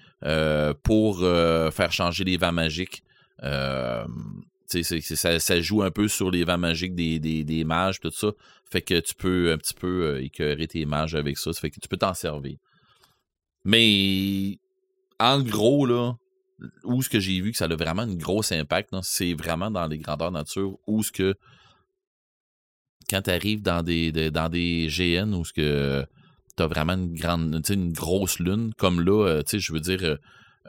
pour 0.83 1.19
faire 1.19 1.91
changer 1.91 2.23
les 2.23 2.37
vents 2.37 2.51
magiques. 2.53 3.03
Ça, 3.41 4.05
joue 5.61 5.83
un 5.83 5.91
peu 5.91 6.07
sur 6.07 6.31
les 6.31 6.43
vents 6.43 6.57
magiques 6.57 6.95
des, 6.95 7.63
mages, 7.65 7.99
tout 7.99 8.11
ça. 8.11 8.31
Fait 8.71 8.81
que 8.81 8.99
tu 8.99 9.13
peux 9.15 9.51
un 9.51 9.57
petit 9.57 9.73
peu 9.73 10.21
écœurer 10.23 10.67
tes 10.67 10.85
mages 10.85 11.15
avec 11.15 11.37
ça. 11.37 11.51
Fait 11.53 11.69
que 11.69 11.79
tu 11.79 11.87
peux 11.87 11.97
t'en 11.97 12.13
servir. 12.13 12.57
Mais, 13.63 14.59
en 15.19 15.41
gros, 15.41 15.85
là, 15.85 16.13
où 16.83 17.01
ce 17.01 17.09
que 17.09 17.19
j'ai 17.19 17.41
vu 17.41 17.51
que 17.51 17.57
ça 17.57 17.65
a 17.65 17.75
vraiment 17.75 18.03
un 18.03 18.15
gros 18.15 18.53
impact, 18.53 18.93
c'est 19.01 19.33
vraiment 19.33 19.71
dans 19.71 19.87
les 19.87 19.97
grandeurs 19.97 20.31
nature, 20.31 20.77
où 20.87 21.03
ce 21.03 21.11
que 21.11 21.35
quand 23.09 23.21
tu 23.23 23.29
arrives 23.31 23.61
dans 23.61 23.83
des, 23.83 24.11
de- 24.11 24.29
dans 24.29 24.49
des 24.49 24.87
GN 24.89 25.33
où 25.33 25.43
ce 25.45 25.53
que 25.53 26.05
t'as 26.55 26.67
vraiment 26.67 26.93
une 26.93 27.13
grande, 27.15 27.61
une 27.69 27.91
grosse 27.93 28.39
lune, 28.39 28.73
comme 28.77 29.01
là, 29.01 29.27
euh, 29.27 29.41
tu 29.43 29.51
sais, 29.51 29.59
je 29.59 29.73
veux 29.73 29.79
dire, 29.81 29.99
euh, 30.03 30.15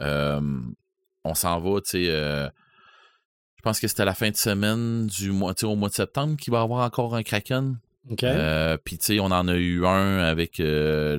euh, 0.00 0.40
on 1.24 1.34
s'en 1.34 1.60
va, 1.60 1.80
tu 1.80 1.90
sais, 1.90 2.06
euh, 2.10 2.48
je 3.56 3.62
pense 3.62 3.80
que 3.80 3.88
c'était 3.88 4.02
à 4.02 4.06
la 4.06 4.14
fin 4.14 4.30
de 4.30 4.36
semaine 4.36 5.06
du 5.06 5.30
mois, 5.32 5.54
tu 5.54 5.60
sais, 5.60 5.66
au 5.66 5.76
mois 5.76 5.88
de 5.88 5.94
septembre 5.94 6.36
qu'il 6.36 6.52
va 6.52 6.58
y 6.60 6.62
avoir 6.62 6.84
encore 6.84 7.14
un 7.14 7.22
Kraken. 7.22 7.78
Euh, 8.22 8.76
Puis, 8.84 8.98
tu 8.98 9.04
sais, 9.06 9.20
on 9.20 9.26
en 9.26 9.48
a 9.48 9.54
eu 9.56 9.84
un 9.84 10.18
avec, 10.18 10.62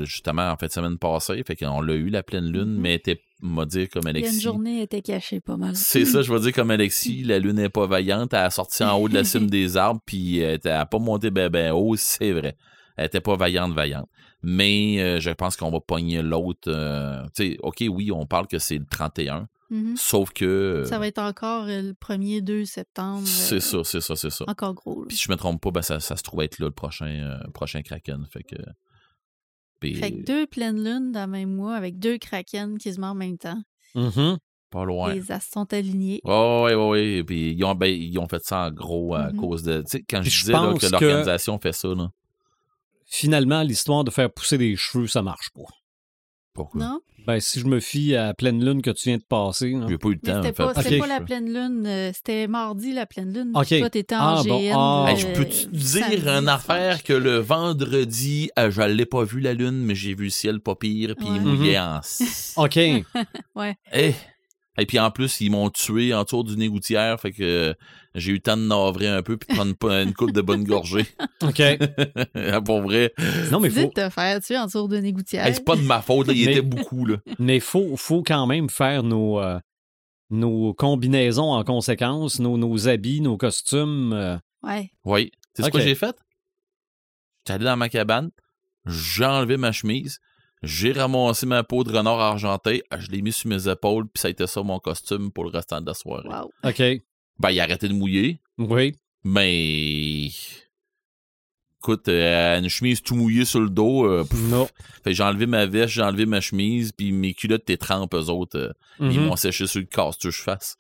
justement, 0.04 0.50
en 0.52 0.56
fin 0.58 0.68
de 0.68 0.72
semaine 0.72 0.98
passée, 0.98 1.44
fait 1.46 1.56
qu'on 1.58 1.82
l'a 1.82 1.94
eu, 1.96 2.10
la 2.10 2.24
pleine 2.24 2.50
lune, 2.52 2.76
Mhm. 2.76 2.80
mais 2.82 2.90
elle 2.92 2.96
était, 2.96 3.22
dire, 3.42 3.88
comme 3.90 4.04
Il 4.06 4.06
y 4.06 4.08
a 4.08 4.12
une 4.12 4.26
Alexis. 4.26 4.42
journée, 4.42 4.82
était 4.82 5.02
cachée 5.02 5.40
pas 5.40 5.58
mal. 5.58 5.76
C'est 5.76 6.06
ça, 6.06 6.22
je 6.22 6.32
vais 6.34 6.40
dire 6.40 6.54
comme 6.54 6.72
Alexis, 6.72 7.24
la 7.24 7.40
lune 7.40 7.54
n'est 7.58 7.70
pas 7.70 7.86
vaillante, 7.88 8.34
elle 8.34 8.40
a 8.40 8.50
sorti 8.50 8.84
en 8.84 8.98
haut 8.98 9.10
de 9.10 9.14
la 9.14 9.24
cime 9.24 9.50
des 9.50 9.78
arbres, 9.78 10.02
puis 10.06 10.40
elle 10.40 10.60
n'a 10.66 10.86
pas 10.86 11.00
monté 11.00 11.30
ben, 11.30 11.50
ben 11.50 11.72
haut, 11.74 11.96
c'est 11.96 12.32
vrai. 12.32 12.58
Elle 12.96 13.06
était 13.06 13.22
pas 13.22 13.36
vaillante, 13.36 13.74
vaillante. 13.74 14.10
Mais 14.44 14.98
euh, 15.00 15.20
je 15.20 15.30
pense 15.32 15.56
qu'on 15.56 15.72
va 15.72 15.80
pogner 15.80 16.22
l'autre. 16.22 16.68
euh, 16.72 17.22
tu 17.36 17.52
sais, 17.52 17.58
OK, 17.62 17.84
oui, 17.90 18.12
on 18.12 18.26
parle 18.26 18.48
que 18.48 18.60
c'est 18.60 18.78
le 18.78 18.86
31, 18.86 19.48
Mhm. 19.70 19.96
sauf 19.98 20.32
que... 20.32 20.46
euh, 20.46 20.86
Ça 20.86 20.98
va 20.98 21.08
être 21.08 21.20
encore 21.20 21.66
euh, 21.66 21.82
le 21.82 21.94
1er 21.94 22.42
2 22.42 22.64
septembre. 22.64 23.28
C'est 23.28 23.56
euh, 23.56 23.60
ça, 23.60 23.78
c'est 23.84 24.00
ça, 24.00 24.16
c'est 24.16 24.30
ça. 24.30 24.46
Encore 24.48 24.74
gros. 24.74 25.04
Puis 25.10 25.18
si 25.18 25.26
je 25.26 25.32
me 25.32 25.36
trompe 25.36 25.62
pas, 25.62 25.72
ben, 25.72 25.82
ça, 25.82 26.00
ça 26.00 26.16
se 26.16 26.24
trouve 26.24 26.42
être 26.42 26.58
là 26.60 26.68
le 26.68 26.72
prochain, 26.72 27.06
euh, 27.08 27.38
prochain 27.54 27.82
Kraken. 27.82 28.26
Fait 28.32 28.44
que... 28.44 28.56
Fait 29.82 30.12
que 30.12 30.24
deux 30.26 30.48
pleines 30.48 30.84
lunes 30.84 31.12
dans 31.12 31.26
le 31.26 31.32
même 31.32 31.54
mois 31.56 31.76
avec 31.76 32.00
deux 32.00 32.18
kraken 32.18 32.78
quasiment 32.78 33.12
en 33.12 33.16
même 33.16 33.38
temps. 33.38 33.62
Mhm. 33.96 34.38
pas 34.70 34.84
loin. 34.84 35.14
Les 35.14 35.32
astres 35.32 35.54
sont 35.54 35.74
alignés. 35.74 36.20
Oh, 36.26 36.64
oui, 36.68 36.74
oui, 36.74 36.90
oui. 37.18 37.24
Puis 37.24 37.52
ils 37.54 37.64
ont, 37.64 37.74
ben, 37.74 37.88
ils 37.88 38.20
ont 38.20 38.28
fait 38.28 38.44
ça 38.44 38.68
en 38.68 38.72
gros 38.72 39.16
à 39.16 39.32
Mhm. 39.32 39.38
cause 39.40 39.64
de. 39.64 39.80
Tu 39.80 39.86
sais, 39.88 40.04
quand 40.08 40.22
je 40.22 40.30
disais 40.30 40.52
là, 40.52 40.74
que- 40.78 40.86
l'organisation 40.92 41.58
fait 41.58 41.72
ça, 41.72 41.88
là. 41.88 42.10
Finalement, 43.06 43.62
l'histoire 43.64 44.04
de 44.04 44.12
faire 44.12 44.30
pousser 44.30 44.58
des 44.58 44.76
cheveux, 44.76 45.08
ça 45.08 45.22
marche 45.22 45.50
pas. 45.56 45.62
Pourquoi? 46.58 46.82
Non? 46.82 47.00
Ben, 47.26 47.40
si 47.42 47.60
je 47.60 47.66
me 47.66 47.80
fie 47.82 48.16
à 48.16 48.28
la 48.28 48.34
pleine 48.34 48.64
lune 48.64 48.82
que 48.82 48.90
tu 48.90 49.10
viens 49.10 49.18
de 49.18 49.24
passer, 49.24 49.72
là. 49.72 49.86
J'ai 49.90 49.98
pas 49.98 50.08
eu 50.10 50.14
le 50.14 50.20
temps 50.20 50.42
c'était 50.42 50.54
pas, 50.54 50.74
pas 50.74 51.08
la 51.08 51.20
pleine 51.22 51.46
lune. 51.54 51.84
euh, 51.86 52.12
C'était 52.14 52.48
mardi 52.48 52.94
la 52.94 53.06
puis 53.06 53.34
lune. 53.34 53.52
Ok. 53.54 53.68
Toi, 53.78 53.90
t'étais 53.90 54.16
en 54.16 54.20
Ah, 54.38 54.44
bon, 54.48 54.60
GN. 54.60 54.74
ah. 54.76 55.06
euh, 55.06 55.12
Hey, 55.12 55.18
je 55.18 55.28
peux-tu 55.34 55.68
te 55.68 55.76
dire 55.76 56.28
une 56.30 56.48
affaire 56.50 57.04
que 57.04 57.14
le 57.14 57.38
vendredi, 57.40 58.50
euh, 58.58 58.72
je 58.72 58.82
l'ai 58.82 59.06
pas 59.06 59.24
vu 59.24 59.40
la 59.42 59.54
lune, 59.54 59.84
mais 59.84 59.94
j'ai 59.94 60.16
vu 60.16 60.26
le 60.26 60.30
ciel 60.30 60.60
pas 60.62 60.76
pire, 60.76 61.16
puis 61.18 61.28
il 61.28 61.34
Ouais. 61.34 61.40
mouillait 61.40 61.80
Mhm. 61.80 61.86
en. 61.86 62.00
s- 62.00 62.54
OK. 62.58 62.78
Eh! 63.94 64.14
Et 64.80 64.86
puis 64.86 65.00
en 65.00 65.10
plus, 65.12 65.42
ils 65.42 65.50
m'ont 65.50 65.70
tué 65.70 66.14
en 66.14 66.24
tour 66.24 66.44
d'une 66.44 66.68
gouttière, 66.70 67.20
fait 67.20 67.32
que 67.32 67.42
euh, 67.44 67.74
j'ai 68.14 68.32
eu 68.32 68.36
le 68.36 68.40
temps 68.42 68.58
de 68.58 68.62
navrer 68.62 69.08
un 69.08 69.24
peu 69.24 69.36
puis 69.38 69.48
de 69.50 69.54
prendre 69.74 69.92
une 70.02 70.14
coupe 70.14 70.32
de 70.32 70.42
bonne 70.42 70.64
gorgée. 70.64 71.06
OK. 71.44 71.62
Pour 72.66 72.82
vrai. 72.82 73.14
Non, 73.52 73.60
mais 73.60 73.70
faut, 73.70 73.82
de 73.88 73.92
te 73.92 74.10
faire 74.10 74.40
tuer 74.42 74.58
en 74.58 74.68
tour 74.68 74.88
de 74.88 75.00
gouttière. 75.10 75.46
Hey, 75.48 75.54
c'est 75.56 75.66
pas 75.66 75.76
de 75.76 75.82
ma 75.82 76.02
faute, 76.02 76.28
là, 76.28 76.34
il 76.34 76.46
Mais- 76.46 76.52
était 76.52 76.62
beaucoup, 76.62 77.06
là. 77.06 77.18
mais 77.40 77.60
faut, 77.60 77.96
faut 77.98 78.22
quand 78.24 78.46
même 78.46 78.70
faire 78.70 79.02
nos, 79.04 79.40
euh, 79.40 79.60
nos 80.30 80.74
combinaisons 80.74 81.52
en 81.54 81.64
conséquence, 81.64 82.40
nos, 82.40 82.58
nos 82.58 82.88
habits, 82.88 83.22
nos 83.22 83.38
costumes. 83.38 84.14
euh. 84.14 84.38
Ouais. 84.64 84.92
Oui. 85.06 85.32
C'est 85.54 85.64
ce 85.64 85.68
Ok. 85.70 85.74
que 85.74 85.80
j'ai 85.80 85.96
fait? 85.96 86.16
J'étais 87.40 87.54
allé 87.54 87.66
dans 87.66 87.78
ma 87.78 87.90
cabane, 87.90 88.30
j'ai 88.86 89.26
enlevé 89.26 89.58
ma 89.58 89.72
chemise, 89.72 90.20
j'ai 90.64 90.92
ramassé 90.92 91.46
ma 91.46 91.64
peau 91.64 91.84
de 91.84 91.92
renard 91.96 92.20
argenté, 92.20 92.84
je 92.98 93.10
l'ai 93.12 93.22
mis 93.22 93.32
sur 93.32 93.48
mes 93.50 93.68
épaules, 93.70 94.06
puis 94.08 94.20
ça 94.22 94.28
a 94.28 94.32
été 94.32 94.48
ça 94.48 94.64
mon 94.64 94.80
costume 94.80 95.32
pour 95.32 95.44
le 95.44 95.50
restant 95.52 95.82
de 95.82 95.86
la 95.88 95.94
soirée. 95.94 96.28
Wow. 96.28 96.52
OK. 96.64 96.82
Ben, 97.40 97.52
il 97.52 97.60
a 97.60 97.64
arrêté 97.64 97.88
de 97.88 97.94
mouiller, 97.94 98.40
Oui. 98.58 98.96
mais. 99.24 100.30
Écoute, 101.80 102.08
euh, 102.10 102.58
une 102.60 102.68
chemise 102.70 103.02
tout 103.02 103.16
mouillée 103.16 103.46
sur 103.46 103.60
le 103.62 103.70
dos. 103.70 104.06
euh. 104.06 104.26
Non. 104.50 104.66
fait 105.04 105.12
que 105.12 105.14
j'ai 105.14 105.24
enlevé 105.24 105.46
ma 105.46 105.66
veste, 105.68 105.94
j'ai 105.94 106.02
enlevé 106.02 106.26
ma 106.26 106.42
chemise, 106.42 106.92
puis 106.92 107.12
mes 107.12 107.34
culottes 107.34 107.62
étaient 107.62 107.78
trempes, 107.78 108.14
eux 108.16 108.30
autres. 108.30 108.58
euh, 108.58 108.74
Ils 109.00 109.20
Mhm. 109.20 109.26
m'ont 109.28 109.36
séché 109.36 109.68
sur 109.68 109.80
le 109.80 109.86
casse 109.86 110.18
que 110.18 110.32
je 110.32 110.42
fasse. 110.42 110.76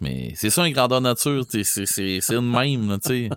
Mais 0.00 0.32
c'est 0.36 0.50
ça, 0.50 0.66
une 0.66 0.72
grandeur 0.72 1.00
nature. 1.00 1.44
C'est 1.50 2.30
une 2.30 2.50
même, 2.50 2.98
tu 3.02 3.08
sais. 3.08 3.30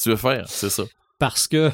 Tu 0.00 0.08
veux 0.08 0.16
faire, 0.16 0.48
c'est 0.48 0.70
ça. 0.70 0.84
Parce 1.18 1.46
que 1.46 1.70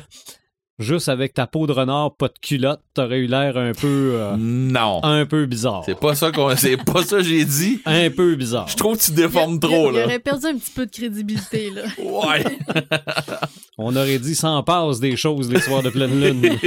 juste 0.82 1.08
avec 1.08 1.34
ta 1.34 1.46
peau 1.46 1.66
de 1.66 1.72
renard, 1.72 2.14
pas 2.16 2.28
de 2.28 2.34
culotte, 2.40 2.80
t'aurais 2.94 3.18
eu 3.18 3.26
l'air 3.26 3.56
un 3.56 3.72
peu, 3.72 4.12
euh, 4.14 4.36
Non. 4.38 5.00
un 5.02 5.24
peu 5.26 5.46
bizarre. 5.46 5.82
C'est 5.86 5.98
pas 5.98 6.14
ça 6.14 6.30
qu'on 6.30 6.54
c'est 6.56 6.76
pas 6.76 7.02
ça 7.02 7.18
que 7.18 7.22
j'ai 7.22 7.44
dit. 7.44 7.80
Un 7.86 8.10
peu 8.10 8.34
bizarre. 8.34 8.68
Je 8.68 8.76
trouve 8.76 8.96
que 8.98 9.02
tu 9.02 9.10
Il, 9.12 9.16
déformes 9.16 9.58
trop 9.60 9.90
il 9.90 9.96
là. 9.96 10.04
aurait 10.04 10.18
perdu 10.18 10.46
un 10.46 10.56
petit 10.58 10.70
peu 10.72 10.86
de 10.86 10.90
crédibilité, 10.90 11.70
là. 11.70 11.82
Ouais. 11.98 12.44
On 13.78 13.94
aurait 13.96 14.18
dit 14.18 14.34
sans 14.34 14.62
passe 14.62 15.00
des 15.00 15.16
choses 15.16 15.50
les 15.50 15.60
soirs 15.60 15.82
de 15.82 15.90
pleine 15.90 16.20
lune. 16.20 16.42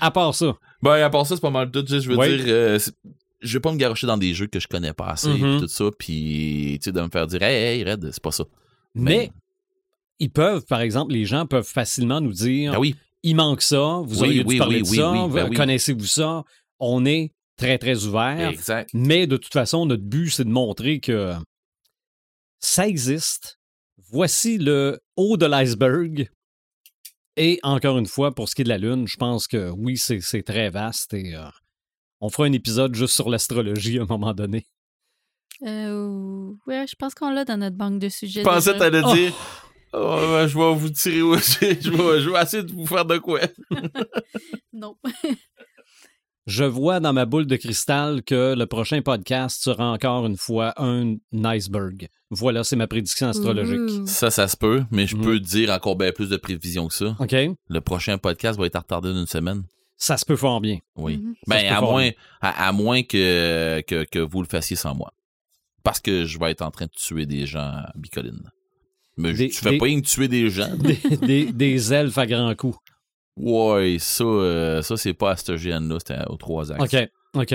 à 0.00 0.10
part 0.10 0.34
ça. 0.34 0.56
ben 0.82 0.94
à 1.02 1.10
part 1.10 1.26
ça 1.26 1.34
c'est 1.36 1.42
pas 1.42 1.50
mal 1.50 1.70
tout, 1.70 1.84
je 1.88 2.08
veux 2.08 2.16
Ouais. 2.16 2.36
dire 2.36 2.44
euh, 2.48 2.78
je 3.40 3.52
vais 3.52 3.60
pas 3.60 3.72
me 3.72 3.76
garocher 3.76 4.06
dans 4.06 4.16
des 4.16 4.34
jeux 4.34 4.46
que 4.46 4.60
je 4.60 4.66
connais 4.68 4.92
pas 4.92 5.08
assez 5.10 5.28
Mhm. 5.28 5.56
pis 5.56 5.60
tout 5.62 5.68
ça 5.68 5.84
puis 5.96 6.78
tu 6.80 6.84
sais 6.84 6.92
de 6.92 7.00
me 7.00 7.08
faire 7.08 7.26
dire 7.26 7.42
hey, 7.42 7.78
hey 7.80 7.84
Red, 7.84 8.10
c'est 8.12 8.22
pas 8.22 8.30
ça. 8.32 8.44
Mais 8.94 9.30
ils 10.18 10.30
peuvent, 10.30 10.64
par 10.66 10.80
exemple, 10.80 11.12
les 11.12 11.24
gens 11.24 11.46
peuvent 11.46 11.66
facilement 11.66 12.20
nous 12.20 12.32
dire 12.32 12.72
Ben 12.72 12.78
oui, 12.78 12.96
il 13.22 13.36
manque 13.36 13.62
ça, 13.62 14.00
vous 14.04 14.20
Oui, 14.22 14.28
auriez 14.28 14.40
dû 14.44 14.48
oui, 14.48 14.58
parler 14.58 14.76
oui, 14.76 14.82
de 14.82 14.88
oui, 14.90 14.96
ça, 14.96 15.12
oui, 15.12 15.32
ben 15.32 15.48
oui. 15.50 15.56
connaissez-vous 15.56 16.06
ça? 16.06 16.44
On 16.80 17.04
est 17.06 17.32
très, 17.56 17.78
très 17.78 18.04
ouvert. 18.06 18.48
exact. 18.50 18.90
Mais 18.94 19.26
de 19.26 19.36
toute 19.36 19.52
façon, 19.52 19.86
notre 19.86 20.02
but, 20.04 20.30
c'est 20.30 20.44
de 20.44 20.50
montrer 20.50 21.00
que 21.00 21.34
ça 22.60 22.86
existe. 22.88 23.58
voici 24.10 24.58
le 24.58 25.00
haut 25.16 25.36
de 25.36 25.46
l'iceberg. 25.46 26.28
Et 27.36 27.60
encore 27.62 27.98
une 27.98 28.06
fois, 28.06 28.34
pour 28.34 28.48
ce 28.48 28.54
qui 28.54 28.62
est 28.62 28.64
de 28.64 28.68
la 28.68 28.78
Lune, 28.78 29.06
je 29.06 29.16
pense 29.16 29.46
que 29.46 29.70
oui, 29.70 29.96
c'est 29.96 30.20
c'est 30.20 30.42
très 30.42 30.70
vaste 30.70 31.14
et 31.14 31.36
euh, 31.36 31.44
on 32.20 32.30
fera 32.30 32.46
un 32.48 32.52
épisode 32.52 32.94
juste 32.96 33.14
sur 33.14 33.28
l'astrologie 33.28 33.98
à 33.98 34.02
un 34.02 34.06
moment 34.06 34.34
donné. 34.34 34.66
Euh, 35.66 36.50
ouais, 36.66 36.86
je 36.88 36.94
pense 36.96 37.14
qu'on 37.14 37.30
l'a 37.30 37.44
dans 37.44 37.56
notre 37.56 37.76
banque 37.76 37.98
de 38.00 38.08
sujets. 38.08 38.40
Je 38.40 38.44
pensais 38.44 38.72
que 38.72 38.78
t'allais 38.78 39.02
Oh. 39.04 39.14
dire. 39.14 39.32
Oh, 39.92 40.18
ben, 40.20 40.46
je 40.46 40.58
vais 40.58 40.74
vous 40.74 40.90
tirer 40.90 41.22
aussi. 41.22 41.58
Je 41.80 41.90
vais, 41.90 42.20
je 42.20 42.30
vais 42.30 42.42
essayer 42.42 42.62
de 42.62 42.72
vous 42.72 42.86
faire 42.86 43.04
de 43.04 43.18
quoi. 43.18 43.40
Non. 44.72 44.96
Je 46.46 46.64
vois 46.64 46.98
dans 47.00 47.12
ma 47.12 47.26
boule 47.26 47.46
de 47.46 47.56
cristal 47.56 48.22
que 48.22 48.54
le 48.56 48.64
prochain 48.66 49.02
podcast 49.02 49.62
sera 49.62 49.92
encore 49.92 50.24
une 50.24 50.36
fois 50.38 50.72
un 50.82 51.16
iceberg. 51.44 52.08
Voilà, 52.30 52.64
c'est 52.64 52.76
ma 52.76 52.86
prédiction 52.86 53.28
astrologique. 53.28 53.80
Ouh. 54.02 54.06
Ça, 54.06 54.30
ça 54.30 54.48
se 54.48 54.56
peut, 54.56 54.82
mais 54.90 55.06
je 55.06 55.16
Mhm. 55.16 55.22
peux 55.24 55.40
dire 55.40 55.70
encore 55.70 55.96
bien 55.96 56.10
plus 56.10 56.30
de 56.30 56.36
prévisions 56.38 56.88
que 56.88 56.94
ça. 56.94 57.16
OK? 57.18 57.34
Le 57.68 57.80
prochain 57.80 58.16
podcast 58.16 58.58
va 58.58 58.64
être 58.66 58.78
retardé 58.78 59.12
d'une 59.12 59.26
semaine. 59.26 59.64
Ça 59.98 60.16
se 60.16 60.24
peut 60.24 60.36
fort 60.36 60.60
bien. 60.62 60.78
Oui. 60.96 61.18
Mhm. 61.18 61.34
Ça 61.34 61.54
Ben, 61.54 61.66
à 61.72 61.78
fort 61.80 61.90
moins, 61.92 62.02
bien. 62.04 62.12
à, 62.40 62.68
à 62.68 62.72
moins 62.72 63.02
que, 63.02 63.80
que, 63.82 64.04
que 64.04 64.18
vous 64.18 64.40
le 64.40 64.48
fassiez 64.48 64.76
sans 64.76 64.94
moi. 64.94 65.12
Parce 65.82 66.00
que 66.00 66.24
je 66.24 66.38
vais 66.38 66.50
être 66.50 66.62
en 66.62 66.70
train 66.70 66.86
de 66.86 66.90
tuer 66.92 67.26
des 67.26 67.44
gens 67.46 67.60
à 67.60 67.92
Bicoline. 67.94 68.50
Mais 69.18 69.32
Des- 69.34 69.48
tu 69.50 69.56
fais 69.60 69.70
des- 69.72 69.78
pas 69.78 69.84
rien 69.86 70.00
que 70.00 70.06
tuer 70.06 70.28
des 70.28 70.48
gens. 70.48 70.74
Des, 70.78 71.16
des- 71.16 71.52
des 71.52 71.92
elfes 71.92 72.16
à 72.18 72.26
grands 72.26 72.54
coups. 72.54 72.78
Ouais, 73.36 73.96
ça, 74.00 74.24
euh, 74.24 74.82
ça 74.82 74.96
c'est 74.96 75.14
pas 75.14 75.32
à 75.32 75.36
ce 75.36 75.52
GN-là, 75.52 75.98
c'était 75.98 76.24
aux 76.28 76.36
trois 76.36 76.72
axes. 76.72 76.94
OK, 76.94 77.08
OK. 77.34 77.54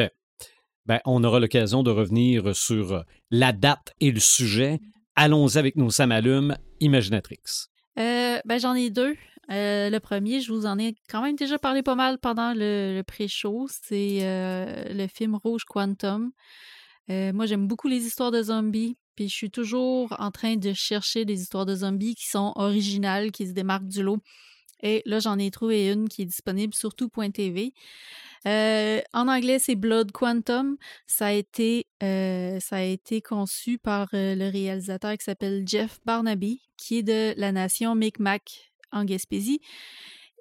Ben, 0.85 0.99
on 1.05 1.23
aura 1.23 1.39
l'occasion 1.39 1.81
de 1.83 1.91
revenir 1.91 2.55
sur 2.55 2.93
euh, 2.93 3.01
la 3.31 3.51
date 3.53 3.93
et 4.01 4.11
le 4.11 4.19
sujet. 4.19 4.79
Allons-y 5.15 5.57
avec 5.57 5.75
nos 5.75 5.89
samalumes 5.89 6.55
Imaginatrix. 6.79 7.39
Euh, 7.99 8.39
ben, 8.45 8.59
j'en 8.59 8.73
ai 8.75 8.89
deux. 8.89 9.15
Euh, 9.51 9.89
le 9.89 9.99
premier, 9.99 10.39
je 10.41 10.51
vous 10.53 10.65
en 10.65 10.79
ai 10.79 10.95
quand 11.09 11.21
même 11.21 11.35
déjà 11.35 11.57
parlé 11.59 11.83
pas 11.83 11.95
mal 11.95 12.17
pendant 12.17 12.53
le, 12.53 12.95
le 12.95 13.03
pré-show. 13.03 13.67
C'est 13.69 14.19
euh, 14.23 14.85
le 14.93 15.07
film 15.07 15.35
Rouge 15.35 15.63
Quantum. 15.65 16.31
Euh, 17.09 17.33
moi, 17.33 17.45
j'aime 17.45 17.67
beaucoup 17.67 17.87
les 17.89 18.05
histoires 18.05 18.31
de 18.31 18.41
zombies. 18.41 18.97
Puis 19.15 19.29
je 19.29 19.33
suis 19.33 19.51
toujours 19.51 20.15
en 20.19 20.31
train 20.31 20.55
de 20.55 20.73
chercher 20.73 21.25
des 21.25 21.41
histoires 21.41 21.65
de 21.65 21.75
zombies 21.75 22.15
qui 22.15 22.27
sont 22.27 22.53
originales, 22.55 23.31
qui 23.31 23.47
se 23.47 23.53
démarquent 23.53 23.87
du 23.87 24.03
lot. 24.03 24.19
Et 24.81 25.01
là, 25.05 25.19
j'en 25.19 25.39
ai 25.39 25.49
trouvé 25.49 25.89
une 25.91 26.09
qui 26.09 26.23
est 26.23 26.25
disponible 26.25 26.73
sur 26.73 26.93
tout.tv. 26.93 27.73
Euh, 28.45 29.01
en 29.13 29.27
anglais, 29.29 29.57
c'est 29.57 29.75
Blood 29.75 30.11
Quantum. 30.11 30.75
Ça 31.07 31.27
a 31.27 31.31
été, 31.31 31.87
euh, 32.03 32.59
ça 32.59 32.77
a 32.77 32.81
été 32.81 33.21
conçu 33.21 33.77
par 33.77 34.09
euh, 34.13 34.35
le 34.35 34.49
réalisateur 34.49 35.17
qui 35.17 35.23
s'appelle 35.23 35.63
Jeff 35.65 35.99
Barnaby, 36.05 36.61
qui 36.75 36.97
est 36.97 37.03
de 37.03 37.33
la 37.37 37.53
nation 37.53 37.95
Mi'kmaq 37.95 38.73
en 38.91 39.05
Gaspésie. 39.05 39.61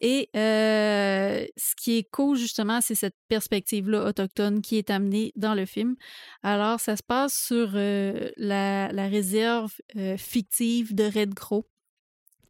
Et 0.02 0.28
ce 0.34 1.74
qui 1.76 1.98
est 1.98 2.10
cool, 2.10 2.36
justement, 2.36 2.80
c'est 2.80 2.96
cette 2.96 3.16
perspective-là 3.28 4.04
autochtone 4.04 4.60
qui 4.60 4.76
est 4.76 4.90
amenée 4.90 5.32
dans 5.36 5.54
le 5.54 5.64
film. 5.64 5.94
Alors, 6.42 6.80
ça 6.80 6.96
se 6.96 7.04
passe 7.04 7.46
sur 7.46 7.70
la, 7.72 9.08
réserve 9.08 9.72
fictive 10.18 10.94
de 10.94 11.04
Red 11.04 11.34
Crow, 11.34 11.68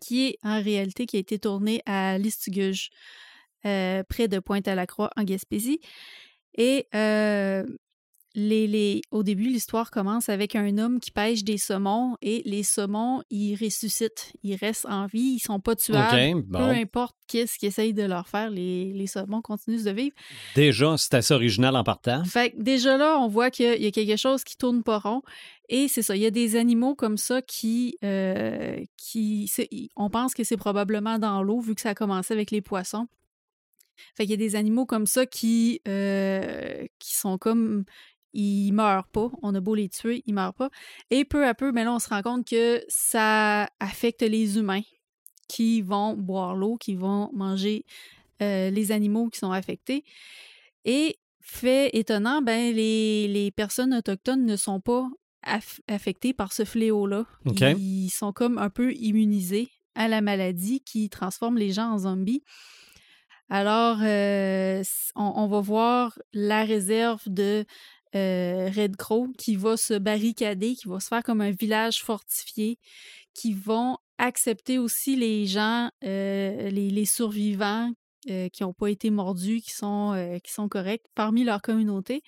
qui 0.01 0.27
est 0.27 0.39
en 0.43 0.63
réalité 0.63 1.07
qui 1.07 1.19
a 1.19 1.21
été 1.21 1.39
tournée 1.39 1.83
à 1.87 2.19
Listuguge, 2.19 2.91
euh, 3.67 4.03
près 4.09 4.29
de 4.29 4.39
Pointe-à-la-Croix, 4.39 5.11
en 5.17 5.23
Gaspésie. 5.23 5.81
Et 6.57 6.87
les, 8.35 8.67
les, 8.67 9.03
au 9.11 9.23
début, 9.23 9.45
l'histoire 9.49 9.91
commence 9.91 10.29
avec 10.29 10.57
un 10.57 10.79
homme 10.79 11.01
qui 11.01 11.11
pêche 11.11 11.45
des 11.45 11.59
saumons 11.59 12.17
et 12.23 12.43
les 12.47 12.63
saumons, 12.63 13.23
ils 13.31 13.55
ressuscitent, 13.57 14.33
ils 14.43 14.55
restent 14.57 14.87
en 14.87 15.07
vie, 15.07 15.35
ils 15.37 15.39
sont 15.41 15.61
pas 15.61 15.77
tuables. 15.77 16.39
OK, 16.39 16.45
Peu 16.47 16.59
bon. 16.59 16.69
importe 16.71 17.15
qu'est-ce 17.29 17.59
qu'ils 17.59 17.69
essayent 17.69 17.93
de 17.95 18.05
leur 18.05 18.27
faire, 18.29 18.49
les, 18.51 18.93
les 18.95 19.07
saumons 19.07 19.43
continuent 19.43 19.83
de 19.85 19.91
vivre. 19.91 20.15
Déjà, 20.55 20.97
c'est 20.97 21.15
assez 21.15 21.35
original 21.35 21.77
en 21.77 21.85
partant. 21.85 22.25
Fait 22.25 22.51
que 22.53 22.63
déjà 22.63 22.97
là, 22.97 23.19
on 23.21 23.29
voit 23.29 23.51
qu'il 23.51 23.83
y 23.83 23.87
a 23.87 23.91
quelque 23.91 24.17
chose 24.17 24.45
qui 24.45 24.57
tourne 24.57 24.83
pas 24.83 24.99
rond. 24.99 25.23
Et 25.69 25.89
c'est 25.89 26.03
ça, 26.03 26.17
il 26.17 26.23
y 26.23 26.27
a 26.27 26.31
des 26.31 26.57
animaux 26.57 26.95
comme 26.95 27.17
ça 27.17 27.41
qui. 27.43 27.97
euh, 28.05 28.79
qui 28.97 29.51
on 29.97 30.11
pense 30.11 30.35
que 30.35 30.45
c'est 30.45 30.57
probablement 30.57 31.19
dans 31.19 31.43
l'eau, 31.43 31.61
vu 31.61 31.75
que 31.75 31.81
ça 31.81 31.91
a 31.91 31.95
commencé 31.95 32.33
avec 32.35 32.51
les 32.51 32.61
poissons. 32.61 33.07
Fait 34.17 34.25
qu'il 34.25 34.31
y 34.33 34.35
a 34.35 34.37
des 34.39 34.57
animaux 34.57 34.85
comme 34.87 35.07
ça 35.07 35.27
qui, 35.27 35.81
euh, 35.87 36.85
qui 36.99 37.15
sont 37.15 37.39
comme. 37.39 37.85
Ils 38.33 38.73
meurent 38.73 39.09
pas. 39.09 39.31
On 39.43 39.55
a 39.55 39.61
beau 39.61 39.75
les 39.75 39.89
tuer, 39.89 40.23
ils 40.27 40.35
meurent 40.35 40.55
pas. 40.55 40.71
Et 41.11 41.25
peu 41.25 41.47
à 41.47 41.55
peu, 41.55 41.73
mais 41.73 41.85
là, 41.85 41.93
on 41.93 41.99
se 41.99 42.09
rend 42.09 42.23
compte 42.23 42.47
que 42.47 42.83
ça 42.89 43.69
affecte 43.81 44.23
les 44.23 44.59
humains 44.59 44.83
qui 45.49 45.83
vont 45.83 46.15
boire 46.15 46.57
l'eau, 46.57 46.77
qui 46.77 46.95
vont 46.95 47.31
manger 47.33 47.85
euh, 48.41 48.71
les 48.71 48.91
animaux 48.93 49.29
qui 49.29 49.39
sont 49.39 49.53
affectés. 49.53 50.05
Et 50.85 51.19
fait 51.41 51.91
étonnant, 51.97 52.41
ben, 52.41 52.75
les, 52.75 53.29
les 53.29 53.51
personnes 53.51 53.93
autochtones 53.95 54.47
ne 54.47 54.57
sont 54.57 54.81
pas 54.81 55.09
aff- 55.45 55.81
affectées 55.89 56.33
par 56.33 56.53
ce 56.53 56.65
fléau-là. 56.65 57.27
Ils 57.79 58.11
sont 58.11 58.33
comme 58.33 58.59
un 58.59 58.71
peu 58.71 58.95
immunisés 58.95 59.69
à 59.95 60.09
la 60.09 60.23
maladie 60.23 60.81
qui 60.81 61.11
transforme 61.11 61.59
les 61.59 61.73
gens 61.73 61.91
en 61.91 61.99
zombies. 61.99 62.43
Alors, 63.51 63.99
euh, 64.01 64.83
on 65.15 65.47
va 65.47 65.61
voir 65.61 66.19
la 66.33 66.65
réserve 66.65 67.23
de 67.27 67.67
euh, 68.15 68.71
Red 68.75 68.97
Crow 68.97 69.29
qui 69.39 69.57
va 69.57 69.77
se 69.77 69.95
barricader, 69.95 70.75
qui 70.75 70.89
va 70.89 71.01
se 71.01 71.09
faire 71.09 71.23
comme 71.23 71.41
un 71.41 71.51
village 71.51 72.03
fortifié, 72.03 72.79
qui 73.35 73.55
vont 73.55 73.99
accepter 74.19 74.79
aussi 74.79 75.17
les 75.17 75.47
gens, 75.47 75.91
euh, 76.05 76.71
les, 76.71 76.91
les 76.91 77.05
survivants 77.05 77.91
euh, 78.31 78.49
qui 78.49 78.63
n'ont 78.63 78.75
pas 78.75 78.89
été 78.89 79.11
mordus, 79.11 79.61
qui 79.61 79.73
sont, 79.73 80.39
qui 80.45 80.53
sont 80.53 80.69
corrects 80.69 81.07
parmi 81.15 81.45
leur 81.45 81.63
communauté. 81.63 82.23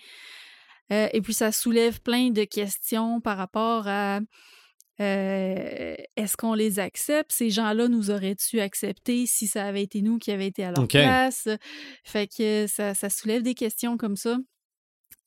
Et 0.90 1.20
puis, 1.22 1.34
ça 1.34 1.50
soulève 1.50 2.00
plein 2.02 2.30
de 2.30 2.44
questions 2.44 3.20
par 3.20 3.38
rapport 3.38 3.88
à 3.88 4.20
euh, 5.00 5.96
est-ce 6.16 6.36
qu'on 6.36 6.54
les 6.54 6.78
accepte? 6.78 7.32
Ces 7.32 7.50
gens-là 7.50 7.88
nous 7.88 8.10
auraient-tu 8.10 8.60
accepté 8.60 9.26
si 9.26 9.46
ça 9.46 9.64
avait 9.64 9.82
été 9.82 10.02
nous 10.02 10.18
qui 10.18 10.30
avait 10.30 10.46
été 10.46 10.64
à 10.64 10.70
leur 10.70 10.84
OK. 10.84 10.92
place? 10.92 11.48
Fait 12.04 12.28
que 12.28 12.66
ça, 12.68 12.94
ça 12.94 13.10
soulève 13.10 13.42
des 13.42 13.54
questions 13.54 13.96
comme 13.96 14.16
ça. 14.16 14.38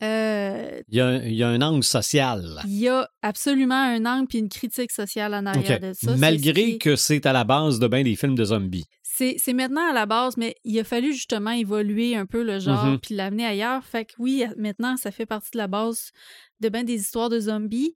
Euh, 0.03 0.81
Il 0.89 0.97
y, 0.97 1.01
a, 1.01 1.15
il 1.25 1.33
y 1.33 1.43
a 1.43 1.47
un 1.49 1.61
angle 1.61 1.83
social. 1.83 2.61
il 2.65 2.77
y 2.79 2.87
a 2.87 3.09
absolument 3.23 3.75
un 3.81 4.05
angle 4.05 4.27
puis 4.27 4.37
une 4.37 4.49
critique 4.49 4.91
sociale 4.91 5.33
en 5.33 5.45
arrière 5.45 5.79
de 5.79 5.93
ça. 5.93 6.13
Ce 6.13 6.19
Malgré 6.19 6.53
qui 6.73 6.77
que 6.79 6.95
c'est 6.95 7.25
à 7.25 7.33
la 7.33 7.43
base 7.43 7.79
de 7.79 7.87
bien 7.87 8.03
des 8.03 8.15
films 8.15 8.35
de 8.35 8.45
zombies. 8.45 8.85
C'est 9.01 9.35
c'est 9.39 9.53
maintenant 9.53 9.89
à 9.89 9.93
la 9.93 10.05
base, 10.05 10.37
mais 10.37 10.55
il 10.63 10.77
a 10.79 10.83
fallu 10.83 11.11
justement 11.13 11.49
évoluer 11.49 12.15
un 12.15 12.27
peu 12.27 12.43
le 12.43 12.59
genre 12.59 12.85
Mhm. 12.85 12.99
puis 12.99 13.15
l'amener 13.15 13.45
ailleurs. 13.47 13.83
Fait 13.83 14.05
que 14.05 14.13
oui, 14.19 14.43
maintenant, 14.57 14.95
ça 14.97 15.09
fait 15.09 15.25
partie 15.25 15.49
de 15.53 15.57
la 15.57 15.67
base 15.67 16.11
de 16.59 16.69
bien 16.69 16.83
des 16.83 16.93
histoires 17.01 17.29
de 17.29 17.39
zombies. 17.39 17.95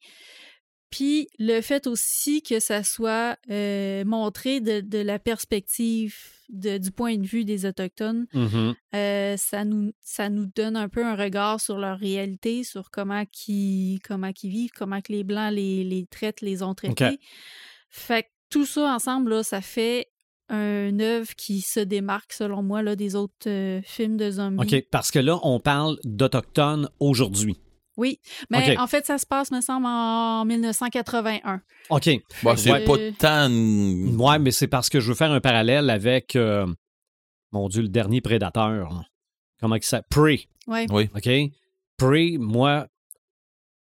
Puis 0.92 1.28
le 1.40 1.62
fait 1.62 1.88
aussi 1.88 2.44
que 2.44 2.60
ça 2.60 2.84
soit 2.84 3.38
euh, 3.50 4.04
montré 4.06 4.60
de, 4.60 4.82
de 4.82 4.98
la 5.00 5.18
perspective 5.20 6.16
de- 6.50 6.78
du 6.78 6.92
point 6.92 7.16
de 7.18 7.26
vue 7.26 7.46
des 7.46 7.66
Autochtones, 7.66 8.26
euh, 8.94 9.38
ça, 9.38 9.64
nous, 9.64 9.94
ça 10.02 10.30
nous 10.30 10.48
donne 10.54 10.76
un 10.76 10.90
peu 10.90 11.06
un 11.06 11.16
regard 11.16 11.62
sur 11.62 11.78
leur 11.78 11.98
réalité, 11.98 12.64
sur 12.66 12.92
comment 12.92 13.24
qu'ils 13.32 14.02
comment 14.02 14.34
qu'ils 14.34 14.52
vivent, 14.52 14.72
comment 14.78 15.00
que 15.02 15.14
les 15.14 15.24
Blancs 15.24 15.54
les, 15.54 15.84
les 15.86 16.06
traitent, 16.08 16.42
les 16.42 16.62
ont 16.62 16.74
traités. 16.76 17.20
Fait 17.90 18.24
que 18.24 18.28
tout 18.50 18.66
ça 18.66 18.94
ensemble, 18.94 19.32
là, 19.32 19.44
ça 19.44 19.62
fait 19.62 20.08
un 20.50 21.00
œuvre 21.00 21.34
qui 21.38 21.62
se 21.62 21.80
démarque, 21.80 22.34
selon 22.34 22.62
moi, 22.62 22.84
là, 22.84 22.98
des 22.98 23.16
autres 23.16 23.48
euh, 23.48 23.80
films 23.86 24.18
de 24.18 24.30
zombies. 24.32 24.76
OK, 24.76 24.86
parce 24.92 25.10
que 25.10 25.20
là, 25.20 25.40
on 25.44 25.62
parle 25.62 25.98
d'Autochtones 26.04 26.90
aujourd'hui. 27.00 27.56
Oui, 28.02 28.20
mais 28.50 28.78
en 28.78 28.88
fait, 28.88 29.06
ça 29.06 29.18
se 29.18 29.26
passe, 29.26 29.52
me 29.52 29.62
semble, 29.62 29.86
en 29.86 30.44
1981. 30.46 31.62
OK. 31.90 32.10
Bon, 32.44 32.56
c'est 32.58 32.72
Ouais. 32.72 32.84
pas 32.84 32.96
tant. 33.20 33.48
une- 33.50 34.16
Ouais, 34.20 34.40
mais 34.40 34.52
c'est 34.52 34.68
parce 34.68 34.90
que 34.90 35.00
je 35.00 35.08
veux 35.10 35.16
faire 35.16 35.32
un 35.32 35.40
parallèle 35.40 35.90
avec, 35.90 36.36
euh, 36.36 36.66
mon 37.52 37.70
Dieu, 37.70 37.82
le 37.84 37.90
dernier 37.90 38.22
prédateur. 38.22 39.04
Comment 39.60 39.76
il 39.76 39.84
s'appelle? 39.84 40.08
Prey. 40.10 40.40
Ouais. 40.68 40.86
Oui. 40.90 41.10
OK? 41.16 41.30
Prey, 41.98 42.38
moi, 42.40 42.88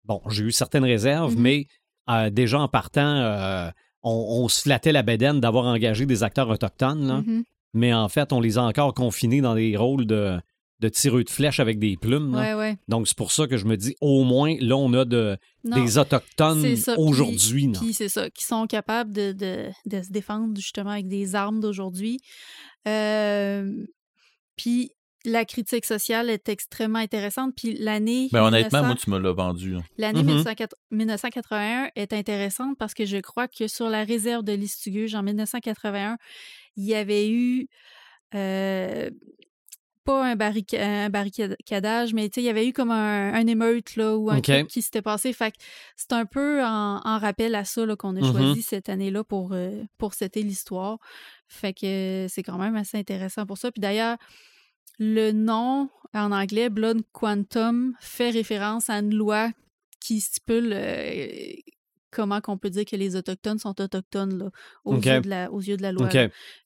bon, 0.05 0.21
j'ai 0.29 0.43
eu 0.45 0.51
certaines 0.51 0.85
réserves, 0.85 1.35
Mhm. 1.35 1.41
mais 1.41 1.67
euh, 2.09 2.29
déjà 2.29 2.59
en 2.59 2.69
partant, 2.69 3.01
euh, 3.17 3.69
on, 4.03 4.43
on 4.43 4.47
se 4.47 4.61
flattait 4.61 4.93
la 4.93 5.03
bédaine 5.03 5.41
d'avoir 5.41 5.65
engagé 5.65 6.05
des 6.05 6.23
acteurs 6.23 6.49
autochtones, 6.49 7.05
là. 7.07 7.21
Mhm. 7.25 7.43
mais 7.73 7.93
en 7.93 8.07
fait, 8.07 8.31
on 8.31 8.39
les 8.39 8.57
a 8.57 8.63
encore 8.63 8.93
confinés 8.93 9.41
dans 9.41 9.53
des 9.55 9.75
rôles 9.75 10.05
de, 10.07 10.39
de 10.79 10.89
tireux 10.89 11.23
de 11.23 11.29
flèches 11.29 11.59
avec 11.59 11.79
des 11.79 11.97
plumes. 11.97 12.33
là. 12.35 12.41
Ouais, 12.41 12.53
ouais. 12.53 12.77
Donc, 12.87 13.07
c'est 13.07 13.17
pour 13.17 13.31
ça 13.31 13.47
que 13.47 13.57
je 13.57 13.65
me 13.65 13.75
dis, 13.77 13.95
au 14.01 14.23
moins, 14.23 14.55
là, 14.59 14.75
on 14.77 14.93
a 14.93 15.05
de, 15.05 15.37
Non, 15.63 15.83
des 15.83 15.97
autochtones 15.97 16.63
aujourd'hui. 16.97 17.71
Puis 17.79 17.93
c'est 17.93 18.09
ça, 18.09 18.29
qui 18.29 18.43
sont 18.43 18.67
capables 18.67 19.11
de, 19.11 19.31
de- 19.31 19.69
de 19.85 20.01
se 20.03 20.11
défendre 20.11 20.55
justement 20.55 20.91
avec 20.91 21.07
des 21.07 21.33
armes 21.35 21.59
d'aujourd'hui. 21.59 22.19
Euh, 22.87 23.71
puis 24.55 24.91
la 25.25 25.43
critique 25.45 25.85
sociale 25.85 26.29
est 26.29 26.47
extrêmement 26.47 26.99
intéressante. 26.99 27.53
Puis 27.55 27.75
l'année. 27.77 28.29
Ben, 28.31 28.43
honnêtement, 28.43 28.79
1900 28.81 28.85
moi, 28.85 28.95
tu 28.95 29.09
me 29.09 29.19
l'as 29.19 29.33
vendu. 29.33 29.71
là. 29.73 29.79
L'année 29.97 30.19
Mhm. 30.21 30.27
1980 30.27 30.77
1981 30.91 31.89
est 31.95 32.13
intéressante 32.13 32.77
parce 32.77 32.93
que 32.93 33.05
je 33.05 33.17
crois 33.17 33.47
que 33.47 33.67
sur 33.67 33.89
la 33.89 34.03
réserve 34.03 34.43
de 34.43 34.53
Listuguge 34.53 35.15
en 35.15 35.23
1981, 35.23 36.17
il 36.77 36.85
y 36.85 36.93
avait 36.95 37.29
eu 37.29 37.67
euh, 38.35 39.09
pas 40.07 40.25
un, 40.25 40.35
barrica- 40.35 40.81
un 40.81 41.09
barricadage, 41.09 42.13
mais 42.13 42.27
il 42.27 42.43
y 42.43 42.49
avait 42.49 42.65
eu 42.67 42.73
comme 42.73 42.91
un, 42.91 43.33
un 43.33 43.45
émeute 43.47 43.95
là, 43.97 44.15
ou 44.17 44.29
un 44.29 44.37
truc 44.59 44.67
qui 44.69 44.81
s'était 44.81 45.01
passé. 45.01 45.33
Fait 45.33 45.51
que 45.51 45.57
c'est 45.95 46.13
un 46.13 46.25
peu 46.25 46.63
en, 46.63 47.01
en 47.03 47.19
rappel 47.19 47.53
à 47.55 47.65
ça 47.65 47.81
qu'on 47.99 48.15
a 48.15 48.21
Mhm. 48.21 48.31
choisi 48.31 48.61
cette 48.61 48.87
année-là 48.89 49.23
pour, 49.23 49.51
euh, 49.53 49.83
pour 49.97 50.13
c'était 50.13 50.41
l'histoire. 50.41 50.97
Fait 51.47 51.73
que 51.73 52.25
c'est 52.29 52.43
quand 52.43 52.57
même 52.57 52.75
assez 52.75 52.97
intéressant 52.97 53.45
pour 53.45 53.57
ça. 53.57 53.71
Puis 53.71 53.81
d'ailleurs, 53.81 54.17
le 54.99 55.31
nom 55.31 55.89
en 56.13 56.31
anglais, 56.31 56.69
Blood 56.69 57.01
Quantum, 57.11 57.93
fait 57.99 58.29
référence 58.31 58.89
à 58.89 58.99
une 58.99 59.13
loi 59.13 59.51
qui 59.99 60.21
stipule 60.21 60.71
euh, 60.73 61.53
comment 62.11 62.41
qu'on 62.41 62.57
peut 62.57 62.69
dire 62.69 62.85
que 62.85 62.95
les 62.95 63.15
Autochtones 63.15 63.59
sont 63.59 63.79
autochtones 63.81 64.37
là, 64.37 64.49
aux, 64.85 64.95
yeux, 64.95 65.21
de 65.21 65.29
la, 65.29 65.51
aux 65.51 65.61
yeux 65.61 65.77
de 65.77 65.81
la 65.81 65.91
loi. 65.91 66.09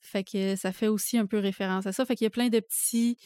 Fait 0.02 0.24
que 0.24 0.56
ça 0.56 0.72
fait 0.72 0.88
aussi 0.88 1.18
un 1.18 1.26
peu 1.26 1.40
référence 1.40 1.86
à 1.88 1.92
ça. 1.92 2.06
Fait 2.06 2.16
qu'il 2.16 2.26
y 2.26 2.28
a 2.28 2.32
plein 2.32 2.50
de 2.50 2.60
petits. 2.60 3.18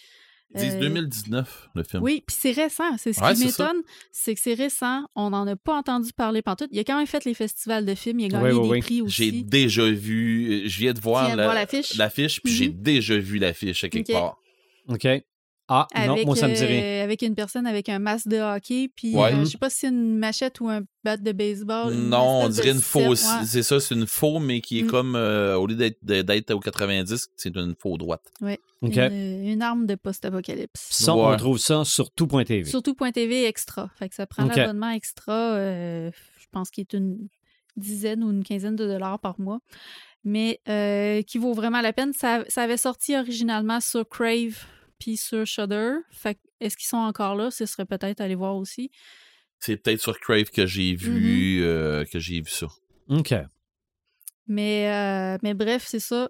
Ils 0.53 0.61
disent 0.61 0.75
euh, 0.75 0.79
2019, 0.79 1.69
le 1.73 1.83
film. 1.83 2.03
oui, 2.03 2.23
puis 2.25 2.35
c'est 2.39 2.51
récent. 2.51 2.97
C'est 2.97 3.13
ce 3.13 3.19
Ouais, 3.19 3.33
qui 3.33 3.45
m'étonne, 3.45 3.81
c'est 4.11 4.35
que 4.35 4.39
c'est 4.39 4.53
récent. 4.53 5.03
On 5.15 5.31
n'en 5.31 5.45
a 5.47 5.55
pas 5.55 5.75
entendu 5.75 6.13
parler 6.13 6.43
pantoute. 6.43 6.69
Il 6.71 6.77
a 6.79 6.83
quand 6.83 6.97
même 6.97 7.07
fait 7.07 7.25
les 7.25 7.33
festivals 7.33 7.83
de 7.85 7.95
films. 7.95 8.19
Il 8.19 8.25
a 8.35 8.39
gagné 8.39 8.53
ouais, 8.59 8.75
des 8.77 8.79
prix 8.81 8.95
J'ai 9.07 9.29
aussi. 9.29 9.43
déjà 9.43 9.89
vu, 9.89 10.69
je 10.69 10.79
viens 10.79 10.93
de 10.93 10.99
voir, 10.99 11.31
de 11.31 11.35
la- 11.37 11.53
l'affiche? 11.53 11.97
l'affiche, 11.97 12.41
puis 12.41 12.53
j'ai 12.53 12.69
Mhm. 12.69 12.81
déjà 12.81 13.17
vu 13.17 13.39
l'affiche 13.39 13.83
à 13.83 13.89
quelque 13.89 14.11
Ok. 14.11 14.15
part. 14.19 14.37
OK. 14.87 15.07
Ah, 15.67 15.87
non, 16.05 16.23
moi, 16.25 16.35
ça 16.35 16.47
me 16.47 16.53
dit 16.53 16.63
rien. 16.63 16.81
euh, 16.83 17.03
avec 17.03 17.21
une 17.23 17.33
personne 17.33 17.65
avec 17.65 17.89
un 17.89 17.97
masque 17.97 18.27
de 18.27 18.37
hockey, 18.37 18.89
puis 18.95 19.15
Ouais. 19.15 19.33
euh, 19.33 19.39
je 19.39 19.45
sais 19.45 19.57
pas 19.57 19.69
si 19.71 19.79
c'est 19.79 19.87
une 19.87 20.17
machette 20.17 20.59
ou 20.59 20.69
un 20.69 20.81
bat 21.03 21.17
de 21.17 21.31
baseball. 21.31 21.93
Non, 21.93 22.43
on 22.43 22.49
dirait 22.49 22.71
une 22.71 22.77
ouais. 23.07 23.15
C'est 23.45 23.63
ça, 23.63 23.79
c'est 23.79 23.95
une 23.95 24.05
faux, 24.05 24.37
mais 24.39 24.61
qui 24.61 24.79
est 24.79 24.83
Mm. 24.83 24.87
comme, 24.91 25.15
euh, 25.15 25.55
au 25.57 25.65
lieu 25.65 25.75
d'être, 25.75 25.97
d'être 26.03 26.51
au 26.53 26.59
90, 26.59 27.29
c'est 27.35 27.55
une 27.55 27.73
faux 27.79 27.97
droite. 27.97 28.21
OK. 28.41 28.95
Une, 28.97 29.47
une 29.47 29.61
arme 29.63 29.87
de 29.87 29.95
post-apocalypse. 29.95 30.87
Ça, 30.91 31.15
on 31.15 31.35
trouve 31.37 31.57
ça 31.57 31.83
sur 31.83 32.11
tout.tv. 32.11 32.65
Surtout 32.69 32.93
.tv 32.93 33.45
extra. 33.45 33.89
Fait 33.97 34.07
que 34.09 34.13
ça 34.15 34.27
prend 34.27 34.45
l'abonnement 34.45 34.91
extra, 34.91 35.33
euh, 35.55 36.11
je 36.39 36.45
pense 36.51 36.69
qu'il 36.69 36.81
est 36.83 36.93
une 36.93 37.27
dizaine 37.75 38.23
ou 38.23 38.29
une 38.31 38.43
quinzaine 38.43 38.75
de 38.75 38.85
dollars 38.85 39.19
par 39.19 39.39
mois. 39.39 39.59
Mais 40.23 40.59
euh, 40.69 41.21
qui 41.21 41.37
vaut 41.37 41.53
vraiment 41.53 41.81
la 41.81 41.93
peine. 41.93 42.11
Ça, 42.13 42.43
ça 42.47 42.63
avait 42.63 42.77
sorti 42.77 43.15
originalement 43.15 43.79
sur 43.79 44.07
Crave 44.07 44.65
puis 44.99 45.17
sur 45.17 45.45
Shudder. 45.45 45.93
Fait 46.11 46.35
que 46.35 46.39
est-ce 46.59 46.77
qu'ils 46.77 46.87
sont 46.87 46.97
encore 46.97 47.35
là? 47.35 47.51
Ce 47.51 47.65
serait 47.65 47.85
peut-être 47.85 48.21
aller 48.21 48.35
voir 48.35 48.55
aussi. 48.55 48.91
C'est 49.59 49.77
peut-être 49.77 50.01
sur 50.01 50.19
Crave 50.19 50.51
que 50.51 50.65
j'ai 50.65 50.95
vu, 50.95 51.63
euh, 51.63 52.05
que 52.05 52.19
j'ai 52.19 52.41
vu 52.41 52.49
ça. 52.49 52.67
OK. 53.09 53.33
Mais, 54.47 54.91
euh, 54.91 55.37
mais 55.43 55.53
bref, 55.53 55.85
c'est 55.87 55.99
ça. 55.99 56.29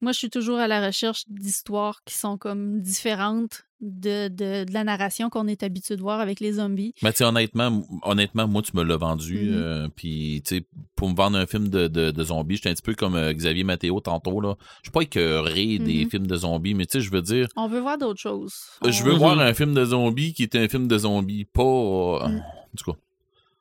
Moi, 0.00 0.12
je 0.12 0.18
suis 0.18 0.30
toujours 0.30 0.58
à 0.58 0.68
la 0.68 0.84
recherche 0.84 1.24
d'histoires 1.28 2.02
qui 2.04 2.14
sont 2.14 2.38
comme 2.38 2.80
différentes 2.80 3.66
de, 3.82 4.28
de, 4.28 4.64
de 4.64 4.72
la 4.72 4.84
narration 4.84 5.28
qu'on 5.28 5.48
est 5.48 5.62
habitué 5.64 5.96
de 5.96 6.00
voir 6.02 6.20
avec 6.20 6.38
les 6.40 6.52
zombies. 6.52 6.94
Mais 7.02 7.12
tu 7.12 7.24
honnêtement, 7.24 7.82
honnêtement, 8.04 8.46
moi, 8.46 8.62
tu 8.62 8.76
me 8.76 8.84
l'as 8.84 8.96
vendu. 8.96 9.34
Mhm. 9.34 9.54
euh, 9.54 9.88
Puis, 9.94 10.40
tu 10.46 10.56
sais, 10.58 10.66
pour 10.96 11.10
me 11.10 11.14
vendre 11.16 11.36
un 11.36 11.46
film 11.46 11.68
de, 11.68 11.88
de, 11.88 12.24
zombies, 12.24 12.56
j'étais 12.56 12.68
un 12.70 12.74
petit 12.74 12.82
peu 12.82 12.94
comme 12.94 13.16
euh, 13.16 13.32
Xavier 13.32 13.64
Matteo 13.64 14.00
tantôt. 14.00 14.40
là. 14.40 14.54
Je 14.82 14.88
suis 14.88 14.92
pas 14.92 15.00
écœuré 15.02 15.78
des 15.78 16.04
Mhm. 16.04 16.10
films 16.10 16.26
de 16.28 16.36
zombies, 16.36 16.74
mais 16.74 16.86
tu 16.86 16.92
sais, 16.92 17.00
je 17.00 17.10
veux 17.10 17.22
dire, 17.22 17.48
On 17.56 17.66
veut 17.68 17.80
voir 17.80 17.98
d'autres 17.98 18.20
choses. 18.20 18.54
je 18.86 19.02
On- 19.02 19.06
veux 19.06 19.14
voir 19.14 19.38
un 19.40 19.52
film 19.52 19.74
de 19.74 19.84
zombies 19.84 20.32
qui 20.32 20.44
est 20.44 20.54
un 20.54 20.68
film 20.68 20.86
de 20.86 20.98
zombies, 20.98 21.44
pas. 21.44 21.62
euh. 21.62 22.38
En 22.38 22.76
tout 22.76 22.92
cas. 22.92 22.98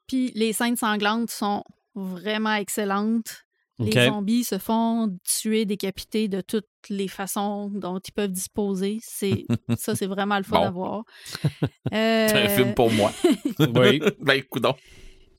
Puis 0.08 0.32
les 0.36 0.54
scènes 0.54 0.76
sanglantes 0.76 1.32
sont 1.32 1.64
vraiment 1.96 2.54
excellentes. 2.54 3.44
Les 3.86 4.06
zombies 4.08 4.44
se 4.44 4.58
font 4.58 5.18
tuer, 5.24 5.66
décapités 5.66 6.28
de 6.28 6.42
toutes 6.42 6.68
les 6.90 7.08
façons 7.08 7.70
dont 7.74 8.00
ils 8.00 8.12
peuvent 8.12 8.32
disposer. 8.32 9.00
C'est 9.02 9.46
ça, 9.78 9.96
c'est 9.96 10.08
vraiment 10.08 10.38
le 10.38 10.44
fun 10.44 10.60
Bon. 10.60 10.66
à 10.66 10.72
voir. 10.72 11.04
C'est 11.92 12.34
un 12.34 12.46
Euh, 12.46 12.50
film 12.50 12.74
pour 12.74 12.92
moi. 12.92 13.12
Oui. 13.60 14.02
ben, 14.20 14.42
coudonc. 14.44 14.76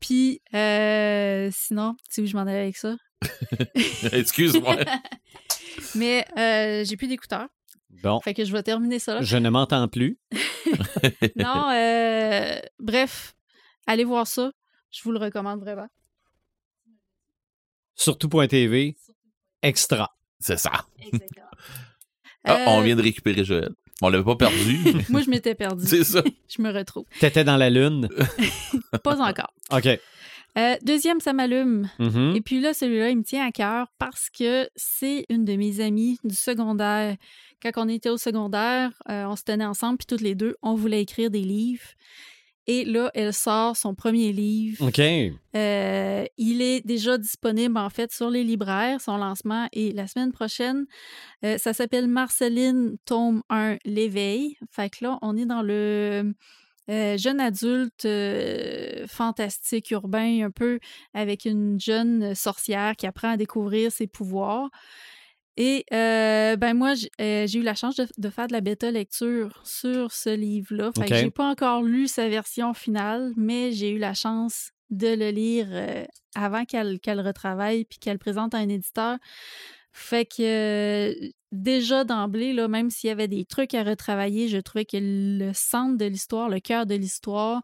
Puis 0.01 0.41
euh, 0.55 1.49
sinon, 1.53 1.95
tu 2.09 2.15
sais 2.15 2.23
où 2.23 2.27
je 2.27 2.35
m'en 2.37 2.43
allais 2.43 2.61
avec 2.63 2.77
ça? 2.77 2.97
Excuse-moi. 4.13 4.77
Mais 5.95 6.25
euh, 6.39 6.85
j'ai 6.85 6.97
plus 6.97 7.07
d'écouteurs. 7.09 7.49
Bon, 8.03 8.21
Fait 8.21 8.35
que 8.35 8.45
je 8.45 8.53
vais 8.53 8.63
terminer 8.63 8.99
ça 8.99 9.15
là. 9.17 9.23
je 9.23 9.37
ne 9.37 9.49
m'entends 9.51 9.87
plus. 9.87 10.19
Non, 11.37 11.71
euh, 11.73 12.59
bref, 12.81 13.35
allez 13.87 14.05
voir 14.05 14.27
ça. 14.27 14.51
Je 14.91 15.03
vous 15.05 15.13
le 15.13 15.19
recommande 15.19 15.61
vraiment. 15.61 15.87
Sur 18.03 18.19
tout.tv, 18.19 18.97
extra. 19.63 20.11
C'est 20.41 20.59
ça. 20.59 20.73
Exactement. 20.99 21.47
Ah, 22.45 22.65
on 22.67 22.81
Euh, 22.81 22.83
vient 22.83 22.97
de 22.97 23.03
récupérer 23.03 23.45
Joël. 23.45 23.71
On 24.01 24.09
l'avait 24.09 24.25
pas 24.25 24.35
perdu. 24.35 24.77
mais 24.85 25.05
Moi, 25.09 25.23
je 25.23 25.31
m'étais 25.31 25.55
perdue. 25.55 25.87
C'est 25.87 26.03
ça. 26.03 26.25
je 26.49 26.61
me 26.61 26.73
retrouve. 26.73 27.05
T'étais 27.21 27.45
dans 27.45 27.57
la 27.57 27.71
lune. 27.71 28.09
Pas 29.05 29.21
encore. 29.21 29.53
OK. 29.71 29.87
Euh, 30.59 30.75
deuxième, 30.83 31.21
ça 31.21 31.33
m'allume. 31.33 31.89
Mhm. 32.01 32.35
Et 32.35 32.41
puis 32.41 32.61
là, 32.61 32.75
celui-là, 32.75 33.11
il 33.11 33.19
me 33.19 33.23
tient 33.23 33.47
à 33.47 33.53
cœur 33.53 33.87
parce 33.99 34.29
que 34.29 34.69
c'est 34.75 35.25
une 35.29 35.45
de 35.45 35.55
mes 35.55 35.79
amies 35.81 36.19
du 36.25 36.35
secondaire. 36.35 37.15
Quand 37.63 37.71
on 37.77 37.89
était 37.89 38.11
au 38.11 38.19
secondaire, 38.19 38.91
euh, 39.09 39.25
on 39.27 39.37
se 39.37 39.45
tenait 39.45 39.65
ensemble, 39.65 39.99
puis 39.99 40.07
toutes 40.07 40.21
les 40.21 40.35
deux, 40.35 40.57
on 40.63 40.75
voulait 40.75 41.01
écrire 41.03 41.31
des 41.31 41.43
livres. 41.43 41.87
Et 42.67 42.85
là, 42.85 43.11
elle 43.15 43.33
sort 43.33 43.77
son 43.77 43.95
premier 43.95 44.33
livre. 44.33 44.87
OK. 44.87 45.01
Euh, 45.01 46.25
il 46.39 46.63
est 46.63 46.87
déjà 46.87 47.19
disponible, 47.19 47.77
en 47.77 47.91
fait, 47.91 48.13
sur 48.13 48.31
les 48.31 48.45
libraires. 48.45 49.01
Son 49.01 49.17
lancement 49.17 49.69
est 49.73 49.95
la 49.95 50.07
semaine 50.07 50.33
prochaine. 50.33 50.87
Euh, 51.45 51.59
ça 51.59 51.73
s'appelle 51.73 52.07
Marceline, 52.07 52.97
tome 53.05 53.43
1, 53.51 53.79
L'éveil. 53.85 54.57
Fait 54.71 54.91
que 54.91 55.05
là, 55.05 55.19
on 55.23 55.37
est 55.37 55.47
dans 55.47 55.63
le 55.63 56.35
euh, 56.91 57.17
jeune 57.17 57.41
adulte 57.41 58.05
euh, 58.07 59.07
fantastique 59.07 59.91
urbain, 59.93 60.45
un 60.45 60.51
peu 60.51 60.81
avec 61.15 61.45
une 61.45 61.81
jeune 61.81 62.35
sorcière 62.35 62.97
qui 62.97 63.07
apprend 63.07 63.31
à 63.31 63.37
découvrir 63.37 63.93
ses 63.93 64.09
pouvoirs. 64.09 64.69
Et 65.57 65.85
euh, 65.93 66.57
ben 66.57 66.75
moi, 66.75 66.95
euh, 67.21 67.47
j'ai 67.47 67.59
eu 67.59 67.63
la 67.63 67.75
chance 67.75 67.97
de, 67.97 68.07
de 68.17 68.31
faire 68.31 68.47
de 68.47 68.53
la 68.53 68.61
bêta 68.63 68.91
lecture 68.91 69.61
sur 69.65 70.13
ce 70.13 70.31
livre-là. 70.35 70.91
Fait 70.97 71.11
que 71.11 71.15
Ok. 71.15 71.21
j'ai 71.21 71.31
pas 71.31 71.49
encore 71.49 71.83
lu 71.83 72.09
sa 72.09 72.29
version 72.29 72.73
finale, 72.73 73.33
mais 73.37 73.73
j'ai 73.73 73.91
eu 73.91 73.99
la 73.99 74.15
chance 74.15 74.71
de 74.91 75.09
le 75.09 75.31
lire 75.31 75.69
euh, 75.71 76.05
avant 76.35 76.65
qu'elle 76.65 76.99
retravaille 77.21 77.85
puis 77.85 77.99
qu'elle 77.99 78.19
présente 78.19 78.55
à 78.55 78.59
un 78.59 78.69
éditeur. 78.69 79.19
Fait 79.93 80.25
que 80.25 81.15
déjà 81.51 82.05
d'emblée, 82.05 82.55
là, 82.55 82.67
même 82.67 82.89
s'il 82.89 83.09
y 83.09 83.11
avait 83.11 83.29
des 83.29 83.45
trucs 83.45 83.75
à 83.75 83.83
retravailler, 83.83 84.49
je 84.49 84.57
trouvais 84.59 84.87
que 84.87 84.97
le 85.01 85.53
centre 85.53 85.99
de 85.99 86.07
l'histoire, 86.07 86.49
le 86.49 86.61
cœur 86.61 86.87
de 86.87 86.95
l'histoire 86.95 87.61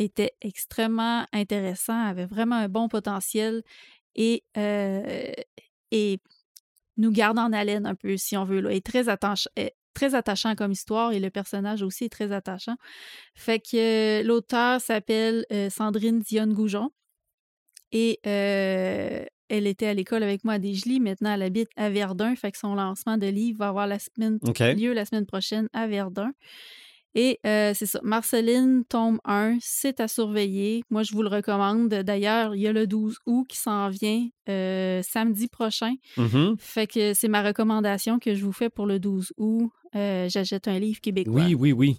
était 0.00 0.32
extrêmement 0.40 1.24
intéressant, 1.32 2.00
avait 2.04 2.26
vraiment 2.26 2.56
un 2.56 2.68
bon 2.68 2.88
potentiel 2.88 3.62
et, 4.16 4.42
euh, 4.56 5.32
et 5.92 6.18
nous 6.98 7.10
garde 7.10 7.38
en 7.38 7.52
haleine 7.52 7.86
un 7.86 7.94
peu, 7.94 8.16
si 8.16 8.36
on 8.36 8.44
veut. 8.44 8.60
Là, 8.60 8.72
est 8.72 8.84
très, 8.84 9.08
attache- 9.08 9.48
est 9.56 9.74
très 9.94 10.14
attachant 10.14 10.54
comme 10.54 10.72
histoire 10.72 11.12
et 11.12 11.20
le 11.20 11.30
personnage 11.30 11.82
aussi 11.82 12.04
est 12.04 12.08
très 12.08 12.30
attachant. 12.32 12.76
Fait 13.34 13.58
que 13.58 14.20
euh, 14.20 14.22
l'auteur 14.22 14.80
s'appelle 14.80 15.44
euh, 15.52 15.70
Sandrine 15.70 16.20
Dionne 16.20 16.52
Goujon 16.52 16.90
et 17.92 18.20
euh, 18.26 19.24
elle 19.48 19.66
était 19.66 19.86
à 19.86 19.94
l'école 19.94 20.22
avec 20.22 20.44
moi 20.44 20.54
à 20.54 20.58
Desjely. 20.58 21.00
Maintenant, 21.00 21.32
elle 21.32 21.42
habite 21.42 21.70
à 21.76 21.88
Verdun. 21.88 22.36
Fait 22.36 22.52
que 22.52 22.58
son 22.58 22.74
lancement 22.74 23.16
de 23.16 23.26
livre 23.26 23.60
va 23.60 23.68
avoir 23.68 23.86
la 23.86 23.98
semaine, 23.98 24.38
lieu 24.74 24.92
la 24.92 25.04
semaine 25.06 25.24
prochaine 25.26 25.68
à 25.72 25.86
Verdun. 25.86 26.32
Et 27.14 27.40
euh, 27.46 27.72
c'est 27.74 27.86
ça. 27.86 28.00
Marceline, 28.02 28.84
tome 28.88 29.18
1, 29.24 29.58
c'est 29.60 29.98
à 30.00 30.08
surveiller. 30.08 30.82
Moi, 30.90 31.02
je 31.02 31.12
vous 31.12 31.22
le 31.22 31.28
recommande. 31.28 31.88
D'ailleurs, 31.88 32.54
il 32.54 32.60
y 32.62 32.66
a 32.68 32.72
le 32.72 32.86
12 32.86 33.18
août 33.26 33.46
qui 33.48 33.56
s'en 33.56 33.88
vient 33.88 34.28
euh, 34.48 35.02
samedi 35.02 35.48
prochain. 35.48 35.94
Mhm. 36.16 36.56
Fait 36.58 36.86
que 36.86 37.14
c'est 37.14 37.28
ma 37.28 37.42
recommandation 37.42 38.18
que 38.18 38.34
je 38.34 38.44
vous 38.44 38.52
fais 38.52 38.70
pour 38.70 38.86
le 38.86 38.98
12 39.00 39.32
août. 39.38 39.70
Euh, 39.96 40.28
J'achète 40.28 40.68
un 40.68 40.78
livre 40.78 41.00
québécois. 41.00 41.42
Oui, 41.44 41.54
oui, 41.54 41.72
oui. 41.72 41.96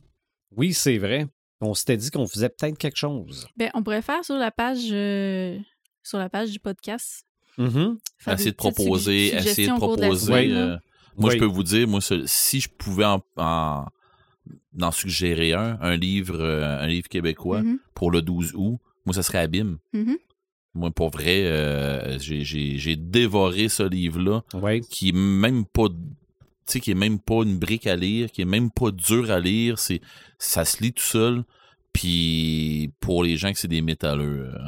Oui, 0.55 0.73
c'est 0.73 0.97
vrai. 0.97 1.27
On 1.61 1.73
s'était 1.73 1.97
dit 1.97 2.09
qu'on 2.11 2.27
faisait 2.27 2.49
peut-être 2.49 2.77
quelque 2.77 2.97
chose. 2.97 3.47
Ben, 3.57 3.69
on 3.73 3.83
pourrait 3.83 4.01
faire 4.01 4.23
sur 4.23 4.35
la 4.35 4.51
page 4.51 4.87
euh, 4.91 5.57
sur 6.03 6.17
la 6.19 6.29
page 6.29 6.51
du 6.51 6.59
podcast. 6.59 7.25
Essayer 7.57 8.37
des 8.37 8.51
de 8.51 8.55
proposer, 8.55 9.35
essayer 9.35 9.67
de 9.67 9.73
proposer. 9.75 10.51
euh, 10.53 10.77
moi, 11.17 11.29
Oui. 11.29 11.33
je 11.33 11.39
peux 11.39 11.45
vous 11.45 11.63
dire, 11.63 11.87
moi, 11.87 11.99
si 12.25 12.61
je 12.61 12.69
pouvais 12.69 13.03
en, 13.05 13.21
en, 13.35 13.85
en 14.81 14.91
suggérer 14.91 15.53
un, 15.53 15.77
un 15.81 15.95
livre, 15.95 16.39
euh, 16.39 16.79
un 16.81 16.87
livre 16.87 17.07
québécois 17.09 17.61
Mhm, 17.63 17.79
pour 17.93 18.11
le 18.11 18.21
12 18.21 18.53
août, 18.55 18.79
moi, 19.05 19.13
ça 19.13 19.23
serait 19.23 19.39
Abîme. 19.39 19.77
mhm. 19.93 20.17
Moi, 20.75 20.91
pour 20.91 21.09
vrai, 21.09 21.45
euh, 21.45 22.19
j'ai- 22.19 22.43
j'ai 22.43 22.77
j'ai 22.77 22.95
dévoré 22.95 23.69
ce 23.69 23.81
livre-là, 23.83 24.43
qui 24.89 25.09
est 25.09 25.15
même 25.15 25.65
pas. 25.65 25.89
Tu 25.89 25.95
tu 26.67 26.73
sais, 26.73 26.79
qui 26.81 26.91
est 26.91 26.95
même 26.95 27.17
pas 27.19 27.41
une 27.43 27.57
brique 27.57 27.87
à 27.87 27.95
lire, 27.95 28.31
qui 28.31 28.43
est 28.43 28.45
même 28.45 28.69
pas 28.69 28.91
dur 28.91 29.31
à 29.31 29.39
lire. 29.39 29.79
C'est, 29.79 29.99
ça 30.37 30.65
se 30.65 30.83
lit 30.83 30.93
tout 30.93 31.01
seul. 31.03 31.43
Puis 31.93 32.91
pour 32.99 33.23
les 33.23 33.35
gens 33.37 33.51
que 33.51 33.57
c'est 33.57 33.67
des 33.67 33.81
métalleux, 33.81 34.51
euh, 34.53 34.59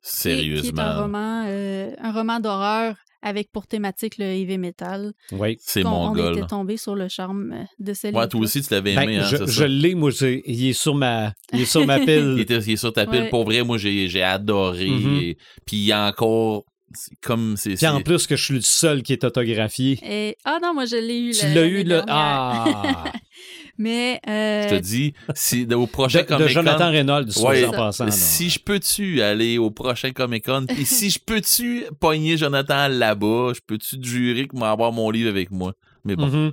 sérieusement, 0.00 0.82
un 0.82 1.02
roman, 1.02 1.44
euh, 1.46 1.90
un 1.98 2.12
roman 2.12 2.40
d'horreur 2.40 2.96
avec 3.22 3.50
pour 3.52 3.66
thématique 3.66 4.18
le 4.18 4.24
heavy 4.26 4.58
metal. 4.58 5.12
Oui. 5.32 5.56
c'est 5.60 5.84
mon 5.84 6.10
On 6.10 6.32
était 6.32 6.46
tombé 6.46 6.76
sur 6.76 6.94
le 6.94 7.08
charme 7.08 7.52
euh, 7.52 7.62
de 7.78 7.94
ce 7.94 8.08
Ouais, 8.08 8.28
toi 8.28 8.40
aussi, 8.40 8.60
tu 8.62 8.74
l'avais 8.74 8.92
aimé, 8.92 9.18
Ben, 9.18 9.22
hein, 9.22 9.46
je 9.46 9.64
l'ai, 9.64 9.94
moi, 9.94 10.10
il 10.20 10.66
est 10.68 10.72
sur 10.72 10.94
ma, 10.94 11.32
il 11.52 11.60
est 11.62 11.64
sur 11.64 11.86
ma 11.86 11.98
pile. 12.04 12.34
Il 12.36 12.40
était 12.40 12.58
il 12.58 12.72
est 12.72 12.76
sur 12.76 12.92
ta 12.92 13.06
pile. 13.06 13.22
Ouais. 13.22 13.28
Pour 13.30 13.44
vrai, 13.44 13.62
moi, 13.62 13.78
j'ai 13.78 14.22
adoré. 14.22 14.88
Mhm. 14.88 15.16
Et- 15.22 15.36
Puis 15.66 15.76
il 15.76 15.84
y 15.84 15.92
a 15.92 16.06
encore. 16.08 16.64
Comme 17.22 17.56
c'est. 17.56 17.76
Puis 17.76 17.86
en 17.86 18.02
plus 18.02 18.26
que 18.26 18.36
je 18.36 18.44
suis 18.44 18.54
le 18.56 18.60
seul 18.60 19.02
qui 19.02 19.14
est 19.14 19.24
autographié. 19.24 19.98
Et... 20.04 20.36
Ah 20.44 20.58
non, 20.62 20.74
moi 20.74 20.84
je 20.84 20.96
l'ai 20.96 21.20
eu. 21.20 21.30
Tu 21.30 21.46
le- 21.46 21.54
l'as 21.54 21.64
eu, 21.64 21.84
là. 21.84 22.02
dernière. 22.02 22.06
Ah! 22.14 23.04
Mais. 23.78 24.20
euh, 24.28 24.68
Je 24.68 24.74
te 24.76 24.80
dis, 24.80 25.14
si 25.34 25.66
au 25.74 25.86
prochain 25.86 26.18
De, 26.20 26.24
de 26.24 26.28
Comic-Con. 26.28 26.52
Jonathan 26.52 26.90
Reynolds, 26.90 27.30
soit 27.32 27.50
Ouais. 27.50 27.64
en 27.66 27.72
passant. 27.72 28.10
Si 28.10 28.50
je 28.50 28.58
peux-tu 28.58 29.22
aller 29.22 29.58
au 29.58 29.70
prochain 29.70 30.12
Comic 30.12 30.44
Con, 30.44 30.66
et 30.68 30.84
si 30.84 31.10
je 31.10 31.18
peux-tu 31.18 31.84
pogner 32.00 32.36
Jonathan 32.36 32.88
là-bas, 32.88 33.52
je 33.54 33.60
peux-tu 33.66 33.98
te 34.00 34.06
jurer 34.06 34.46
qu'il 34.48 34.58
va 34.58 34.70
avoir 34.70 34.92
mon 34.92 35.10
livre 35.10 35.28
avec 35.30 35.50
moi? 35.50 35.72
Mais 36.04 36.16
bon, 36.16 36.26
Mhm. 36.26 36.52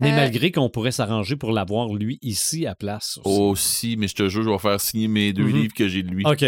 Mais 0.00 0.10
Euh, 0.12 0.16
malgré 0.16 0.50
qu'on 0.50 0.68
pourrait 0.68 0.90
s'arranger 0.90 1.36
pour 1.36 1.52
l'avoir, 1.52 1.94
lui, 1.94 2.18
ici, 2.20 2.66
à 2.66 2.74
place. 2.74 3.20
aussi. 3.24 3.40
aussi, 3.40 3.96
mais 3.96 4.08
je 4.08 4.14
te 4.16 4.28
jure, 4.28 4.42
je 4.42 4.50
vais 4.50 4.58
faire 4.58 4.80
signer 4.80 5.06
mes 5.06 5.32
deux 5.32 5.44
Mhm. 5.44 5.56
livs 5.56 5.72
que 5.72 5.86
j'ai 5.86 6.02
de 6.02 6.08
lui. 6.10 6.24
OK. 6.26 6.44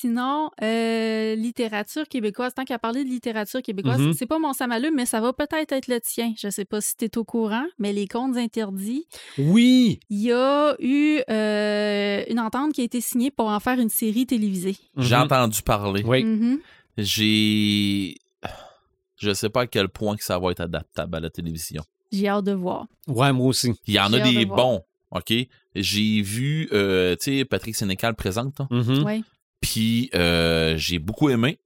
Sinon, 0.00 0.50
euh, 0.62 1.34
littérature 1.34 2.06
québécoise, 2.08 2.54
tant 2.54 2.64
qu'à 2.64 2.78
parler 2.78 3.04
de 3.04 3.08
littérature 3.08 3.62
québécoise, 3.62 3.98
Mhm. 4.00 4.12
c'est 4.12 4.26
pas 4.26 4.38
mon 4.38 4.52
samalu, 4.52 4.90
mais 4.94 5.06
ça 5.06 5.20
va 5.20 5.32
peut-être 5.32 5.72
être 5.72 5.88
le 5.88 5.98
tien. 6.00 6.34
Je 6.36 6.50
sais 6.50 6.64
pas 6.64 6.80
si 6.80 6.94
tu 6.96 7.06
es 7.06 7.18
au 7.18 7.24
courant, 7.24 7.64
mais 7.78 7.92
les 7.92 8.06
contes 8.06 8.36
interdits, 8.36 9.06
Oui! 9.38 9.98
il 10.10 10.22
y 10.22 10.32
a 10.32 10.76
eu 10.78 11.20
euh, 11.30 12.22
une 12.28 12.38
entente 12.38 12.72
qui 12.74 12.82
a 12.82 12.84
été 12.84 13.00
signée 13.00 13.30
pour 13.30 13.46
en 13.48 13.58
faire 13.60 13.80
une 13.80 13.88
série 13.88 14.26
télévisée. 14.26 14.76
J'ai 14.96 15.16
Mhm. 15.16 15.22
entendu 15.22 15.62
parler. 15.62 16.02
Oui. 16.06 16.22
Mhm. 16.24 16.58
J'ai. 16.98 18.16
Je 19.20 19.32
sais 19.34 19.48
pas 19.48 19.62
à 19.62 19.66
quel 19.66 19.88
point 19.88 20.16
que 20.16 20.22
ça 20.24 20.38
va 20.38 20.50
être 20.52 20.60
adaptable 20.60 21.16
à 21.16 21.20
la 21.20 21.30
télévision. 21.30 21.82
J'ai 22.12 22.28
hâte 22.28 22.44
de 22.44 22.52
voir. 22.52 22.86
Ouais, 23.08 23.32
moi 23.32 23.46
aussi. 23.48 23.72
Il 23.86 23.94
y 23.94 23.98
en 24.00 24.08
J'ai 24.10 24.20
a 24.20 24.24
des 24.30 24.44
de 24.44 24.50
bons, 24.50 24.82
OK? 25.10 25.32
J'ai 25.74 26.22
vu, 26.22 26.68
euh, 26.72 27.16
tu 27.16 27.38
sais, 27.38 27.44
Patrick 27.44 27.74
Sénécal 27.74 28.14
présente. 28.14 28.60
Mhm. 28.70 29.02
Ouais. 29.04 29.22
Puis 29.60 30.10
euh, 30.14 30.76
j'ai 30.76 30.98
beaucoup 30.98 31.28
aimé. 31.30 31.58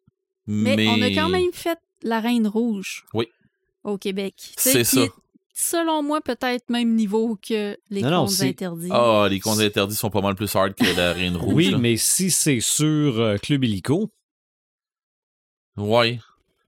Mais, 0.46 0.76
Mais, 0.76 0.88
on 0.88 1.00
a 1.02 1.10
quand 1.10 1.28
même 1.28 1.52
fait 1.52 1.78
La 2.02 2.20
Reine 2.20 2.46
Rouge. 2.46 3.04
Oui. 3.14 3.26
Au 3.84 3.96
Québec. 3.98 4.34
C'est 4.56 4.84
ça. 4.84 5.02
est, 5.02 5.10
selon 5.54 6.02
moi, 6.02 6.20
peut-être 6.20 6.68
même 6.70 6.94
niveau 6.94 7.36
que 7.36 7.76
les 7.90 8.02
Non, 8.02 8.10
non, 8.10 8.20
contes 8.24 8.30
c'est- 8.30 8.48
interdits. 8.48 8.88
Ah, 8.90 9.26
les 9.30 9.38
contes 9.40 9.60
interdits 9.60 9.94
sont 9.94 10.10
pas 10.10 10.20
mal 10.20 10.34
plus 10.34 10.54
hard 10.54 10.74
que 10.74 10.96
la 10.96 11.12
Reine 11.12 11.36
Rouge. 11.36 11.54
Oui, 11.54 11.70
là. 11.70 11.78
mais 11.78 11.96
si 11.96 12.30
c'est 12.30 12.60
sur 12.60 13.20
euh, 13.20 13.36
Club 13.38 13.64
Illico, 13.64 14.10
Ouais. 15.76 16.18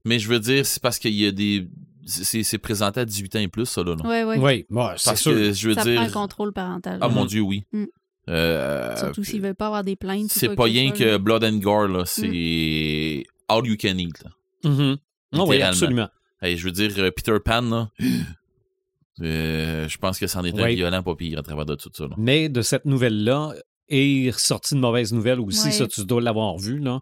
Mais 0.04 0.18
je 0.18 0.28
veux 0.28 0.40
dire, 0.40 0.64
c'est 0.66 0.82
parce 0.82 0.98
qu'il 0.98 1.14
y 1.14 1.26
a 1.26 1.30
des. 1.32 1.68
C'est 2.06 2.42
c'est 2.42 2.58
présenté 2.58 3.00
à 3.00 3.04
18 3.06 3.36
ans 3.36 3.40
et 3.40 3.48
plus, 3.48 3.64
ça, 3.66 3.82
là. 3.82 3.94
Ouais, 4.04 4.24
ouais. 4.24 4.38
oui, 4.38 4.66
ouais, 4.68 4.94
c'est 4.98 5.04
Parce 5.10 5.22
sûr. 5.22 5.32
que 5.32 5.52
je 5.52 5.68
veux 5.68 5.74
Ça 5.74 5.82
dire. 5.84 5.94
prend 5.96 6.04
le 6.06 6.12
contrôle 6.12 6.52
parental. 6.52 6.98
Ah, 7.00 7.08
mon 7.08 7.24
Dieu, 7.24 7.40
oui. 7.40 7.64
Mm. 7.72 7.84
Euh, 8.28 8.96
Surtout 8.96 9.22
s'ils 9.24 9.42
veulent 9.42 9.54
pas 9.54 9.66
avoir 9.66 9.84
des 9.84 9.96
plaintes. 9.96 10.30
c'est 10.30 10.54
pas 10.54 10.64
rien 10.64 10.90
que 10.92 11.04
là. 11.04 11.18
Blood 11.18 11.44
and 11.44 11.58
Gore, 11.58 11.88
là. 11.88 12.04
C'est 12.06 13.24
all 13.48 13.66
you 13.66 13.76
can 13.78 13.98
eat, 13.98 14.22
là. 14.22 14.30
Mhm. 14.70 14.96
Ah 15.32 15.44
oui, 15.44 15.60
absolument. 15.62 16.08
Hey, 16.40 16.56
je 16.56 16.64
veux 16.64 16.72
dire, 16.72 16.92
euh, 16.98 17.10
Peter 17.10 17.36
Pan, 17.44 17.60
là. 17.62 17.90
euh, 19.22 19.88
je 19.88 19.98
pense 19.98 20.18
que 20.18 20.26
c'en 20.26 20.44
est 20.44 20.58
un 20.58 20.64
Oui. 20.64 20.74
violent 20.76 21.02
pas 21.02 21.14
pire 21.14 21.38
à 21.38 21.42
travers 21.42 21.66
de 21.66 21.74
tout 21.74 21.90
ça. 21.92 22.04
Là. 22.04 22.14
Mais 22.18 22.48
de 22.48 22.62
cette 22.62 22.84
nouvelle-là, 22.84 23.54
est 23.88 24.32
sortie 24.38 24.74
une 24.74 24.80
mauvaise 24.80 25.12
nouvelle 25.12 25.40
aussi, 25.40 25.66
Ouais. 25.66 25.72
ça, 25.72 25.86
tu 25.86 26.04
dois 26.06 26.20
l'avoir 26.22 26.56
vu, 26.58 26.78
là. 26.78 27.00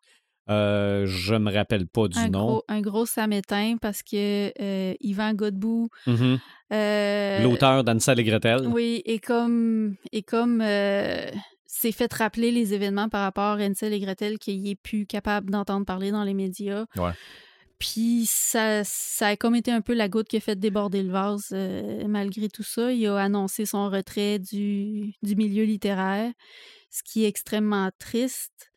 Euh, 0.50 1.06
je 1.06 1.34
me 1.34 1.52
rappelle 1.52 1.86
pas 1.86 2.08
du 2.08 2.18
un 2.18 2.28
nom. 2.28 2.46
gros, 2.46 2.64
un 2.68 2.80
gros 2.80 3.06
samétain 3.06 3.76
parce 3.80 4.02
que 4.02 4.52
euh, 4.60 4.94
Yvan 5.00 5.34
Godbout. 5.34 5.88
Mhm. 6.06 6.38
euh, 6.72 7.42
L'auteur 7.42 7.84
d'Ansel 7.84 8.18
et 8.20 8.24
Gretel. 8.24 8.66
Oui, 8.66 9.02
et 9.04 9.20
comme, 9.20 9.94
et 10.10 10.22
comme 10.22 10.60
s'est 11.66 11.92
fait 11.92 12.12
rappeler 12.12 12.50
les 12.50 12.74
événements 12.74 13.08
par 13.08 13.22
rapport 13.22 13.58
à 13.58 13.64
Ansel 13.64 13.92
et 13.92 14.00
Gretel 14.00 14.38
qu'il 14.38 14.66
est 14.68 14.74
plus 14.74 15.06
capable 15.06 15.50
d'entendre 15.50 15.86
parler 15.86 16.10
dans 16.10 16.24
les 16.24 16.34
médias. 16.34 16.86
Ouais. 16.96 17.12
Puis 17.78 18.26
ça, 18.28 18.84
ça 18.84 19.28
a 19.28 19.36
comme 19.36 19.56
été 19.56 19.72
un 19.72 19.80
peu 19.80 19.94
la 19.94 20.08
goutte 20.08 20.28
qui 20.28 20.36
a 20.36 20.40
fait 20.40 20.54
déborder 20.54 21.02
le 21.02 21.10
vase. 21.10 21.52
malgré 22.06 22.48
tout 22.48 22.62
ça, 22.62 22.92
il 22.92 23.06
a 23.06 23.16
annoncé 23.18 23.64
son 23.64 23.88
retrait 23.90 24.38
du, 24.38 25.14
du 25.22 25.34
milieu 25.34 25.64
littéraire, 25.64 26.30
ce 26.90 27.02
qui 27.02 27.24
est 27.24 27.28
extrêmement 27.28 27.90
triste. 27.98 28.71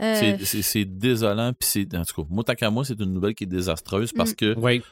Euh, 0.00 0.36
C'est- 0.44 0.84
désolant. 0.84 1.52
Puis 1.52 1.68
c'est, 1.68 1.94
en 1.96 2.04
tout 2.04 2.22
cas, 2.22 2.28
moi, 2.30 2.42
tant 2.44 2.54
qu'à 2.54 2.70
moi, 2.70 2.84
c'est 2.84 2.98
une 2.98 3.12
nouvelle 3.12 3.34
qui 3.34 3.44
est 3.44 3.46
désastreuse 3.46 4.12
parce 4.12 4.32
Mm. 4.32 4.36
que 4.36 4.54
Oui. 4.58 4.82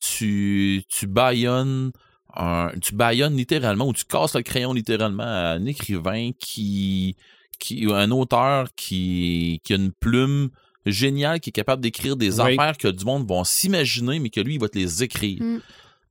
tu, 0.00 0.82
tu 0.88 1.06
baillonnes 1.06 1.92
un- 2.34 2.70
tu 2.82 2.94
baillonnes 2.94 3.36
littéralement 3.36 3.86
ou 3.88 3.92
tu 3.94 4.04
casses 4.04 4.34
le 4.34 4.42
crayon 4.42 4.72
littéralement 4.74 5.22
à 5.22 5.52
un 5.54 5.64
écrivain 5.64 6.30
qui, 6.38 7.16
qui 7.58 7.86
un 7.90 8.10
auteur 8.10 8.68
qui, 8.76 9.60
qui 9.64 9.72
a 9.72 9.76
une 9.76 9.92
plume 9.92 10.50
géniale, 10.84 11.40
qui 11.40 11.48
est 11.50 11.52
capable 11.52 11.82
d'écrire 11.82 12.16
des 12.16 12.38
Oui. 12.40 12.52
affaires 12.52 12.76
que 12.76 12.88
du 12.88 13.04
monde 13.06 13.26
vont 13.26 13.42
s'imaginer, 13.44 14.18
mais 14.18 14.28
que 14.30 14.40
lui, 14.40 14.54
il 14.54 14.60
va 14.60 14.68
te 14.68 14.76
les 14.78 15.02
écrire. 15.02 15.42
Mm. 15.42 15.60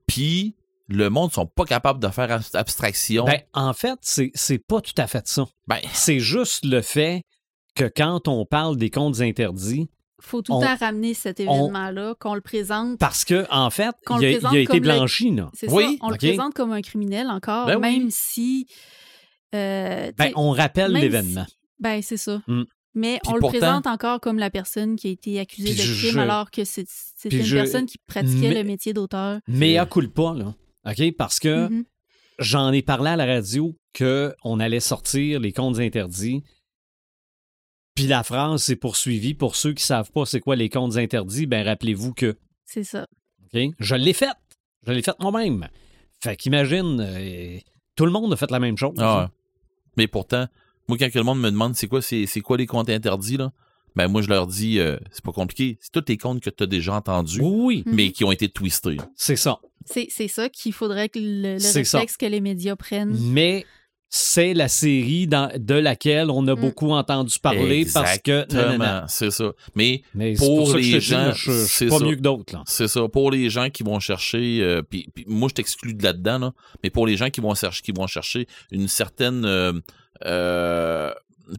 Puis, 0.07 0.55
le 0.87 1.09
monde 1.09 1.31
sont 1.31 1.45
pas 1.45 1.65
capables 1.65 1.99
de 1.99 2.07
faire 2.09 2.31
ab- 2.31 2.41
abstraction. 2.53 3.25
Ben, 3.25 3.41
en 3.53 3.73
fait, 3.73 3.97
c'est 4.01 4.31
c'est 4.33 4.59
pas 4.59 4.81
tout 4.81 4.93
à 4.97 5.05
fait 5.07 5.27
ça. 5.27 5.45
Ben, 5.67 5.79
C'est 5.93 6.19
juste 6.19 6.65
le 6.65 6.81
fait 6.81 7.23
que 7.75 7.91
quand 7.95 8.27
on 8.27 8.45
parle 8.45 8.77
des 8.77 8.89
contes 8.89 9.21
interdits, 9.21 9.87
faut 10.21 10.41
tout 10.41 10.53
on- 10.53 10.61
le 10.61 10.65
temps 10.65 10.75
ramener 10.77 11.13
cet 11.13 11.39
événement-là, 11.39 12.15
qu'on 12.19 12.33
le 12.35 12.41
présente. 12.41 12.97
parce 12.99 13.25
que 13.25 13.45
en 13.51 13.69
fait, 13.69 13.93
il 14.09 14.25
a, 14.25 14.29
il 14.53 14.57
été 14.59 14.73
le- 14.75 14.79
blanchi. 14.79 15.35
C'est 15.53 15.69
Oui, 15.71 15.83
ça, 15.99 16.05
on 16.05 16.09
le 16.09 16.17
présente 16.17 16.53
comme 16.53 16.71
un 16.71 16.81
criminel 16.81 17.27
encore, 17.27 17.67
Ben 17.67 17.75
oui. 17.75 17.99
même 17.99 18.09
si... 18.09 18.67
euh, 19.53 20.11
Ben, 20.17 20.31
on 20.35 20.51
rappelle 20.51 20.91
l'événement. 20.93 21.45
si- 21.47 21.55
ben, 21.79 22.01
c'est 22.01 22.17
ça. 22.17 22.41
Mm. 22.47 22.63
Mais 22.97 23.19
Puis 23.21 23.33
on 23.33 23.39
pourtant- 23.39 23.47
le 23.53 23.59
présente 23.59 23.87
encore 23.87 24.21
comme 24.21 24.39
la 24.39 24.49
personne 24.49 24.95
qui 24.95 25.07
a 25.07 25.11
été 25.11 25.37
accusée 25.39 25.73
de 25.73 25.81
crime 25.99 26.11
je- 26.13 26.19
alors 26.19 26.49
que 26.49 26.63
c'est- 26.63 26.87
une 27.25 27.43
je- 27.43 27.55
personne 27.57 27.85
qui 27.85 27.97
pratiquait 28.07 28.49
mais- 28.49 28.53
le 28.55 28.63
métier 28.63 28.93
d'auteur. 28.93 29.39
Mais 29.49 29.77
à 29.77 29.85
pas 29.85 30.33
là. 30.33 30.53
OK? 30.87 31.11
Parce 31.17 31.39
que 31.41 31.67
Mhm. 31.67 31.83
j'en 32.39 32.71
ai 32.71 32.81
parlé 32.81 33.09
à 33.09 33.15
la 33.17 33.25
radio 33.25 33.75
qu'on 33.97 34.59
allait 34.61 34.79
sortir 34.79 35.41
les 35.41 35.51
contes 35.51 35.79
interdits. 35.79 36.41
Puis 37.95 38.07
la 38.07 38.23
phrase 38.23 38.61
s'est 38.63 38.75
poursuivie. 38.75 39.33
Pour 39.33 39.55
ceux 39.55 39.73
qui 39.73 39.83
savent 39.83 40.11
pas 40.11 40.25
c'est 40.25 40.39
quoi 40.41 40.55
les 40.55 40.69
contes 40.69 40.97
interdits, 40.97 41.45
ben 41.45 41.65
rappelez-vous 41.65 42.13
que. 42.13 42.35
C'est 42.65 42.83
ça. 42.83 43.07
OK? 43.53 43.61
Je 43.79 43.95
l'ai 43.95 44.13
faite. 44.13 44.35
Je 44.85 44.91
l'ai 44.91 45.01
faite 45.01 45.15
moi-même. 45.19 45.67
Fait 46.21 46.35
qu'imagine, 46.35 46.99
euh, 47.01 47.57
tout 47.95 48.05
le 48.05 48.11
monde 48.11 48.33
a 48.33 48.35
fait 48.35 48.51
la 48.51 48.59
même 48.59 48.77
chose. 48.77 48.93
ah 48.97 49.21
ouais. 49.23 49.27
Mais 49.97 50.07
pourtant, 50.07 50.47
moi, 50.89 50.97
quand 50.97 51.09
que 51.09 51.17
le 51.17 51.23
monde 51.23 51.39
me 51.39 51.49
demande 51.49 51.75
c'est 51.75 51.87
quoi, 51.87 52.01
c'est, 52.01 52.25
quoi 52.41 52.57
les 52.57 52.65
comptes 52.67 52.89
interdits, 52.89 53.37
là, 53.37 53.51
ben 53.95 54.09
moi, 54.09 54.21
je 54.21 54.27
leur 54.27 54.45
dis, 54.45 54.79
euh, 54.79 54.97
c'est 55.11 55.23
pas 55.23 55.31
compliqué. 55.31 55.77
C'est 55.79 55.91
tous 55.91 56.03
les 56.09 56.17
comptes 56.17 56.41
que 56.41 56.49
tu 56.49 56.63
as 56.63 56.67
déjà 56.67 56.93
entendus, 56.95 57.39
Oui, 57.41 57.83
Mhm. 57.85 57.95
mais 57.95 58.11
qui 58.11 58.25
ont 58.25 58.31
été 58.31 58.49
twistés. 58.49 58.97
c'est 59.15 59.37
ça. 59.37 59.59
C'est 59.85 60.07
c'est 60.09 60.27
ça 60.27 60.49
qu'il 60.49 60.73
faudrait 60.73 61.07
que 61.09 61.19
le, 61.19 61.53
le 61.53 61.59
C'est 61.59 61.83
ça. 61.85 61.99
réflexe 61.99 62.17
que 62.17 62.25
les 62.25 62.41
médias 62.41 62.75
prennent. 62.75 63.15
Mais 63.31 63.65
c'est 64.17 64.53
la 64.53 64.69
série 64.69 65.27
dans- 65.27 65.51
de 65.57 65.73
laquelle 65.75 66.29
on 66.31 66.47
a 66.47 66.55
Mm. 66.55 66.59
beaucoup 66.61 66.91
entendu 66.91 67.37
parler 67.39 67.85
parce 67.93 68.17
que. 68.19 68.45
c'est 69.09 69.29
ça. 69.31 69.51
Mais 69.75 70.03
Mais 70.13 70.35
Pour 70.35 70.73
les 70.75 71.01
gens, 71.01 71.17
là, 71.17 71.33
je, 71.35 71.51
je 71.51 71.89
pas 71.89 71.99
ça. 71.99 72.05
mieux 72.05 72.15
que 72.15 72.21
d'autres. 72.21 72.53
là. 72.53 72.63
c'est 72.65 72.87
ça. 72.87 73.07
Pour 73.09 73.29
les 73.29 73.49
gens 73.49 73.69
qui 73.69 73.83
vont 73.83 73.99
chercher, 73.99 74.59
euh, 74.61 74.81
puis, 74.81 75.09
puis 75.13 75.25
moi, 75.27 75.49
je 75.49 75.55
t'exclus 75.55 75.93
de 75.93 76.03
là-dedans, 76.03 76.39
là, 76.39 76.53
mais 76.81 76.89
pour 76.89 77.05
les 77.07 77.17
gens 77.17 77.29
qui 77.29 77.41
vont 77.41 77.53
chercher, 77.55 77.81
qui 77.81 77.91
vont 77.91 78.07
chercher 78.07 78.47
une 78.71 78.87
certaine, 78.87 79.43
euh, 79.43 79.73
euh, 80.25 81.11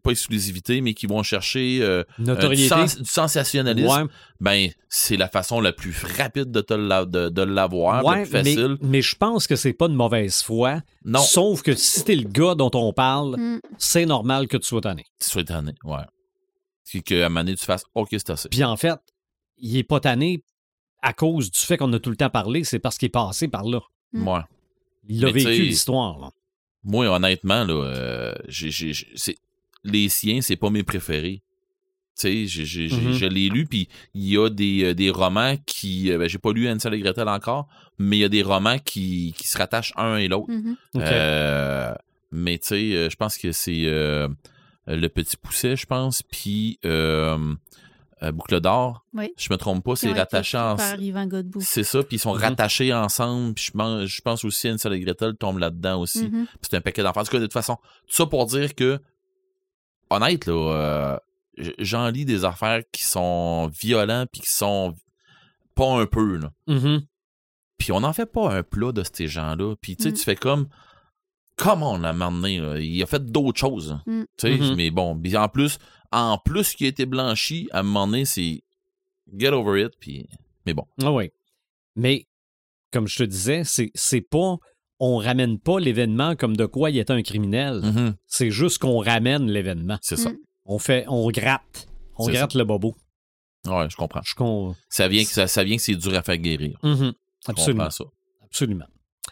pas 0.03 0.11
exclusivité, 0.11 0.81
mais 0.81 0.95
qui 0.95 1.07
vont 1.07 1.23
chercher 1.23 1.79
euh, 1.83 1.87
euh, 1.87 2.05
du, 2.19 2.25
Notoriété. 2.25 2.69
sens- 2.69 2.99
du 2.99 3.05
sensationnalisme, 3.09 3.89
Ouais, 3.89 4.09
ben 4.41 4.71
c'est 4.89 5.17
la 5.17 5.29
façon 5.29 5.61
la 5.61 5.73
plus 5.73 5.95
rapide 6.19 6.51
de 6.51 6.61
te 6.61 6.75
l'a- 6.75 7.05
de, 7.05 7.29
de 7.29 7.43
l'avoir, 7.43 8.05
ouais, 8.05 8.17
la 8.19 8.23
plus 8.23 8.31
facile. 8.31 8.77
mais, 8.81 8.89
mais 8.89 9.03
je 9.03 9.15
pense 9.17 9.47
que 9.47 9.57
c'est 9.57 9.73
pas 9.73 9.89
de 9.89 9.95
mauvaise 9.95 10.43
foi. 10.43 10.81
Non, 11.05 11.21
Sauf 11.21 11.63
que 11.63 11.75
si 11.75 12.05
t'es 12.05 12.17
le 12.17 12.29
gars 12.29 12.55
dont 12.55 12.71
on 12.75 12.93
parle, 12.93 13.37
Mm. 13.39 13.61
c'est 13.79 14.07
normal 14.07 14.49
que 14.49 14.57
tu 14.57 14.67
sois 14.67 14.81
tanné. 14.81 15.05
tu 15.21 15.29
sois 15.31 15.43
étonné, 15.43 15.73
ouais. 15.85 16.03
Puis 16.85 17.03
qu'à 17.03 17.27
un 17.27 17.29
moment 17.29 17.41
donné, 17.45 17.57
tu 17.57 17.65
fasses 17.65 17.85
OK, 17.95 18.09
c'est 18.13 18.31
assez. 18.31 18.49
Puis 18.49 18.63
en 18.65 18.77
fait, 18.77 18.99
il 19.59 19.77
est 19.77 19.83
pas 19.85 20.01
tanné 20.01 20.43
à 21.03 21.13
cause 21.13 21.51
du 21.51 21.59
fait 21.61 21.77
qu'on 21.77 21.93
a 21.93 21.99
tout 21.99 22.11
le 22.11 22.17
temps 22.17 22.31
parlé, 22.31 22.65
c'est 22.65 22.79
parce 22.79 22.97
qu'il 22.99 23.07
est 23.07 23.11
passé 23.11 23.49
par 23.49 23.65
là. 23.65 23.81
Mm. 24.13 24.29
Ouais. 24.29 24.41
Il 25.09 25.25
a 25.25 25.33
Mais 25.33 25.33
vécu 25.45 25.63
l'histoire. 25.63 26.19
là. 26.19 26.31
Moi, 26.85 27.07
honnêtement, 27.09 27.65
là, 27.65 27.75
euh, 27.75 28.35
j'ai, 28.49 28.71
j'ai- 28.71 28.93
j'ai- 28.93 29.09
c'est- 29.17 29.37
les 29.87 30.09
siens, 30.09 30.41
c'est 30.41 30.57
pas 30.57 30.71
mes 30.71 30.83
préférés. 30.83 31.43
Tu 32.19 32.23
sais, 32.23 32.47
j'ai- 32.47 32.65
j'ai- 32.65 32.89
j'ai- 32.89 32.97
Mhm. 33.09 33.13
je 33.13 33.27
l'ai 33.27 33.49
lu, 33.51 33.67
puis 33.67 33.89
il 34.15 34.27
y 34.27 34.39
a 34.39 34.49
des, 34.49 34.85
euh, 34.85 34.95
des 34.95 35.11
romans 35.11 35.55
qui... 35.67 36.11
euh, 36.11 36.17
ben, 36.19 36.27
j'ai 36.29 36.39
pas 36.39 36.51
lu 36.53 36.67
Hansel 36.69 36.95
et 36.95 37.01
Gretel 37.01 37.29
encore, 37.29 37.69
mais 37.99 38.17
il 38.17 38.21
y 38.21 38.25
a 38.25 38.31
des 38.31 38.43
romans 38.43 38.79
qui, 38.79 39.35
qui 39.37 39.47
se 39.47 39.59
rattachent 39.59 39.93
un 39.97 40.17
et 40.17 40.27
l'autre. 40.29 40.51
Mhm. 40.51 40.77
OK. 40.95 41.03
Euh, 41.03 41.95
mais 42.33 42.57
tu 42.59 42.69
sais, 42.69 42.95
euh, 42.95 43.11
je 43.11 43.17
pense 43.17 43.37
que 43.37 43.53
c'est 43.53 43.85
euh, 43.85 44.29
Le 44.87 45.09
Petit 45.09 45.37
Pousset, 45.37 45.77
je 45.77 45.85
pense, 45.85 46.23
puis 46.23 46.79
euh, 46.87 47.55
euh, 48.23 48.33
Boucle 48.33 48.61
d'Or. 48.63 49.05
Oui. 49.13 49.29
Je 49.37 49.49
me 49.53 49.59
trompe 49.59 49.85
pas, 49.85 49.95
c'est 49.95 50.11
rattaché 50.11 50.57
écrits 50.57 50.69
en... 50.71 50.77
Par 50.77 50.99
Yvan 50.99 51.27
Godbout. 51.27 51.61
C'est 51.61 51.85
ça, 51.85 52.03
puis 52.03 52.17
ils 52.17 52.21
sont 52.21 52.35
Mhm. 52.35 52.41
rattachés 52.41 52.95
ensemble. 52.95 53.53
Puis 53.53 53.65
je 53.67 53.71
pense, 53.73 54.07
je 54.07 54.21
pense 54.23 54.43
aussi 54.43 54.71
Hansel 54.71 54.95
et 54.95 55.01
Gretel 55.01 55.35
tombe 55.37 55.59
là-dedans 55.59 56.01
aussi. 56.01 56.31
C'est 56.63 56.75
un 56.77 56.81
paquet 56.81 57.03
d'enfants. 57.03 57.21
En 57.21 57.25
tout 57.25 57.31
cas, 57.33 57.41
de 57.41 57.45
toute 57.45 57.53
façon, 57.53 57.77
tout 58.09 58.15
ça 58.15 58.25
pour 58.25 58.47
dire 58.47 58.75
que, 58.75 58.99
honnête, 60.11 60.47
là, 60.47 60.53
euh, 60.73 61.19
j'en 61.79 62.09
lis 62.09 62.25
des 62.25 62.45
affaires 62.45 62.83
qui 62.93 63.03
sont 63.05 63.69
violents 63.69 64.27
puis 64.31 64.41
qui 64.43 64.51
sont 64.51 64.95
pas 65.75 65.93
un 66.01 66.07
peu, 66.07 66.37
là. 66.37 66.53
Mhm. 66.67 67.03
Puis 67.79 67.93
on 67.93 68.01
n'en 68.01 68.13
fait 68.13 68.27
pas 68.27 68.51
un 68.55 68.63
plat 68.63 68.93
de 68.93 69.03
ces 69.11 69.27
gens-là. 69.29 69.75
Puis 69.81 69.97
tu 69.97 70.05
sais, 70.05 70.11
Mm. 70.11 70.15
tu 70.15 70.23
fais 70.23 70.37
comme, 70.37 70.69
comment 71.57 71.93
on 71.93 72.03
a 72.05 72.13
mené, 72.13 72.59
là? 72.59 72.79
Il 72.79 73.03
a 73.03 73.07
fait 73.07 73.25
d'autres 73.25 73.59
choses. 73.59 73.99
Mm. 74.07 74.23
Tu 74.23 74.27
sais, 74.39 74.57
Mhm. 74.59 74.75
mais 74.77 74.91
bon, 74.91 75.19
puis 75.19 75.37
en 75.37 75.49
plus, 75.49 75.79
en 76.13 76.39
plus 76.39 76.75
qu'il 76.75 76.87
a 76.87 76.89
été 76.89 77.05
blanchi, 77.05 77.69
à 77.73 77.81
un 77.81 77.83
moment 77.83 78.07
donné, 78.07 78.25
c'est 78.25 78.63
get 79.37 79.49
over 79.51 79.83
it, 79.83 79.93
puis... 80.01 80.27
Mais 80.65 80.73
bon. 80.75 80.87
Ah 81.03 81.13
oui. 81.13 81.31
Mais, 81.97 82.27
comme 82.93 83.07
je 83.07 83.19
te 83.19 83.23
disais, 83.25 83.63
c'est, 83.65 83.91
c'est 83.95 84.21
pas. 84.21 84.57
On 84.99 85.17
ramène 85.19 85.59
pas 85.59 85.79
l'événement 85.79 86.37
comme 86.37 86.57
de 86.57 86.65
quoi 86.67 86.91
il 86.91 86.99
était 86.99 87.13
un 87.13 87.23
criminel. 87.23 87.81
Mhm. 87.83 88.15
C'est 88.27 88.51
juste 88.51 88.79
qu'on 88.79 88.99
ramène 89.01 89.51
l'événement. 89.51 89.99
C'est 90.01 90.17
ça. 90.17 90.31
Mm. 90.31 90.37
On 90.65 90.79
fait. 90.79 91.05
On 91.09 91.29
gratte. 91.31 91.87
On 92.17 92.27
gratte 92.29 92.55
le 92.55 92.65
bobo. 92.65 92.97
Ouais, 93.67 93.89
je 93.91 93.97
comprends. 93.97 94.23
Je 94.25 94.35
con... 94.35 94.75
Ça 94.89 95.07
vient 95.09 95.23
que, 95.25 95.31
ça, 95.31 95.47
ça 95.49 95.65
vient 95.65 95.77
que 95.77 95.83
c'est 95.83 95.97
dur 95.97 96.15
à 96.15 96.23
faire 96.23 96.39
guérir. 96.39 96.79
Mhm. 96.83 97.13
Je 97.45 97.51
Absolument. 97.51 97.91
ça. 97.91 98.05
Absolument. 98.45 98.87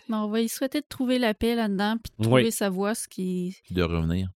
Mais 0.08 0.16
on 0.16 0.28
va 0.28 0.40
y 0.40 0.48
souhaiter 0.48 0.80
de 0.80 0.86
trouver 0.88 1.18
la 1.18 1.32
paix 1.34 1.54
là-dedans, 1.54 1.96
puis 2.02 2.12
de 2.18 2.24
trouver 2.24 2.42
Oui. 2.44 2.52
sa 2.52 2.68
voix, 2.68 2.94
ce 2.94 3.08
qui. 3.08 3.56
Puis 3.64 3.74
de 3.74 3.82
revenir. 3.82 4.28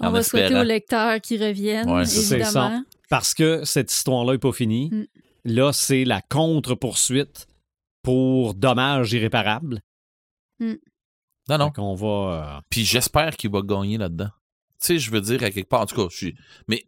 On 0.00 0.06
En 0.08 0.10
va 0.10 0.22
souhaiter 0.22 0.54
aux 0.56 0.62
lecteurs 0.64 1.20
qui 1.20 1.38
reviennent, 1.38 1.88
Ouais, 1.88 2.04
c'est 2.04 2.20
ça. 2.22 2.36
évidemment. 2.36 2.84
Parce 3.08 3.32
que 3.34 3.64
cette 3.64 3.92
histoire-là 3.92 4.32
n'est 4.32 4.38
pas 4.38 4.52
finie. 4.52 4.90
Mm. 4.92 5.04
Là, 5.44 5.72
c'est 5.72 6.04
la 6.04 6.20
contre-poursuite 6.22 7.46
pour 8.02 8.54
dommages 8.54 9.12
irréparables. 9.12 9.80
Non, 10.60 11.58
non. 11.58 11.72
On 11.78 11.94
va. 11.94 12.56
euh, 12.56 12.60
Puis 12.70 12.84
j'espère 12.84 13.36
qu'il 13.36 13.50
va 13.50 13.62
gagner 13.62 13.98
là-dedans. 13.98 14.28
Tu 14.80 14.86
sais, 14.86 14.98
je 14.98 15.10
veux 15.10 15.20
dire, 15.20 15.42
à 15.42 15.50
quelque 15.50 15.68
part, 15.68 15.80
en 15.82 15.86
tout 15.86 15.96
cas, 15.96 16.06
je 16.10 16.16
suis. 16.16 16.34
Mais 16.68 16.84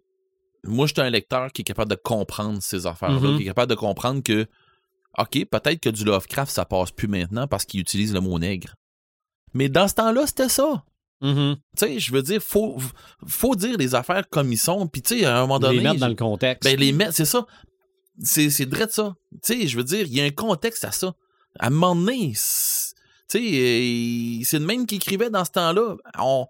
moi, 0.64 0.86
je 0.86 0.92
suis 0.92 1.02
un 1.02 1.10
lecteur 1.10 1.50
qui 1.52 1.62
est 1.62 1.64
capable 1.64 1.90
de 1.90 1.96
comprendre 2.02 2.62
ces 2.62 2.86
affaires-là, 2.86 3.18
Mhm. 3.30 3.36
qui 3.36 3.42
est 3.42 3.46
capable 3.46 3.70
de 3.70 3.74
comprendre 3.76 4.22
que, 4.22 4.46
OK, 5.18 5.44
peut-être 5.50 5.80
que 5.80 5.90
du 5.90 6.04
Lovecraft, 6.04 6.50
ça 6.52 6.64
passe 6.64 6.90
plus 6.90 7.08
maintenant 7.08 7.46
parce 7.48 7.64
qu'il 7.64 7.80
utilise 7.80 8.14
le 8.14 8.20
mot 8.20 8.38
nègre. 8.38 8.74
Mais 9.54 9.68
dans 9.68 9.88
ce 9.88 9.94
temps-là, 9.94 10.26
c'était 10.26 10.48
ça. 10.48 10.84
mhm. 11.20 11.56
Tu 11.76 11.86
sais, 11.86 11.98
je 12.00 12.12
veux 12.12 12.22
dire, 12.22 12.42
faut, 12.42 12.78
faut 13.26 13.54
dire 13.54 13.76
les 13.78 13.94
affaires 13.94 14.28
comme 14.30 14.50
ils 14.52 14.56
sont. 14.58 14.86
Puis, 14.88 15.02
tu 15.02 15.18
sais, 15.20 15.24
à 15.24 15.36
un 15.38 15.40
moment 15.42 15.58
donné. 15.58 15.76
Les 15.78 15.82
mettre 15.84 16.00
dans 16.00 16.08
le 16.08 16.14
contexte. 16.14 16.64
Ben, 16.64 16.78
les 16.78 16.92
mettre, 16.92 17.12
c'est 17.14 17.24
ça. 17.26 17.46
C'est, 18.20 18.50
c'est 18.50 18.64
vrai 18.68 18.86
de 18.86 18.90
ça. 18.92 19.14
Tu 19.44 19.60
sais, 19.60 19.66
je 19.68 19.76
veux 19.76 19.84
dire, 19.84 20.06
il 20.06 20.14
y 20.14 20.20
a 20.20 20.24
un 20.24 20.30
contexte 20.30 20.84
à 20.84 20.90
ça. 20.92 21.14
À 21.58 21.66
un 21.66 21.70
moment 21.70 21.94
donné, 21.94 22.32
c'est- 22.34 22.91
tu 23.38 23.38
euh, 23.38 24.42
c'est 24.44 24.58
le 24.58 24.66
même 24.66 24.86
qui 24.86 24.96
écrivait 24.96 25.30
dans 25.30 25.44
ce 25.44 25.50
temps-là. 25.52 25.96
On, 26.18 26.46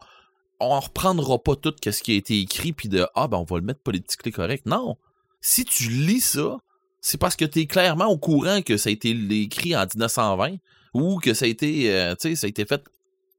on 0.61 0.81
reprendra 0.81 1.43
pas 1.43 1.57
tout 1.57 1.75
ce 1.85 2.03
qui 2.03 2.13
a 2.13 2.15
été 2.17 2.41
écrit, 2.41 2.73
puis 2.73 2.89
de, 2.89 3.07
ah, 3.15 3.29
ben, 3.29 3.39
on 3.39 3.45
va 3.45 3.57
le 3.57 3.65
mettre 3.65 3.81
politiquement 3.81 4.33
correct. 4.33 4.67
Non. 4.67 4.97
Si 5.41 5.65
tu 5.65 5.89
lis 5.89 6.21
ça, 6.21 6.59
c'est 7.01 7.19
parce 7.19 7.37
que 7.37 7.45
tu 7.45 7.61
es 7.61 7.67
clairement 7.67 8.07
au 8.07 8.19
courant 8.19 8.63
que 8.63 8.77
ça 8.77 8.89
a 8.89 8.93
été 8.93 9.11
écrit 9.11 9.75
en 9.77 9.81
1920 9.81 10.57
ou 10.95 11.19
que 11.19 11.35
ça 11.35 11.47
a 11.47 11.49
été, 11.49 11.93
euh, 11.93 12.15
ça 12.19 12.29
a 12.29 12.49
été 12.49 12.65
fait 12.65 12.83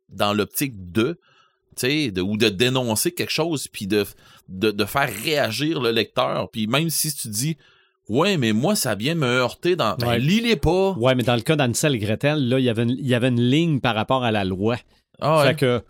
dans 0.09 0.33
l'optique 0.33 0.91
de, 0.91 1.19
tu 1.77 2.11
sais, 2.11 2.19
ou 2.19 2.35
de 2.37 2.49
dénoncer 2.49 3.11
quelque 3.11 3.31
chose, 3.31 3.67
puis 3.67 3.87
de, 3.87 4.05
de, 4.49 4.71
de 4.71 4.85
faire 4.85 5.09
réagir 5.23 5.81
le 5.81 5.91
lecteur. 5.91 6.49
Puis 6.51 6.67
même 6.67 6.89
si 6.89 7.13
tu 7.15 7.29
dis, 7.29 7.57
ouais, 8.09 8.37
mais 8.37 8.53
moi, 8.53 8.75
ça 8.75 8.95
vient 8.95 9.15
me 9.15 9.25
heurter 9.27 9.75
dans. 9.75 9.95
Ben, 9.95 10.07
Ouais. 10.07 10.19
lis-les 10.19 10.55
pas. 10.55 10.91
Ouais, 10.93 11.15
mais 11.15 11.23
dans 11.23 11.35
le 11.35 11.41
cas 11.41 11.55
d'Ansel 11.55 11.95
et 11.95 11.99
Gretel, 11.99 12.47
là, 12.47 12.59
il 12.59 12.65
y 12.65 12.69
avait 12.69 12.83
une- 12.83 12.91
il 12.97 13.07
y 13.07 13.13
avait 13.15 13.29
une 13.29 13.41
ligne 13.41 13.79
par 13.79 13.95
rapport 13.95 14.23
à 14.23 14.31
la 14.31 14.43
loi. 14.43 14.77
Ah 15.21 15.39
ouais. 15.39 15.47
Fait 15.49 15.55
que 15.55 15.83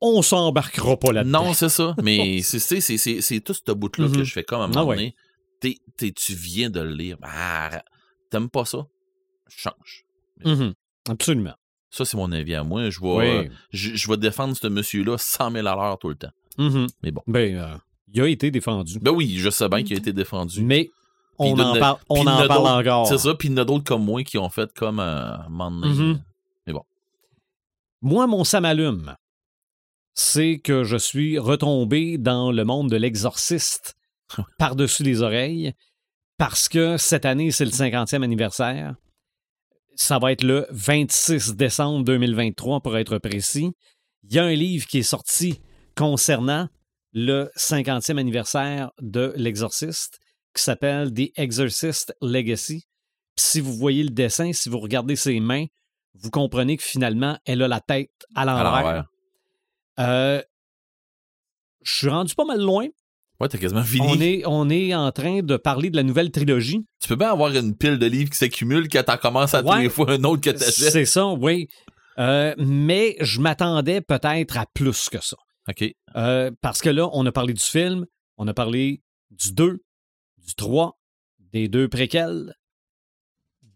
on 0.00 0.20
s'embarquera 0.22 0.96
pas 0.96 1.12
là-dedans. 1.12 1.44
Non, 1.44 1.54
c'est 1.54 1.68
ça. 1.68 1.94
Mais 2.02 2.40
c'est, 2.42 2.58
c'est, 2.58 2.80
c'est, 2.80 3.20
c'est, 3.20 3.40
tout 3.40 3.54
ce 3.54 3.72
bout-là 3.72 4.08
Mhm. 4.08 4.16
que 4.16 4.24
je 4.24 4.32
fais 4.32 4.42
comme 4.42 4.60
à 4.60 4.64
un 4.64 4.68
moment 4.68 4.80
Ah 4.80 4.84
ouais. 4.84 4.96
donné. 4.96 5.14
T'es- 5.60 5.78
t'es- 5.96 6.10
tu 6.12 6.34
viens 6.34 6.70
de 6.70 6.80
le 6.80 6.90
lire. 6.92 7.16
Ah, 7.22 7.82
t'aimes 8.30 8.50
pas 8.50 8.64
ça? 8.64 8.86
Change. 9.48 10.04
Mhm. 10.44 10.74
Absolument. 11.08 11.54
Ça, 11.90 12.04
c'est 12.04 12.16
mon 12.16 12.32
avis 12.32 12.54
à 12.54 12.64
moi. 12.64 12.88
Je 12.90 13.00
vais, 13.00 13.06
Oui. 13.06 13.26
euh, 13.26 13.48
je, 13.70 13.94
je 13.94 14.08
vais 14.08 14.16
défendre 14.16 14.56
ce 14.56 14.66
monsieur-là 14.66 15.18
100 15.18 15.50
000 15.52 15.66
à 15.66 15.74
l'heure 15.76 15.98
tout 15.98 16.08
le 16.08 16.14
temps. 16.16 16.30
Mhm. 16.58 16.86
Mais 17.02 17.10
bon. 17.12 17.22
Ben, 17.26 17.54
euh, 17.56 17.76
il 18.12 18.20
a 18.22 18.26
été 18.28 18.50
défendu. 18.50 18.98
Ben 18.98 19.10
oui, 19.12 19.34
je 19.36 19.50
sais 19.50 19.68
bien 19.68 19.82
qu'il 19.82 19.94
a 19.94 19.98
été 19.98 20.12
défendu. 20.12 20.62
Mais 20.62 20.90
on 21.38 21.58
en 21.58 21.78
parle, 21.78 21.98
on 22.08 22.26
en 22.26 22.46
parle 22.46 22.66
encore. 22.66 23.06
C'est 23.06 23.18
ça, 23.18 23.34
puis 23.34 23.48
il 23.48 23.52
y 23.52 23.54
en 23.54 23.58
a 23.58 23.64
d'autres 23.64 23.84
comme 23.84 24.04
moi 24.04 24.22
qui 24.22 24.38
ont 24.38 24.50
fait 24.50 24.72
comme 24.74 25.00
euh, 25.00 25.36
un 25.36 25.48
moment 25.48 25.70
donné. 25.70 25.94
Mhm. 25.94 26.20
Moi, 28.04 28.26
mon 28.26 28.42
ça 28.42 28.60
m'allume, 28.60 29.14
c'est 30.14 30.58
que 30.58 30.82
je 30.82 30.96
suis 30.96 31.38
retombé 31.38 32.18
dans 32.18 32.50
le 32.50 32.64
monde 32.64 32.90
de 32.90 32.96
l'exorciste 32.96 33.94
par-dessus 34.58 35.04
les 35.04 35.22
oreilles 35.22 35.72
parce 36.36 36.68
que 36.68 36.96
cette 36.96 37.24
année, 37.24 37.52
c'est 37.52 37.64
le 37.64 37.70
50e 37.70 38.24
anniversaire. 38.24 38.96
Ça 39.94 40.18
va 40.18 40.32
être 40.32 40.42
le 40.42 40.66
26 40.70 41.54
décembre 41.54 42.04
2023 42.04 42.80
pour 42.80 42.96
être 42.98 43.18
précis. 43.18 43.72
Il 44.24 44.34
y 44.34 44.40
a 44.40 44.44
un 44.44 44.54
livre 44.54 44.86
qui 44.88 44.98
est 44.98 45.02
sorti 45.02 45.60
concernant 45.96 46.68
le 47.12 47.52
50e 47.56 48.18
anniversaire 48.18 48.90
de 49.00 49.32
l'exorciste 49.36 50.18
qui 50.54 50.62
s'appelle 50.62 51.12
The 51.12 51.30
Exorcist 51.36 52.14
Legacy. 52.20 52.84
Puis 53.36 53.44
si 53.46 53.60
vous 53.60 53.72
voyez 53.74 54.02
le 54.02 54.10
dessin, 54.10 54.52
si 54.52 54.68
vous 54.68 54.78
regardez 54.78 55.16
ses 55.16 55.40
mains, 55.40 55.64
vous 56.14 56.30
comprenez 56.30 56.76
que 56.76 56.82
finalement, 56.82 57.38
elle 57.46 57.62
a 57.62 57.68
la 57.68 57.80
tête 57.80 58.10
à 58.34 58.44
l'envers. 58.44 59.06
Euh, 59.98 60.42
je 61.82 61.92
suis 61.94 62.08
rendu 62.08 62.34
pas 62.34 62.44
mal 62.44 62.60
loin. 62.60 62.86
Ouais, 63.40 63.48
t'as 63.48 63.58
quasiment 63.58 63.82
fini. 63.82 64.06
On 64.08 64.20
est, 64.20 64.42
on 64.46 64.70
est 64.70 64.94
en 64.94 65.10
train 65.10 65.40
de 65.42 65.56
parler 65.56 65.90
de 65.90 65.96
la 65.96 66.02
nouvelle 66.04 66.30
trilogie. 66.30 66.84
Tu 67.00 67.08
peux 67.08 67.16
bien 67.16 67.32
avoir 67.32 67.52
une 67.54 67.76
pile 67.76 67.98
de 67.98 68.06
livres 68.06 68.30
qui 68.30 68.36
s'accumulent 68.38 68.88
quand 68.88 69.02
t'en 69.02 69.16
commences 69.16 69.54
à 69.54 69.62
tous 69.62 69.68
Ouais. 69.70 69.82
les 69.82 69.88
fois 69.88 70.10
un 70.12 70.22
autre 70.24 70.42
que 70.42 70.50
t'achètes. 70.50 70.92
C'est 70.92 71.04
ça, 71.06 71.26
oui. 71.28 71.68
Euh, 72.18 72.54
mais 72.58 73.16
je 73.20 73.40
m'attendais 73.40 74.00
peut-être 74.00 74.58
à 74.58 74.66
plus 74.74 75.08
que 75.08 75.20
ça. 75.20 75.36
OK. 75.68 75.84
Euh, 76.16 76.50
parce 76.60 76.80
que 76.82 76.90
là, 76.90 77.08
on 77.14 77.24
a 77.26 77.32
parlé 77.32 77.54
du 77.54 77.62
film, 77.62 78.06
on 78.36 78.46
a 78.46 78.54
parlé 78.54 79.02
du 79.30 79.52
2, 79.52 79.78
du 80.46 80.54
3, 80.54 80.98
des 81.52 81.68
deux 81.68 81.88
préquels, 81.88 82.54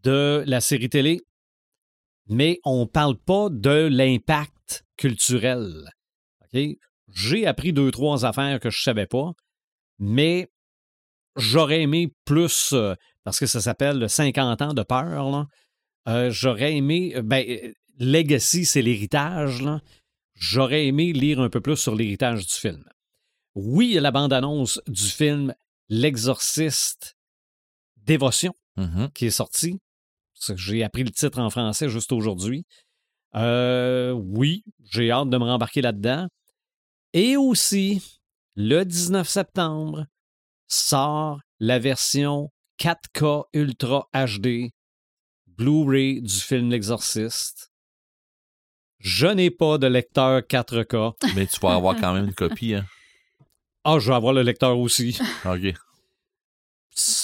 de 0.03 0.45
la 0.47 0.61
série 0.61 0.89
télé, 0.89 1.21
mais 2.29 2.61
on 2.65 2.87
parle 2.87 3.17
pas 3.17 3.49
de 3.51 3.89
l'impact 3.91 4.85
culturel. 4.97 5.91
J'ai 7.13 7.47
appris 7.47 7.73
deux, 7.73 7.91
trois 7.91 8.25
affaires 8.25 8.61
que 8.61 8.71
je 8.71 8.83
savais 8.83 9.07
pas, 9.07 9.33
mais 9.99 10.51
j'aurais 11.37 11.83
aimé 11.83 12.13
plus, 12.25 12.73
euh, 12.73 12.95
parce 13.25 13.39
que 13.39 13.47
ça 13.47 13.61
s'appelle 13.61 13.99
le 13.99 14.09
50 14.09 14.63
ans 14.63 14.75
de 14.75 14.83
peur. 14.83 15.47
Euh, 16.09 16.31
j'aurais 16.31 16.75
aimé, 16.77 17.15
euh, 17.17 17.23
ben, 17.23 17.45
Legacy, 17.99 18.65
c'est 18.65 18.83
l'héritage. 18.83 19.65
J'aurais 20.35 20.87
aimé 20.87 21.13
lire 21.13 21.41
un 21.41 21.49
peu 21.49 21.61
plus 21.61 21.77
sur 21.77 21.95
l'héritage 21.95 22.47
du 22.47 22.53
film. 22.53 22.85
Oui, 23.55 23.97
la 24.01 24.11
bande-annonce 24.11 24.81
du 24.87 25.05
film 25.05 25.55
L'Exorciste 25.89 27.17
Dévotion 27.97 28.55
Mhm. 28.77 29.11
qui 29.15 29.27
est 29.27 29.31
sorti. 29.31 29.81
J'ai 30.55 30.85
appris 30.85 31.03
le 31.03 31.11
titre 31.11 31.39
en 31.39 31.49
français 31.51 31.89
juste 31.89 32.13
aujourd'hui. 32.13 32.67
Euh, 33.35 34.13
oui, 34.13 34.65
j'ai 34.85 35.11
hâte 35.11 35.31
de 35.31 35.39
me 35.39 35.45
rembarquer 35.45 35.81
là-dedans. 35.81 36.29
Et 37.13 37.37
aussi, 37.37 38.03
le 38.55 38.85
19 38.85 39.29
septembre, 39.29 40.07
sort 40.69 41.41
la 41.59 41.79
version 41.79 42.51
4K 42.79 43.45
Ultra 43.55 44.09
HD 44.13 44.73
Blu-ray 45.47 46.21
du 46.21 46.35
film 46.35 46.71
L'Exorciste. 46.71 47.73
Je 48.99 49.27
n'ai 49.27 49.51
pas 49.51 49.79
de 49.79 49.87
lecteur 49.87 50.43
4K. 50.43 51.15
Mais 51.35 51.47
tu 51.47 51.59
vas 51.61 51.75
avoir 51.75 51.97
quand 51.99 52.13
même 52.13 52.27
une 52.27 52.35
copie. 52.35 52.75
Hein. 52.75 52.85
Ah, 53.89 53.99
je 54.01 54.09
vais 54.09 54.17
avoir 54.17 54.33
le 54.33 54.43
lecteur 54.43 54.77
aussi. 54.79 55.17
OK. 55.45 55.75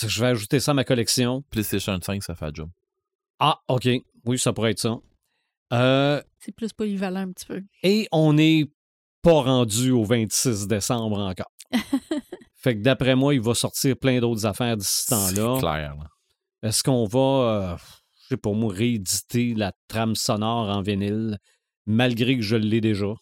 Je 0.06 0.20
vais 0.20 0.26
ajouter 0.28 0.60
ça 0.60 0.72
à 0.72 0.74
ma 0.74 0.84
collection. 0.84 1.42
PlayStation 1.50 1.98
5, 2.00 2.22
ça 2.22 2.34
fait 2.34 2.46
le 2.46 2.54
job. 2.54 2.70
Ah, 3.38 3.60
OK. 3.68 3.88
Oui, 4.24 4.38
ça 4.38 4.52
pourrait 4.52 4.72
être 4.72 4.78
ça. 4.78 4.96
Euh, 5.72 6.22
C'est 6.38 6.52
plus 6.54 6.72
polyvalent 6.72 7.20
un 7.20 7.32
petit 7.32 7.46
peu. 7.46 7.62
et 7.82 8.06
on 8.12 8.34
n'est 8.34 8.70
pas 9.22 9.40
rendu 9.42 9.90
au 9.90 10.04
26 10.04 10.66
décembre 10.66 11.18
encore. 11.18 11.50
Fait 12.56 12.76
que 12.76 12.82
d'après 12.82 13.16
moi, 13.16 13.34
il 13.34 13.40
va 13.40 13.54
sortir 13.54 13.96
plein 13.96 14.20
d'autres 14.20 14.46
affaires 14.46 14.76
d'ici 14.76 15.04
ce 15.04 15.10
temps-là. 15.10 15.54
C'est 15.56 15.60
clair. 15.60 15.96
là. 15.96 16.06
Est-ce 16.68 16.82
qu'on 16.84 17.06
va, 17.06 17.18
euh, 17.18 17.76
je 18.22 18.26
sais 18.28 18.36
pas 18.36 18.52
moi, 18.52 18.72
rééditer 18.72 19.54
la 19.54 19.72
trame 19.88 20.14
sonore 20.14 20.68
en 20.68 20.80
vinyle, 20.82 21.38
malgré 21.86 22.36
que 22.36 22.42
je 22.42 22.54
l'ai 22.54 22.80
déjà? 22.80 23.14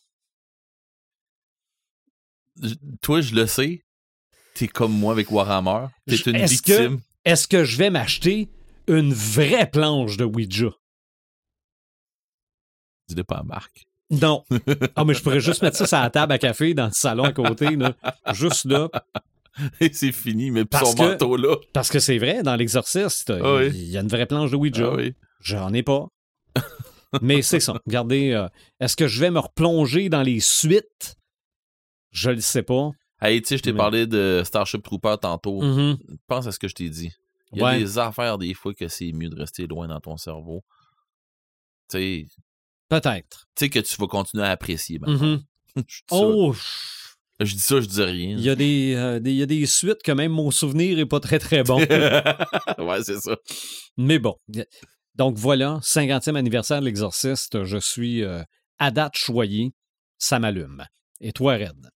Toi, 3.02 3.20
je 3.20 3.34
le 3.34 3.46
sais. 3.46 3.82
T'es 4.54 4.68
comme 4.68 4.92
moi 4.92 5.12
avec 5.12 5.30
Warhammer. 5.30 5.86
T'es 6.06 6.16
une 6.16 6.32
que- 6.32 6.46
victime. 6.48 7.00
Est-ce 7.24 7.46
que 7.48 7.64
je 7.64 7.76
vais 7.76 7.90
m'acheter 7.90 8.48
une 8.88 9.12
vraie 9.12 9.70
planche 9.70 10.16
de 10.16 10.24
Ouija? 10.24 10.70
Dis-le 13.08 13.24
pas 13.24 13.36
à 13.38 13.42
Marc. 13.42 13.86
Non. 14.10 14.44
Ah, 14.96 15.04
mais 15.04 15.14
je 15.14 15.22
pourrais 15.22 15.40
juste 15.40 15.62
mettre 15.62 15.76
ça 15.76 15.86
sur 15.86 15.98
la 15.98 16.10
table 16.10 16.32
à 16.32 16.38
café 16.38 16.74
dans 16.74 16.86
le 16.86 16.92
salon 16.92 17.24
à 17.24 17.32
côté, 17.32 17.76
là. 17.76 17.94
Juste 18.32 18.64
là. 18.64 18.88
Et 19.80 19.92
c'est 19.92 20.12
fini, 20.12 20.50
mais 20.50 20.64
Parce 20.64 20.90
son 20.90 20.96
que- 20.96 21.10
manteau-là. 21.12 21.56
Parce 21.72 21.90
que 21.90 21.98
c'est 21.98 22.18
vrai, 22.18 22.42
dans 22.42 22.56
l'exorciste, 22.56 23.30
Ah 23.30 23.56
oui. 23.56 23.68
il 23.74 23.88
y 23.90 23.96
a 23.96 24.00
une 24.00 24.08
vraie 24.08 24.26
planche 24.26 24.50
de 24.50 24.56
Ouija. 24.56 24.88
Ah 24.92 24.96
oui. 24.96 25.14
J'en 25.40 25.72
ai 25.72 25.82
pas. 25.82 26.08
Mais 27.22 27.42
c'est 27.42 27.60
ça. 27.60 27.74
Regardez, 27.86 28.30
euh, 28.32 28.48
est-ce 28.78 28.96
que 28.96 29.06
je 29.08 29.20
vais 29.20 29.30
me 29.30 29.38
replonger 29.40 30.08
dans 30.08 30.22
les 30.22 30.38
suites? 30.40 31.16
Je 32.10 32.30
le 32.30 32.40
sais 32.40 32.62
pas. 32.62 32.90
Hey, 33.22 33.40
tu 33.42 33.48
sais, 33.48 33.56
je 33.58 33.62
t'ai 33.62 33.72
Mais- 33.72 33.78
parlé 33.78 34.06
de 34.06 34.42
Starship 34.44 34.82
Trooper 34.82 35.16
tantôt. 35.20 35.60
Mhm. 35.62 35.98
Pense 36.26 36.46
à 36.46 36.52
ce 36.52 36.58
que 36.58 36.68
je 36.68 36.74
t'ai 36.74 36.88
dit. 36.88 37.12
Il 37.52 37.58
y 37.58 37.62
a 37.62 37.64
Ouais. 37.66 37.78
des 37.78 37.98
affaires, 37.98 38.38
des 38.38 38.54
fois, 38.54 38.72
que 38.74 38.88
c'est 38.88 39.12
mieux 39.12 39.28
de 39.28 39.36
rester 39.36 39.66
loin 39.66 39.88
dans 39.88 40.00
ton 40.00 40.16
cerveau. 40.16 40.62
Tu 41.90 41.98
sais, 41.98 42.26
Peut-être. 42.88 43.46
tu 43.56 43.64
sais 43.64 43.68
que 43.70 43.78
tu 43.80 43.94
vas 43.96 44.06
continuer 44.06 44.44
à 44.44 44.50
apprécier. 44.50 44.98
ben. 44.98 45.10
Mhm. 45.12 45.42
je, 45.76 45.82
dis 45.82 45.86
ça. 46.08 46.16
Oh, 46.16 46.54
je 47.40 47.52
dis 47.54 47.60
ça, 47.60 47.80
je 47.80 47.86
dis 47.86 48.02
rien. 48.02 48.36
il 48.36 48.40
y, 48.40 48.48
a 48.50 48.54
des, 48.54 48.94
euh, 48.96 49.18
des- 49.20 49.30
il 49.32 49.36
y 49.36 49.42
a 49.42 49.46
des 49.46 49.66
suites 49.66 50.02
que 50.02 50.12
même 50.12 50.32
mon 50.32 50.50
souvenir 50.50 50.98
est 50.98 51.06
pas 51.06 51.20
très 51.20 51.38
très 51.38 51.62
bon. 51.64 51.78
ouais, 52.78 53.02
c'est 53.02 53.18
ça. 53.20 53.36
Mais 53.96 54.18
bon. 54.18 54.36
Donc 55.16 55.36
voilà, 55.36 55.78
50e 55.82 56.36
anniversaire 56.36 56.80
de 56.80 56.86
l'exorciste. 56.86 57.64
Je 57.64 57.78
suis 57.78 58.22
euh, 58.22 58.42
à 58.78 58.90
date 58.90 59.16
choyé. 59.16 59.72
Ça 60.18 60.38
m'allume. 60.38 60.84
Et 61.20 61.32
toi, 61.32 61.54
Red? 61.54 61.90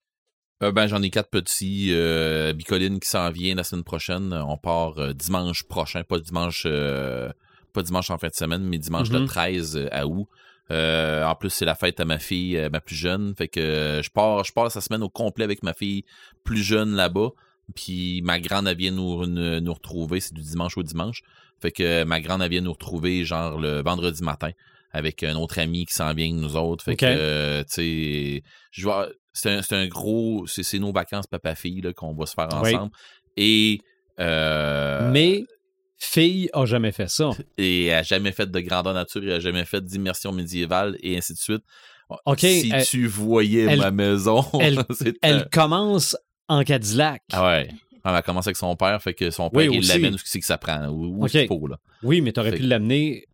Euh, 0.65 0.73
ben, 0.73 0.87
j'en 0.87 1.03
ai 1.03 1.11
quatre 1.11 1.29
petits. 1.31 1.89
Euh, 1.93 2.53
Bicoline 2.55 2.99
qui 2.99 3.09
s'en 3.09 3.31
vient 3.31 3.55
la 3.55 3.65
semaine 3.65 3.85
prochaine. 3.85 4.33
On 4.33 4.57
part 4.57 4.99
euh, 4.99 5.13
dimanche 5.13 5.65
prochain, 5.65 6.03
pas 6.05 6.19
dimanche, 6.19 6.63
euh, 6.67 7.31
pas 7.75 7.83
dimanche 7.83 8.11
en 8.11 8.17
fin 8.19 8.29
de 8.29 8.35
semaine, 8.35 8.63
mais 8.63 8.79
dimanche 8.79 9.11
le 9.11 9.21
Mhm. 9.21 9.27
13 9.27 9.89
à 9.93 10.07
août. 10.07 10.27
En 10.71 11.35
plus, 11.39 11.51
c'est 11.51 11.67
la 11.67 11.75
fête 11.75 12.01
à 12.01 12.07
ma 12.07 12.19
fille, 12.19 12.59
ma 12.73 12.81
plus 12.81 12.97
jeune. 12.97 13.35
Fait 13.37 13.49
que 13.49 14.01
je 14.03 14.11
pars, 14.11 14.43
je 14.45 14.53
pars 14.53 14.71
sa 14.73 14.81
semaine 14.81 15.03
au 15.03 15.11
complet 15.11 15.45
avec 15.45 15.63
ma 15.63 15.75
fille 15.75 16.05
plus 16.45 16.63
jeune 16.63 16.95
là-bas. 16.95 17.31
Puis 17.75 18.23
ma 18.23 18.41
grande, 18.41 18.67
elle 18.67 18.77
vient 18.77 18.91
nous, 18.91 19.27
nous, 19.27 19.61
nous 19.61 19.75
retrouver. 19.75 20.21
C'est 20.21 20.35
du 20.35 20.41
dimanche 20.43 20.79
au 20.79 20.83
dimanche. 20.83 21.21
Fait 21.61 21.73
que 21.73 22.05
ma 22.05 22.21
grande, 22.21 22.41
elle 22.43 22.51
vient 22.51 22.63
nous 22.63 22.73
retrouver 22.73 23.25
genre 23.27 23.59
le 23.59 23.83
vendredi 23.83 24.23
matin 24.23 24.51
avec 24.93 25.23
un 25.25 25.35
autre 25.37 25.59
ami 25.59 25.85
qui 25.87 25.95
s'en 25.95 26.15
vient 26.15 26.27
avec 26.31 26.41
nous 26.41 26.57
autres. 26.57 26.85
Fait 26.85 26.97
que, 26.97 27.63
tu 27.63 27.69
sais, 27.69 28.43
je 28.71 28.83
vois, 28.85 29.09
c'est 29.35 29.73
un, 29.73 29.87
gros, 29.89 30.47
c'est 30.47 30.79
nos 30.79 30.93
vacances 30.93 31.27
papa-fille 31.27 31.83
qu'on 31.95 32.15
va 32.15 32.25
se 32.27 32.35
faire 32.35 32.49
Oui. 32.63 32.75
ensemble. 32.75 32.93
Et, 33.37 33.81
euh, 34.21 35.11
Mais 35.11 35.45
fille 35.99 36.49
a 36.53 36.65
jamais 36.67 36.93
fait 36.93 37.09
ça. 37.09 37.31
et 37.59 37.87
elle 37.87 37.99
a 37.99 38.03
jamais 38.03 38.33
fait 38.33 38.51
de 38.51 38.61
grandeur 38.61 38.95
nature, 38.95 39.23
elle 39.25 39.33
a 39.33 39.41
jamais 39.41 39.65
fait 39.65 39.85
d'immersion 39.85 40.33
médiévale 40.33 40.97
et 41.03 41.17
ainsi 41.17 41.33
de 41.35 41.39
suite. 41.39 41.63
OK, 42.27 42.41
si 42.41 42.71
elle- 42.73 42.85
tu 42.85 43.07
voyais 43.07 43.63
elle- 43.65 43.79
ma 43.79 43.91
maison, 43.91 44.45
elle- 44.61 45.49
commence 45.51 46.17
en 46.49 46.63
Cadillac. 46.63 47.23
ah 47.33 47.47
ouais. 47.47 47.69
Elle 48.07 48.15
a 48.15 48.21
commencé 48.21 48.49
avec 48.49 48.59
son 48.59 48.77
père, 48.77 49.01
fait 49.03 49.15
que 49.15 49.31
son 49.31 49.45
Oui, 49.55 49.67
père 49.67 49.73
il 49.81 49.89
l'amène 49.89 50.15
où 50.15 50.19
c'est 50.23 50.39
que 50.39 50.45
ça 50.45 50.59
prend, 50.59 50.89
où, 50.89 51.27
faut 51.49 51.67
là. 51.67 51.79
Oui, 52.03 52.21
mais 52.21 52.33
tu 52.35 52.41
aurais 52.41 52.51
Fait 52.51 52.59
pu 52.59 52.65
l'amener 52.65 53.25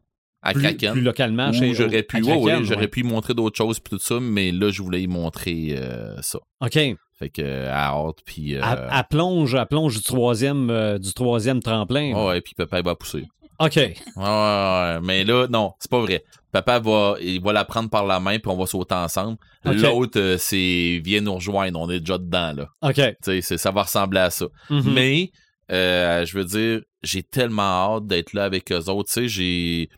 À 0.43 0.53
plus, 0.55 0.63
Kraken. 0.63 0.93
plus 0.93 1.03
localement 1.03 1.53
chez 1.53 1.75
j'aurais 1.75 2.03
pu, 2.03 2.17
à 2.17 2.21
ouais, 2.37 2.59
j'aurais 2.65 2.81
ouais. 2.83 2.89
pu 2.89 3.01
y 3.01 3.03
montrer 3.03 3.35
d'autres 3.35 3.57
choses 3.59 3.79
puis 3.79 3.91
tout 3.97 4.03
ça, 4.03 4.19
mais 4.21 4.53
là 4.53 4.71
je 4.71 4.83
voulais 4.83 5.03
y 5.03 5.07
montrer 5.07 5.75
euh, 5.77 6.17
ça. 6.23 6.39
OK. 6.63 6.73
Fait 7.19 7.29
que 7.29 7.43
euh, 7.43 7.71
à 7.71 7.89
hâte 7.89 8.17
puis 8.25 8.57
euh, 8.57 8.61
elle 8.65 9.05
plonge, 9.11 9.55
elle 9.55 9.67
plonge 9.67 9.97
du 9.97 10.03
troisième, 10.03 10.99
du 10.99 11.13
troisième 11.13 11.61
tremplin. 11.61 12.15
ouais, 12.15 12.27
ouais, 12.27 12.41
puis 12.41 12.55
papa 12.55 12.79
il 12.79 12.85
va 12.85 12.95
pousser. 12.95 13.27
OK. 13.59 13.77
Ouais, 13.77 15.01
mais 15.03 15.25
là, 15.25 15.47
non, 15.51 15.73
c'est 15.79 15.91
pas 15.91 16.01
vrai. 16.01 16.25
Papa 16.51 16.79
va, 16.81 17.17
il 17.21 17.43
va 17.43 17.53
la 17.53 17.67
prendre 17.67 17.91
par 17.91 18.07
la 18.07 18.19
main, 18.19 18.39
puis 18.39 18.51
on 18.51 18.57
va 18.57 18.65
sauter 18.67 18.95
ensemble. 18.95 19.37
Ok. 19.67 19.75
L'autre, 19.77 20.37
c'est 20.39 21.01
viens 21.05 21.21
nous 21.21 21.35
rejoindre, 21.35 21.79
on 21.79 21.91
est 21.91 22.01
déjà 22.01 22.17
dedans, 22.17 22.55
là. 22.55 22.69
OK. 22.83 23.01
Tu 23.23 23.43
sais, 23.43 23.59
ça 23.59 23.71
va 23.71 23.83
ressembler 23.83 24.21
à 24.21 24.31
ça. 24.31 24.47
Mhm. 24.71 24.93
Mais, 24.95 25.31
euh, 25.71 26.25
je 26.25 26.37
veux 26.39 26.45
dire, 26.45 26.81
j'ai 27.03 27.23
tellement 27.23 27.97
hâte 27.97 28.07
d'être 28.07 28.33
là 28.33 28.45
avec 28.45 28.73
eux 28.73 28.89
autres. 28.89 29.11
Tu 29.13 29.21
sais, 29.21 29.29
j'ai- 29.29 29.89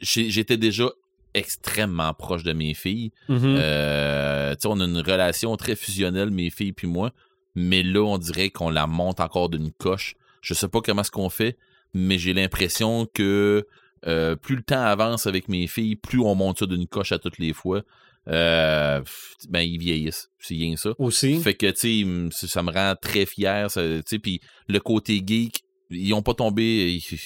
j'étais 0.00 0.56
déjà 0.56 0.90
extrêmement 1.34 2.14
proche 2.14 2.42
de 2.44 2.52
mes 2.52 2.74
filles. 2.74 3.10
Euh, 3.58 4.54
tu 4.54 4.60
sais, 4.62 4.68
on 4.68 4.80
a 4.80 4.84
une 4.84 4.98
relation 5.00 5.56
très 5.56 5.76
fusionnelle, 5.76 6.30
mes 6.30 6.50
filles 6.50 6.72
puis 6.72 6.86
moi. 6.86 7.12
Mais 7.54 7.82
là, 7.82 8.02
on 8.02 8.18
dirait 8.18 8.50
qu'on 8.50 8.70
la 8.70 8.86
monte 8.86 9.20
encore 9.20 9.48
d'une 9.48 9.72
coche. 9.72 10.14
Je 10.42 10.54
sais 10.54 10.68
pas 10.68 10.80
comment 10.80 11.02
ce 11.02 11.10
qu'on 11.10 11.30
fait, 11.30 11.56
mais 11.94 12.18
j'ai 12.18 12.32
l'impression 12.34 13.06
que 13.12 13.66
euh, 14.06 14.36
plus 14.36 14.56
le 14.56 14.62
temps 14.62 14.82
avance 14.82 15.26
avec 15.26 15.48
mes 15.48 15.66
filles, 15.66 15.96
plus 15.96 16.20
on 16.20 16.34
monte 16.34 16.58
ça 16.60 16.66
d'une 16.66 16.86
coche 16.86 17.12
à 17.12 17.18
toutes 17.18 17.38
les 17.38 17.52
fois. 17.52 17.82
Euh, 18.28 19.00
ben, 19.48 19.60
ils 19.60 19.78
vieillissent. 19.78 20.28
C'est 20.38 20.54
rien 20.54 20.76
ça. 20.76 20.90
Aussi. 20.98 21.40
Fait 21.40 21.54
que, 21.54 21.66
tu 21.70 22.30
sais, 22.32 22.46
ça 22.48 22.62
me 22.62 22.70
rend 22.72 22.94
très 23.00 23.24
fier. 23.26 23.70
ça, 23.70 23.82
Tu 23.82 24.02
sais, 24.06 24.18
puis 24.18 24.40
le 24.68 24.80
côté 24.80 25.22
geek, 25.26 25.62
ils 25.90 26.12
ont 26.14 26.22
pas 26.22 26.34
tombé. 26.34 26.92
ils- 26.94 27.18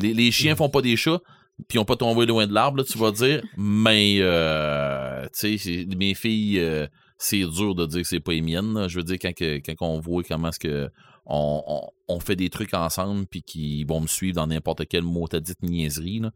les, 0.00 0.12
les 0.14 0.30
chiens 0.32 0.56
font 0.56 0.68
pas 0.70 0.82
des 0.82 0.96
chats, 0.96 1.20
puis 1.68 1.76
ils 1.76 1.78
ont 1.78 1.84
pas 1.84 1.96
tombé 1.96 2.26
loin 2.26 2.46
de 2.46 2.52
l'arbre, 2.52 2.82
tu 2.84 2.98
vas 2.98 3.10
dire. 3.12 3.42
Mais, 3.56 4.16
euh, 4.20 5.26
tu 5.38 5.58
sais, 5.58 5.86
mes 5.96 6.14
filles, 6.14 6.58
euh, 6.58 6.86
c'est 7.18 7.44
dur 7.44 7.74
de 7.74 7.86
dire 7.86 8.02
que 8.02 8.08
c'est 8.08 8.20
pas 8.20 8.32
les 8.32 8.42
miennes. 8.42 8.74
là. 8.74 8.88
Je 8.88 8.96
veux 8.98 9.04
dire, 9.04 9.18
quand, 9.20 9.32
que- 9.34 9.58
quand 9.58 9.74
on 9.86 10.00
voit 10.00 10.22
comment 10.24 10.48
est-ce 10.48 10.58
que 10.58 10.88
on, 11.26 11.62
on, 11.66 11.80
on 12.16 12.20
fait 12.20 12.36
des 12.36 12.50
trucs 12.50 12.74
ensemble, 12.74 13.26
puis 13.30 13.42
qu'ils 13.42 13.86
vont 13.86 14.00
me 14.00 14.06
suivre 14.06 14.36
dans 14.36 14.46
n'importe 14.46 14.82
quel 14.88 15.02
mot 15.02 15.26
t'as 15.28 15.40
dit 15.40 15.54
niaiserie, 15.62 16.20
là. 16.20 16.30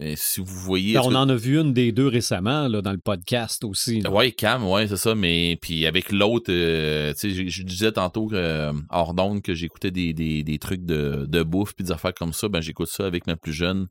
Euh, 0.00 0.12
si 0.16 0.38
vous 0.40 0.46
voyez. 0.46 0.92
Ben, 0.94 1.00
on 1.02 1.08
que- 1.10 1.14
en 1.16 1.28
a 1.28 1.34
vu 1.34 1.58
une 1.58 1.72
des 1.72 1.90
deux 1.90 2.06
récemment 2.06 2.68
là, 2.68 2.80
dans 2.80 2.92
le 2.92 2.98
podcast 2.98 3.64
aussi. 3.64 4.06
Ouais, 4.06 4.30
Cam, 4.30 4.64
ouais, 4.68 4.86
c'est 4.86 4.96
ça. 4.96 5.16
Mais 5.16 5.58
puis 5.60 5.84
avec 5.84 6.12
l'autre, 6.12 6.52
euh, 6.52 7.12
tu 7.18 7.34
sais, 7.34 7.48
je, 7.48 7.62
disais 7.64 7.90
tantôt 7.90 8.28
euh, 8.32 8.72
hors 8.90 9.14
d'onde 9.14 9.42
que 9.42 9.52
j'écoutais 9.52 9.90
des, 9.90 10.12
des, 10.12 10.44
des 10.44 10.58
trucs 10.60 10.84
de, 10.84 11.26
de 11.28 11.42
bouffe 11.42 11.74
puis 11.74 11.84
des 11.84 11.90
affaires 11.90 12.14
comme 12.14 12.32
ça. 12.32 12.46
Ben 12.48 12.60
j'écoute 12.60 12.86
ça 12.88 13.04
avec 13.04 13.26
ma 13.26 13.34
plus 13.34 13.52
jeune. 13.52 13.88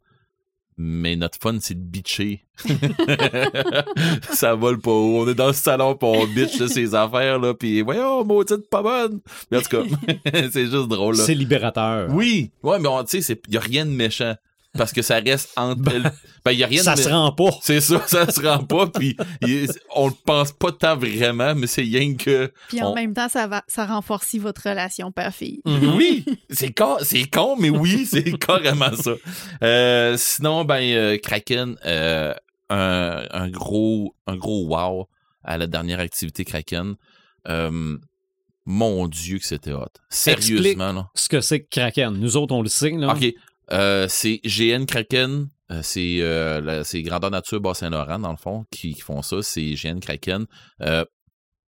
Mais 0.82 1.18
notre 1.18 1.38
fun, 1.42 1.58
c'est 1.60 1.74
de 1.74 1.84
bitcher. 1.84 2.46
ça 4.32 4.56
vole 4.56 4.80
pas 4.80 4.92
haut. 4.92 5.24
On 5.24 5.28
est 5.28 5.34
dans 5.36 5.48
le 5.48 5.54
salon 5.54 5.94
pis 5.96 6.06
on 6.06 6.26
bitch 6.26 6.58
là, 6.60 6.68
ces 6.70 6.96
affaires 6.96 7.38
là. 7.38 7.54
Puis 7.54 7.82
voyons, 7.82 8.24
maudite 8.24 8.70
pas 8.70 8.82
bonne. 8.82 9.20
Mais 9.52 9.58
en 9.58 9.62
tout 9.62 9.70
cas, 9.70 9.84
c'est 10.52 10.68
juste 10.68 10.88
drôle. 10.88 11.18
Là. 11.18 11.24
C'est 11.26 11.34
libérateur. 11.36 12.08
Oui, 12.12 12.52
ouais, 12.64 12.80
mais 12.80 12.88
on- 12.88 13.04
tu 13.04 13.22
sais, 13.22 13.38
il 13.50 13.54
y 13.54 13.58
a 13.58 13.60
rien 13.62 13.86
de 13.86 13.92
méchant 13.92 14.36
parce 14.78 14.92
que 14.94 15.02
ça 15.02 15.20
reste 15.20 15.50
entre. 15.58 15.92
elles. 15.94 16.12
Ben 16.46 16.52
il 16.52 16.60
y 16.60 16.64
a 16.64 16.68
rien 16.68 16.82
Ça 16.84 16.96
de 16.96 17.02
se 17.02 17.10
rend 17.10 17.32
pas. 17.34 17.50
c'est 17.62 17.82
ça, 17.82 18.02
ça 18.08 18.32
se 18.32 18.40
rend 18.42 18.64
pas, 18.64 18.88
puis 18.88 19.18
on 19.96 20.08
le 20.08 20.14
pense 20.26 20.52
pas 20.54 20.72
tant 20.72 20.96
vraiment, 20.96 21.54
mais 21.56 21.68
c'est 21.68 21.82
rien 21.82 22.16
que... 22.16 22.52
Puis 22.70 22.82
en 22.82 22.92
On- 22.92 22.96
même 22.96 23.14
temps, 23.14 23.28
ça, 23.30 23.48
va, 23.48 23.64
ça 23.68 23.86
renforce 23.86 24.36
votre 24.36 24.70
relation 24.70 25.12
père-fille. 25.12 25.62
Mhm. 25.66 25.96
Oui, 25.98 26.26
c'est 26.50 26.72
con, 26.72 26.98
c'est 27.02 27.30
con, 27.30 27.56
mais 27.60 27.70
oui, 27.70 28.06
c'est 28.10 28.38
carrément 28.38 28.94
ça. 28.94 29.12
Euh, 29.64 30.16
sinon, 30.18 30.64
ben, 30.66 30.82
euh, 30.82 31.18
Kraken, 31.18 31.76
euh, 31.86 32.34
un, 32.70 33.26
un 33.32 33.50
gros 33.50 34.16
un 34.28 34.38
gros 34.38 34.68
wow 34.68 35.08
à 35.44 35.58
la 35.58 35.68
dernière 35.68 36.00
activité 36.00 36.46
Kraken. 36.46 36.96
Euh, 37.48 37.98
mon 38.66 39.08
Dieu 39.08 39.40
que 39.40 39.46
c'était 39.46 39.74
hot. 39.74 39.86
Sérieusement, 40.10 40.94
là. 40.94 41.10
Ce 41.16 41.28
que 41.28 41.42
c'est 41.42 41.62
que 41.62 41.70
Kraken. 41.72 42.14
Nous 42.18 42.38
autres, 42.38 42.54
on 42.54 42.62
le 42.62 42.70
sait. 42.70 42.92
Là. 42.92 43.14
OK. 43.14 43.34
Euh, 43.72 44.08
c'est 44.10 44.42
GN 44.44 44.86
Kraken. 44.86 45.48
euh, 45.72 45.82
c'est 45.84 46.20
euh, 46.22 46.84
Grandeur 47.04 47.32
Nature 47.32 47.62
Bas-Saint-Laurent, 47.62 48.20
dans 48.20 48.32
le 48.32 48.38
fond, 48.38 48.66
qui, 48.72 48.94
font 48.96 49.22
ça. 49.22 49.42
C'est 49.42 49.74
GN 49.74 50.00
Kraken. 50.00 50.46
Euh, 50.82 51.06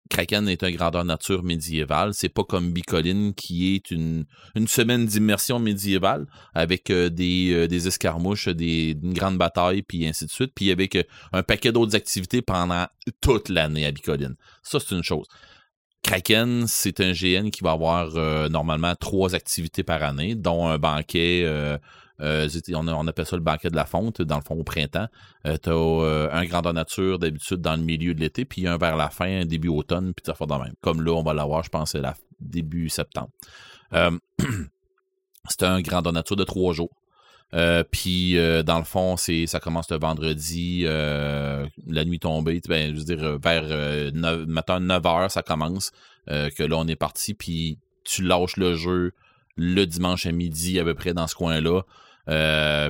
Kraken 0.09 0.49
est 0.49 0.61
un 0.63 0.71
grandeur 0.71 1.05
nature 1.05 1.41
médiéval. 1.41 2.13
C'est 2.13 2.27
pas 2.27 2.43
comme 2.43 2.73
Bicoline 2.73 3.33
qui 3.33 3.75
est 3.75 3.91
une, 3.91 4.25
une 4.55 4.67
semaine 4.67 5.05
d'immersion 5.05 5.57
médiévale 5.57 6.25
avec 6.53 6.89
euh, 6.89 7.09
des, 7.09 7.67
des 7.69 7.87
escarmouches, 7.87 8.49
des, 8.49 8.97
une 9.01 9.13
grande 9.13 9.37
bataille, 9.37 9.83
puis 9.83 10.05
ainsi 10.05 10.25
de 10.25 10.31
suite. 10.31 10.51
Puis 10.53 10.69
avec 10.69 10.97
un 11.31 11.43
paquet 11.43 11.71
d'autres 11.71 11.95
activités 11.95 12.41
pendant 12.41 12.87
toute 13.21 13.47
l'année 13.47 13.85
à 13.85 13.91
Bicoline. 13.91 14.35
Ça, 14.63 14.79
c'est 14.81 14.93
une 14.93 15.03
chose. 15.03 15.27
Kraken, 16.03 16.65
c'est 16.67 16.99
un 16.99 17.11
GN 17.11 17.49
qui 17.49 17.63
va 17.63 17.71
avoir 17.71 18.15
euh, 18.15 18.49
normalement 18.49 18.95
trois 18.95 19.35
activités 19.35 19.83
par 19.83 20.03
année, 20.03 20.35
dont 20.35 20.67
un 20.67 20.77
banquet 20.77 21.43
euh, 21.45 21.77
Euh, 22.21 22.47
on, 22.73 23.07
appelle 23.07 23.25
ça 23.25 23.35
le 23.35 23.41
banquet 23.41 23.69
de 23.69 23.75
la 23.75 23.85
fonte, 23.85 24.21
dans 24.21 24.35
le 24.35 24.43
fond, 24.43 24.55
au 24.55 24.63
printemps. 24.63 25.07
T'as 25.43 25.71
euh, 25.71 26.29
un 26.31 26.45
grandeur 26.45 26.73
nature, 26.73 27.17
d'habitude, 27.17 27.61
dans 27.61 27.75
le 27.75 27.81
milieu 27.81 28.13
de 28.13 28.19
l'été, 28.19 28.45
puis 28.45 28.67
un 28.67 28.77
vers 28.77 28.95
la 28.95 29.09
fin, 29.09 29.45
début 29.45 29.69
automne, 29.69 30.13
puis 30.13 30.23
ça 30.25 30.35
fait 30.35 30.45
de 30.45 30.53
même. 30.53 30.73
Comme 30.81 31.01
là, 31.01 31.13
on 31.13 31.23
va 31.23 31.33
l'avoir, 31.33 31.63
je 31.63 31.69
pense, 31.69 31.95
début 32.39 32.89
septembre. 32.89 33.29
C'est 35.49 35.63
un 35.63 35.81
grandeur 35.81 36.13
nature 36.13 36.35
de 36.35 36.43
trois 36.43 36.73
jours. 36.73 36.91
Euh, 37.53 37.83
puis 37.89 38.37
euh, 38.37 38.63
dans 38.63 38.77
le 38.77 38.85
fond, 38.85 39.17
c'est 39.17 39.45
ça 39.45 39.59
commence 39.59 39.89
le 39.91 39.97
vendredi, 39.97 40.83
euh, 40.85 41.65
la 41.85 42.05
nuit 42.05 42.19
tombée, 42.19 42.61
ben, 42.67 42.93
je 42.93 42.99
veux 42.99 43.15
dire, 43.15 43.39
vers 43.39 43.63
euh, 43.65 44.11
9, 44.13 44.45
matin 44.47 44.79
9 44.79 45.05
heures, 45.05 45.31
ça 45.31 45.43
commence. 45.43 45.91
que 46.27 46.63
là, 46.63 46.77
on 46.77 46.87
est 46.87 46.95
parti, 46.95 47.33
puis 47.33 47.77
tu 48.03 48.23
lâches 48.23 48.57
le 48.57 48.75
jeu 48.75 49.11
le 49.57 49.85
dimanche 49.85 50.25
à 50.25 50.31
midi, 50.31 50.79
à 50.79 50.83
peu 50.83 50.95
près 50.95 51.13
dans 51.13 51.27
ce 51.27 51.35
coin-là. 51.35 51.81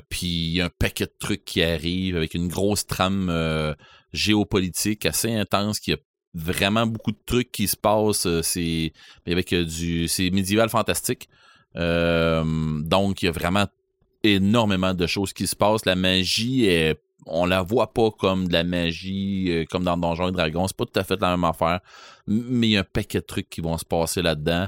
Puis 0.09 0.27
il 0.27 0.51
y 0.53 0.61
a 0.61 0.65
un 0.65 0.69
paquet 0.69 1.05
de 1.05 1.13
trucs 1.17 1.43
qui 1.43 1.63
arrivent 1.63 2.15
avec 2.17 2.35
une 2.35 2.47
grosse 2.47 2.85
trame 2.85 3.75
géopolitique 4.13 5.05
assez 5.05 5.33
intense 5.33 5.79
qui 5.79 5.93
a 5.93 5.97
vraiment 6.33 6.85
beaucoup 6.85 7.11
de 7.11 7.19
trucs 7.25 7.51
qui 7.51 7.67
se 7.67 7.75
passent. 7.75 8.27
C'est 8.43 8.93
avec 9.25 9.53
du. 9.55 10.07
C'est 10.07 10.29
médiéval 10.29 10.69
fantastique. 10.69 11.29
Donc, 11.73 13.23
il 13.23 13.25
y 13.25 13.27
a 13.27 13.31
vraiment 13.31 13.65
énormément 14.23 14.93
de 14.93 15.07
choses 15.07 15.34
qui 15.34 15.48
se 15.48 15.56
passent. 15.56 15.85
La 15.85 15.95
magie 15.95 16.65
est. 16.65 17.02
On 17.27 17.45
la 17.45 17.61
voit 17.61 17.93
pas 17.93 18.10
comme 18.10 18.48
de 18.48 18.53
la 18.53 18.64
magie, 18.64 19.45
euh, 19.52 19.65
comme 19.69 19.84
dans 19.84 19.95
Donjons 19.95 20.30
et 20.30 20.31
Dragons. 20.31 20.68
C'est 20.68 20.76
pas 20.76 20.85
tout 20.85 20.99
à 20.99 21.03
fait 21.03 21.22
la 21.22 21.30
même 21.38 21.43
affaire. 21.43 21.80
Mais 22.26 22.68
il 22.68 22.72
y 22.72 22.77
a 22.77 22.80
un 22.80 22.84
paquet 22.84 23.19
de 23.19 23.26
trucs 23.26 23.48
qui 23.48 23.61
vont 23.61 23.77
se 23.77 23.85
passer 23.85 24.23
là-dedans. 24.23 24.68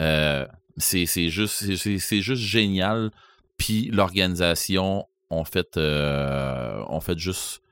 Euh, 0.00 0.46
c'est 0.76 1.06
juste, 1.06 1.64
juste 1.64 2.42
génial. 2.42 3.10
Puis 3.56 3.88
l'organisation, 3.90 5.06
on 5.30 5.44
fait, 5.44 5.78
euh, 5.78 6.82
on 6.88 7.00
fait 7.00 7.18
juste. 7.18 7.62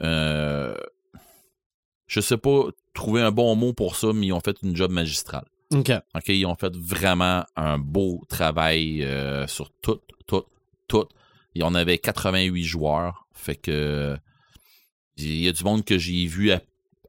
Je 0.00 0.74
sais 2.08 2.38
pas 2.38 2.64
trouver 2.92 3.22
un 3.22 3.30
bon 3.30 3.54
mot 3.54 3.72
pour 3.72 3.94
ça, 3.94 4.08
mais 4.12 4.26
ils 4.26 4.32
ont 4.32 4.40
fait 4.40 4.56
une 4.64 4.74
job 4.74 4.90
magistrale. 4.90 5.44
OK. 5.72 5.92
OK, 6.14 6.28
ils 6.28 6.46
ont 6.46 6.56
fait 6.56 6.74
vraiment 6.74 7.44
un 7.54 7.78
beau 7.78 8.24
travail 8.28 9.06
sur 9.46 9.70
tout, 9.80 10.00
tout, 10.26 10.44
tout. 10.88 11.04
Il 11.54 11.60
y 11.62 11.64
en 11.64 11.74
avait 11.74 11.98
88 11.98 12.62
joueurs. 12.64 13.26
Fait 13.32 13.56
que 13.56 14.16
il 15.18 15.36
y 15.42 15.48
a 15.48 15.52
du 15.52 15.64
monde 15.64 15.84
que 15.84 15.96
j'ai 15.96 16.26
vu 16.26 16.52
à, 16.52 16.60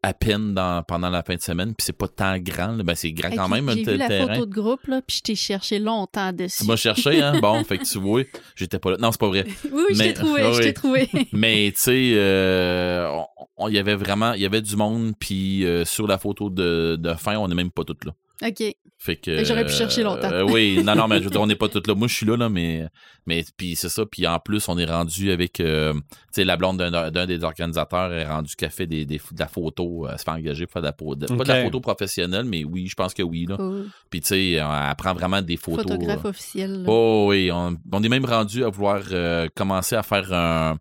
à 0.02 0.14
peine 0.14 0.54
dans, 0.54 0.82
pendant 0.84 1.10
la 1.10 1.24
fin 1.24 1.36
de 1.36 1.41
semaine, 1.41 1.76
puis 1.76 1.84
c'est 1.84 1.98
pas 1.98 2.08
tant 2.08 2.38
grand. 2.40 2.72
là. 2.74 2.84
Ben, 2.84 2.95
c'est 2.95 3.12
grand 3.12 3.30
quand 3.32 3.45
Ok, 3.45 3.52
même, 3.52 3.70
J'ai 3.72 3.84
vu 3.84 3.98
la 3.98 4.08
terrain. 4.08 4.34
photo 4.36 4.45
de 4.45 4.54
groupe, 4.54 4.88
là, 4.88 5.02
puis 5.06 5.18
je 5.18 5.22
t'ai 5.24 5.36
cherché 5.36 5.80
longtemps 5.80 6.32
dessus. 6.32 6.60
Tu 6.64 6.66
m'as 6.66 6.78
cherché, 6.78 7.22
hein? 7.22 7.38
Bon, 7.41 7.62
fait 7.66 7.78
que 7.80 7.84
tu 7.84 7.98
vois, 7.99 8.24
j'étais 8.56 8.80
pas 8.80 8.91
là. 8.91 8.98
Non, 9.02 9.12
c'est 9.12 9.20
pas 9.20 9.28
vrai. 9.28 9.45
Oui, 9.66 9.72
oui, 9.90 9.95
je 9.95 9.98
t'ai 9.99 10.14
trouvé, 10.14 10.41
je 10.54 10.62
t'ai 10.62 10.74
trouvé. 10.74 11.10
Mais 11.34 11.72
tu 11.76 11.82
sais, 11.82 12.12
euh, 12.14 13.10
on- 13.12 13.26
on- 13.58 13.68
il 13.68 13.74
y 13.76 13.80
avait 13.80 13.95
vraiment, 13.95 14.32
il 14.34 14.41
y 14.41 14.45
avait 14.45 14.62
du 14.62 14.78
monde, 14.78 15.12
puis 15.20 15.66
euh, 15.66 15.84
sur 15.84 16.08
la 16.08 16.18
photo 16.18 16.49
de, 16.49 16.95
de 16.98 17.14
fin, 17.16 17.36
on 17.38 17.49
n'est 17.49 17.56
même 17.56 17.72
pas 17.72 17.84
toutes 17.84 18.06
là. 18.06 18.14
OK. 18.44 18.64
Fait 19.00 19.16
que. 19.16 19.44
J'aurais 19.44 19.66
pu 19.66 19.72
chercher 19.74 20.02
longtemps. 20.04 20.32
euh, 20.32 20.42
oui, 20.44 20.82
non, 20.84 20.96
non, 20.96 21.08
mais 21.08 21.20
je 21.20 21.26
veux 21.26 21.30
dire, 21.30 21.42
on 21.42 21.48
n'est 21.48 21.56
pas 21.56 21.68
toutes 21.70 21.88
là. 21.88 21.94
Moi, 21.96 22.08
je 22.08 22.14
suis 22.16 22.26
là, 22.26 22.36
là, 22.36 22.50
mais. 22.50 22.88
Mais 23.28 23.44
puis 23.56 23.76
c'est 23.76 23.90
ça. 23.90 24.06
Puis 24.06 24.26
en 24.26 24.40
plus, 24.40 24.68
on 24.70 24.78
est 24.78 24.86
rendu 24.86 25.32
avec. 25.32 25.60
euh, 25.60 25.94
tu 25.94 26.00
sais, 26.32 26.44
la 26.46 26.58
blonde 26.58 26.78
d'un 26.78 27.26
des 27.28 27.44
organisateurs 27.44 28.12
est 28.14 28.26
rendu 28.28 28.56
qu'elle 28.56 28.72
fait 28.72 28.88
des, 28.88 29.06
des, 29.06 29.18
de 29.18 29.40
la 29.40 29.48
photo. 29.48 30.08
Elle 30.12 30.18
se 30.18 30.24
fait 30.24 30.32
engager 30.32 30.66
pour 30.66 30.74
faire 30.74 30.82
de 30.82 30.88
la, 30.88 30.92
de- 30.92 31.36
Pas 31.36 31.44
de 31.44 31.48
la 31.50 31.64
photo 31.64 31.80
professionnelle, 31.80 32.46
mais 32.46 32.64
oui, 32.64 32.88
je 32.88 32.96
pense 32.96 33.14
que 33.14 33.22
oui, 33.24 33.46
là. 33.48 33.58
Cool. 33.58 33.86
Puis 34.10 34.22
tu 34.22 34.28
sais, 34.30 34.52
elle 34.54 34.96
prend 34.98 35.14
vraiment 35.14 35.42
des 35.42 35.58
photos. 35.58 35.84
Photographe 35.84 36.26
euh, 36.26 36.30
officiel. 36.30 36.82
là. 36.84 36.90
Oh 36.90 37.26
oui, 37.30 37.52
on, 37.52 37.78
on 37.92 38.04
est 38.04 38.10
même 38.10 38.26
rendu 38.26 38.64
à 38.64 38.70
vouloir 38.70 39.02
euh, 39.12 39.48
commencer 39.56 39.96
à 39.96 40.04
faire 40.04 40.34
un, 40.34 40.78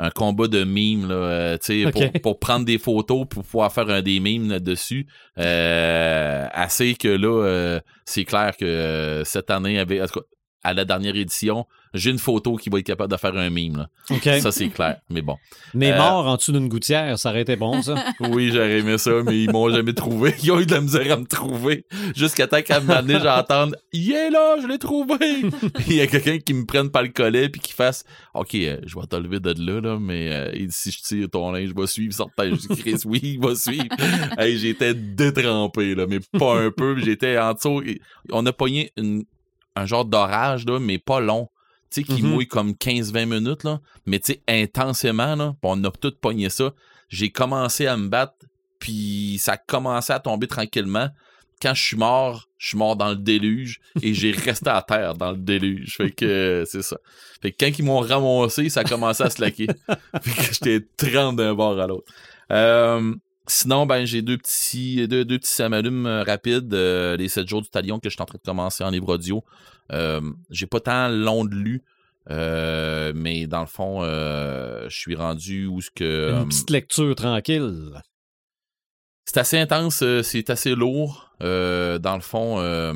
un 0.00 0.10
combat 0.10 0.48
de 0.48 0.64
mimes, 0.64 1.08
là, 1.08 1.14
euh, 1.14 1.58
tu 1.58 1.84
sais, 1.84 1.90
pour, 1.90 2.22
pour 2.22 2.38
prendre 2.38 2.64
des 2.64 2.78
photos, 2.78 3.26
pour 3.28 3.44
pouvoir 3.44 3.70
faire 3.70 3.90
un 3.90 4.00
des 4.00 4.18
mimes 4.18 4.48
là-dessus. 4.48 5.06
Euh, 5.38 6.46
assez 6.52 6.94
que 6.94 7.08
là, 7.08 7.44
euh, 7.44 7.80
c'est 8.06 8.24
clair 8.24 8.56
que 8.56 9.22
cette 9.26 9.50
année, 9.50 9.84
cas, 9.86 10.20
à 10.62 10.74
la 10.74 10.84
dernière 10.84 11.16
édition, 11.16 11.66
j'ai 11.94 12.10
une 12.10 12.18
photo 12.18 12.56
qui 12.56 12.68
va 12.70 12.78
être 12.78 12.86
capable 12.86 13.10
de 13.10 13.16
faire 13.16 13.34
un 13.34 13.50
mime. 13.50 13.78
Là. 13.78 13.88
Ça, 14.40 14.52
c'est 14.52 14.68
clair. 14.68 14.98
Mais 15.08 15.22
bon. 15.22 15.36
Mais 15.74 15.92
Euh, 15.92 15.96
mort 15.96 16.26
en 16.26 16.36
dessous 16.36 16.52
d'une 16.52 16.68
gouttière, 16.68 17.18
ça 17.18 17.30
aurait 17.30 17.40
été 17.42 17.56
bon, 17.56 17.82
ça. 17.82 17.94
Oui, 18.20 18.50
j'aurais 18.52 18.78
aimé 18.78 18.98
ça, 18.98 19.10
mais 19.24 19.42
ils 19.42 19.50
m'ont 19.50 19.70
jamais 19.70 19.92
trouvé. 19.94 20.34
Ils 20.42 20.52
ont 20.52 20.60
eu 20.60 20.66
de 20.66 20.72
la 20.72 20.80
misère 20.82 21.10
à 21.12 21.16
me 21.16 21.24
trouver. 21.26 21.84
Jusqu'à 22.14 22.46
temps 22.46 22.60
qu'à 22.62 22.76
un 22.76 22.80
moment 22.80 23.02
donné, 23.02 23.18
j'entende 23.20 23.76
Il 23.92 24.12
est 24.12 24.30
là, 24.30 24.56
je 24.62 24.66
l'ai 24.68 24.78
trouvé! 24.78 25.16
Il 25.88 25.94
y 25.94 26.00
a 26.00 26.06
quelqu'un 26.06 26.38
qui 26.38 26.54
me 26.54 26.64
prenne 26.66 26.90
par 26.90 27.02
le 27.02 27.08
collet 27.08 27.48
puis 27.48 27.60
qui 27.60 27.72
fasse 27.72 28.04
OK, 28.34 28.54
euh, 28.54 28.76
je 28.86 28.94
vais 28.98 29.06
te 29.06 29.16
lever 29.16 29.40
de 29.40 29.54
là, 29.58 29.80
là, 29.80 29.98
mais 29.98 30.28
euh, 30.32 30.66
si 30.68 30.92
je 30.92 31.00
tire 31.02 31.28
ton 31.30 31.50
linge, 31.50 31.70
je 31.70 31.74
vais 31.80 31.86
suivre 31.86 32.14
certain. 32.14 32.50
Je 32.54 32.68
Chris, 32.80 32.96
oui, 33.06 33.20
il 33.22 33.40
va 33.40 33.54
suivre. 33.56 33.84
hey, 34.38 34.56
j'étais 34.58 34.94
détrempé, 34.94 35.94
là, 35.94 36.06
mais 36.08 36.20
pas 36.38 36.60
un 36.60 36.70
peu. 36.70 36.96
J'étais 36.98 37.38
en 37.38 37.54
dessous. 37.54 37.82
On 38.30 38.44
a 38.46 38.52
pogné 38.52 38.92
une- 38.96 39.24
un 39.76 39.86
genre 39.86 40.04
d'orage, 40.04 40.66
là, 40.66 40.78
mais 40.78 40.98
pas 40.98 41.20
long. 41.20 41.48
Tu 41.90 42.02
sais, 42.02 42.04
qui 42.04 42.22
Mhm. 42.22 42.30
mouille 42.30 42.46
comme 42.46 42.74
15-20 42.74 43.26
minutes, 43.26 43.64
là. 43.64 43.80
Mais 44.06 44.18
tu 44.20 44.32
sais, 44.32 44.42
intensément, 44.48 45.34
là. 45.34 45.54
On 45.62 45.82
a 45.84 45.90
tout 45.90 46.12
pogné 46.20 46.48
ça 46.50 46.72
j'ai 47.10 47.30
commencé 47.30 47.88
à 47.88 47.96
me 47.96 48.08
battre, 48.08 48.34
puis 48.78 49.36
ça 49.40 49.52
a 49.52 49.56
commencé 49.56 50.12
à 50.12 50.20
tomber 50.20 50.46
tranquillement. 50.46 51.08
Quand 51.60 51.74
je 51.74 51.82
suis 51.82 51.96
mort, 51.96 52.48
je 52.56 52.68
suis 52.68 52.78
mort 52.78 52.94
dans 52.96 53.08
le 53.10 53.16
déluge 53.16 53.80
et 54.00 54.14
j'ai 54.14 54.30
resté 54.46 54.70
à 54.70 54.80
terre 54.80 55.14
dans 55.14 55.32
le 55.32 55.36
déluge. 55.36 55.96
Fait 55.96 56.12
que 56.12 56.24
euh, 56.24 56.64
c'est 56.64 56.82
ça. 56.82 56.96
Fait 57.42 57.50
que 57.50 57.56
quand 57.66 57.78
ils 57.78 57.84
m'ont 57.84 57.98
ramassé, 57.98 58.68
ça 58.68 58.80
a 58.80 58.84
commencé 58.84 59.24
à 59.24 59.28
se 59.30 59.40
laquer. 59.42 59.66
fait 60.22 60.30
que 60.30 60.54
j'étais 60.54 60.86
30 60.96 61.34
d'un 61.36 61.52
bord 61.54 61.78
à 61.80 61.86
l'autre. 61.88 62.10
Euh, 62.52 63.12
sinon, 63.46 63.86
ben 63.86 64.04
j'ai 64.04 64.22
deux 64.22 64.38
petits 64.38 65.06
deux, 65.08 65.24
deux 65.24 65.38
petits 65.38 65.50
samalumes 65.52 66.06
euh, 66.06 66.22
rapides, 66.22 66.72
euh, 66.74 67.16
les 67.16 67.28
7 67.28 67.48
jours 67.48 67.62
du 67.62 67.68
talion 67.68 67.98
que 67.98 68.08
je 68.08 68.14
suis 68.14 68.22
en 68.22 68.26
train 68.26 68.38
de 68.38 68.46
commencer 68.48 68.84
en 68.84 68.90
livre 68.90 69.14
audio. 69.14 69.44
Euh, 69.92 70.20
j'ai 70.50 70.66
pas 70.66 70.80
tant 70.80 71.08
long 71.08 71.44
de 71.44 71.54
lu. 71.54 71.82
euh, 72.30 73.12
mais 73.14 73.46
dans 73.46 73.60
le 73.60 73.66
fond, 73.66 74.02
euh, 74.02 74.88
je 74.88 74.96
suis 74.96 75.16
rendu 75.16 75.66
où 75.66 75.80
ce 75.80 75.90
que. 75.90 76.04
euh, 76.04 76.42
Une 76.42 76.48
petite 76.48 76.70
lecture 76.70 77.14
tranquille. 77.16 77.90
C'est 79.30 79.38
assez 79.38 79.58
intense, 79.58 80.02
euh, 80.02 80.24
c'est 80.24 80.50
assez 80.50 80.74
lourd. 80.74 81.30
Euh, 81.40 82.00
dans 82.00 82.16
le 82.16 82.20
fond, 82.20 82.58
euh, 82.58 82.92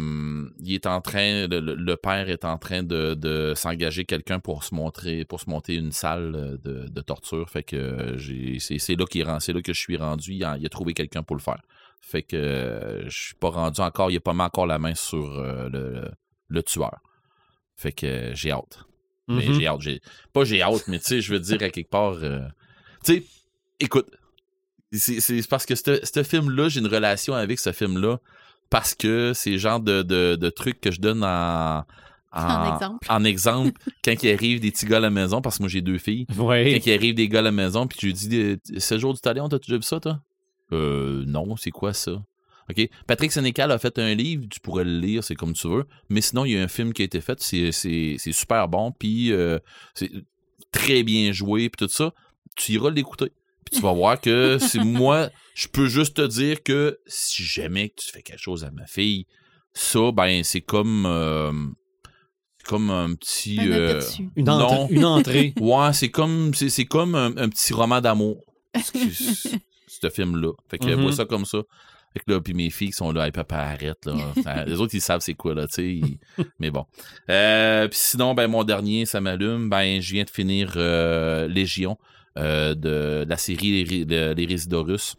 il 0.58 0.74
est 0.74 0.86
en 0.86 1.00
train, 1.00 1.46
le, 1.48 1.94
père 1.94 2.28
est 2.28 2.44
en 2.44 2.58
train 2.58 2.82
de, 2.82 3.14
de 3.14 3.54
s'engager 3.54 4.04
quelqu'un 4.04 4.40
pour 4.40 4.64
se 4.64 4.74
montrer, 4.74 5.24
pour 5.24 5.40
se 5.40 5.48
monter 5.48 5.76
une 5.76 5.92
salle 5.92 6.58
de, 6.64 6.88
de 6.88 7.00
torture. 7.02 7.48
Fait 7.48 7.62
que 7.62 8.16
c'est, 8.58 8.96
là 8.96 9.06
qu'il 9.06 9.24
c'est 9.38 9.52
là 9.52 9.62
que 9.62 9.72
je 9.72 9.78
suis 9.78 9.96
rendu. 9.96 10.32
Il 10.32 10.44
a, 10.44 10.56
il 10.58 10.66
a 10.66 10.68
trouvé 10.68 10.92
quelqu'un 10.92 11.22
pour 11.22 11.36
le 11.36 11.40
faire. 11.40 11.62
Fait 12.00 12.22
que 12.24 12.34
euh, 12.34 13.08
je 13.08 13.26
suis 13.26 13.34
pas 13.36 13.50
rendu 13.50 13.80
encore. 13.80 14.10
Il 14.10 14.16
a 14.16 14.20
pas 14.20 14.34
mis 14.34 14.42
encore 14.42 14.66
la 14.66 14.80
main 14.80 14.96
sur 14.96 15.40
le, 15.40 16.10
le 16.48 16.62
tueur. 16.64 16.98
Fait 17.76 17.92
que 17.92 18.06
euh, 18.06 18.34
j'ai 18.34 18.50
hâte. 18.50 18.80
Mais 19.28 19.54
j'ai 19.54 19.68
hâte. 19.68 19.80
Pas 20.32 20.44
j'ai 20.44 20.62
hâte, 20.62 20.88
mais 20.88 20.98
tu 20.98 21.04
sais, 21.04 21.20
je 21.20 21.32
veux 21.32 21.38
dire 21.38 21.62
à 21.62 21.70
quelque 21.70 21.90
part. 21.90 22.16
tu 22.18 22.26
sais, 23.04 23.22
écoute, 23.78 24.10
c'est, 24.98 25.20
c'est 25.20 25.48
parce 25.48 25.66
que 25.66 25.74
ce 25.74 26.00
ce 26.02 26.22
film-là, 26.22 26.68
j'ai 26.68 26.80
une 26.80 26.86
relation 26.86 27.34
avec 27.34 27.58
ce 27.58 27.72
film-là 27.72 28.18
parce 28.70 28.94
que 28.94 29.32
c'est 29.34 29.52
le 29.52 29.58
genre 29.58 29.80
de, 29.80 30.02
de, 30.02 30.36
de 30.36 30.50
trucs 30.50 30.80
que 30.80 30.90
je 30.90 31.00
donne 31.00 31.22
en. 31.24 31.84
En 32.32 32.74
exemple. 32.74 33.06
en 33.08 33.22
exemple, 33.22 33.72
quand 34.04 34.20
il 34.22 34.32
arrive 34.32 34.58
des 34.58 34.72
petits 34.72 34.86
gars 34.86 34.96
à 34.96 35.00
la 35.00 35.10
maison, 35.10 35.40
parce 35.40 35.58
que 35.58 35.62
moi 35.62 35.68
j'ai 35.68 35.82
deux 35.82 35.98
filles, 35.98 36.26
quand 36.36 36.86
il 36.86 36.92
arrive 36.92 37.14
des 37.14 37.28
gars 37.28 37.38
à 37.38 37.42
la 37.42 37.52
maison, 37.52 37.86
puis 37.86 37.96
tu 37.96 38.06
lui 38.06 38.12
dis 38.12 38.58
Ce 38.76 38.98
jour 38.98 39.14
du 39.14 39.20
talion, 39.20 39.48
t'as 39.48 39.58
déjà 39.58 39.76
vu 39.76 39.82
ça, 39.82 40.00
toi? 40.00 40.20
Euh, 40.72 41.22
non, 41.26 41.54
c'est 41.56 41.70
quoi 41.70 41.92
ça? 41.92 42.22
OK. 42.70 42.88
Patrick 43.06 43.30
Sénécal 43.30 43.70
a 43.70 43.78
fait 43.78 43.98
un 43.98 44.14
livre, 44.14 44.46
tu 44.50 44.58
pourrais 44.58 44.84
le 44.84 44.98
lire, 44.98 45.22
c'est 45.22 45.34
comme 45.34 45.52
tu 45.52 45.68
veux. 45.68 45.86
Mais 46.08 46.20
sinon, 46.20 46.44
il 46.44 46.52
y 46.52 46.58
a 46.58 46.62
un 46.62 46.68
film 46.68 46.92
qui 46.92 47.02
a 47.02 47.04
été 47.04 47.20
fait, 47.20 47.40
c'est, 47.40 47.70
c'est, 47.72 48.16
c'est 48.18 48.32
super 48.32 48.68
bon, 48.68 48.90
puis 48.90 49.32
euh, 49.32 49.58
c'est 49.94 50.10
très 50.72 51.02
bien 51.02 51.30
joué, 51.32 51.68
puis 51.68 51.86
tout 51.86 51.92
ça. 51.92 52.12
Tu 52.56 52.72
iras 52.72 52.90
l'écouter. 52.90 53.32
Puis 53.64 53.76
tu 53.76 53.80
vas 53.82 53.92
voir 53.92 54.20
que 54.20 54.58
c'est 54.58 54.82
moi, 54.84 55.30
je 55.54 55.68
peux 55.68 55.86
juste 55.86 56.16
te 56.16 56.26
dire 56.26 56.62
que 56.62 56.98
si 57.06 57.42
jamais 57.44 57.88
que 57.90 57.94
tu 58.02 58.10
fais 58.10 58.22
quelque 58.22 58.40
chose 58.40 58.64
à 58.64 58.70
ma 58.70 58.86
fille, 58.86 59.26
ça, 59.72 60.12
ben, 60.12 60.42
c'est 60.44 60.60
comme. 60.60 61.04
euh, 61.06 61.52
c'est 62.58 62.66
comme 62.66 62.90
un 62.90 63.14
petit. 63.14 63.58
Un 63.60 63.70
euh. 63.70 64.00
Une, 64.36 64.44
non. 64.46 64.52
entrée- 64.60 64.94
une 64.94 65.04
entrée. 65.04 65.54
Ouais, 65.60 65.92
c'est 65.92 66.10
comme 66.10 66.54
c'est, 66.54 66.68
c'est 66.70 66.84
comme 66.86 67.14
un, 67.14 67.36
un 67.36 67.48
petit 67.48 67.72
roman 67.72 68.00
d'amour. 68.00 68.40
ce 68.76 69.56
ce 69.86 70.10
film-là. 70.10 70.52
Fait 70.68 70.78
que 70.78 70.86
Mhm. 70.86 71.02
vois 71.02 71.12
ça 71.12 71.24
comme 71.24 71.44
ça. 71.44 71.58
Fait 72.12 72.20
que 72.20 72.30
là, 72.32 72.40
puis 72.40 72.54
mes 72.54 72.70
filles 72.70 72.88
qui 72.90 72.96
sont 72.96 73.10
là, 73.12 73.26
hey, 73.26 73.32
papa, 73.32 73.56
arrête, 73.56 74.04
là. 74.06 74.14
Enfin, 74.36 74.64
les 74.64 74.80
autres, 74.80 74.94
ils 74.94 75.00
savent 75.00 75.20
c'est 75.20 75.34
quoi, 75.34 75.54
là, 75.54 75.66
tu 75.66 75.74
sais. 75.74 75.86
ils- 75.88 76.18
Mais 76.60 76.70
bon. 76.70 76.84
Euh, 77.30 77.88
puis 77.88 77.98
sinon, 78.00 78.34
ben, 78.34 78.46
mon 78.48 78.62
dernier, 78.64 79.04
ça 79.06 79.20
m'allume. 79.20 79.68
Ben, 79.70 80.00
je 80.00 80.12
viens 80.12 80.24
de 80.24 80.30
finir 80.30 80.72
euh, 80.76 81.48
Légion 81.48 81.96
euh, 82.38 82.74
de 82.74 83.24
la 83.28 83.36
série 83.36 83.84
Les, 83.84 84.34
Les 84.34 84.46
Résidorus. 84.46 85.16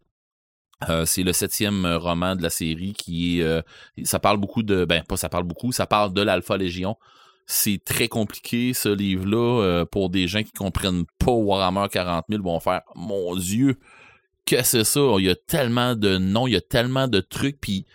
Euh, 0.90 1.06
c'est 1.06 1.24
le 1.24 1.32
septième 1.32 1.86
euh, 1.86 1.98
roman 1.98 2.36
de 2.36 2.44
la 2.44 2.50
série 2.50 2.94
qui 2.94 3.42
euh, 3.42 3.62
ça 4.04 4.20
parle 4.20 4.38
beaucoup 4.38 4.62
de. 4.62 4.84
Ben, 4.84 5.04
pas 5.04 5.16
ça 5.16 5.30
parle 5.30 5.46
beaucoup, 5.46 5.72
ça 5.72 5.88
parle 5.88 6.14
de 6.14 6.22
l'Alpha 6.22 6.58
Légion. 6.58 6.98
c'est 7.46 7.82
très 7.84 8.08
compliqué, 8.08 8.74
ce 8.74 8.90
livre-là, 8.90 9.62
euh, 9.64 9.86
pour 9.86 10.10
des 10.10 10.28
gens 10.28 10.44
qui 10.44 10.52
comprennent 10.52 11.06
pas 11.20 11.32
Warhammer 11.32 11.88
40 11.92 12.26
000, 12.30 12.44
vont 12.44 12.60
faire 12.60 12.82
«Mon 12.96 13.36
Dieu, 13.36 13.78
que 14.46 14.64
c'est 14.64 14.84
ça? 14.84 15.02
Il 15.20 15.26
y 15.26 15.30
a 15.30 15.36
tellement 15.36 15.96
de 15.96 16.18
noms, 16.18 16.48
il 16.48 16.54
y 16.54 16.58
a 16.58 16.62
tellement 16.62 17.08
de 17.08 17.20
trucs, 17.20 17.60
puis... 17.60 17.86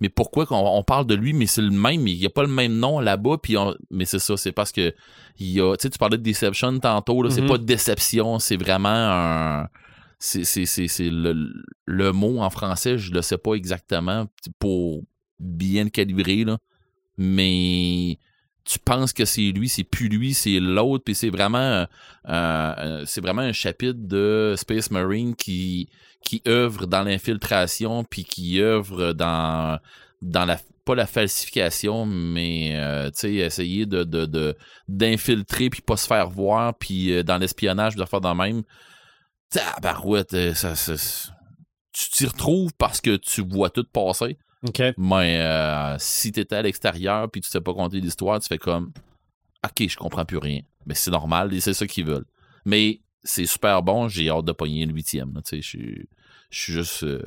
Mais 0.00 0.08
pourquoi 0.08 0.46
qu'on 0.46 0.56
on 0.56 0.82
parle 0.82 1.06
de 1.06 1.14
lui, 1.14 1.32
mais 1.32 1.46
c'est 1.46 1.60
le 1.62 1.70
même, 1.70 2.06
il 2.08 2.18
n'y 2.18 2.26
a 2.26 2.30
pas 2.30 2.42
le 2.42 2.48
même 2.48 2.74
nom 2.74 3.00
là-bas, 3.00 3.36
puis 3.42 3.56
on- 3.56 3.74
mais 3.90 4.04
c'est 4.06 4.18
ça, 4.18 4.36
c'est 4.36 4.52
parce 4.52 4.72
que 4.72 4.94
il 5.38 5.48
y 5.50 5.60
a, 5.60 5.76
tu 5.76 5.82
sais, 5.82 5.90
tu 5.90 5.98
parlais 5.98 6.16
de 6.18 6.22
Deception 6.22 6.78
tantôt, 6.80 7.22
là, 7.22 7.30
c'est 7.30 7.42
Mhm. 7.42 7.48
pas 7.48 7.58
déception, 7.58 8.38
c'est 8.38 8.56
vraiment 8.56 8.88
un... 8.88 9.68
C'est, 10.18 10.44
c'est, 10.44 10.66
c'est, 10.66 10.86
c'est 10.88 11.08
le, 11.10 11.50
le 11.86 12.12
mot 12.12 12.40
en 12.40 12.50
français, 12.50 12.98
je 12.98 13.10
le 13.12 13.22
sais 13.22 13.38
pas 13.38 13.54
exactement 13.54 14.26
pour 14.58 15.02
bien 15.38 15.84
le 15.84 15.90
calibrer, 15.90 16.44
là. 16.44 16.58
Mais 17.16 18.18
tu 18.64 18.78
penses 18.78 19.12
que 19.12 19.24
c'est 19.24 19.52
lui, 19.52 19.68
c'est 19.68 19.84
plus 19.84 20.08
lui, 20.08 20.34
c'est 20.34 20.60
l'autre, 20.60 21.04
puis 21.04 21.14
c'est 21.14 21.30
vraiment, 21.30 21.58
euh, 21.58 21.86
euh, 22.28 23.04
c'est 23.06 23.20
vraiment 23.20 23.42
un 23.42 23.52
chapitre 23.52 23.98
de 23.98 24.54
Space 24.56 24.90
Marine 24.90 25.34
qui, 25.34 25.88
qui 26.24 26.42
œuvre 26.46 26.86
dans 26.86 27.02
l'infiltration, 27.02 28.04
puis 28.04 28.24
qui 28.24 28.60
œuvre 28.60 29.12
dans, 29.12 29.78
dans 30.22 30.44
la, 30.44 30.58
pas 30.84 30.94
la 30.94 31.06
falsification, 31.06 32.06
mais 32.06 32.76
euh, 32.76 33.10
essayer 33.24 33.86
de, 33.86 34.54
d'infiltrer, 34.88 35.70
puis 35.70 35.80
pas 35.80 35.96
se 35.96 36.06
faire 36.06 36.28
voir, 36.28 36.74
puis 36.78 37.24
dans 37.24 37.38
l'espionnage, 37.38 37.96
de 37.96 38.04
faire 38.04 38.20
dans 38.20 38.34
même. 38.34 38.62
Tu 41.92 42.08
t'y 42.12 42.26
retrouves 42.26 42.72
parce 42.78 43.00
que 43.00 43.16
tu 43.16 43.42
vois 43.42 43.70
tout 43.70 43.84
passer. 43.92 44.38
Mais 44.98 45.38
euh, 45.40 45.96
si 45.98 46.32
t'étais 46.32 46.56
à 46.56 46.62
l'extérieur 46.62 47.30
puis 47.30 47.40
tu 47.40 47.48
sais 47.50 47.60
pas 47.60 47.72
compter 47.72 48.00
l'histoire, 48.00 48.38
tu 48.40 48.48
fais 48.48 48.58
comme 48.58 48.92
OK, 49.64 49.88
je 49.88 49.96
comprends 49.96 50.24
plus 50.24 50.38
rien. 50.38 50.60
Mais 50.86 50.94
c'est 50.94 51.10
normal, 51.10 51.52
et 51.54 51.60
c'est 51.60 51.74
ça 51.74 51.86
qu'ils 51.86 52.06
veulent. 52.06 52.26
Mais 52.64 53.00
c'est 53.22 53.46
super 53.46 53.82
bon, 53.82 54.08
j'ai 54.08 54.28
hâte 54.30 54.44
de 54.44 54.52
pogner 54.52 54.86
le 54.86 54.92
huitième. 54.94 55.32
là, 55.34 55.40
je 55.50 55.60
suis- 55.60 56.08
je 56.50 56.58
suis 56.60 56.72
juste. 56.72 57.02
euh, 57.04 57.22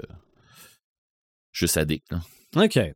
juste 1.52 1.78
addict. 1.78 2.12
là. 2.12 2.20
OK. 2.64 2.74
Fait 2.74 2.94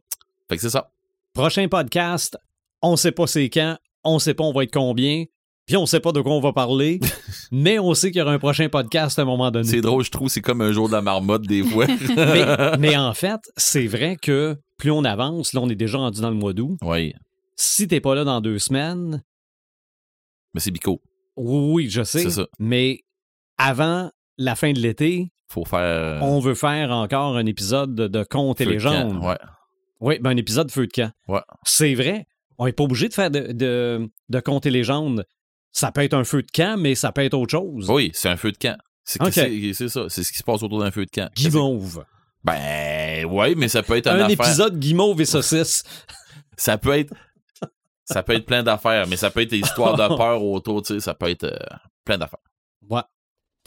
que 0.49 0.57
c'est 0.57 0.69
ça. 0.69 0.91
Prochain 1.33 1.67
podcast, 1.67 2.37
on 2.81 2.95
sait 2.95 3.11
pas 3.11 3.27
c'est 3.27 3.49
quand, 3.49 3.77
on 4.03 4.17
sait 4.19 4.33
pas 4.33 4.43
on 4.43 4.53
va 4.53 4.63
être 4.63 4.73
combien, 4.73 5.25
puis 5.67 5.77
on 5.77 5.85
sait 5.85 5.99
pas 5.99 6.11
de 6.13 6.21
quoi 6.21 6.31
on 6.33 6.39
va 6.39 6.53
parler, 6.53 6.99
mais 7.51 7.77
on 7.77 7.93
sait 7.93 8.09
qu'il 8.09 8.19
y 8.19 8.21
aura 8.21 8.31
un 8.33 8.39
prochain 8.39 8.69
podcast 8.69 9.19
à 9.19 9.21
un 9.21 9.25
moment 9.25 9.51
donné. 9.51 9.67
C'est 9.67 9.81
drôle, 9.81 10.03
je 10.03 10.09
trouve, 10.11 10.29
c'est 10.29 10.41
comme 10.41 10.61
un 10.61 10.71
jour 10.71 10.87
de 10.87 10.93
la 10.93 11.01
marmotte 11.01 11.43
des 11.43 11.61
fois. 11.63 11.85
mais, 12.15 12.77
mais 12.79 12.97
en 12.97 13.13
fait, 13.13 13.41
c'est 13.57 13.85
vrai 13.85 14.15
que 14.19 14.57
plus 14.77 14.91
on 14.91 15.03
avance, 15.03 15.53
là 15.53 15.61
on 15.61 15.69
est 15.69 15.75
déjà 15.75 15.97
rendu 15.97 16.21
dans 16.21 16.29
le 16.29 16.35
mois 16.35 16.53
d'août. 16.53 16.77
oui, 16.83 17.13
Si 17.55 17.87
t'es 17.87 17.99
pas 17.99 18.15
là 18.15 18.23
dans 18.23 18.41
deux 18.41 18.57
semaines, 18.59 19.21
mais 20.53 20.61
c'est 20.61 20.71
bico. 20.71 21.01
oui, 21.35 21.71
oui, 21.73 21.89
je 21.89 22.03
sais, 22.03 22.23
C'est 22.23 22.29
ça. 22.31 22.47
mais 22.59 23.01
avant 23.57 24.09
la 24.37 24.55
fin 24.55 24.71
de 24.71 24.79
l'été, 24.79 25.31
Faut 25.49 25.65
faire. 25.65 26.23
on 26.23 26.39
veut 26.39 26.55
faire 26.55 26.91
encore 26.91 27.35
un 27.37 27.45
épisode 27.45 27.93
de, 27.95 28.23
contes 28.23 28.61
et 28.61 28.65
légendes. 28.65 29.23
Ouais. 29.23 29.37
Oui, 29.99 30.19
ben 30.21 30.29
un 30.29 30.37
épisode 30.37 30.69
feu 30.71 30.85
de 30.87 30.91
camp. 30.91 31.11
Ouais. 31.27 31.41
C'est 31.63 31.95
vrai. 31.95 32.27
On 32.59 32.65
n'est 32.65 32.71
pas 32.71 32.83
obligé 32.83 33.07
de 33.09 33.13
faire 33.13 33.31
de, 33.31 33.51
de, 33.51 34.09
de 34.29 34.39
contes 34.39 34.65
et 34.67 34.69
légendes. 34.71 35.25
Ça 35.77 35.91
peut 35.91 36.01
être 36.01 36.15
un 36.15 36.23
feu 36.23 36.41
de 36.41 36.49
camp, 36.51 36.75
mais 36.79 36.95
ça 36.95 37.11
peut 37.11 37.23
être 37.23 37.35
autre 37.35 37.51
chose. 37.51 37.87
Oui, 37.87 38.09
c'est 38.15 38.29
un 38.29 38.35
feu 38.35 38.51
de 38.51 38.57
camp. 38.57 38.75
C'est 39.03 39.19
ça. 39.89 40.05
C'est 40.09 40.23
ce 40.23 40.31
qui 40.31 40.39
se 40.39 40.43
passe 40.43 40.63
autour 40.63 40.79
d'un 40.79 40.89
feu 40.89 41.05
de 41.05 41.11
camp. 41.11 41.29
Guimauve. 41.35 42.03
Ben, 42.43 43.25
ouais, 43.25 43.53
mais 43.53 43.67
ça 43.67 43.83
peut 43.83 43.95
être 43.95 44.07
Un 44.07 44.21
affaire. 44.21 44.31
épisode 44.31 44.79
guimauve 44.79 45.21
et 45.21 45.25
saucisse. 45.25 45.83
Ça 46.57 46.79
peut 46.79 46.97
être. 46.97 47.13
Ça 48.05 48.23
peut 48.23 48.33
être 48.33 48.47
plein 48.47 48.63
d'affaires, 48.63 49.05
mais 49.07 49.17
ça 49.17 49.29
peut 49.29 49.41
être 49.41 49.51
des 49.51 49.59
histoires 49.59 49.95
de 50.09 50.15
peur 50.17 50.43
autour, 50.43 50.81
tu 50.81 50.95
sais, 50.95 50.99
ça 50.99 51.13
peut 51.13 51.29
être 51.29 51.43
euh, 51.43 51.59
plein 52.03 52.17
d'affaires. 52.17 52.39
Ouais. 52.89 53.01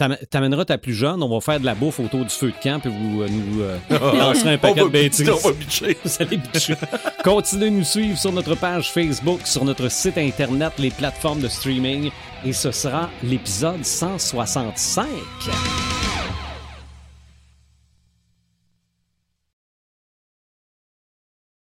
T'am- 0.00 0.16
T'amèneras 0.30 0.64
ta 0.64 0.78
plus 0.78 0.94
jeune, 0.94 1.22
on 1.22 1.28
va 1.28 1.40
faire 1.42 1.60
de 1.60 1.66
la 1.66 1.74
bouffe 1.74 2.00
autour 2.00 2.24
du 2.24 2.30
feu 2.30 2.46
de 2.52 2.62
camp, 2.62 2.80
puis 2.80 2.90
vous 2.90 3.20
euh, 3.20 3.28
nous 3.28 3.60
euh, 3.60 3.76
lancerez 4.18 4.54
un 4.54 4.56
paquet 4.58 4.80
de 4.80 4.88
bêtises. 4.88 5.28
on 5.28 5.36
va 5.36 5.52
bitcher. 5.52 5.94
Vous 6.04 6.10
allez 6.20 6.38
bitcher. 6.38 6.74
Continuez 7.22 7.68
de 7.70 7.76
nous 7.76 7.84
suivre 7.84 8.16
sur 8.18 8.32
notre 8.32 8.54
page 8.54 8.90
Facebook, 8.92 9.40
sur 9.44 9.62
notre 9.62 9.90
site 9.90 10.16
internet, 10.16 10.72
les 10.78 10.88
plateformes 10.90 11.40
de 11.40 11.48
streaming, 11.48 12.10
et 12.46 12.52
ce 12.54 12.70
sera 12.72 13.10
l'épisode 13.22 13.84
165. 13.84 15.06